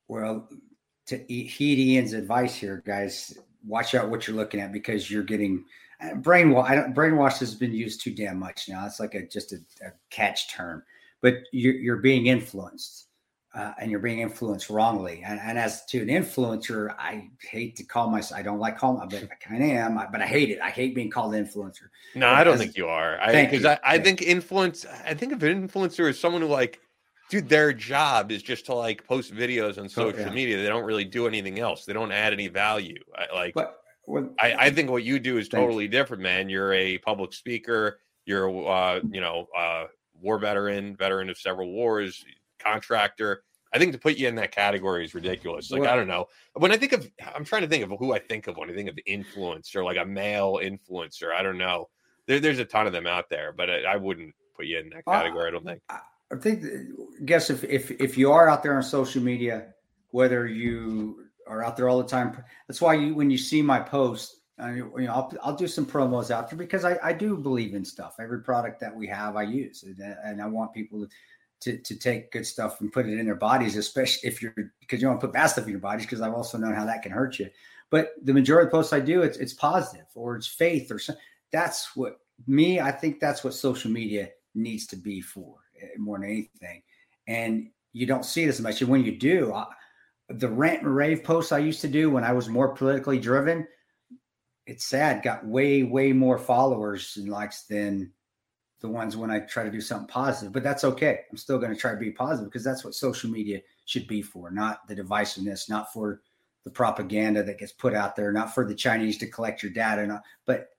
well, 0.07 0.47
to 1.07 1.17
heed 1.27 1.79
Ian's 1.79 2.13
advice 2.13 2.55
here, 2.55 2.81
guys. 2.85 3.37
Watch 3.67 3.93
out 3.93 4.09
what 4.09 4.25
you're 4.25 4.37
looking 4.37 4.61
at 4.61 4.71
because 4.71 5.11
you're 5.11 5.23
getting 5.23 5.65
uh, 6.01 6.11
brainwash. 6.13 6.69
I 6.69 6.75
don't, 6.75 6.95
brainwash 6.95 7.39
has 7.39 7.53
been 7.53 7.73
used 7.73 8.01
too 8.01 8.15
damn 8.15 8.39
much 8.39 8.69
now. 8.69 8.85
It's 8.85 9.01
like 9.01 9.15
a 9.15 9.27
just 9.27 9.51
a, 9.51 9.57
a 9.85 9.91
catch 10.09 10.49
term, 10.49 10.83
but 11.21 11.33
you're, 11.51 11.73
you're 11.73 11.97
being 11.97 12.27
influenced. 12.27 13.08
Uh, 13.55 13.73
and 13.79 13.89
you're 13.89 13.99
being 13.99 14.19
influenced 14.19 14.69
wrongly. 14.69 15.23
And, 15.25 15.39
and, 15.39 15.57
as 15.57 15.83
to 15.85 15.99
an 16.03 16.07
influencer, 16.07 16.95
I 16.99 17.29
hate 17.41 17.75
to 17.77 17.83
call 17.83 18.07
myself. 18.07 18.39
I 18.39 18.43
don't 18.43 18.59
like 18.59 18.77
calling, 18.77 19.09
but 19.09 19.23
I 19.23 19.35
kind 19.41 19.63
of 19.63 19.69
am. 19.69 19.99
But 20.11 20.21
I 20.21 20.27
hate 20.27 20.51
it. 20.51 20.59
I 20.61 20.69
hate 20.69 20.93
being 20.93 21.09
called 21.09 21.33
an 21.33 21.43
influencer. 21.43 21.89
No, 22.13 22.29
I 22.29 22.43
don't 22.43 22.59
think 22.59 22.77
you 22.77 22.87
are. 22.87 23.19
I, 23.19 23.31
thank 23.31 23.51
you. 23.51 23.67
I, 23.67 23.79
I 23.83 23.97
think 23.97 24.21
influence. 24.21 24.85
I 25.03 25.15
think 25.15 25.33
of 25.33 25.41
an 25.41 25.67
influencer 25.67 26.07
as 26.07 26.19
someone 26.19 26.43
who 26.43 26.47
like 26.47 26.79
dude, 27.29 27.47
their 27.47 27.71
job 27.71 28.31
is 28.31 28.43
just 28.43 28.65
to 28.65 28.73
like 28.73 29.05
post 29.05 29.33
videos 29.33 29.77
on 29.77 29.87
social 29.87 30.19
yeah. 30.19 30.29
media. 30.31 30.57
They 30.57 30.67
don't 30.67 30.83
really 30.83 31.05
do 31.05 31.27
anything 31.27 31.59
else. 31.59 31.85
They 31.85 31.93
don't 31.93 32.11
add 32.11 32.33
any 32.33 32.47
value. 32.47 33.01
I, 33.15 33.33
like, 33.33 33.53
but 33.53 33.81
well, 34.05 34.29
I, 34.39 34.53
I 34.53 34.69
think 34.71 34.89
what 34.89 35.03
you 35.03 35.19
do 35.19 35.37
is 35.37 35.47
totally 35.47 35.87
different, 35.87 36.23
man. 36.23 36.49
You're 36.49 36.73
a 36.73 36.97
public 36.97 37.33
speaker. 37.33 37.99
You're, 38.25 38.67
uh, 38.67 38.99
you 39.09 39.21
know, 39.21 39.47
uh, 39.57 39.85
war 40.19 40.37
veteran, 40.39 40.95
veteran 40.95 41.29
of 41.29 41.37
several 41.37 41.71
wars, 41.71 42.25
contractor. 42.59 43.43
I 43.73 43.77
think 43.77 43.91
to 43.93 43.99
put 43.99 44.17
you 44.17 44.27
in 44.27 44.35
that 44.35 44.51
category 44.51 45.05
is 45.05 45.13
ridiculous. 45.13 45.69
Like 45.69 45.81
well, 45.81 45.93
I 45.93 45.95
don't 45.95 46.07
know. 46.07 46.27
When 46.55 46.71
I 46.71 46.77
think 46.77 46.93
of, 46.93 47.09
I'm 47.35 47.45
trying 47.45 47.61
to 47.61 47.67
think 47.67 47.83
of 47.83 47.91
who 47.99 48.13
I 48.13 48.19
think 48.19 48.47
of 48.47 48.57
when 48.57 48.69
I 48.69 48.73
think 48.73 48.89
of 48.89 48.97
influencer, 49.07 49.83
like 49.83 49.97
a 49.97 50.05
male 50.05 50.59
influencer. 50.61 51.33
I 51.33 51.43
don't 51.43 51.57
know. 51.57 51.89
There, 52.25 52.39
there's 52.39 52.59
a 52.59 52.65
ton 52.65 52.87
of 52.87 52.93
them 52.93 53.05
out 53.05 53.29
there, 53.29 53.53
but 53.53 53.69
I, 53.69 53.83
I 53.83 53.95
wouldn't 53.97 54.33
put 54.55 54.65
you 54.65 54.79
in 54.79 54.89
that 54.89 55.05
category. 55.05 55.45
Uh, 55.45 55.47
I 55.47 55.51
don't 55.51 55.65
think. 55.65 55.81
I 55.89 56.35
think. 56.35 56.63
Guess 57.25 57.49
if 57.49 57.63
if 57.63 57.91
if 57.91 58.17
you 58.17 58.31
are 58.31 58.49
out 58.49 58.63
there 58.63 58.75
on 58.75 58.83
social 58.83 59.21
media, 59.21 59.67
whether 60.11 60.47
you 60.47 61.25
are 61.47 61.63
out 61.63 61.77
there 61.77 61.89
all 61.89 62.01
the 62.01 62.07
time, 62.07 62.43
that's 62.67 62.81
why 62.81 62.95
you 62.95 63.13
when 63.13 63.29
you 63.29 63.37
see 63.37 63.61
my 63.61 63.79
post. 63.79 64.35
I, 64.57 64.73
you 64.73 64.91
know, 64.97 65.13
I'll, 65.13 65.33
I'll 65.41 65.55
do 65.55 65.69
some 65.69 65.85
promos 65.85 66.31
after 66.31 66.57
because 66.57 66.83
I, 66.83 66.99
I 67.01 67.13
do 67.13 67.37
believe 67.37 67.75
in 67.75 67.85
stuff. 67.85 68.17
Every 68.19 68.41
product 68.41 68.81
that 68.81 68.93
we 68.93 69.07
have, 69.07 69.37
I 69.37 69.43
use, 69.43 69.83
and, 69.83 69.97
and 70.01 70.41
I 70.41 70.47
want 70.47 70.73
people 70.73 70.99
to 70.99 71.09
to, 71.61 71.77
to 71.77 71.95
take 71.95 72.31
good 72.31 72.45
stuff 72.45 72.79
and 72.81 72.91
put 72.91 73.05
it 73.05 73.17
in 73.17 73.25
their 73.25 73.35
bodies, 73.35 73.75
especially 73.75 74.29
if 74.29 74.41
you're 74.41 74.53
because 74.79 75.01
you 75.01 75.07
don't 75.07 75.19
put 75.19 75.33
bad 75.33 75.47
stuff 75.47 75.65
in 75.65 75.71
your 75.71 75.79
bodies 75.79 76.05
because 76.05 76.21
I've 76.21 76.33
also 76.33 76.57
known 76.57 76.73
how 76.73 76.85
that 76.85 77.03
can 77.03 77.11
hurt 77.11 77.39
you. 77.39 77.49
But 77.89 78.11
the 78.23 78.33
majority 78.33 78.67
of 78.67 78.71
the 78.71 78.77
posts 78.77 78.93
I 78.93 78.99
do, 78.99 79.21
it's 79.21 79.37
it's 79.37 79.53
positive 79.53 80.05
or 80.15 80.35
it's 80.35 80.47
faith 80.47 80.91
or 80.91 80.99
something. 80.99 81.21
That's 81.51 81.95
what 81.95 82.19
me. 82.47 82.79
I 82.79 82.91
think 82.91 83.19
that's 83.19 83.43
what 83.43 83.53
social 83.53 83.91
media 83.91 84.29
needs 84.55 84.87
to 84.87 84.95
be 84.95 85.21
for 85.21 85.57
eh, 85.81 85.87
more 85.97 86.19
than 86.19 86.29
anything. 86.29 86.83
And 87.27 87.69
you 87.93 88.05
don't 88.05 88.25
see 88.25 88.45
this 88.45 88.59
much. 88.59 88.81
And 88.81 88.89
when 88.89 89.03
you 89.03 89.17
do, 89.17 89.53
I, 89.53 89.65
the 90.29 90.47
rant 90.47 90.83
and 90.83 90.95
rave 90.95 91.23
posts 91.23 91.51
I 91.51 91.57
used 91.57 91.81
to 91.81 91.87
do 91.87 92.09
when 92.09 92.23
I 92.23 92.31
was 92.33 92.47
more 92.47 92.75
politically 92.75 93.19
driven, 93.19 93.67
it's 94.65 94.85
sad, 94.85 95.23
got 95.23 95.45
way 95.45 95.83
way 95.83 96.13
more 96.13 96.37
followers 96.37 97.17
and 97.17 97.27
likes 97.27 97.63
than 97.63 98.13
the 98.81 98.89
ones 98.89 99.17
when 99.17 99.29
I 99.29 99.39
try 99.39 99.63
to 99.63 99.71
do 99.71 99.81
something 99.81 100.07
positive, 100.07 100.53
but 100.53 100.63
that's 100.63 100.83
okay. 100.83 101.21
I'm 101.29 101.37
still 101.37 101.57
going 101.57 101.73
to 101.73 101.79
try 101.79 101.91
to 101.91 101.97
be 101.97 102.11
positive 102.11 102.49
because 102.49 102.63
that's 102.63 102.85
what 102.85 102.95
social 102.95 103.29
media 103.29 103.61
should 103.85 104.07
be 104.07 104.21
for, 104.21 104.51
not 104.51 104.87
the 104.87 104.95
divisiveness, 104.95 105.69
not 105.69 105.91
for 105.91 106.21
the 106.63 106.69
propaganda 106.69 107.43
that 107.43 107.59
gets 107.59 107.71
put 107.71 107.93
out 107.93 108.15
there, 108.15 108.31
not 108.31 108.53
for 108.53 108.65
the 108.65 108.75
Chinese 108.75 109.17
to 109.17 109.27
collect 109.27 109.63
your 109.63 109.71
data. 109.71 110.05
Not, 110.05 110.23
but 110.45 110.69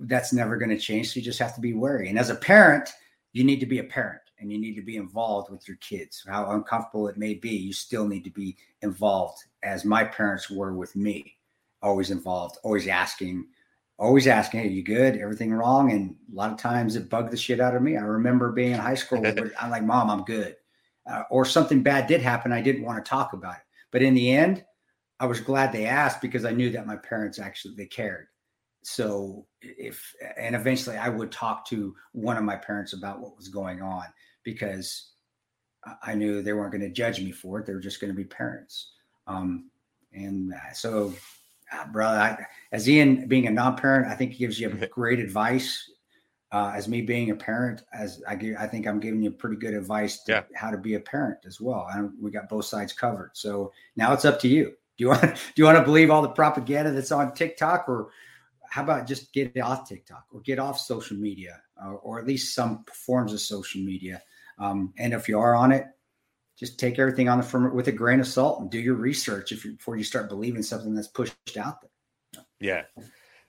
that's 0.00 0.32
never 0.32 0.56
going 0.56 0.70
to 0.70 0.78
change. 0.78 1.10
So 1.10 1.18
you 1.18 1.24
just 1.24 1.38
have 1.38 1.54
to 1.54 1.60
be 1.60 1.74
wary. 1.74 2.08
And 2.08 2.18
as 2.18 2.30
a 2.30 2.34
parent, 2.34 2.90
you 3.32 3.44
need 3.44 3.60
to 3.60 3.66
be 3.66 3.78
a 3.78 3.84
parent 3.84 4.20
and 4.38 4.50
you 4.50 4.58
need 4.58 4.74
to 4.74 4.82
be 4.82 4.96
involved 4.96 5.50
with 5.50 5.66
your 5.68 5.76
kids. 5.78 6.24
How 6.26 6.50
uncomfortable 6.50 7.08
it 7.08 7.16
may 7.16 7.34
be, 7.34 7.50
you 7.50 7.72
still 7.72 8.06
need 8.06 8.24
to 8.24 8.30
be 8.30 8.56
involved, 8.82 9.38
as 9.62 9.84
my 9.84 10.04
parents 10.04 10.50
were 10.50 10.74
with 10.74 10.94
me, 10.96 11.36
always 11.82 12.10
involved, 12.10 12.58
always 12.62 12.88
asking, 12.88 13.46
always 13.98 14.26
asking, 14.26 14.60
"Hey, 14.60 14.68
you 14.68 14.82
good? 14.82 15.16
Everything 15.16 15.52
wrong?" 15.52 15.92
And 15.92 16.16
a 16.32 16.34
lot 16.34 16.50
of 16.50 16.58
times 16.58 16.96
it 16.96 17.10
bugged 17.10 17.32
the 17.32 17.36
shit 17.36 17.60
out 17.60 17.76
of 17.76 17.82
me. 17.82 17.96
I 17.96 18.02
remember 18.02 18.52
being 18.52 18.72
in 18.72 18.80
high 18.80 18.94
school. 18.94 19.24
I'm 19.60 19.70
like, 19.70 19.84
"Mom, 19.84 20.10
I'm 20.10 20.24
good," 20.24 20.56
uh, 21.10 21.22
or 21.30 21.44
something 21.44 21.82
bad 21.82 22.06
did 22.06 22.22
happen. 22.22 22.52
I 22.52 22.60
didn't 22.62 22.84
want 22.84 23.04
to 23.04 23.08
talk 23.08 23.32
about 23.32 23.56
it, 23.56 23.62
but 23.90 24.02
in 24.02 24.14
the 24.14 24.30
end, 24.30 24.64
I 25.20 25.26
was 25.26 25.40
glad 25.40 25.72
they 25.72 25.86
asked 25.86 26.20
because 26.20 26.44
I 26.44 26.52
knew 26.52 26.70
that 26.70 26.86
my 26.86 26.96
parents 26.96 27.38
actually 27.38 27.74
they 27.76 27.86
cared. 27.86 28.26
So 28.82 29.46
if 29.62 30.14
and 30.36 30.54
eventually 30.54 30.96
I 30.96 31.08
would 31.08 31.32
talk 31.32 31.66
to 31.68 31.94
one 32.12 32.36
of 32.36 32.44
my 32.44 32.56
parents 32.56 32.92
about 32.92 33.20
what 33.20 33.36
was 33.36 33.48
going 33.48 33.80
on 33.80 34.04
because 34.42 35.12
I 36.02 36.14
knew 36.14 36.42
they 36.42 36.52
weren't 36.52 36.72
going 36.72 36.82
to 36.82 36.90
judge 36.90 37.20
me 37.20 37.32
for 37.32 37.58
it. 37.58 37.66
They 37.66 37.74
were 37.74 37.80
just 37.80 38.00
going 38.00 38.12
to 38.12 38.16
be 38.16 38.24
parents. 38.24 38.92
Um, 39.26 39.70
and 40.12 40.52
uh, 40.52 40.72
so 40.72 41.14
uh, 41.72 41.86
brother, 41.86 42.18
I, 42.18 42.46
as 42.72 42.88
Ian 42.88 43.26
being 43.28 43.46
a 43.46 43.50
non-parent, 43.50 44.06
I 44.06 44.14
think 44.14 44.32
he 44.32 44.38
gives 44.38 44.58
you 44.58 44.68
great 44.90 45.18
advice. 45.18 45.90
Uh, 46.52 46.72
as 46.72 46.86
me 46.86 47.02
being 47.02 47.30
a 47.30 47.34
parent, 47.34 47.82
as 47.92 48.22
I 48.28 48.36
give, 48.36 48.56
I 48.56 48.68
think 48.68 48.86
I'm 48.86 49.00
giving 49.00 49.20
you 49.20 49.32
pretty 49.32 49.56
good 49.56 49.74
advice 49.74 50.22
to 50.24 50.32
yeah. 50.32 50.42
how 50.54 50.70
to 50.70 50.78
be 50.78 50.94
a 50.94 51.00
parent 51.00 51.38
as 51.44 51.60
well. 51.60 51.88
And 51.92 52.12
we 52.20 52.30
got 52.30 52.48
both 52.48 52.64
sides 52.64 52.92
covered. 52.92 53.30
So 53.32 53.72
now 53.96 54.12
it's 54.12 54.24
up 54.24 54.38
to 54.40 54.48
you. 54.48 54.66
Do 54.66 54.74
you 54.98 55.08
want 55.08 55.22
do 55.22 55.52
you 55.56 55.64
want 55.64 55.78
to 55.78 55.84
believe 55.84 56.10
all 56.10 56.22
the 56.22 56.28
propaganda 56.28 56.92
that's 56.92 57.10
on 57.10 57.34
TikTok, 57.34 57.88
or 57.88 58.10
how 58.70 58.84
about 58.84 59.08
just 59.08 59.32
get 59.32 59.58
off 59.60 59.88
TikTok 59.88 60.26
or 60.32 60.42
get 60.42 60.60
off 60.60 60.78
social 60.78 61.16
media, 61.16 61.60
or, 61.84 61.98
or 61.98 62.18
at 62.20 62.26
least 62.26 62.54
some 62.54 62.84
forms 62.92 63.32
of 63.32 63.40
social 63.40 63.80
media? 63.80 64.22
Um, 64.58 64.92
and 64.96 65.12
if 65.12 65.28
you 65.28 65.40
are 65.40 65.56
on 65.56 65.72
it, 65.72 65.86
just 66.58 66.78
take 66.78 66.98
everything 66.98 67.28
on 67.28 67.38
the 67.38 67.44
firm 67.44 67.74
with 67.74 67.88
a 67.88 67.92
grain 67.92 68.20
of 68.20 68.26
salt 68.26 68.60
and 68.60 68.70
do 68.70 68.78
your 68.78 68.94
research 68.94 69.52
if 69.52 69.64
you, 69.64 69.72
before 69.72 69.96
you 69.96 70.04
start 70.04 70.28
believing 70.28 70.62
something 70.62 70.94
that's 70.94 71.08
pushed 71.08 71.34
out 71.58 71.80
there. 71.80 72.44
Yeah. 72.60 72.82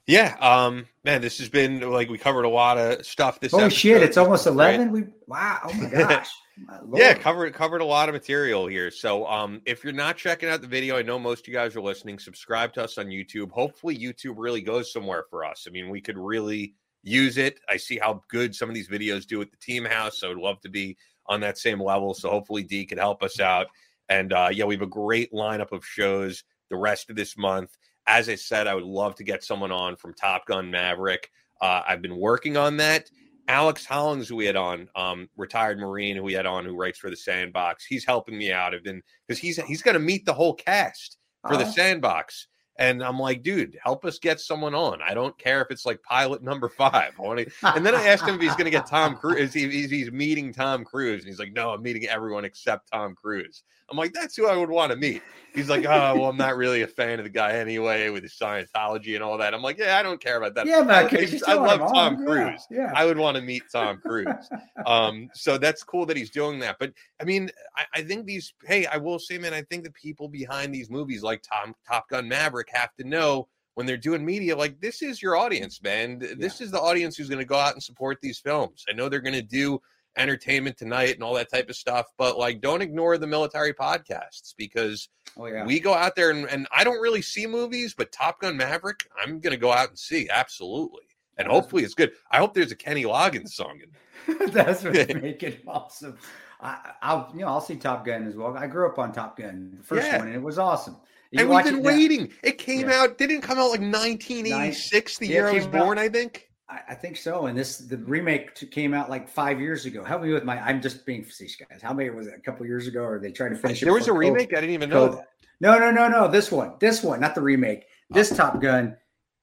Yeah. 0.07 0.35
Um, 0.39 0.85
man, 1.03 1.21
this 1.21 1.39
has 1.39 1.49
been 1.49 1.79
like 1.91 2.09
we 2.09 2.17
covered 2.17 2.43
a 2.43 2.49
lot 2.49 2.77
of 2.77 3.05
stuff 3.05 3.39
this 3.39 3.53
Oh 3.53 3.69
shit, 3.69 4.03
it's 4.03 4.17
almost 4.17 4.45
11. 4.45 4.91
We 4.91 5.05
wow, 5.27 5.61
oh 5.63 5.73
my 5.73 5.89
gosh. 5.89 6.29
my 6.57 6.79
yeah, 6.99 7.13
covered 7.15 7.53
covered 7.53 7.81
a 7.81 7.85
lot 7.85 8.07
of 8.07 8.13
material 8.13 8.67
here. 8.67 8.91
So 8.91 9.25
um 9.25 9.61
if 9.65 9.83
you're 9.83 9.93
not 9.93 10.17
checking 10.17 10.49
out 10.49 10.61
the 10.61 10.67
video, 10.67 10.97
I 10.97 11.01
know 11.01 11.17
most 11.17 11.41
of 11.41 11.47
you 11.47 11.53
guys 11.53 11.75
are 11.75 11.81
listening, 11.81 12.19
subscribe 12.19 12.73
to 12.73 12.83
us 12.83 12.97
on 12.97 13.07
YouTube. 13.07 13.51
Hopefully 13.51 13.97
YouTube 13.97 14.35
really 14.37 14.61
goes 14.61 14.93
somewhere 14.93 15.25
for 15.29 15.43
us. 15.43 15.65
I 15.67 15.71
mean, 15.71 15.89
we 15.89 16.01
could 16.01 16.17
really 16.17 16.75
use 17.01 17.37
it. 17.37 17.59
I 17.69 17.77
see 17.77 17.97
how 17.97 18.23
good 18.29 18.55
some 18.55 18.69
of 18.69 18.75
these 18.75 18.89
videos 18.89 19.25
do 19.25 19.41
at 19.41 19.49
the 19.49 19.57
team 19.57 19.85
house. 19.85 20.19
So 20.19 20.27
I 20.27 20.29
would 20.29 20.41
love 20.41 20.59
to 20.61 20.69
be 20.69 20.97
on 21.27 21.39
that 21.41 21.57
same 21.57 21.81
level. 21.81 22.13
So 22.13 22.29
hopefully 22.29 22.63
D 22.63 22.85
can 22.85 22.97
help 22.97 23.23
us 23.23 23.39
out. 23.39 23.67
And 24.09 24.33
uh, 24.33 24.49
yeah, 24.51 24.65
we 24.65 24.75
have 24.75 24.81
a 24.81 24.87
great 24.87 25.31
lineup 25.31 25.71
of 25.71 25.85
shows 25.85 26.43
the 26.69 26.77
rest 26.77 27.09
of 27.09 27.15
this 27.15 27.37
month. 27.37 27.77
As 28.07 28.29
I 28.29 28.35
said, 28.35 28.67
I 28.67 28.75
would 28.75 28.83
love 28.83 29.15
to 29.15 29.23
get 29.23 29.43
someone 29.43 29.71
on 29.71 29.95
from 29.95 30.13
Top 30.13 30.45
Gun 30.45 30.69
Maverick. 30.69 31.29
Uh, 31.61 31.81
I've 31.87 32.01
been 32.01 32.17
working 32.17 32.57
on 32.57 32.77
that. 32.77 33.09
Alex 33.47 33.85
Hollings, 33.85 34.27
who 34.27 34.35
we 34.35 34.45
had 34.45 34.55
on, 34.55 34.89
um, 34.95 35.29
retired 35.37 35.79
Marine, 35.79 36.15
who 36.15 36.23
we 36.23 36.33
had 36.33 36.45
on, 36.45 36.65
who 36.65 36.75
writes 36.75 36.97
for 36.97 37.09
the 37.09 37.15
Sandboxx, 37.15 37.83
he's 37.87 38.05
helping 38.05 38.37
me 38.37 38.51
out. 38.51 38.73
I've 38.73 38.83
been 38.83 39.01
because 39.27 39.39
he's 39.39 39.57
he's 39.63 39.83
going 39.83 39.93
to 39.93 39.99
meet 39.99 40.25
the 40.25 40.33
whole 40.33 40.53
cast 40.53 41.17
for 41.41 41.53
uh-huh. 41.53 41.63
the 41.63 41.81
Sandboxx. 41.81 42.45
And 42.77 43.03
I'm 43.03 43.17
like, 43.17 43.41
dude, 43.41 43.77
help 43.81 44.03
us 44.03 44.19
get 44.19 44.39
someone 44.39 44.75
on. 44.75 45.01
I 45.01 45.13
don't 45.13 45.37
care 45.37 45.61
if 45.61 45.71
it's 45.71 45.85
like 45.85 46.03
pilot 46.03 46.43
number 46.43 46.67
five. 46.67 47.13
I 47.17 47.21
want 47.21 47.39
to. 47.39 47.51
And 47.63 47.85
then 47.85 47.95
I 47.95 48.07
asked 48.07 48.25
him 48.25 48.35
if 48.35 48.41
he's 48.41 48.55
going 48.55 48.65
to 48.65 48.71
get 48.71 48.85
Tom 48.85 49.15
Cruise. 49.15 49.53
He's, 49.53 49.89
he's 49.89 50.11
meeting 50.11 50.51
Tom 50.53 50.83
Cruise, 50.83 51.21
and 51.21 51.29
he's 51.29 51.39
like, 51.39 51.53
no, 51.53 51.71
I'm 51.71 51.81
meeting 51.81 52.05
everyone 52.07 52.43
except 52.43 52.91
Tom 52.91 53.15
Cruise. 53.15 53.63
I'm 53.89 53.97
like, 53.97 54.13
that's 54.13 54.35
who 54.35 54.47
I 54.47 54.57
would 54.57 54.69
want 54.69 54.91
to 54.91 54.97
meet. 54.97 55.21
He's 55.53 55.69
like, 55.69 55.85
oh, 55.85 56.15
well, 56.15 56.25
I'm 56.25 56.37
not 56.37 56.57
really 56.57 56.81
a 56.81 56.87
fan 56.87 57.19
of 57.19 57.23
the 57.23 57.29
guy 57.29 57.53
anyway 57.53 58.09
with 58.09 58.23
his 58.23 58.33
Scientology 58.33 59.13
and 59.13 59.23
all 59.23 59.37
that. 59.37 59.53
I'm 59.53 59.61
like, 59.61 59.77
yeah, 59.77 59.97
I 59.97 60.03
don't 60.03 60.19
care 60.19 60.37
about 60.37 60.55
that. 60.55 60.65
Yeah, 60.65 60.81
but 60.81 61.13
I, 61.13 61.51
I 61.51 61.53
love 61.53 61.79
Tom 61.93 62.25
Cruise. 62.25 62.65
Yeah, 62.71 62.77
yeah, 62.77 62.91
I 62.95 63.05
would 63.05 63.17
want 63.17 63.37
to 63.37 63.43
meet 63.43 63.63
Tom 63.71 63.97
Cruise. 63.97 64.49
um, 64.85 65.29
so 65.33 65.57
that's 65.57 65.83
cool 65.83 66.05
that 66.07 66.17
he's 66.17 66.31
doing 66.31 66.59
that. 66.59 66.77
But 66.79 66.93
I 67.21 67.25
mean, 67.25 67.51
I, 67.77 67.99
I, 67.99 68.03
think 68.03 68.25
these. 68.25 68.53
Hey, 68.65 68.87
I 68.87 68.97
will 68.97 69.19
say, 69.19 69.37
man, 69.37 69.53
I 69.53 69.61
think 69.61 69.83
the 69.83 69.91
people 69.91 70.27
behind 70.27 70.73
these 70.73 70.89
movies, 70.89 71.21
like 71.21 71.43
Tom 71.43 71.75
Top 71.87 72.09
Gun 72.09 72.27
Maverick, 72.27 72.64
have 72.71 72.93
to 72.95 73.07
know 73.07 73.47
when 73.75 73.85
they're 73.85 73.97
doing 73.97 74.25
media, 74.25 74.55
like 74.55 74.79
this 74.79 75.01
is 75.01 75.21
your 75.21 75.35
audience, 75.35 75.81
man. 75.81 76.19
This 76.19 76.59
yeah. 76.59 76.65
is 76.65 76.71
the 76.71 76.79
audience 76.79 77.17
who's 77.17 77.29
going 77.29 77.39
to 77.39 77.45
go 77.45 77.57
out 77.57 77.73
and 77.73 77.83
support 77.83 78.19
these 78.21 78.39
films. 78.39 78.85
I 78.89 78.93
know 78.93 79.09
they're 79.09 79.19
going 79.19 79.33
to 79.33 79.41
do 79.41 79.81
entertainment 80.17 80.77
tonight 80.77 81.13
and 81.15 81.23
all 81.23 81.33
that 81.33 81.51
type 81.51 81.69
of 81.69 81.75
stuff. 81.75 82.05
But 82.17 82.37
like, 82.37 82.61
don't 82.61 82.81
ignore 82.81 83.17
the 83.17 83.27
military 83.27 83.73
podcasts 83.73 84.53
because 84.57 85.09
oh, 85.37 85.45
yeah. 85.47 85.65
we 85.65 85.79
go 85.79 85.93
out 85.93 86.15
there 86.15 86.31
and, 86.31 86.47
and 86.49 86.67
I 86.75 86.83
don't 86.83 87.01
really 87.01 87.21
see 87.21 87.45
movies, 87.47 87.93
but 87.93 88.11
Top 88.11 88.39
Gun 88.39 88.57
Maverick, 88.57 88.99
I'm 89.21 89.39
going 89.39 89.51
to 89.51 89.59
go 89.59 89.71
out 89.71 89.89
and 89.89 89.99
see 89.99 90.29
absolutely. 90.29 91.03
And 91.37 91.49
hopefully 91.49 91.83
it's 91.83 91.93
good. 91.93 92.13
I 92.31 92.37
hope 92.37 92.53
there's 92.53 92.71
a 92.71 92.77
Kenny 92.77 93.03
Loggins 93.03 93.49
song 93.49 93.81
in 93.81 93.91
That's 94.51 94.83
what 94.83 94.93
make 95.21 95.43
it 95.43 95.61
awesome. 95.67 96.17
I, 96.61 97.13
will 97.13 97.27
you 97.33 97.41
know, 97.41 97.47
I'll 97.47 97.61
see 97.61 97.75
Top 97.75 98.05
Gun 98.05 98.25
as 98.25 98.35
well. 98.35 98.55
I 98.57 98.67
grew 98.67 98.87
up 98.87 98.97
on 98.97 99.11
Top 99.11 99.37
Gun, 99.37 99.75
the 99.77 99.83
first 99.83 100.07
yeah. 100.07 100.17
one, 100.17 100.27
and 100.27 100.35
it 100.35 100.41
was 100.41 100.57
awesome. 100.57 100.95
You 101.35 101.41
and 101.41 101.49
we've 101.49 101.65
been 101.65 101.75
it 101.75 101.83
waiting. 101.83 102.31
It 102.43 102.57
came 102.57 102.89
yeah. 102.89 103.01
out, 103.01 103.17
didn't 103.17 103.41
come 103.41 103.57
out 103.57 103.69
like 103.69 103.81
1986, 103.81 105.17
the 105.17 105.27
year 105.27 105.49
I 105.49 105.53
was 105.53 105.67
born, 105.67 105.97
out, 105.97 106.05
I 106.05 106.09
think. 106.09 106.49
I, 106.69 106.79
I, 106.89 106.95
think 106.95 107.17
so. 107.17 107.47
And 107.47 107.57
this 107.57 107.77
the 107.77 107.97
remake 107.97 108.71
came 108.71 108.93
out 108.93 109.09
like 109.09 109.27
five 109.27 109.59
years 109.59 109.85
ago. 109.85 110.03
Help 110.03 110.21
me 110.21 110.31
with 110.31 110.45
my. 110.45 110.59
I'm 110.59 110.81
just 110.81 111.05
being 111.05 111.23
facetious, 111.25 111.57
guys. 111.57 111.81
How 111.81 111.93
many 111.93 112.09
was 112.09 112.27
it? 112.27 112.35
A 112.37 112.39
couple 112.39 112.65
years 112.65 112.87
ago, 112.87 113.01
or 113.01 113.19
they 113.19 113.31
tried 113.31 113.49
to 113.49 113.55
finish 113.57 113.81
there 113.81 113.89
it? 113.89 113.91
There 113.91 113.93
was 113.93 114.07
a 114.07 114.13
remake. 114.13 114.53
I 114.53 114.61
didn't 114.61 114.75
even 114.75 114.89
know. 114.89 115.21
No, 115.59 115.77
no, 115.77 115.91
no, 115.91 116.07
no. 116.07 116.27
This 116.29 116.51
one, 116.51 116.73
this 116.79 117.03
one, 117.03 117.19
not 117.19 117.35
the 117.35 117.41
remake. 117.41 117.85
This 118.09 118.31
oh. 118.31 118.35
Top 118.35 118.61
Gun 118.61 118.95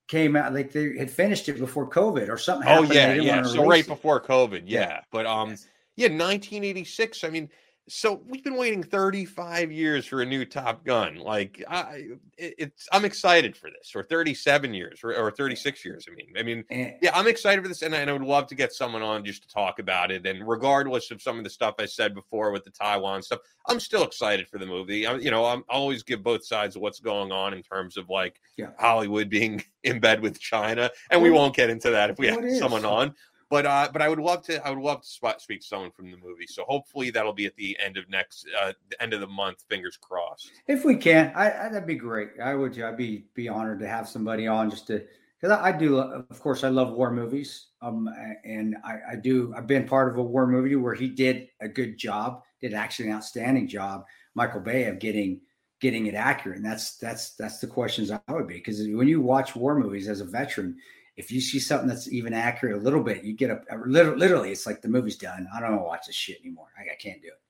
came 0.09 0.35
out 0.35 0.55
like 0.55 0.73
they 0.73 0.97
had 0.98 1.10
finished 1.10 1.48
it 1.48 1.59
before 1.59 1.89
COVID 1.89 2.28
or 2.28 2.39
something. 2.39 2.69
Oh 2.69 2.82
yeah, 2.82 3.12
yeah. 3.14 3.43
So 3.43 3.66
right 3.66 3.85
it. 3.85 3.89
before 3.89 4.20
COVID, 4.20 4.62
yeah. 4.66 4.81
yeah. 4.81 5.01
But 5.10 5.27
um, 5.27 5.51
yes. 5.51 5.66
yeah, 5.97 6.09
1986. 6.09 7.24
I 7.24 7.28
mean, 7.28 7.51
so 7.88 8.22
we've 8.28 8.44
been 8.44 8.56
waiting 8.56 8.82
35 8.82 9.72
years 9.72 10.06
for 10.06 10.22
a 10.22 10.26
new 10.26 10.44
Top 10.44 10.84
Gun. 10.84 11.16
Like, 11.16 11.62
I, 11.68 12.10
it's 12.38 12.88
I'm 12.92 13.04
excited 13.04 13.56
for 13.56 13.70
this, 13.70 13.92
or 13.96 14.04
37 14.04 14.72
years, 14.72 15.00
or, 15.02 15.14
or 15.16 15.32
36 15.32 15.84
years. 15.84 16.06
I 16.09 16.14
mean, 16.14 16.32
I 16.38 16.42
mean, 16.42 16.64
eh. 16.70 16.92
yeah, 17.02 17.10
I'm 17.12 17.26
excited 17.26 17.60
for 17.60 17.68
this, 17.68 17.82
and 17.82 17.94
I, 17.94 17.98
and 17.98 18.10
I 18.10 18.12
would 18.12 18.22
love 18.22 18.46
to 18.48 18.54
get 18.54 18.72
someone 18.72 19.02
on 19.02 19.24
just 19.24 19.42
to 19.42 19.48
talk 19.48 19.80
about 19.80 20.12
it. 20.12 20.24
And 20.26 20.46
regardless 20.48 21.10
of 21.10 21.20
some 21.20 21.38
of 21.38 21.44
the 21.44 21.50
stuff 21.50 21.74
I 21.80 21.86
said 21.86 22.14
before 22.14 22.52
with 22.52 22.64
the 22.64 22.70
Taiwan 22.70 23.20
stuff, 23.20 23.40
I'm 23.66 23.80
still 23.80 24.04
excited 24.04 24.48
for 24.48 24.59
the 24.59 24.66
movie. 24.66 25.06
I, 25.06 25.16
you 25.16 25.32
know, 25.32 25.44
I'm 25.44 25.64
I 25.68 25.74
always 25.74 26.04
give 26.04 26.22
both 26.22 26.46
sides 26.46 26.76
of 26.76 26.82
what's 26.82 27.00
going 27.00 27.32
on 27.32 27.52
in 27.52 27.62
terms 27.62 27.96
of 27.96 28.09
like 28.09 28.40
yeah. 28.56 28.70
Hollywood 28.78 29.28
being 29.28 29.64
in 29.82 29.98
bed 29.98 30.20
with 30.20 30.38
China, 30.38 30.88
and 31.10 31.20
we 31.20 31.30
won't 31.30 31.56
get 31.56 31.68
into 31.68 31.90
that 31.90 32.10
if 32.10 32.18
we 32.18 32.28
have 32.28 32.44
someone 32.59 32.84
on. 32.84 33.14
But 33.53 33.66
uh, 33.66 33.91
but 33.93 34.01
I 34.01 34.09
would 34.09 34.19
love 34.19 34.43
to 34.45 34.66
I 34.66 34.70
would 34.70 34.83
love 34.83 35.03
to 35.03 35.07
spot 35.07 35.43
speak 35.43 35.61
to 35.61 35.66
someone 35.66 35.91
from 35.91 36.11
the 36.11 36.16
movie. 36.16 36.47
So 36.47 36.65
hopefully 36.66 37.11
that'll 37.11 37.35
be 37.35 37.45
at 37.45 37.55
the 37.57 37.77
end 37.85 37.99
of 37.99 38.09
next 38.09 38.47
uh, 38.59 38.73
the 38.89 39.03
end 39.03 39.12
of 39.12 39.20
the 39.20 39.27
month. 39.27 39.66
Fingers 39.69 39.99
crossed. 39.99 40.51
If 40.69 40.87
we 40.87 40.97
can, 40.97 41.31
I, 41.37 41.66
I 41.66 41.69
that'd 41.69 41.87
be 41.87 41.95
great. 41.95 42.31
I 42.43 42.55
would 42.55 42.81
I'd 42.81 42.97
be 42.97 43.27
be 43.35 43.51
honored 43.51 43.81
to 43.81 43.87
have 43.87 44.09
somebody 44.09 44.47
on 44.47 44.70
just 44.70 44.87
to 44.87 45.05
because 45.39 45.55
I, 45.55 45.69
I, 45.69 45.73
do 45.73 45.99
of 45.99 46.41
course 46.41 46.65
I 46.65 46.70
love 46.70 46.95
war 46.95 47.11
movies. 47.11 47.66
Um, 47.83 48.09
and 48.43 48.74
I, 48.85 48.95
I 49.11 49.16
do 49.16 49.53
I've 49.55 49.66
been 49.66 49.87
part 49.87 50.11
of 50.11 50.16
a 50.16 50.23
war 50.23 50.47
movie 50.47 50.77
where 50.77 50.95
he 50.95 51.09
did 51.09 51.49
a 51.61 51.69
good 51.69 51.99
job, 51.99 52.45
did 52.62 52.73
actually 52.73 53.11
an 53.11 53.16
outstanding 53.16 53.69
job, 53.69 54.07
Michael 54.35 54.62
Bay 54.62 54.85
of 54.85 54.99
getting 54.99 55.43
getting 55.79 56.07
it 56.07 56.15
accurate. 56.15 56.57
And 56.57 56.65
that's 56.65 56.97
that's 56.97 57.35
that's 57.35 57.59
the 57.59 57.66
questions 57.66 58.11
I 58.11 58.19
would 58.31 58.49
be 58.49 58.55
because 58.55 58.79
when 58.79 59.09
you 59.09 59.20
watch 59.20 59.55
war 59.55 59.79
movies 59.79 60.09
as 60.09 60.23
a 60.23 60.24
veteran 60.24 60.79
if 61.16 61.30
you 61.30 61.40
see 61.40 61.59
something 61.59 61.89
that's 61.89 62.10
even 62.10 62.32
accurate 62.32 62.76
a 62.76 62.80
little 62.80 63.02
bit, 63.02 63.22
you 63.22 63.34
get 63.34 63.51
a, 63.51 63.60
a 63.70 63.76
literally, 63.86 64.51
it's 64.51 64.66
like 64.66 64.80
the 64.80 64.89
movie's 64.89 65.16
done. 65.16 65.47
I 65.55 65.60
don't 65.60 65.72
want 65.72 65.82
to 65.82 65.86
watch 65.86 66.06
this 66.06 66.16
shit 66.16 66.40
anymore. 66.40 66.68
I, 66.78 66.93
I 66.93 66.97
can't 66.97 67.20
do 67.20 67.28
it. 67.28 67.40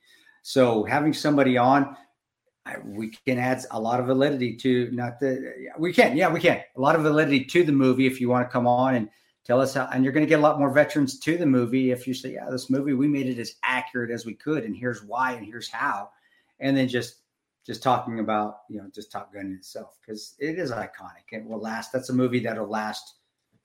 So 0.43 0.82
having 0.84 1.12
somebody 1.12 1.56
on, 1.56 1.97
I, 2.64 2.76
we 2.84 3.10
can 3.26 3.39
add 3.39 3.64
a 3.70 3.80
lot 3.80 4.01
of 4.01 4.06
validity 4.06 4.56
to 4.56 4.89
not 4.93 5.18
the 5.18 5.52
we 5.78 5.93
can 5.93 6.16
yeah 6.16 6.32
we 6.32 6.39
can 6.39 6.62
a 6.76 6.80
lot 6.80 6.94
of 6.94 7.02
validity 7.02 7.44
to 7.44 7.64
the 7.64 7.72
movie 7.72 8.06
if 8.06 8.20
you 8.20 8.28
want 8.28 8.48
to 8.48 8.52
come 8.52 8.68
on 8.68 8.94
and 8.94 9.09
tell 9.44 9.60
us 9.60 9.74
how 9.74 9.89
and 9.93 10.05
you're 10.05 10.12
going 10.12 10.24
to 10.24 10.28
get 10.28 10.39
a 10.39 10.43
lot 10.43 10.60
more 10.60 10.70
veterans 10.70 11.18
to 11.18 11.36
the 11.36 11.47
movie 11.47 11.90
if 11.90 12.06
you 12.06 12.14
say 12.14 12.34
yeah 12.34 12.48
this 12.51 12.70
movie 12.70 12.93
we 12.93 13.09
made 13.09 13.26
it 13.26 13.40
as 13.40 13.56
accurate 13.64 14.12
as 14.12 14.24
we 14.24 14.34
could 14.34 14.62
and 14.62 14.76
here's 14.76 15.02
why 15.02 15.32
and 15.32 15.44
here's 15.44 15.68
how 15.68 16.09
and 16.60 16.76
then 16.76 16.86
just 16.86 17.16
just 17.66 17.82
talking 17.82 18.20
about 18.20 18.59
you 18.70 18.78
know 18.78 18.89
just 18.94 19.10
Top 19.10 19.34
Gun 19.34 19.56
itself 19.59 19.98
because 20.01 20.36
it 20.39 20.56
is 20.56 20.70
iconic 20.70 21.32
it 21.32 21.44
will 21.44 21.60
last 21.60 21.90
that's 21.93 22.10
a 22.10 22.14
movie 22.14 22.39
that'll 22.40 22.68
last 22.68 23.14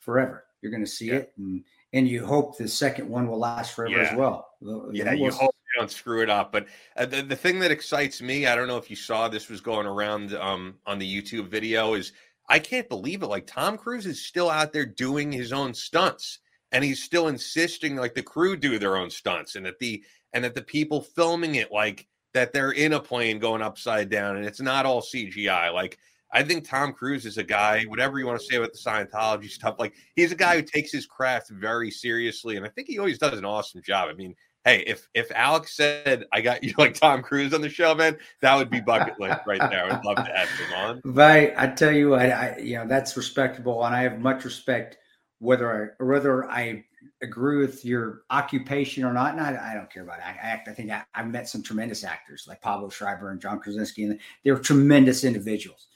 forever. 0.07 0.45
You're 0.61 0.71
going 0.71 0.85
to 0.85 0.89
see 0.89 1.07
yeah. 1.07 1.15
it, 1.15 1.33
and 1.37 1.63
and 1.91 2.07
you 2.07 2.25
hope 2.25 2.57
the 2.57 2.67
second 2.67 3.09
one 3.09 3.27
will 3.27 3.39
last 3.39 3.75
forever 3.75 4.01
yeah. 4.01 4.09
as 4.09 4.17
well. 4.17 4.47
Yeah, 4.61 5.11
you 5.11 5.29
hope 5.31 5.53
you 5.53 5.79
don't 5.79 5.91
screw 5.91 6.23
it 6.23 6.29
up. 6.29 6.53
But 6.53 6.67
uh, 6.95 7.05
the, 7.05 7.21
the 7.21 7.35
thing 7.35 7.59
that 7.59 7.71
excites 7.71 8.21
me, 8.21 8.47
I 8.47 8.55
don't 8.55 8.67
know 8.67 8.77
if 8.77 8.89
you 8.89 8.95
saw 8.95 9.27
this 9.27 9.49
was 9.49 9.59
going 9.59 9.85
around 9.85 10.33
um, 10.33 10.75
on 10.85 10.97
the 10.97 11.21
YouTube 11.21 11.49
video, 11.49 11.93
is 11.93 12.13
I 12.47 12.59
can't 12.59 12.87
believe 12.87 13.21
it. 13.21 13.27
Like 13.27 13.47
Tom 13.47 13.77
Cruise 13.77 14.05
is 14.05 14.25
still 14.25 14.49
out 14.49 14.71
there 14.71 14.85
doing 14.85 15.29
his 15.29 15.51
own 15.51 15.73
stunts, 15.73 16.39
and 16.71 16.85
he's 16.85 17.03
still 17.03 17.27
insisting 17.27 17.97
like 17.97 18.15
the 18.15 18.23
crew 18.23 18.55
do 18.55 18.79
their 18.79 18.95
own 18.95 19.09
stunts, 19.09 19.55
and 19.55 19.65
that 19.65 19.79
the 19.79 20.01
and 20.33 20.45
that 20.45 20.55
the 20.55 20.61
people 20.61 21.01
filming 21.01 21.55
it 21.55 21.69
like 21.69 22.07
that 22.33 22.53
they're 22.53 22.71
in 22.71 22.93
a 22.93 22.99
plane 22.99 23.39
going 23.39 23.61
upside 23.61 24.09
down, 24.09 24.37
and 24.37 24.45
it's 24.45 24.61
not 24.61 24.85
all 24.85 25.01
CGI. 25.01 25.73
Like 25.73 25.97
I 26.31 26.43
think 26.43 26.67
Tom 26.67 26.93
Cruise 26.93 27.25
is 27.25 27.37
a 27.37 27.43
guy, 27.43 27.83
whatever 27.83 28.19
you 28.19 28.25
want 28.25 28.39
to 28.39 28.45
say 28.45 28.57
about 28.57 28.73
the 28.73 28.77
Scientology 28.77 29.49
stuff, 29.49 29.75
like 29.79 29.93
he's 30.15 30.31
a 30.31 30.35
guy 30.35 30.55
who 30.55 30.61
takes 30.61 30.91
his 30.91 31.05
craft 31.05 31.49
very 31.49 31.89
seriously. 31.89 32.57
And 32.57 32.65
I 32.65 32.69
think 32.69 32.87
he 32.87 32.99
always 32.99 33.17
does 33.17 33.37
an 33.37 33.45
awesome 33.45 33.81
job. 33.81 34.09
I 34.09 34.13
mean, 34.13 34.35
hey, 34.65 34.83
if 34.85 35.07
if 35.13 35.31
Alex 35.33 35.75
said 35.75 36.25
I 36.33 36.41
got 36.41 36.63
you 36.63 36.73
like 36.77 36.95
Tom 36.95 37.21
Cruise 37.21 37.53
on 37.53 37.61
the 37.61 37.69
show, 37.69 37.95
man, 37.95 38.17
that 38.41 38.55
would 38.55 38.69
be 38.69 38.81
bucket 38.81 39.19
list 39.19 39.39
right 39.47 39.69
there. 39.71 39.85
I'd 39.85 40.03
love 40.03 40.17
to 40.17 40.23
have 40.23 40.49
him 40.49 40.73
on. 40.75 41.01
Right. 41.05 41.53
I 41.57 41.67
tell 41.67 41.91
you 41.91 42.09
what, 42.09 42.21
I 42.21 42.57
you 42.57 42.77
know, 42.77 42.87
that's 42.87 43.15
respectable. 43.15 43.83
And 43.85 43.95
I 43.95 44.03
have 44.03 44.19
much 44.19 44.43
respect 44.43 44.97
whether 45.39 45.93
I 45.99 46.03
whether 46.03 46.49
I 46.49 46.83
agree 47.21 47.57
with 47.57 47.85
your 47.85 48.23
occupation 48.29 49.03
or 49.03 49.13
not. 49.13 49.31
And 49.31 49.41
I, 49.41 49.71
I 49.71 49.73
don't 49.73 49.91
care 49.91 50.03
about 50.03 50.19
it. 50.19 50.25
I 50.25 50.31
act. 50.41 50.67
I 50.67 50.73
think 50.73 50.91
I, 50.91 51.03
have 51.13 51.27
met 51.27 51.47
some 51.47 51.63
tremendous 51.63 52.03
actors 52.03 52.45
like 52.47 52.61
Pablo 52.61 52.89
Schreiber 52.89 53.31
and 53.31 53.41
John 53.41 53.59
Krasinski, 53.59 54.03
and 54.03 54.19
they're 54.43 54.59
tremendous 54.59 55.23
individuals 55.23 55.87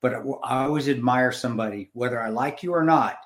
but 0.00 0.14
I 0.44 0.64
always 0.64 0.88
admire 0.88 1.32
somebody, 1.32 1.90
whether 1.92 2.20
I 2.20 2.28
like 2.28 2.62
you 2.62 2.72
or 2.72 2.84
not. 2.84 3.18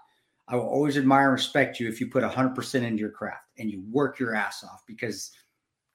I 0.46 0.56
will 0.56 0.68
always 0.68 0.98
admire 0.98 1.28
and 1.28 1.32
respect 1.32 1.80
you 1.80 1.88
if 1.88 2.00
you 2.00 2.08
put 2.08 2.22
100% 2.22 2.74
into 2.82 3.00
your 3.00 3.10
craft 3.10 3.46
and 3.58 3.70
you 3.70 3.82
work 3.90 4.18
your 4.18 4.34
ass 4.34 4.62
off 4.62 4.82
because 4.86 5.30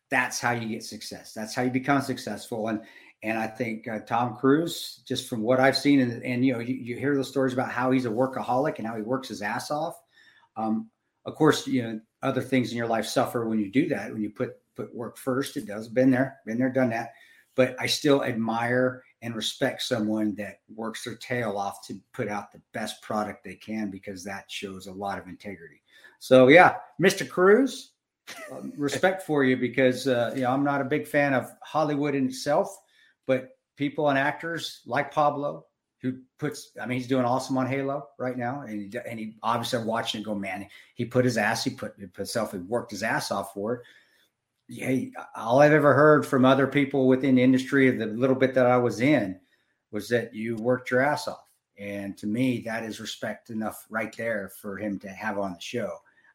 that's 0.09 0.39
how 0.39 0.51
you 0.51 0.67
get 0.67 0.83
success. 0.83 1.33
That's 1.33 1.53
how 1.53 1.61
you 1.61 1.69
become 1.69 2.01
successful. 2.01 2.67
And 2.69 2.81
and 3.21 3.37
I 3.37 3.47
think 3.47 3.85
uh, 3.87 3.99
Tom 3.99 4.37
Cruise, 4.37 5.01
just 5.05 5.27
from 5.27 5.41
what 5.41 5.59
I've 5.59 5.77
seen, 5.77 5.99
and, 5.99 6.23
and 6.23 6.45
you 6.45 6.53
know, 6.53 6.59
you, 6.59 6.75
you, 6.75 6.95
hear 6.95 7.17
those 7.17 7.27
stories 7.27 7.51
about 7.51 7.69
how 7.69 7.91
he's 7.91 8.05
a 8.05 8.09
workaholic 8.09 8.77
and 8.77 8.87
how 8.87 8.95
he 8.95 9.01
works 9.01 9.27
his 9.27 9.41
ass 9.41 9.71
off. 9.71 9.99
Um, 10.55 10.89
of 11.25 11.35
course, 11.35 11.67
you 11.67 11.83
know, 11.83 11.99
other 12.23 12.41
things 12.41 12.71
in 12.71 12.77
your 12.77 12.87
life 12.87 13.05
suffer 13.05 13.45
when 13.45 13.59
you 13.59 13.69
do 13.69 13.89
that. 13.89 14.13
When 14.13 14.21
you 14.21 14.29
put 14.29 14.53
put 14.75 14.95
work 14.95 15.17
first, 15.17 15.57
it 15.57 15.67
does. 15.67 15.89
Been 15.89 16.11
there, 16.11 16.37
been 16.45 16.57
there, 16.57 16.71
done 16.71 16.91
that. 16.91 17.11
But 17.55 17.75
I 17.77 17.87
still 17.87 18.23
admire 18.23 19.03
and 19.21 19.35
respect 19.35 19.81
someone 19.81 20.33
that 20.35 20.59
works 20.73 21.03
their 21.03 21.15
tail 21.15 21.57
off 21.57 21.85
to 21.87 21.99
put 22.13 22.27
out 22.27 22.51
the 22.51 22.61
best 22.73 23.01
product 23.01 23.43
they 23.43 23.55
can 23.55 23.89
because 23.89 24.23
that 24.23 24.49
shows 24.49 24.87
a 24.87 24.91
lot 24.91 25.19
of 25.19 25.27
integrity. 25.27 25.81
So 26.19 26.47
yeah, 26.47 26.75
Mr. 27.01 27.27
Cruise, 27.27 27.91
um, 28.51 28.71
respect 28.77 29.23
for 29.23 29.43
you 29.43 29.57
because 29.57 30.07
uh, 30.07 30.31
you 30.35 30.41
know 30.41 30.51
I'm 30.51 30.63
not 30.63 30.81
a 30.81 30.85
big 30.85 31.07
fan 31.07 31.33
of 31.33 31.51
Hollywood 31.63 32.15
in 32.15 32.27
itself, 32.27 32.75
but 33.27 33.49
people 33.75 34.09
and 34.09 34.17
actors 34.17 34.81
like 34.85 35.13
Pablo 35.13 35.65
who 36.01 36.19
puts 36.37 36.71
I 36.81 36.85
mean 36.85 36.97
he's 36.97 37.07
doing 37.07 37.25
awesome 37.25 37.57
on 37.57 37.67
Halo 37.67 38.07
right 38.17 38.37
now 38.37 38.61
and 38.61 38.91
he, 38.91 38.99
and 39.07 39.19
he 39.19 39.35
obviously 39.43 39.79
I'm 39.79 39.85
watching 39.85 40.21
it 40.21 40.23
go 40.23 40.35
man 40.35 40.67
he 40.95 41.05
put 41.05 41.25
his 41.25 41.37
ass 41.37 41.63
he 41.63 41.71
put 41.71 41.93
himself 42.15 42.51
he 42.51 42.57
worked 42.59 42.91
his 42.91 43.03
ass 43.03 43.31
off 43.31 43.53
for 43.53 43.75
it 43.75 43.81
hey, 44.69 45.11
all 45.35 45.61
I've 45.61 45.73
ever 45.73 45.93
heard 45.93 46.25
from 46.25 46.45
other 46.45 46.67
people 46.67 47.07
within 47.07 47.35
the 47.35 47.43
industry, 47.43 47.87
of 47.89 47.97
the 47.97 48.05
little 48.05 48.35
bit 48.35 48.53
that 48.53 48.65
I 48.65 48.77
was 48.77 49.01
in, 49.01 49.39
was 49.91 50.07
that 50.09 50.33
you 50.33 50.55
worked 50.57 50.91
your 50.91 51.01
ass 51.01 51.27
off. 51.27 51.45
And 51.77 52.17
to 52.17 52.27
me, 52.27 52.61
that 52.65 52.83
is 52.83 52.99
respect 52.99 53.49
enough 53.49 53.85
right 53.89 54.15
there 54.15 54.51
for 54.61 54.77
him 54.77 54.99
to 54.99 55.09
have 55.09 55.39
on 55.39 55.53
the 55.53 55.61
show. 55.61 55.91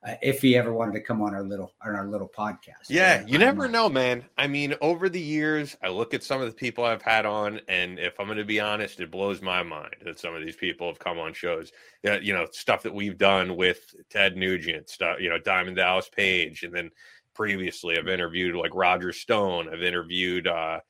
Uh, 0.07 0.17
if 0.21 0.43
he 0.43 0.55
ever 0.55 0.75
wanted 0.75 0.93
to 0.93 1.01
come 1.01 1.23
on 1.23 1.35
our 1.35 1.43
little 1.43 1.73
on 1.83 1.95
our 1.95 2.07
little 2.07 2.29
podcast. 2.29 2.91
Yeah, 2.91 3.25
you 3.27 3.39
never 3.39 3.69
know, 3.69 3.89
man. 3.89 4.23
I 4.37 4.47
mean, 4.47 4.75
over 4.83 5.09
the 5.09 5.21
years, 5.21 5.79
I 5.83 5.89
look 5.89 6.13
at 6.13 6.23
some 6.23 6.43
of 6.43 6.47
the 6.47 6.55
people 6.55 6.85
I've 6.85 7.01
had 7.01 7.25
on, 7.25 7.59
and 7.69 7.99
if 7.99 8.21
I'm 8.21 8.27
going 8.27 8.37
to 8.37 8.45
be 8.45 8.61
honest, 8.61 9.01
it 9.01 9.11
blows 9.11 9.41
my 9.41 9.63
mind 9.63 9.97
that 10.05 10.21
some 10.21 10.35
of 10.35 10.45
these 10.45 10.57
people 10.57 10.89
have 10.89 10.99
come 10.99 11.19
on 11.19 11.33
shows. 11.33 11.73
That 12.03 12.23
you 12.23 12.35
know, 12.35 12.47
stuff 12.53 12.83
that 12.83 12.95
we've 12.95 13.17
done 13.17 13.57
with 13.57 13.95
Ted 14.11 14.37
Nugent, 14.37 14.91
stuff, 14.91 15.21
you 15.21 15.31
know, 15.31 15.39
Diamond 15.39 15.77
Dallas 15.77 16.11
Page, 16.11 16.65
and 16.65 16.75
then 16.75 16.91
previously. 17.35 17.99
I've 17.99 18.09
interviewed 18.09 18.55
like 18.55 18.75
Roger 18.75 19.13
Stone. 19.13 19.69
I've 19.73 19.83
interviewed. 19.83 20.47
uh 20.47 20.81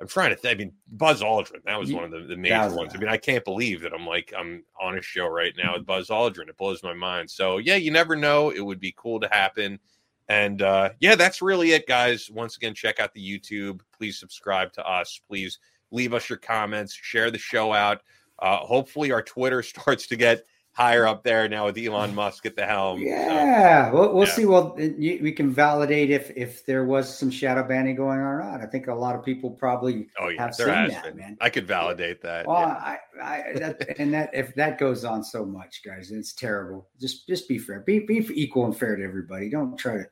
I'm 0.00 0.06
trying 0.06 0.30
to. 0.30 0.36
think. 0.36 0.54
I 0.54 0.58
mean, 0.58 0.72
Buzz 0.92 1.22
Aldrin. 1.22 1.64
That 1.64 1.78
was 1.78 1.92
one 1.92 2.04
of 2.04 2.12
the, 2.12 2.20
the 2.20 2.36
major 2.36 2.72
ones. 2.74 2.92
I 2.94 2.98
mean, 2.98 3.08
I 3.08 3.16
can't 3.16 3.44
believe 3.44 3.80
that 3.80 3.92
I'm 3.92 4.06
like 4.06 4.32
I'm 4.36 4.62
on 4.80 4.96
a 4.96 5.02
show 5.02 5.26
right 5.26 5.52
now 5.58 5.74
with 5.74 5.86
Buzz 5.86 6.08
Aldrin. 6.08 6.48
It 6.48 6.56
blows 6.56 6.82
my 6.82 6.94
mind. 6.94 7.28
So 7.28 7.58
yeah, 7.58 7.74
you 7.74 7.90
never 7.90 8.14
know. 8.14 8.50
It 8.50 8.60
would 8.60 8.78
be 8.78 8.94
cool 8.96 9.18
to 9.20 9.28
happen. 9.28 9.80
And 10.28 10.62
uh, 10.62 10.90
yeah, 11.00 11.16
that's 11.16 11.42
really 11.42 11.72
it, 11.72 11.86
guys. 11.86 12.30
Once 12.30 12.56
again, 12.56 12.74
check 12.74 13.00
out 13.00 13.12
the 13.12 13.20
YouTube. 13.40 13.80
Please 13.96 14.20
subscribe 14.20 14.72
to 14.74 14.86
us. 14.86 15.20
Please 15.26 15.58
leave 15.90 16.14
us 16.14 16.28
your 16.28 16.38
comments. 16.38 16.94
Share 16.94 17.30
the 17.30 17.38
show 17.38 17.72
out. 17.72 18.02
Uh, 18.38 18.58
hopefully, 18.58 19.10
our 19.10 19.22
Twitter 19.22 19.62
starts 19.64 20.06
to 20.08 20.16
get 20.16 20.44
higher 20.78 21.08
up 21.08 21.24
there 21.24 21.48
now 21.48 21.66
with 21.66 21.76
Elon 21.76 22.14
Musk 22.14 22.46
at 22.46 22.54
the 22.54 22.64
helm. 22.64 23.00
Yeah, 23.00 23.90
so, 23.90 23.94
we'll, 23.94 24.14
we'll 24.14 24.26
yeah. 24.28 24.32
see. 24.32 24.46
Well, 24.46 24.76
we 24.76 25.32
can 25.32 25.52
validate 25.52 26.10
if 26.10 26.30
if 26.36 26.64
there 26.66 26.84
was 26.84 27.12
some 27.12 27.32
shadow 27.32 27.66
banning 27.66 27.96
going 27.96 28.20
on 28.20 28.26
or 28.26 28.44
not. 28.44 28.60
I 28.60 28.66
think 28.66 28.86
a 28.86 28.94
lot 28.94 29.16
of 29.16 29.24
people 29.24 29.50
probably 29.50 30.06
oh, 30.20 30.28
yeah, 30.28 30.40
have 30.40 30.54
seen 30.54 30.66
that, 30.68 31.02
been. 31.02 31.16
man. 31.16 31.36
I 31.40 31.50
could 31.50 31.66
validate 31.66 32.22
that. 32.22 32.46
Well, 32.46 32.60
yeah. 32.60 32.96
I, 33.20 33.20
I 33.20 33.52
that, 33.54 33.98
and 33.98 34.14
that 34.14 34.30
if 34.32 34.54
that 34.54 34.78
goes 34.78 35.04
on 35.04 35.24
so 35.24 35.44
much, 35.44 35.82
guys, 35.84 36.12
it's 36.12 36.32
terrible. 36.32 36.88
Just 37.00 37.26
just 37.26 37.48
be 37.48 37.58
fair. 37.58 37.80
Be 37.80 37.98
be 37.98 38.24
equal 38.32 38.64
and 38.64 38.76
fair 38.76 38.94
to 38.94 39.02
everybody. 39.02 39.50
Don't 39.50 39.76
try 39.76 39.94
to, 39.94 40.04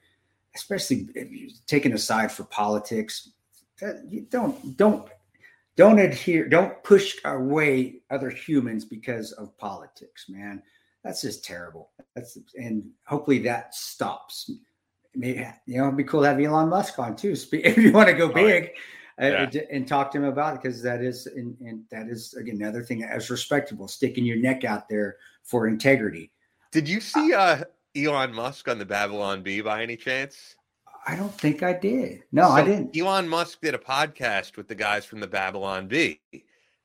especially 0.57 1.09
if 1.15 1.31
you're 1.31 1.51
taking 1.69 1.93
a 1.93 1.99
side 1.99 2.33
for 2.33 2.43
politics. 2.43 3.31
That, 3.81 4.05
You 4.09 4.23
don't 4.23 4.77
don't 4.77 5.09
don't 5.77 5.99
adhere, 5.99 6.49
don't 6.49 6.83
push 6.83 7.17
away 7.25 8.01
other 8.11 8.31
humans 8.31 8.85
because 8.85 9.33
of 9.33 9.57
politics, 9.59 10.27
man. 10.29 10.63
That's 11.05 11.23
just 11.23 11.45
terrible. 11.45 11.91
That's 12.15 12.39
and 12.57 12.85
hopefully 13.07 13.39
that 13.41 13.75
stops. 13.75 14.51
Maybe 15.15 15.47
you 15.67 15.79
know, 15.79 15.85
it'd 15.85 15.97
be 15.97 16.05
cool 16.05 16.23
to 16.23 16.29
have 16.29 16.41
Elon 16.41 16.69
Musk 16.69 16.99
on 16.99 17.15
too. 17.15 17.37
If 17.53 17.77
you 17.77 17.93
want 17.93 18.09
to 18.09 18.15
go 18.15 18.29
big, 18.29 18.71
oh, 19.21 19.27
yeah. 19.29 19.49
uh, 19.55 19.59
and 19.71 19.87
talk 19.87 20.11
to 20.13 20.19
him 20.19 20.25
about 20.25 20.55
it, 20.55 20.63
because 20.63 20.83
that 20.83 21.03
is 21.03 21.27
and, 21.27 21.57
and 21.61 21.85
that 21.91 22.09
is 22.09 22.35
again 22.35 22.57
another 22.57 22.83
thing 22.83 23.05
as 23.05 23.31
respectable, 23.31 23.87
sticking 23.87 24.25
your 24.25 24.39
neck 24.39 24.65
out 24.65 24.89
there 24.89 25.17
for 25.45 25.69
integrity. 25.69 26.33
Did 26.73 26.89
you 26.89 27.01
see 27.01 27.33
uh, 27.33 27.65
Elon 27.95 28.35
Musk 28.35 28.69
on 28.69 28.79
the 28.79 28.85
Babylon 28.85 29.43
Bee 29.43 29.61
by 29.61 29.83
any 29.83 29.97
chance? 29.97 30.57
I 31.07 31.15
don't 31.15 31.33
think 31.33 31.63
I 31.63 31.73
did. 31.73 32.25
No, 32.33 32.45
so 32.45 32.51
I 32.51 32.65
didn't. 32.65 32.97
Elon 32.97 33.29
Musk 33.29 33.61
did 33.61 33.75
a 33.75 33.79
podcast 33.79 34.57
with 34.57 34.67
the 34.67 34.75
guys 34.75 35.05
from 35.05 35.21
the 35.21 35.29
Babylon 35.29 35.87
Bee. 35.87 36.21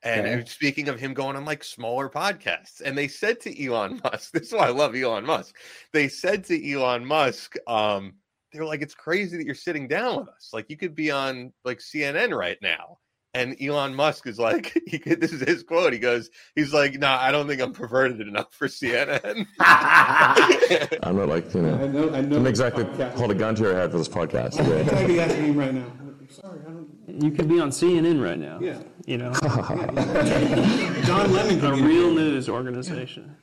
And 0.03 0.27
okay. 0.27 0.45
speaking 0.45 0.89
of 0.89 0.99
him 0.99 1.13
going 1.13 1.35
on 1.35 1.45
like 1.45 1.63
smaller 1.63 2.07
podcasts, 2.09 2.81
and 2.83 2.97
they 2.97 3.07
said 3.07 3.39
to 3.41 3.65
Elon 3.65 3.99
Musk, 4.03 4.31
this 4.31 4.47
is 4.47 4.53
why 4.53 4.67
I 4.67 4.71
love 4.71 4.95
Elon 4.95 5.25
Musk. 5.25 5.55
They 5.91 6.07
said 6.07 6.43
to 6.45 6.71
Elon 6.71 7.05
Musk, 7.05 7.55
um, 7.67 8.13
they're 8.53 8.65
like, 8.65 8.81
it's 8.81 8.93
crazy 8.93 9.37
that 9.37 9.45
you're 9.45 9.55
sitting 9.55 9.87
down 9.87 10.19
with 10.19 10.29
us. 10.29 10.49
Like 10.53 10.69
you 10.69 10.77
could 10.77 10.95
be 10.95 11.09
on 11.09 11.51
like 11.65 11.79
CNN 11.79 12.37
right 12.37 12.57
now. 12.61 12.97
And 13.33 13.55
Elon 13.61 13.95
Musk 13.95 14.27
is 14.27 14.37
like, 14.37 14.77
he 14.87 14.97
this 14.97 15.31
is 15.31 15.41
his 15.41 15.63
quote. 15.63 15.93
He 15.93 15.99
goes, 15.99 16.29
he's 16.55 16.73
like, 16.73 16.93
no, 16.93 17.07
nah, 17.07 17.21
I 17.21 17.31
don't 17.31 17.47
think 17.47 17.61
I'm 17.61 17.71
perverted 17.71 18.19
enough 18.19 18.53
for 18.53 18.67
CNN. 18.67 19.47
I'm 19.59 21.15
not 21.15 21.29
like, 21.29 21.53
you 21.53 21.61
know, 21.61 21.75
I 21.75 21.87
know, 21.87 22.13
I 22.13 22.21
know 22.21 22.37
I'm 22.37 22.47
exactly 22.47 22.83
hold 23.11 23.31
a 23.31 23.35
gun 23.35 23.55
to 23.55 23.63
your 23.63 23.75
head 23.75 23.91
for 23.91 23.97
this 23.97 24.09
podcast. 24.09 24.59
I'm 24.59 24.65
trying 24.87 25.07
to 25.07 25.19
asking 25.19 25.45
him 25.45 25.57
right 25.57 25.73
now. 25.73 25.85
Sorry, 26.29 26.59
I 26.65 26.71
don't. 26.71 27.23
You 27.23 27.31
could 27.31 27.49
be 27.49 27.59
on 27.59 27.71
CNN 27.71 28.23
right 28.23 28.39
now. 28.39 28.57
Yeah. 28.61 28.79
You 29.05 29.17
know, 29.17 29.33
Don 31.05 31.33
Lemon, 31.33 31.65
a 31.65 31.75
real 31.75 32.13
news 32.13 32.47
organization. 32.47 33.35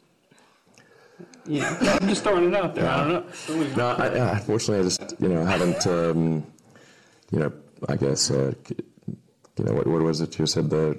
Yeah, 1.45 1.99
I'm 2.01 2.09
just 2.09 2.23
throwing 2.23 2.45
it 2.45 2.55
out 2.55 2.75
there. 2.75 2.89
I 2.89 3.05
don't 3.05 3.49
know. 3.49 3.77
No, 3.77 3.89
I, 3.89 4.37
unfortunately, 4.37 4.81
I 4.81 4.83
just 4.83 5.15
you 5.19 5.29
know 5.29 5.45
haven't 5.45 5.87
um, 5.87 6.47
you 7.31 7.41
know 7.41 7.53
I 7.89 7.97
guess 7.97 8.31
uh, 8.31 8.53
you 9.59 9.65
know, 9.65 9.73
what, 9.73 9.87
what 9.87 10.03
was 10.03 10.21
it 10.21 10.39
you 10.39 10.47
said 10.47 10.71
the 10.71 10.99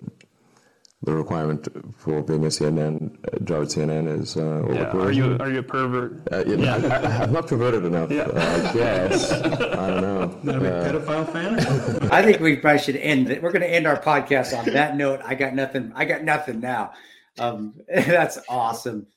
the 1.01 1.13
requirement 1.13 1.67
for 1.97 2.21
being 2.21 2.43
a 2.43 2.49
CNN 2.49 3.15
uh, 3.33 3.39
job 3.45 3.63
at 3.63 3.69
CNN 3.69 4.19
is. 4.19 4.35
Uh, 4.35 4.65
yeah. 4.69 4.93
What, 4.93 5.07
are 5.07 5.11
you 5.11 5.37
are 5.39 5.49
you 5.49 5.59
a 5.59 5.63
pervert? 5.63 6.27
Uh, 6.31 6.43
you 6.45 6.57
know, 6.57 6.75
yeah. 6.75 7.19
I, 7.19 7.23
am 7.23 7.31
not 7.31 7.47
perverted 7.47 7.85
enough. 7.85 8.11
Yeah. 8.11 8.23
Uh, 8.23 8.69
I 8.69 8.73
guess 8.73 9.31
I 9.31 9.89
don't 9.89 10.01
know. 10.01 10.39
Not 10.43 10.61
a 10.61 10.77
uh, 10.77 10.91
pedophile 10.91 11.31
fan. 11.31 12.09
I 12.11 12.21
think 12.21 12.41
we 12.41 12.57
probably 12.57 12.79
should 12.79 12.97
end 12.97 13.29
it. 13.29 13.41
We're 13.41 13.51
going 13.51 13.61
to 13.61 13.73
end 13.73 13.87
our 13.87 14.01
podcast 14.01 14.57
on 14.57 14.65
that 14.73 14.97
note. 14.97 15.21
I 15.23 15.35
got 15.35 15.53
nothing. 15.53 15.93
I 15.95 16.03
got 16.05 16.23
nothing 16.23 16.59
now. 16.59 16.91
Um, 17.37 17.75
that's 17.87 18.37
awesome. 18.49 19.07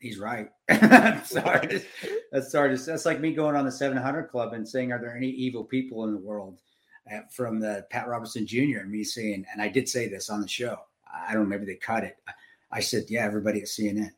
He's 0.00 0.18
right. 0.18 0.50
sorry. 1.24 1.82
That's 2.30 2.52
sorry. 2.52 2.76
That's 2.76 3.06
like 3.06 3.20
me 3.20 3.32
going 3.32 3.56
on 3.56 3.64
the 3.64 3.72
700 3.72 4.24
Club 4.24 4.52
and 4.52 4.68
saying, 4.68 4.92
"Are 4.92 5.00
there 5.00 5.16
any 5.16 5.30
evil 5.30 5.64
people 5.64 6.04
in 6.04 6.12
the 6.12 6.20
world?" 6.20 6.58
From 7.30 7.60
the 7.60 7.86
Pat 7.90 8.08
Robertson 8.08 8.46
Jr. 8.46 8.80
and 8.80 8.90
me 8.90 9.04
saying, 9.04 9.44
and 9.52 9.62
I 9.62 9.68
did 9.68 9.88
say 9.88 10.08
this 10.08 10.30
on 10.30 10.40
the 10.40 10.48
show. 10.48 10.78
I 11.12 11.32
don't 11.32 11.44
know, 11.44 11.48
maybe 11.48 11.66
they 11.66 11.76
cut 11.76 12.04
it. 12.04 12.16
I 12.70 12.80
said, 12.80 13.04
yeah, 13.08 13.24
everybody 13.24 13.60
at 13.60 13.66
CNN. 13.66 14.10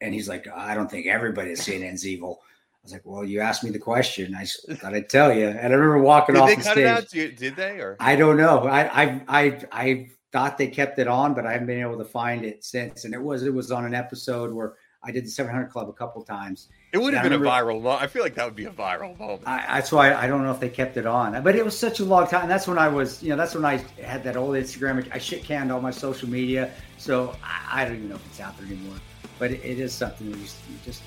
And 0.00 0.14
he's 0.14 0.28
like, 0.28 0.46
I 0.48 0.74
don't 0.74 0.90
think 0.90 1.06
everybody 1.06 1.52
at 1.52 1.58
CNN's 1.58 2.06
evil. 2.06 2.40
I 2.42 2.78
was 2.82 2.92
like, 2.92 3.02
well, 3.04 3.24
you 3.24 3.40
asked 3.40 3.62
me 3.62 3.70
the 3.70 3.78
question. 3.78 4.34
I 4.34 4.44
thought 4.44 4.94
I'd 4.94 5.08
tell 5.08 5.32
you. 5.32 5.46
And 5.46 5.72
I 5.72 5.76
remember 5.76 5.98
walking 5.98 6.34
did 6.34 6.40
off 6.40 6.48
they 6.48 6.56
the 6.56 6.62
cut 6.62 6.72
stage. 6.72 6.84
It 6.84 6.86
out? 6.88 7.38
Did 7.38 7.56
they? 7.56 7.78
Or 7.78 7.96
I 8.00 8.16
don't 8.16 8.36
know. 8.36 8.64
I 8.66 9.04
I 9.04 9.22
I 9.28 9.60
I 9.70 10.10
thought 10.32 10.58
they 10.58 10.66
kept 10.66 10.98
it 10.98 11.06
on, 11.06 11.34
but 11.34 11.46
I 11.46 11.52
haven't 11.52 11.68
been 11.68 11.80
able 11.80 11.98
to 11.98 12.04
find 12.04 12.44
it 12.44 12.64
since. 12.64 13.04
And 13.04 13.14
it 13.14 13.22
was 13.22 13.44
it 13.44 13.54
was 13.54 13.70
on 13.70 13.84
an 13.84 13.94
episode 13.94 14.52
where 14.52 14.74
I 15.04 15.12
did 15.12 15.24
the 15.24 15.30
700 15.30 15.68
Club 15.68 15.88
a 15.88 15.92
couple 15.92 16.24
times, 16.24 16.68
it 16.92 17.00
would 17.00 17.14
have 17.14 17.22
been 17.22 17.32
remember, 17.32 17.46
a 17.46 17.80
viral. 17.80 17.98
I 17.98 18.06
feel 18.06 18.22
like 18.22 18.34
that 18.34 18.44
would 18.44 18.54
be 18.54 18.66
a 18.66 18.70
viral 18.70 19.18
moment. 19.18 19.42
I, 19.46 19.64
that's 19.76 19.90
why 19.90 20.12
I 20.12 20.26
don't 20.26 20.44
know 20.44 20.50
if 20.50 20.60
they 20.60 20.68
kept 20.68 20.98
it 20.98 21.06
on, 21.06 21.42
but 21.42 21.56
it 21.56 21.64
was 21.64 21.76
such 21.78 22.00
a 22.00 22.04
long 22.04 22.26
time. 22.26 22.48
That's 22.48 22.68
when 22.68 22.76
I 22.76 22.88
was, 22.88 23.22
you 23.22 23.30
know, 23.30 23.36
that's 23.36 23.54
when 23.54 23.64
I 23.64 23.78
had 24.02 24.22
that 24.24 24.36
old 24.36 24.56
Instagram. 24.56 25.08
I 25.10 25.16
shit 25.16 25.42
canned 25.42 25.72
all 25.72 25.80
my 25.80 25.90
social 25.90 26.28
media, 26.28 26.70
so 26.98 27.34
I, 27.42 27.82
I, 27.82 27.84
don't 27.86 27.96
even 27.96 28.10
know 28.10 28.16
if 28.16 28.26
it's 28.26 28.40
out 28.40 28.58
there 28.58 28.66
anymore. 28.66 28.96
But 29.38 29.52
it, 29.52 29.64
it 29.64 29.80
is 29.80 29.94
something 29.94 30.28
you 30.28 30.36
just, 30.36 30.58
you 30.70 30.76
just 30.84 31.02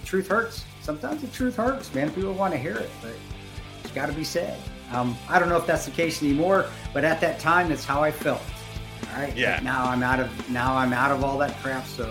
the 0.00 0.06
truth 0.06 0.26
hurts. 0.26 0.64
Sometimes 0.82 1.20
the 1.20 1.28
truth 1.28 1.56
hurts, 1.56 1.94
man. 1.94 2.10
People 2.10 2.32
want 2.32 2.52
to 2.52 2.58
hear 2.58 2.76
it, 2.76 2.90
but 3.00 3.12
it's 3.84 3.92
got 3.92 4.06
to 4.06 4.12
be 4.12 4.24
said. 4.24 4.58
Um, 4.92 5.16
I 5.28 5.38
don't 5.38 5.48
know 5.48 5.58
if 5.58 5.66
that's 5.66 5.84
the 5.84 5.92
case 5.92 6.22
anymore, 6.22 6.66
but 6.92 7.04
at 7.04 7.20
that 7.20 7.38
time, 7.38 7.68
that's 7.68 7.84
how 7.84 8.02
I 8.02 8.10
felt. 8.10 8.42
All 9.12 9.22
right. 9.22 9.36
Yeah. 9.36 9.56
But 9.56 9.64
now 9.64 9.84
I'm 9.84 10.02
out 10.02 10.18
of 10.18 10.50
now 10.50 10.76
I'm 10.76 10.92
out 10.92 11.12
of 11.12 11.22
all 11.22 11.38
that 11.38 11.56
crap. 11.60 11.86
So 11.86 12.04